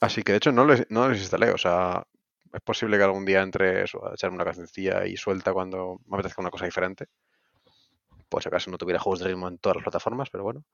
[0.00, 2.04] Así que de hecho no les, no les instalé, o sea,
[2.52, 6.42] es posible que algún día entre a echarme una cancioncilla y suelta cuando me apetezca
[6.42, 7.06] una cosa diferente.
[8.28, 10.64] Por si acaso no tuviera juegos de ritmo en todas las plataformas, pero bueno.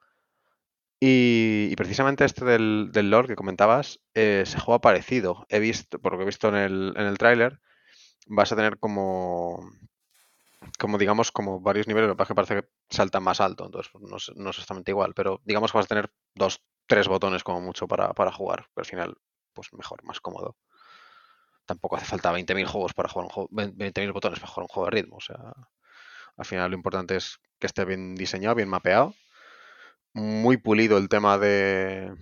[1.00, 5.46] Y, y precisamente este del, del lore que comentabas, eh, se juega parecido.
[5.48, 7.60] He visto, por lo que he visto en el, en el tráiler,
[8.26, 9.68] vas a tener como,
[10.78, 13.66] como digamos, como varios niveles, lo que pasa es que parece que salta más alto,
[13.66, 16.62] entonces pues, no, es, no es exactamente igual, pero digamos que vas a tener dos,
[16.86, 19.16] tres botones como mucho para, para jugar, pero al final,
[19.52, 20.56] pues mejor, más cómodo.
[21.66, 24.90] Tampoco hace falta 20.000 juegos para jugar un juego, 20.000 botones para jugar un juego
[24.90, 25.38] de ritmo, o sea,
[26.36, 29.14] al final lo importante es que esté bien diseñado, bien mapeado,
[30.14, 32.12] muy pulido el tema de,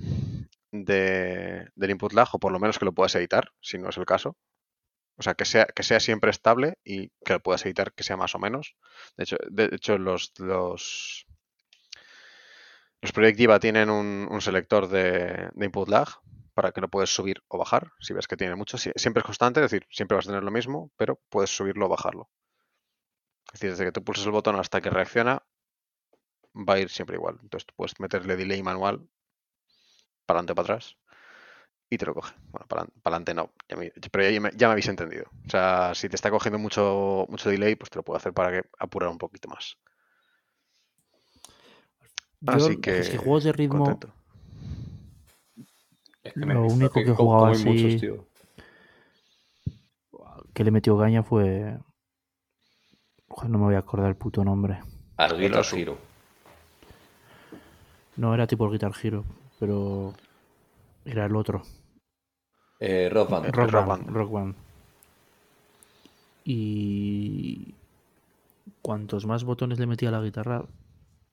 [0.73, 3.97] de del input lag, o por lo menos que lo puedas editar, si no es
[3.97, 4.37] el caso.
[5.17, 8.17] O sea, que sea, que sea siempre estable y que lo puedas editar que sea
[8.17, 8.77] más o menos.
[9.17, 11.27] De hecho, de hecho los, los,
[13.03, 16.09] los Project Diva tienen un, un selector de, de input lag
[16.61, 17.91] para que lo puedes subir o bajar.
[18.01, 20.43] Si ves que tiene mucho, Si- siempre es constante, es decir, siempre vas a tener
[20.45, 22.29] lo mismo, pero puedes subirlo o bajarlo.
[23.47, 25.43] Es decir, desde que tú pulses el botón hasta que reacciona,
[26.55, 27.39] va a ir siempre igual.
[27.43, 29.09] Entonces tú puedes meterle delay manual
[30.27, 30.99] para adelante para atrás
[31.89, 32.35] y te lo coge.
[32.53, 35.25] Bueno, para adelante no, ya me- pero ya me, ya me habéis entendido.
[35.47, 38.51] O sea, si te está cogiendo mucho, mucho delay, pues te lo puedo hacer para
[38.53, 39.79] que apurar un poquito más.
[42.43, 44.20] Yo, Así que, es que juegos de ritmo, contento.
[46.31, 48.27] Es que me Lo único que jugaba muchos, así- tío.
[50.55, 51.79] que le metió caña fue.
[53.29, 54.81] Joder, no me voy a acordar el puto nombre.
[55.17, 55.77] Al Guitar oso.
[55.77, 55.99] Hero.
[58.17, 59.25] No era tipo el Guitar Hero,
[59.59, 60.15] pero.
[61.05, 61.63] Era el otro.
[62.81, 63.47] Eh, Rock Band.
[63.47, 64.17] Rock, Rock Band, Band.
[64.17, 64.55] Rock Band.
[66.45, 67.75] Y.
[68.83, 70.65] Cuantos más botones le metía a la guitarra,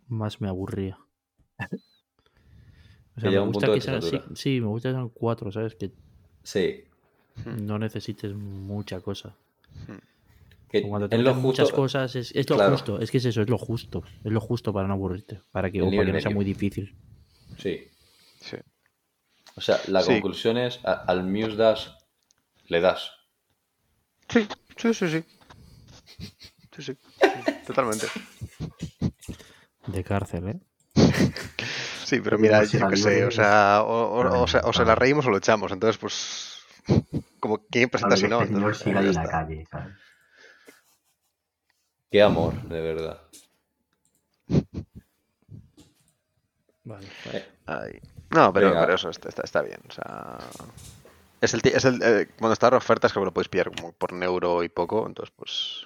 [0.08, 0.98] más me aburría.
[3.18, 4.02] O sea, me gusta que sean.
[4.36, 5.76] Sí, me gusta que sean cuatro, ¿sabes?
[5.76, 5.92] Que
[6.44, 6.84] Sí.
[7.62, 9.36] no necesites mucha cosa.
[10.70, 11.76] Que Cuando te meten muchas justo.
[11.82, 12.72] cosas, es, es lo Claro.
[12.74, 13.00] justo.
[13.00, 14.04] Es que es eso, es lo justo.
[14.24, 15.42] Es lo justo para no aburrirte.
[15.52, 16.94] Para que, o para nivel que no sea muy difícil.
[17.58, 17.88] Sí.
[18.42, 18.58] Sí.
[19.56, 20.12] O sea, la Sí.
[20.12, 21.96] conclusión es, a- al Muse das,
[22.68, 23.12] le das.
[24.30, 24.46] Sí,
[24.76, 25.24] sí, sí, sí.
[26.76, 26.98] Sí, sí,
[27.66, 28.06] totalmente.
[29.88, 30.60] De cárcel, ¿eh?
[32.08, 34.60] Sí, pero mira, pues yo la qué sé, o es- sea, o, o- o se,
[34.60, 34.86] o se claro.
[34.86, 35.74] la reímos o lo echamos.
[35.74, 36.62] Entonces, pues,
[37.42, 38.40] como quién presenta si no.
[38.42, 39.98] este señor Entonces, siga ya ahí en la calle, ¿sabes?
[42.10, 43.22] Qué amor, de verdad.
[46.86, 47.08] Vale.
[47.66, 48.00] Ay.
[48.30, 49.80] No, pero, eso está, está, está bien.
[49.90, 50.38] O sea,
[51.42, 53.92] es el, es el eh, cuando está en ofertas creo que lo podéis pillar como
[53.92, 55.86] por un euro y poco, entonces pues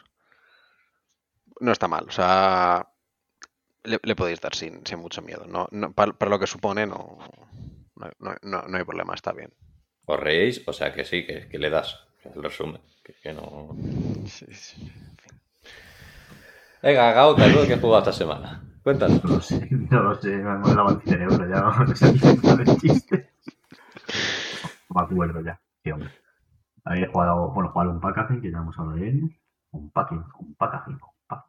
[1.60, 2.06] no está mal.
[2.07, 2.88] O sea,
[3.84, 5.45] le, le podéis dar sin, sin mucho miedo.
[5.48, 7.18] No, no, para, para lo que supone no,
[8.20, 9.53] no, no, hay problema, está bien.
[10.06, 11.99] Os reís, o sea que sí, que, que le das.
[12.22, 12.82] Que el resumen.
[13.03, 13.76] Que, que no.
[14.26, 14.91] Sí, sí.
[16.82, 18.64] Venga, Gauta, ¿tú qué has jugado esta semana?
[18.84, 19.24] Cuéntanos.
[19.24, 22.20] No lo sé, no lo sé, me ha molado el cerebro ya, no sé ni
[22.72, 23.30] el chiste.
[24.90, 26.10] No me acuerdo ya, sí, hombre.
[26.84, 29.40] Había jugado, bueno, jugado un packaging, que ya hemos hablado de él.
[29.72, 31.45] Un packing, un packaging, un pack.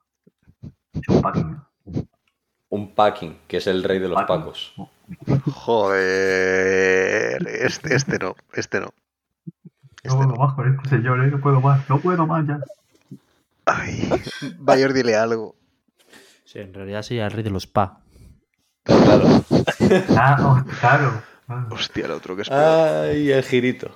[0.92, 1.71] Es un packing, ¿no?
[2.72, 4.38] Un packing, que es el rey de los packing.
[4.40, 4.74] pacos.
[5.52, 8.86] Joder, este, este no, este no.
[8.86, 8.92] No
[10.02, 10.36] Este puedo no.
[10.36, 11.30] más con este señor, ¿eh?
[11.30, 12.58] no puedo más, no puedo más ya.
[13.66, 14.10] Ay,
[14.58, 15.54] Bayor, dile algo.
[16.44, 18.00] Sí, en realidad sería el rey de los pa.
[18.84, 19.26] Claro.
[20.16, 21.22] Ah, oh, claro.
[21.48, 21.66] Ah.
[21.70, 22.60] Hostia, el otro que es peor.
[22.60, 23.90] Ay, el girito.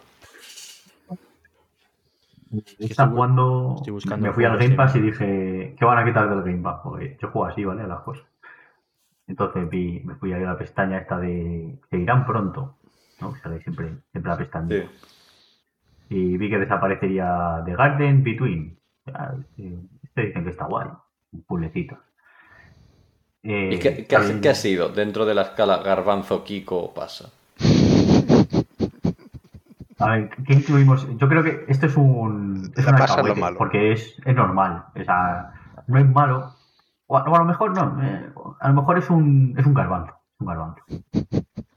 [2.78, 3.74] Está jugando.
[3.78, 6.62] estoy buscando me fui al Game Pass y dije, ¿qué van a quitar del Game
[6.62, 6.80] Pass?
[6.84, 7.82] Porque yo juego así, ¿vale?
[7.82, 8.24] A las cosas.
[9.28, 11.78] Entonces vi, me fui a la pestaña esta de.
[11.90, 12.76] Se irán pronto,
[13.20, 13.32] ¿no?
[13.34, 14.68] Que Sale siempre, siempre la pestaña.
[14.68, 14.84] Sí.
[16.10, 18.78] Y vi que desaparecería The Garden Between.
[19.04, 20.88] Este este dicen que está guay.
[21.32, 21.98] Un puzzlecito.
[23.42, 26.94] Eh, ¿Y qué, qué ha- el- qué ha sido dentro de la escala Garbanzo Kiko
[26.94, 27.30] pasa?
[29.98, 31.06] A ver, ¿qué incluimos?
[31.16, 32.70] Yo creo que esto es un.
[32.76, 33.56] Es un.
[33.56, 34.84] Porque es, es normal.
[34.94, 35.52] O sea,
[35.86, 36.52] no es malo.
[37.08, 38.02] O a, o a lo mejor no.
[38.02, 40.14] eh, a lo mejor es un, es un garbanzo.
[40.38, 40.82] Un garbanzo.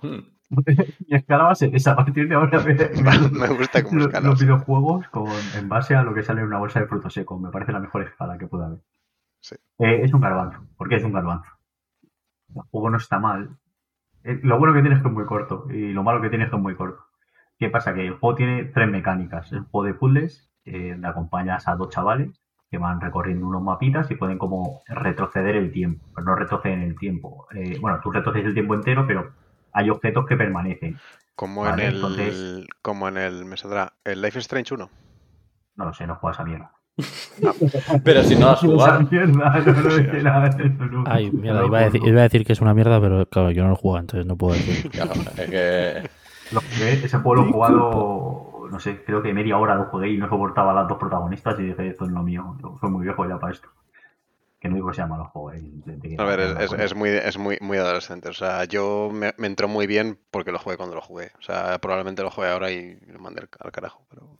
[0.01, 0.19] Hmm.
[1.07, 1.91] Mi escala va a ser esa.
[1.91, 4.27] A partir de ahora me, Me gusta como lo- escala.
[4.29, 7.39] los videojuegos con, en base a lo que sale en una bolsa de frutos secos.
[7.39, 8.79] Me parece la mejor escala que pueda haber.
[9.41, 9.55] Sí.
[9.77, 10.59] Eh, es un garbanzo.
[10.75, 11.51] ¿Por qué es un garbanzo?
[12.55, 13.57] El juego no está mal.
[14.23, 15.65] Eh, lo bueno que tiene es que es muy corto.
[15.69, 17.03] Y lo malo que tiene es que es muy corto.
[17.59, 17.93] ¿Qué pasa?
[17.93, 19.45] Que el juego tiene tres mecánicas.
[19.47, 23.61] Es un juego de puzzles, eh, donde acompañas a dos chavales que van recorriendo unos
[23.63, 27.47] mapitas y pueden como retroceder el tiempo, pero no retroceden el tiempo.
[27.55, 29.31] Eh, bueno, tú retrocedes el tiempo entero, pero
[29.73, 30.97] hay objetos que permanecen.
[31.35, 31.95] Como Vale, en el.
[31.95, 33.45] entonces- Como en el.
[33.45, 33.93] Me saldrá.
[34.03, 34.89] El Life is Strange 1.
[35.77, 36.71] No lo sé, no juegas a mierda.
[38.03, 39.01] Pero si no has jugado.
[39.09, 40.57] mierda, no, nada.
[41.05, 42.07] Ay, mierda, iba a, decir, no.
[42.09, 44.35] iba a decir que es una mierda, pero claro, yo no lo juego, entonces no
[44.35, 44.91] puedo decir.
[44.91, 46.09] Claro, es que.
[46.81, 50.29] Ese juego lo he jugado, no sé, creo que media hora lo jugué y no
[50.29, 53.27] soportaba a las dos protagonistas y dije, esto es lo mío, yo soy muy viejo
[53.27, 53.69] ya para esto.
[54.59, 57.37] Que no digo que sea malo juego, eh, de- de- A ver, es, muy, es
[57.37, 58.27] muy, muy adolescente.
[58.29, 61.31] O sea, yo me, me entró muy bien porque lo jugué cuando lo jugué.
[61.39, 64.05] O sea, probablemente lo juegue ahora y lo mandé al, al carajo.
[64.09, 64.37] Pero...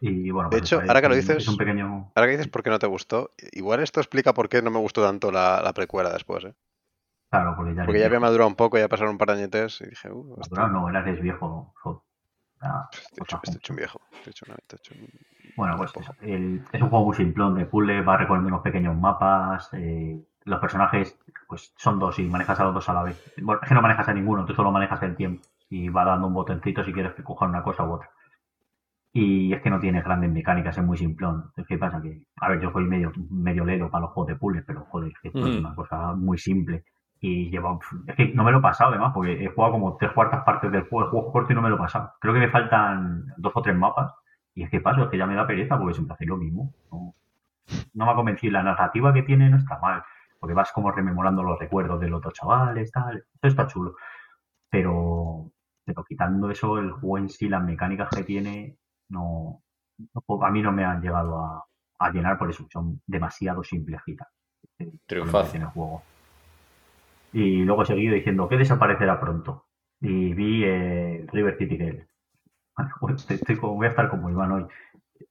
[0.00, 2.12] Y bueno, De pues, hecho, ahora que lo dices- Es un pequeño...
[2.14, 4.78] Ahora que dices por qué no te gustó, igual esto explica por qué no me
[4.78, 6.54] gustó tanto la, la precuela después, ¿eh?
[7.30, 7.82] Claro, porque ya...
[7.82, 10.10] Porque eres ya había madurado un poco, ya pasaron un par de añetes y dije,
[10.10, 11.74] uh, esto- Madurado no, eras viejo.
[12.62, 14.00] Hecho, estoy hecho un viejo.
[14.12, 15.08] Estoy hecho, una- estoy hecho un-
[15.56, 18.96] Bueno, pues eso, el- es un juego muy simplón de puzzle, va recorriendo unos pequeños
[18.96, 19.68] mapas.
[19.74, 23.22] eh, los personajes pues son dos y manejas a los dos a la vez.
[23.42, 26.26] Bueno, es que no manejas a ninguno, tú solo manejas el tiempo y va dando
[26.26, 28.08] un botoncito si quieres que cojan una cosa u otra.
[29.12, 31.50] Y es que no tiene grandes mecánicas, es muy simplón.
[31.56, 34.36] Es que pasa que, a ver, yo soy medio, medio lelo para los juegos de
[34.36, 36.84] puzzles, pero joder, es que esto es una cosa muy simple.
[37.20, 37.76] Y lleva,
[38.06, 40.70] es que no me lo he pasado además, porque he jugado como tres cuartas partes
[40.70, 42.12] del juego, el juego corto y no me lo he pasado.
[42.20, 44.12] Creo que me faltan dos o tres mapas.
[44.54, 46.72] Y es que paso, es que ya me da pereza porque siempre hace lo mismo.
[46.92, 47.14] No,
[47.94, 48.52] no me ha convencido.
[48.52, 50.02] La narrativa que tiene no está mal,
[50.38, 53.18] porque vas como rememorando los recuerdos de los otros chavales, tal.
[53.34, 53.94] Esto está chulo.
[54.70, 55.50] Pero,
[55.84, 58.76] pero quitando eso, el juego en sí, las mecánicas que tiene,
[59.08, 59.62] no,
[59.98, 61.64] no- a mí no me han llegado a,
[61.98, 62.66] a llenar por eso.
[62.70, 64.28] Son demasiado simplejitas.
[64.62, 65.50] Este Triunfazo.
[65.50, 66.02] tiene el juego.
[67.32, 69.64] Y luego seguido diciendo que desaparecerá pronto.
[70.00, 72.06] Y vi eh, River City Girls.
[73.00, 74.66] Joder, estoy- estoy como- voy a estar como Iván hoy.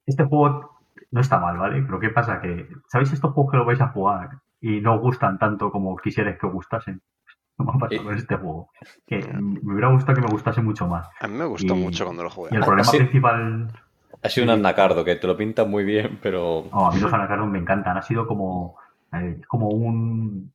[0.06, 0.80] Este juego
[1.12, 1.82] no está mal, ¿vale?
[1.82, 2.42] Pero ¿qué pasa?
[2.42, 4.30] Que, ¿sabéis estos juegos que lo vais a jugar
[4.60, 7.02] y no os gustan tanto como quisierais que os gustasen?
[7.60, 8.06] No me ha pasado Eh.
[8.06, 8.70] con este juego.
[9.08, 11.08] Que me hubiera gustado que me gustase mucho más.
[11.20, 12.50] A mí me gustó Y- mucho cuando lo jugué.
[12.52, 12.98] Y el Ah, problema sí.
[12.98, 13.72] principal...
[14.22, 16.66] Ha sido un anacardo que te lo pinta muy bien, pero.
[16.72, 17.98] No, a mí los anacardos me encantan.
[17.98, 18.76] Ha sido como,
[19.14, 20.52] eh, como un...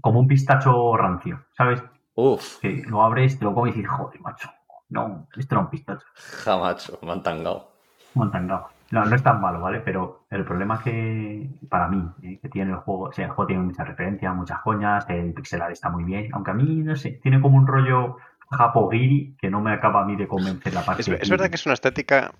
[0.00, 1.82] Como un pistacho rancio, ¿sabes?
[2.14, 4.50] Uf, Que lo abres, te lo comes y dices, joder, macho.
[4.88, 6.06] No, esto era un pistacho.
[6.14, 7.72] jamacho, tangado.
[8.14, 8.68] Montangado.
[8.90, 9.80] No, no es tan malo, ¿vale?
[9.80, 13.46] Pero el problema que, para mí, eh, que tiene el juego, o sea, el juego
[13.46, 16.96] tiene muchas referencias, muchas coñas, el pixel art está muy bien, aunque a mí, no
[16.96, 18.16] sé, tiene como un rollo
[18.50, 21.56] japo-giri que no me acaba a mí de convencer la parte Es, es verdad que
[21.56, 22.32] es una estética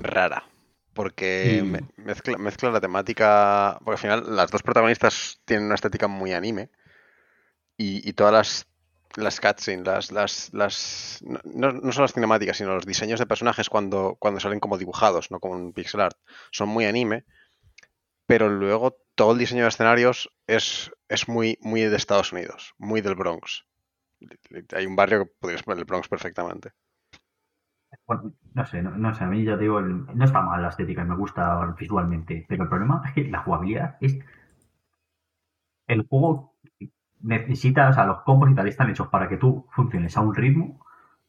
[0.00, 0.42] rara.
[0.94, 3.78] Porque mezcla, mezcla la temática.
[3.84, 6.70] Porque al final las dos protagonistas tienen una estética muy anime.
[7.76, 8.66] Y, y todas las,
[9.16, 11.22] las cutscenes, las, las, las.
[11.44, 15.30] No, no son las cinemáticas, sino los diseños de personajes cuando, cuando salen como dibujados,
[15.30, 16.16] no como un pixel art.
[16.50, 17.24] Son muy anime.
[18.26, 23.00] Pero luego todo el diseño de escenarios es, es muy, muy de Estados Unidos, muy
[23.00, 23.64] del Bronx.
[24.74, 26.70] Hay un barrio que podrías poner el Bronx perfectamente.
[28.06, 30.62] Bueno, no sé, no, no sé, a mí ya te digo, el- no está mal
[30.62, 34.18] la estética, me gusta visualmente, pero el problema es que la jugabilidad es...
[35.86, 36.54] El juego
[37.20, 40.34] necesita, o sea, los combos y tal están hechos para que tú funciones a un
[40.34, 40.84] ritmo,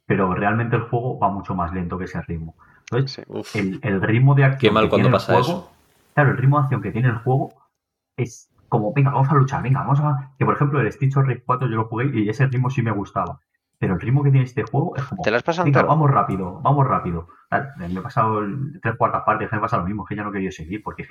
[0.06, 2.56] pero realmente el juego va mucho más lento que ese ritmo.
[2.92, 3.60] Entonces, Sí.
[3.60, 5.72] El, el ritmo de acción Qué mal que cuando tiene el pasa juego, eso.
[6.14, 7.54] Claro, el ritmo de acción que tiene el juego
[8.18, 10.34] es como, venga, vamos a luchar, venga, vamos a...
[10.38, 12.82] Que por ejemplo el Stitch of Rage 4 yo lo jugué y ese ritmo sí
[12.82, 13.40] me gustaba.
[13.84, 15.90] Pero el ritmo que tiene este juego es como, ¿Te lo has pasado venga, entero?
[15.94, 17.28] vamos rápido, vamos rápido.
[17.78, 20.34] Me he pasado el- tres cuartas partes, me pasa lo mismo, que ya no he
[20.34, 21.06] querido seguir, porque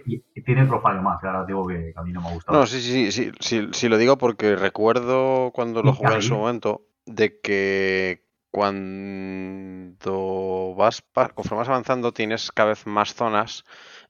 [0.45, 2.59] tiene otro fallo más, que ahora digo que a mí no me ha gustado.
[2.59, 6.23] No, sí, sí, sí, sí, sí, sí, lo digo porque recuerdo cuando lo jugué en
[6.23, 11.03] su momento de que cuando vas,
[11.35, 13.65] conforme vas avanzando tienes cada vez más zonas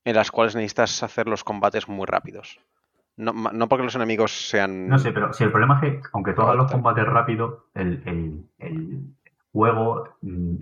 [0.04, 2.58] en las cuales necesitas hacer los combates muy rápidos.
[3.16, 4.88] No, no porque los enemigos sean...
[4.88, 8.02] No sé, pero si el problema es que, aunque tú hagas los combates rápido, el,
[8.06, 9.00] el, el
[9.52, 10.16] juego.
[10.22, 10.56] mm,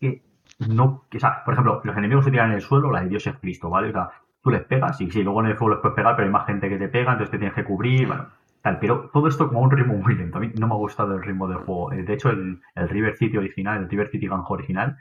[0.00, 0.22] que
[0.68, 1.04] no.
[1.10, 3.26] que, o sea, por ejemplo, los enemigos se tiran en el suelo, la de Dios
[3.26, 3.90] es Cristo, ¿vale?
[3.90, 4.10] O sea,
[4.42, 6.46] tú les pegas y sí, luego en el fuego les puedes pegar, pero hay más
[6.46, 8.28] gente que te pega, entonces te tienes que cubrir, bueno,
[8.62, 8.78] tal.
[8.78, 10.38] Pero todo esto como a un ritmo muy lento.
[10.38, 11.92] A mí no me ha gustado el ritmo del juego.
[11.92, 14.96] Eh, De hecho, el, el River City original, el River City Gang original,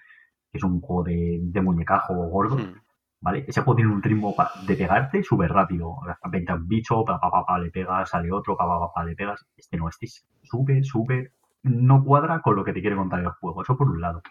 [0.51, 2.73] que es un juego de, de muñecajo gordo, Hmm.
[3.21, 3.45] ¿Vale?
[3.47, 5.97] Ese juego tiene un ritmo de pegarte súper rápido.
[6.31, 9.45] Vente a un bicho, pa, pa, le pegas, sale otro, pa, pa, pa, le pegas.
[9.55, 11.33] Este no, este es súper, súper...
[11.63, 13.61] No cuadra con lo que te quiere contar el juego.
[13.61, 14.21] Eso por un lado.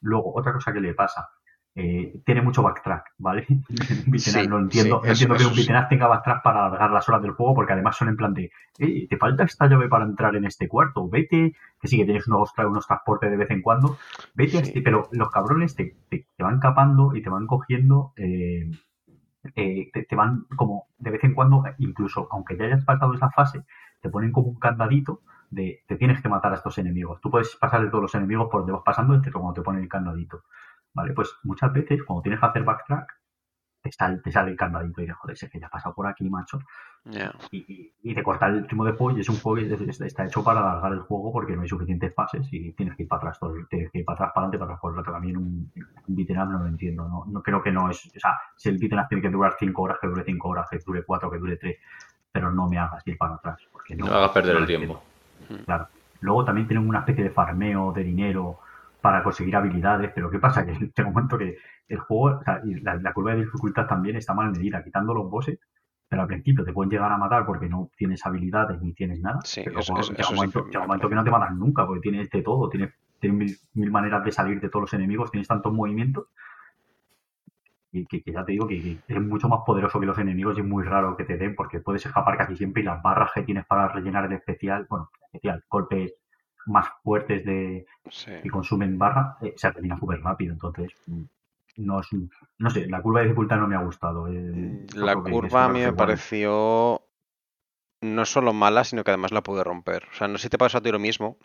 [0.00, 1.28] Luego, otra cosa que le pasa.
[1.76, 3.46] Eh, tiene mucho backtrack, ¿vale?
[4.18, 5.60] Sí, no entiendo, sí, eso- entiendo que eso un sí.
[5.66, 8.34] beat'em up tenga backtrack para alargar las horas del juego, porque además son en plan
[8.34, 12.04] de, "Eh, te falta esta llave para entrar en este cuarto, vete, que sí que
[12.04, 13.96] tienes unos, unos transportes de vez en cuando,
[14.34, 14.66] vete a Sí.
[14.68, 18.68] este, pero los cabrones te, te- te van capando y te van cogiendo, eh,
[19.56, 23.30] eh, te, te van como de vez en cuando, incluso aunque ya hayas pasado esa
[23.30, 23.64] fase,
[24.02, 27.20] te ponen como un candadito de te tienes que matar a estos enemigos.
[27.20, 29.82] Tú puedes pasar de todos los enemigos por donde vas pasando entre como te ponen
[29.82, 30.42] el candadito.
[30.94, 33.20] Vale, pues muchas veces cuando tienes que hacer backtrack,
[33.82, 35.94] te sale, te sale el candadito y dices, joder, si es que ya has pasado
[35.94, 36.58] por aquí, macho
[37.04, 37.32] Ya.
[37.50, 39.80] y, y- y te corta el ritmo de juego y es un juego que es-
[39.80, 43.04] es- está hecho para alargar el juego porque no hay suficientes fases y tienes que
[43.04, 45.12] ir para atrás, todo, tienes que ir para atrás, para adelante, para atrás, el rato.
[45.12, 45.72] También un,
[46.08, 48.78] un beat'em no lo entiendo, no, no creo que no es, o sea, si el
[48.78, 51.56] beat'em tiene que durar 5 horas, que dure 5 horas, que dure 4, que dure
[51.56, 51.78] 3,
[52.30, 53.58] pero no me hagas ir para atrás.
[53.72, 55.02] Porque no, No hagas perder el tiempo.
[55.64, 55.88] Claro.
[56.20, 58.58] Luego también tienen una especie de farmeo de dinero
[59.00, 60.64] para conseguir habilidades, pero ¿qué pasa?
[60.66, 61.56] Que te comento que
[61.88, 65.14] el juego, o sea, y la, la curva de dificultad también está mal medida, quitando
[65.14, 65.58] los bosses,
[66.08, 69.40] pero al principio te pueden llegar a matar porque no tienes habilidades ni tienes nada.
[69.44, 71.08] Sí, pero eso- luego eso- llega, eso un sí momento, que llega un me momento
[71.08, 74.32] que no te matan nunca, porque tienes de todo, tienes, tienes mil, mil maneras de
[74.32, 76.26] salir de todos los enemigos, tienes tantos movimientos
[77.92, 80.56] y que, que ya te digo que, que es mucho más poderoso que los enemigos
[80.56, 83.30] y es muy raro que te den porque puedes escapar casi siempre y las barras
[83.34, 86.14] que tienes para rellenar el especial, bueno, especial, golpes
[86.66, 88.32] más fuertes de Sí.
[88.42, 90.52] que consumen barra, eh, se termina súper rápido.
[90.52, 91.22] Entonces, mm,
[91.78, 94.28] no es un- no sé, la curva de dificultad no me ha gustado.
[94.28, 95.96] eh, por La curva a mí me igual.
[95.96, 97.02] pareció
[98.02, 100.04] no solo mala, sino que además la pude romper.
[100.10, 101.36] O sea, no sé si te pasa a ti lo mismo,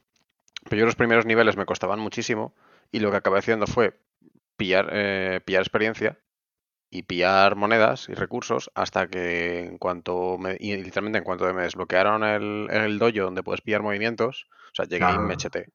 [0.69, 2.53] pero yo los primeros niveles me costaban muchísimo
[2.91, 3.99] y lo que acabé haciendo fue
[4.57, 6.19] pillar, eh, pillar experiencia
[6.89, 11.63] y pillar monedas y recursos hasta que en cuanto me, y literalmente en cuanto me
[11.63, 15.21] desbloquearon el, el dojo donde puedes pillar movimientos, sea, llegué y Claro.
[15.23, 15.67] me cheté.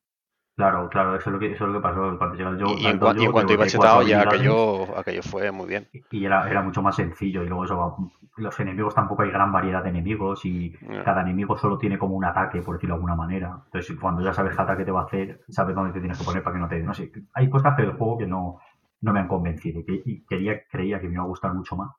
[0.56, 2.66] Claro, claro, eso es lo que, eso es lo que pasó cuando llega el yo.
[2.66, 5.88] Y, y en, cua- y en cuanto iba chetado ya aquello, aquello fue muy bien.
[6.10, 7.42] Y era, era mucho más sencillo.
[7.42, 7.96] Y luego eso
[8.36, 10.72] los enemigos tampoco hay gran variedad de enemigos y
[11.04, 13.58] cada enemigo solo tiene como un ataque, por decirlo de alguna manera.
[13.66, 16.24] Entonces, cuando ya sabes qué ataque te va a hacer, sabes dónde te tienes que
[16.24, 16.82] poner para que no te.
[16.82, 18.58] No sé, hay cosas del juego que no,
[19.00, 19.82] no me han convencido.
[19.86, 21.90] Que, y quería, creía que me iba a gustar mucho más.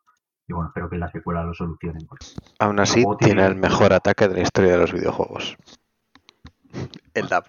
[0.47, 2.07] Y bueno, espero que en la secuela lo solucionen.
[2.59, 5.57] Aún así, tiene el mejor ataque de la historia de los videojuegos.
[7.14, 7.48] El DAP.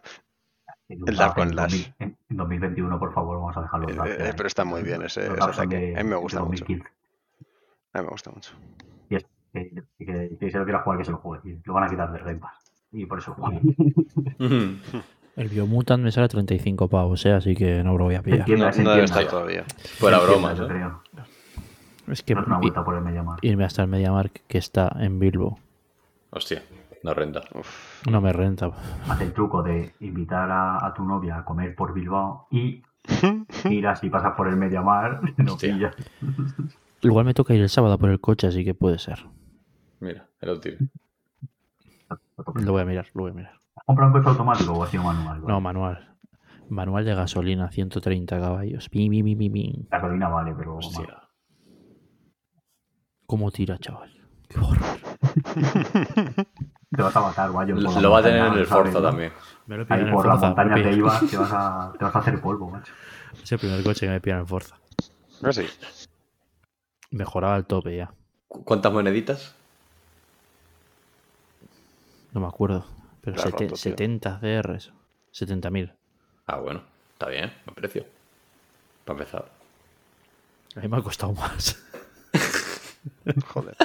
[0.89, 1.70] en El en con Lash.
[1.73, 3.89] 2000 En, en 2021, por favor, vamos a dejarlo.
[4.05, 5.94] Eh, eh, pero está muy bien ese- ese ataque.
[5.99, 6.65] A mí me gusta mucho.
[7.94, 8.52] A mí me gusta mucho.
[9.10, 11.59] Y es que, que, que, que se lo quiera jugar, que se lo juegue.
[11.65, 12.55] Lo van a quitar de Game Pass.
[12.92, 13.60] Y por eso juego.
[14.39, 15.02] Ujú.
[15.36, 17.33] El Biomutant me sale a 35 pavos, ¿eh?
[17.33, 18.41] así que no lo voy a pillar.
[18.41, 19.65] Entiendo, No, no debe estar todavía.
[19.99, 20.65] Fuera bromas, ¿eh?
[22.09, 23.39] Es que una vuelta por el Mediamar.
[23.42, 25.59] irme hasta el MediaMark que está en Bilbo
[26.31, 26.62] Hostia,
[27.05, 27.42] no renta.
[27.55, 27.68] Uf.
[28.10, 28.70] No me renta.
[29.08, 32.82] Haz el truco de invitar a, a tu novia a comer por Bilbao y
[33.62, 35.20] tiras y pasas por el Mediamar.
[35.39, 35.94] No pillas.
[37.00, 39.26] Igual me toca ir el sábado por el coche, así que puede ser.
[40.00, 40.76] Mira, el último.
[42.55, 43.52] Lo voy a mirar, lo voy a mirar.
[43.76, 45.42] ¿Has comprado un coche automático o ha sido manual?
[45.47, 46.08] No, manual.
[46.68, 48.89] Manual de gasolina, 130 caballos.
[48.89, 49.86] Pim, pim, pim, pim, pim.
[49.90, 50.76] Gasolina vale, pero.
[50.76, 51.22] Hostia.
[53.26, 54.10] ¿Cómo tira, chaval?
[54.48, 54.98] Qué horror.
[56.94, 57.74] Te vas a matar, vaya.
[57.74, 59.02] por la Lo va a tener en el ¿sabes, Forza no?
[59.08, 59.32] también.
[59.66, 60.46] Me lo Ahí en por la Forza.
[60.46, 62.92] montaña te ibas, te vas, a, te vas a hacer polvo, macho.
[63.42, 64.76] Es el primer coche que me pillan en Forza.
[65.42, 65.66] Ah, sí.
[67.10, 68.12] Mejoraba el tope ya.
[68.48, 69.54] ¿Cu- ¿Cuántas moneditas?
[72.32, 72.84] No me acuerdo.
[73.22, 73.76] Pero sete- roto, tío.
[73.76, 74.92] 70 CRs.
[75.32, 75.92] 70.000.
[76.46, 76.82] Ah, bueno,
[77.14, 78.04] está bien, buen precio.
[79.04, 79.50] Para empezar.
[80.76, 81.78] A mí me ha costado más.
[83.52, 83.76] Joder.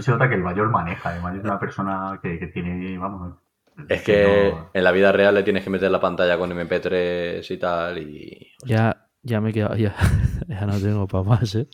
[0.00, 3.34] Se nota que el mayor maneja, además es una persona que, que tiene, vamos.
[3.88, 7.50] Es que no- en la vida real le tienes que meter la pantalla con MP3
[7.50, 8.52] y tal y...
[8.64, 9.76] Ya, ya me he quedado.
[9.76, 9.94] Ya,
[10.48, 11.68] ya no tengo para más, ¿eh?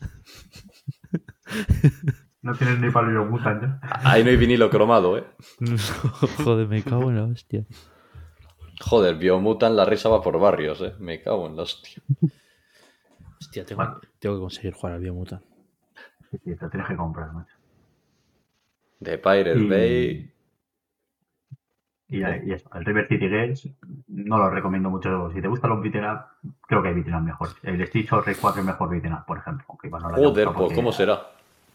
[2.42, 3.80] No tienes ni para el mutan ya.
[4.04, 5.24] Ahí no hay vinilo cromado, ¿eh?
[6.44, 7.64] Joder, me cago en la hostia.
[8.80, 10.94] Joder, Biomutant la risa va por barrios, ¿eh?
[11.00, 12.00] Me cago en la hostia.
[13.40, 15.42] Hostia, tengo, tengo que conseguir jugar al Biomutant.
[16.30, 17.54] Sí, sí, te tienes que comprar, macho.
[19.00, 20.34] De Pirate Y- Bay...
[22.10, 23.68] Y, y eso, el River City Games
[24.06, 25.30] no lo recomiendo mucho.
[25.34, 26.20] Si te gustan los beat'em up,
[26.66, 27.48] creo que hay beat'em up mejor.
[27.62, 29.66] El Street Fighter 4 es mejor beat'em up, por ejemplo.
[29.68, 31.20] aunque igual no Joder, pues porque- ¿cómo será?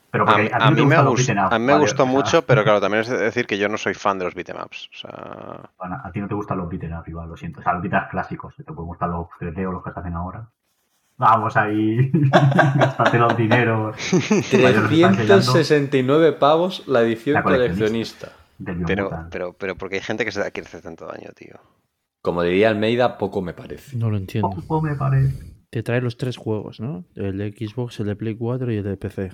[0.10, 0.42] Pero A, a te
[0.76, 1.84] mí me, gust- up, a mí me ¿vale?
[1.85, 4.18] gustó O sea, mucho, pero claro, también es de decir que yo no soy fan
[4.19, 4.90] de los beat'em ups.
[4.92, 7.60] O sea, Bueno, a ti no te gustan los beat'em up, igual, lo siento.
[7.60, 8.56] O sea, los beat'em clásicos.
[8.56, 10.48] Te pueden gustar los 3D o los que se hacen ahora.
[11.17, 12.11] Vamos ahí,
[12.75, 13.95] gastarte los dineros.
[14.51, 18.32] Vaya, nos está enseñando 369 pavos la edición La coleccionista.
[18.85, 21.56] pero, pero, pero porque hay gente que se da quiere hacer tanto daño, tío.
[22.22, 23.95] Como diría Almeida, poco me parece.
[23.98, 24.50] No lo entiendo.
[24.50, 25.53] Poco me parece.
[25.69, 27.06] Te trae los tres juegos, ¿no?
[27.16, 29.32] El de Xbox, el de Play 4 y el de PC.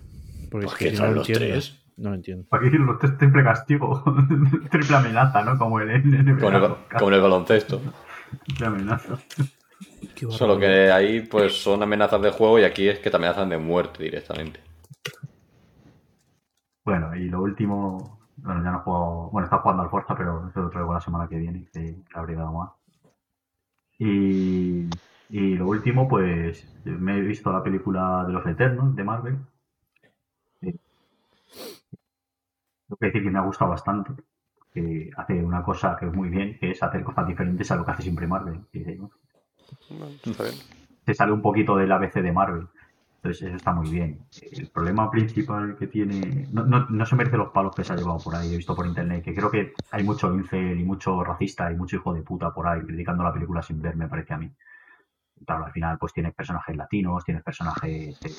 [0.49, 1.53] Porque ¿Por es qué que si no trae los entiendo.
[1.53, 1.79] tres?
[1.97, 2.45] No lo entiendo.
[2.49, 4.03] ¿Para qué quieren los tres triple castigo?
[4.71, 5.57] triple amenaza, ¿no?
[5.57, 6.39] Como el NBA.
[6.39, 7.81] Como en el, como en el baloncesto.
[8.45, 9.17] Triple amenaza.
[10.15, 13.49] Qué Solo que ahí pues son amenazas de juego y aquí es que te amenazan
[13.49, 14.61] de muerte directamente.
[16.83, 20.49] Bueno, y lo último, bueno, ya no he jugado, bueno, está jugando al Forza, pero
[20.49, 22.71] eso lo traigo la semana que viene, que habré dado más.
[23.99, 24.89] Y,
[25.29, 29.37] y lo último, pues me he visto la película de los Eternos de Marvel.
[30.61, 30.73] Eh,
[32.87, 34.11] Tengo que decir que me ha gustado bastante,
[34.73, 37.85] que hace una cosa que es muy bien, que es hacer cosas diferentes a lo
[37.85, 38.65] que hace siempre Marvel.
[38.71, 39.11] que, ¿no?
[39.89, 40.55] Bueno, está bien.
[41.05, 42.67] se sale un poquito del ABC de Marvel.
[43.21, 44.17] Entonces eso está muy bien.
[44.41, 46.47] El problema principal que tiene...
[46.53, 48.73] No, no, no se merece los palos que se ha llevado por ahí, he visto
[48.73, 52.21] por internet, que creo que hay mucho incel y mucho racista y mucho hijo de
[52.21, 54.49] puta por ahí criticando la película sin ver, me parece a mí.
[55.45, 58.31] Claro, al final pues tienes personajes latinos, tienes personajes eh,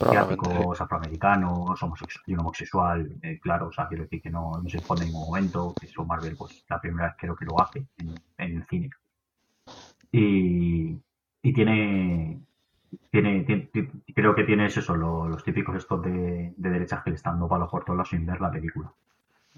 [0.00, 4.68] asiáticos, afroamericanos, homosexual, y un homosexual, eh, claro, o sea, quiero decir que no, no
[4.68, 7.60] se esconde en ningún momento, que eso Marvel pues la primera vez creo que lo
[7.60, 8.90] hace en, en el cine.
[10.12, 10.98] Y,
[11.42, 12.40] y tiene,
[13.10, 17.10] tiene, tiene- ti- creo que tiene eso, lo- los típicos estos de, de derechas que
[17.10, 18.92] le están dando palos por todos lados sin ver la película.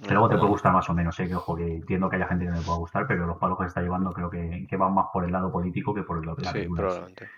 [0.06, 1.28] Que luego te puede gustar más o menos, ¿eh?
[1.28, 3.58] que ojo, que entiendo que haya gente que no le pueda gustar, pero los palos
[3.58, 6.24] que está llevando creo que, que van más por el lado político que por el
[6.26, 6.82] lado de la Sí, película.
[6.82, 7.28] probablemente.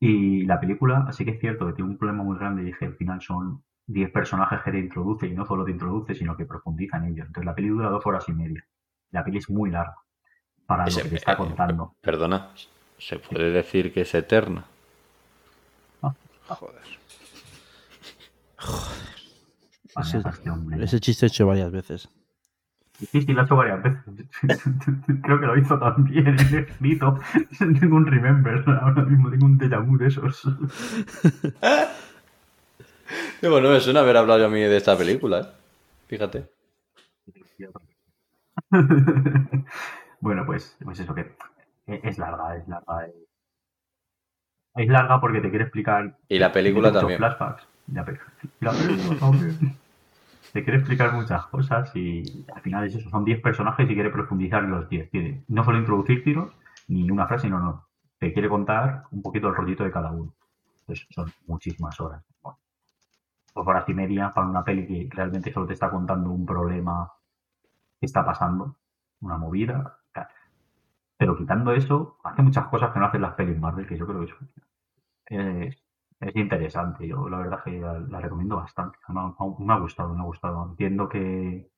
[0.00, 2.78] Y la película, sí que es cierto que tiene un problema muy grande, y es
[2.78, 6.36] que al final son 10 personajes que te introduce, y no solo te introduce, sino
[6.36, 7.26] que profundiza en ellos.
[7.26, 8.64] Entonces la película dura dos horas y media.
[9.10, 9.96] La peli es muy larga
[10.66, 11.94] para lo Ese- que te está eh, contando.
[12.00, 12.50] Perdona,
[12.98, 14.64] ¿se puede decir que es eterna?
[16.48, 16.82] Joder.
[19.94, 20.22] Vaya,
[20.82, 22.08] Ese, chiste he hecho varias veces.
[23.10, 24.00] Sí, sí, lo ha hecho varias veces.
[25.22, 27.18] Creo que lo hizo también en escrito.
[27.58, 30.48] Tengo un remember, ahora mismo tengo un déjà vu de esos.
[33.40, 35.46] Sí, Bueno, me suena haber hablado yo a mí de esta película, ¿eh?
[36.08, 36.48] Fíjate.
[40.26, 41.20] Bueno, pues, pues eso que
[41.86, 43.06] es es larga, es larga.
[43.06, 43.14] eh.
[44.74, 46.18] Es larga porque te quiere explicar.
[46.28, 47.18] Y la película también.
[47.18, 47.66] flashbacks.
[47.92, 48.18] La pe-
[48.60, 49.58] la película también.
[50.52, 53.10] Te quiere explicar muchas cosas y al final es eso.
[53.10, 55.08] Son 10 personajes y quiere profundizar en los 10.
[55.10, 56.52] Quiere no solo introducir tiros
[56.88, 57.86] ni una frase, no, no.
[58.18, 60.34] Te quiere contar un poquito el rollito de cada uno.
[60.80, 62.22] Entonces son muchísimas horas.
[62.42, 62.58] Bueno,
[63.54, 67.12] dos horas y media para una peli que realmente solo te está contando un problema
[68.00, 68.76] que está pasando,
[69.20, 69.95] una movida.
[71.18, 74.20] Pero quitando eso, hace muchas cosas que no hacen las pelis Marvel, que yo creo
[75.26, 75.76] que es,
[76.20, 77.06] es interesante.
[77.08, 78.98] Yo la verdad que la, la recomiendo bastante.
[79.08, 80.66] Me ha, me ha gustado, me ha gustado.
[80.70, 81.70] Entiendo que,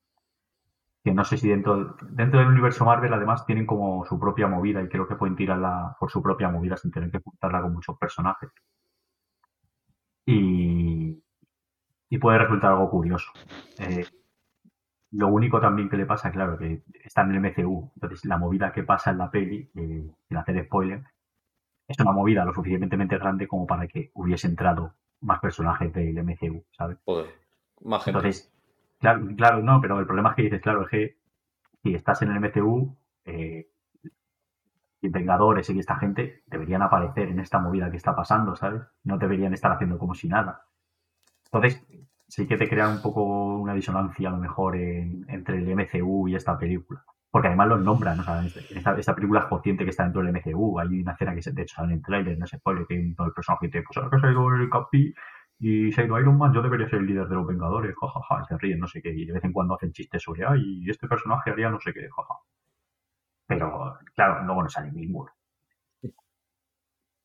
[1.03, 4.81] que no sé si dentro, dentro del universo Marvel además tienen como su propia movida
[4.81, 7.97] y creo que pueden tirarla por su propia movida sin tener que juntarla con muchos
[7.97, 8.49] personajes.
[10.25, 11.21] Y,
[12.09, 13.31] y puede resultar algo curioso.
[13.79, 14.05] Eh,
[15.11, 18.71] lo único también que le pasa, claro, que está en el MCU, entonces la movida
[18.71, 21.03] que pasa en la peli, eh, sin hacer spoiler,
[21.87, 26.63] es una movida lo suficientemente grande como para que hubiese entrado más personajes del MCU,
[26.71, 26.97] ¿sabes?
[27.05, 27.27] Joder.
[27.81, 28.19] Más gente.
[28.19, 28.53] Entonces,
[28.99, 31.17] claro, claro, no, pero el problema es que dices, claro, es que
[31.81, 33.69] si estás en el MCU, eh,
[35.01, 38.81] y Vengadores y esta gente deberían aparecer en esta movida que está pasando, ¿sabes?
[39.03, 40.65] No deberían estar haciendo como si nada.
[41.45, 41.81] Entonces,
[42.29, 43.23] sí que te crea un poco
[43.57, 47.03] una disonancia a lo mejor en- entre el MCU y esta película.
[47.31, 48.67] Porque además los nombran, o sea, este-
[48.97, 50.79] esta, película es consciente que está dentro del MCU.
[50.79, 52.95] Hay una escena que se, de hecho sale en el trailer, no sé spoiler, que
[52.95, 55.13] hay el personaje te pues ahora que se ha ido el Capi
[55.59, 58.45] y se ha ido Iron Man, yo debería ser el líder de los Vengadores, jajaja,
[58.45, 61.07] se ríen, no sé qué, y de vez en cuando hacen chistes sobre, ay, este
[61.07, 62.39] personaje haría no sé qué, jaja.
[63.47, 65.31] Pero, claro, luego no sale ninguno.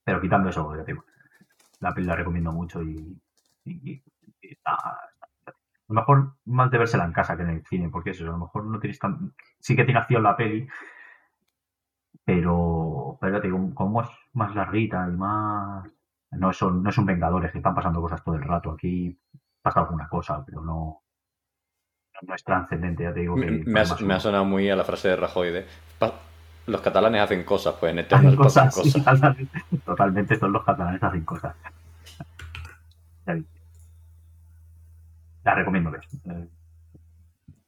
[0.04, 0.74] Pero quitando eso,
[1.80, 3.20] la peli la recomiendo mucho y
[4.52, 4.76] está,
[5.38, 5.52] está- A
[5.88, 8.38] lo mejor más de vérsela en casa que en el cine, porque eso, a lo
[8.38, 9.34] mejor no tienes tan...
[9.60, 10.66] Sí que tiene acción la peli,
[12.24, 15.86] pero, pero te digo, como es más larguita y más...
[16.32, 18.72] No son, no son Vengadores que están pasando cosas todo el rato.
[18.72, 19.16] Aquí
[19.62, 21.02] pasa alguna cosa, pero no,
[22.22, 23.36] no es trascendente, ya te digo.
[23.36, 25.66] Que Me, ha, me sonado muy a la frase de Rajoy de
[25.98, 26.14] "Pa-
[26.66, 29.20] los catalanes hacen cosas, pues en Hacen Eternal pasan cosas, sí, cosas.
[29.20, 31.54] totalmente, totalmente son los catalanes hacen cosas.
[35.44, 36.00] La recomiendo ver.
[36.24, 36.48] Eh,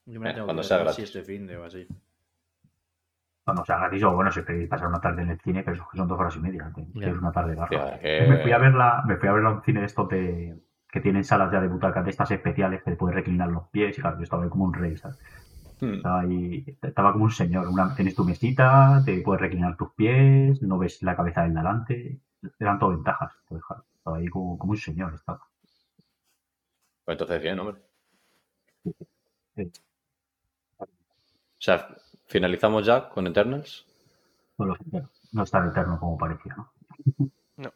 [0.06, 0.96] Yo me la Eh, tengo cuando que sea ver gratis.
[1.10, 1.86] si este fin de o así.
[3.44, 6.08] Cuando sea gratis o bueno, si queréis pasar una tarde en el cine, pero son
[6.08, 7.98] dos horas y media, es una tarde larga.
[7.98, 10.58] Que- Me fui a verla, me fui a verla a un cine de estos de
[10.90, 13.98] que tienen salas ya de butacas de estas especiales que te puedes reclinar los pies
[13.98, 15.18] y claro, yo estaba ahí como un rey, ¿sabes?
[15.80, 15.94] Hmm.
[15.94, 20.62] Estaba ahí, estaba como un señor, una, tienes tu mesita, te puedes reclinar tus pies,
[20.62, 22.18] no ves la cabeza del delante,
[22.58, 25.40] eran todo ventajas, entonces, claro, estaba ahí como, como un señor, estaba.
[27.06, 27.80] Pues entonces bien, hombre.
[29.56, 29.70] Sí.
[30.78, 30.86] O
[31.58, 31.88] sea,
[32.26, 33.86] finalizamos ya con Eternals.
[34.58, 36.54] No, lo sé, pero no es tan eterno como parecía,
[37.56, 37.72] ¿no?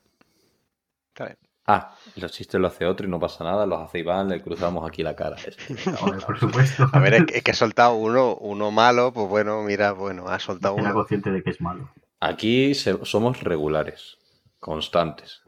[1.08, 1.38] Está bien.
[1.66, 4.88] Ah, los chistes lo hace otro y no pasa nada, los hace Iván, le cruzamos
[4.88, 5.36] aquí la cara.
[6.02, 6.88] Hombre, por supuesto.
[6.92, 10.26] A ver, es que, es que ha soltado uno, uno malo, pues bueno, mira, bueno,
[10.28, 10.94] ha soltado Era uno.
[10.94, 11.88] consciente de que es malo.
[12.18, 14.18] Aquí se- somos regulares,
[14.58, 15.42] constantes.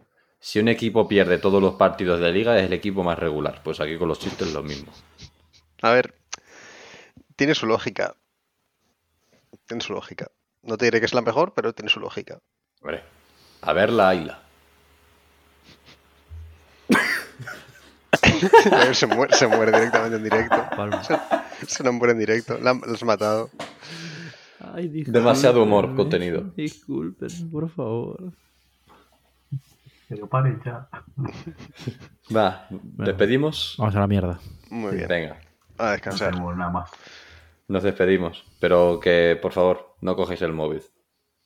[0.45, 3.61] Si un equipo pierde todos los partidos de liga es el equipo más regular.
[3.63, 4.91] Pues aquí con los chistes lo mismo.
[5.83, 6.17] A ver,
[7.37, 8.17] tiene su lógica.
[9.69, 10.33] Tiene su lógica.
[10.63, 12.41] No te diré que es la mejor, pero tiene su lógica.
[12.81, 13.05] Hombre,
[13.61, 14.43] a ver la Aila.
[18.73, 20.57] A ver, se, muere, se muere directamente en directo.
[20.77, 21.03] Palma.
[21.69, 22.59] Se nos muere en directo.
[22.59, 23.49] La, la has matado.
[24.59, 26.53] Ay, Demasiado humor contenido.
[26.57, 28.33] Disculpen, por favor.
[30.15, 30.89] Pero pare ya.
[32.37, 33.77] Va, despedimos.
[33.79, 34.39] Vamos a la mierda.
[34.71, 35.09] Muy bien.
[35.09, 35.37] Venga,
[35.79, 36.31] A No descansar.
[36.31, 36.91] tenemos nada más.
[37.69, 38.45] nos despedimos.
[38.61, 40.83] Pero que, por favor, no cogéis el móvil.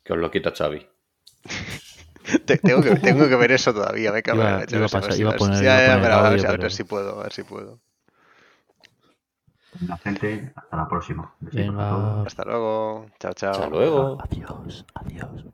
[0.02, 0.86] Que os lo quita Xavi.
[2.44, 4.10] Te- tengo, que, tengo que ver eso todavía.
[4.10, 6.22] Me cago Iba- iba a pasar- iba poner- ya, iba a ya, poner pero a
[6.22, 7.80] ver audio, si- a ver pero- si puedo, a ver si puedo.
[9.86, 11.34] La gente, hasta la próxima.
[11.40, 12.22] Venga.
[12.22, 13.06] Hasta luego.
[13.20, 13.52] Chao, chao.
[13.52, 14.18] Hasta luego.
[14.22, 15.44] Adiós, adiós.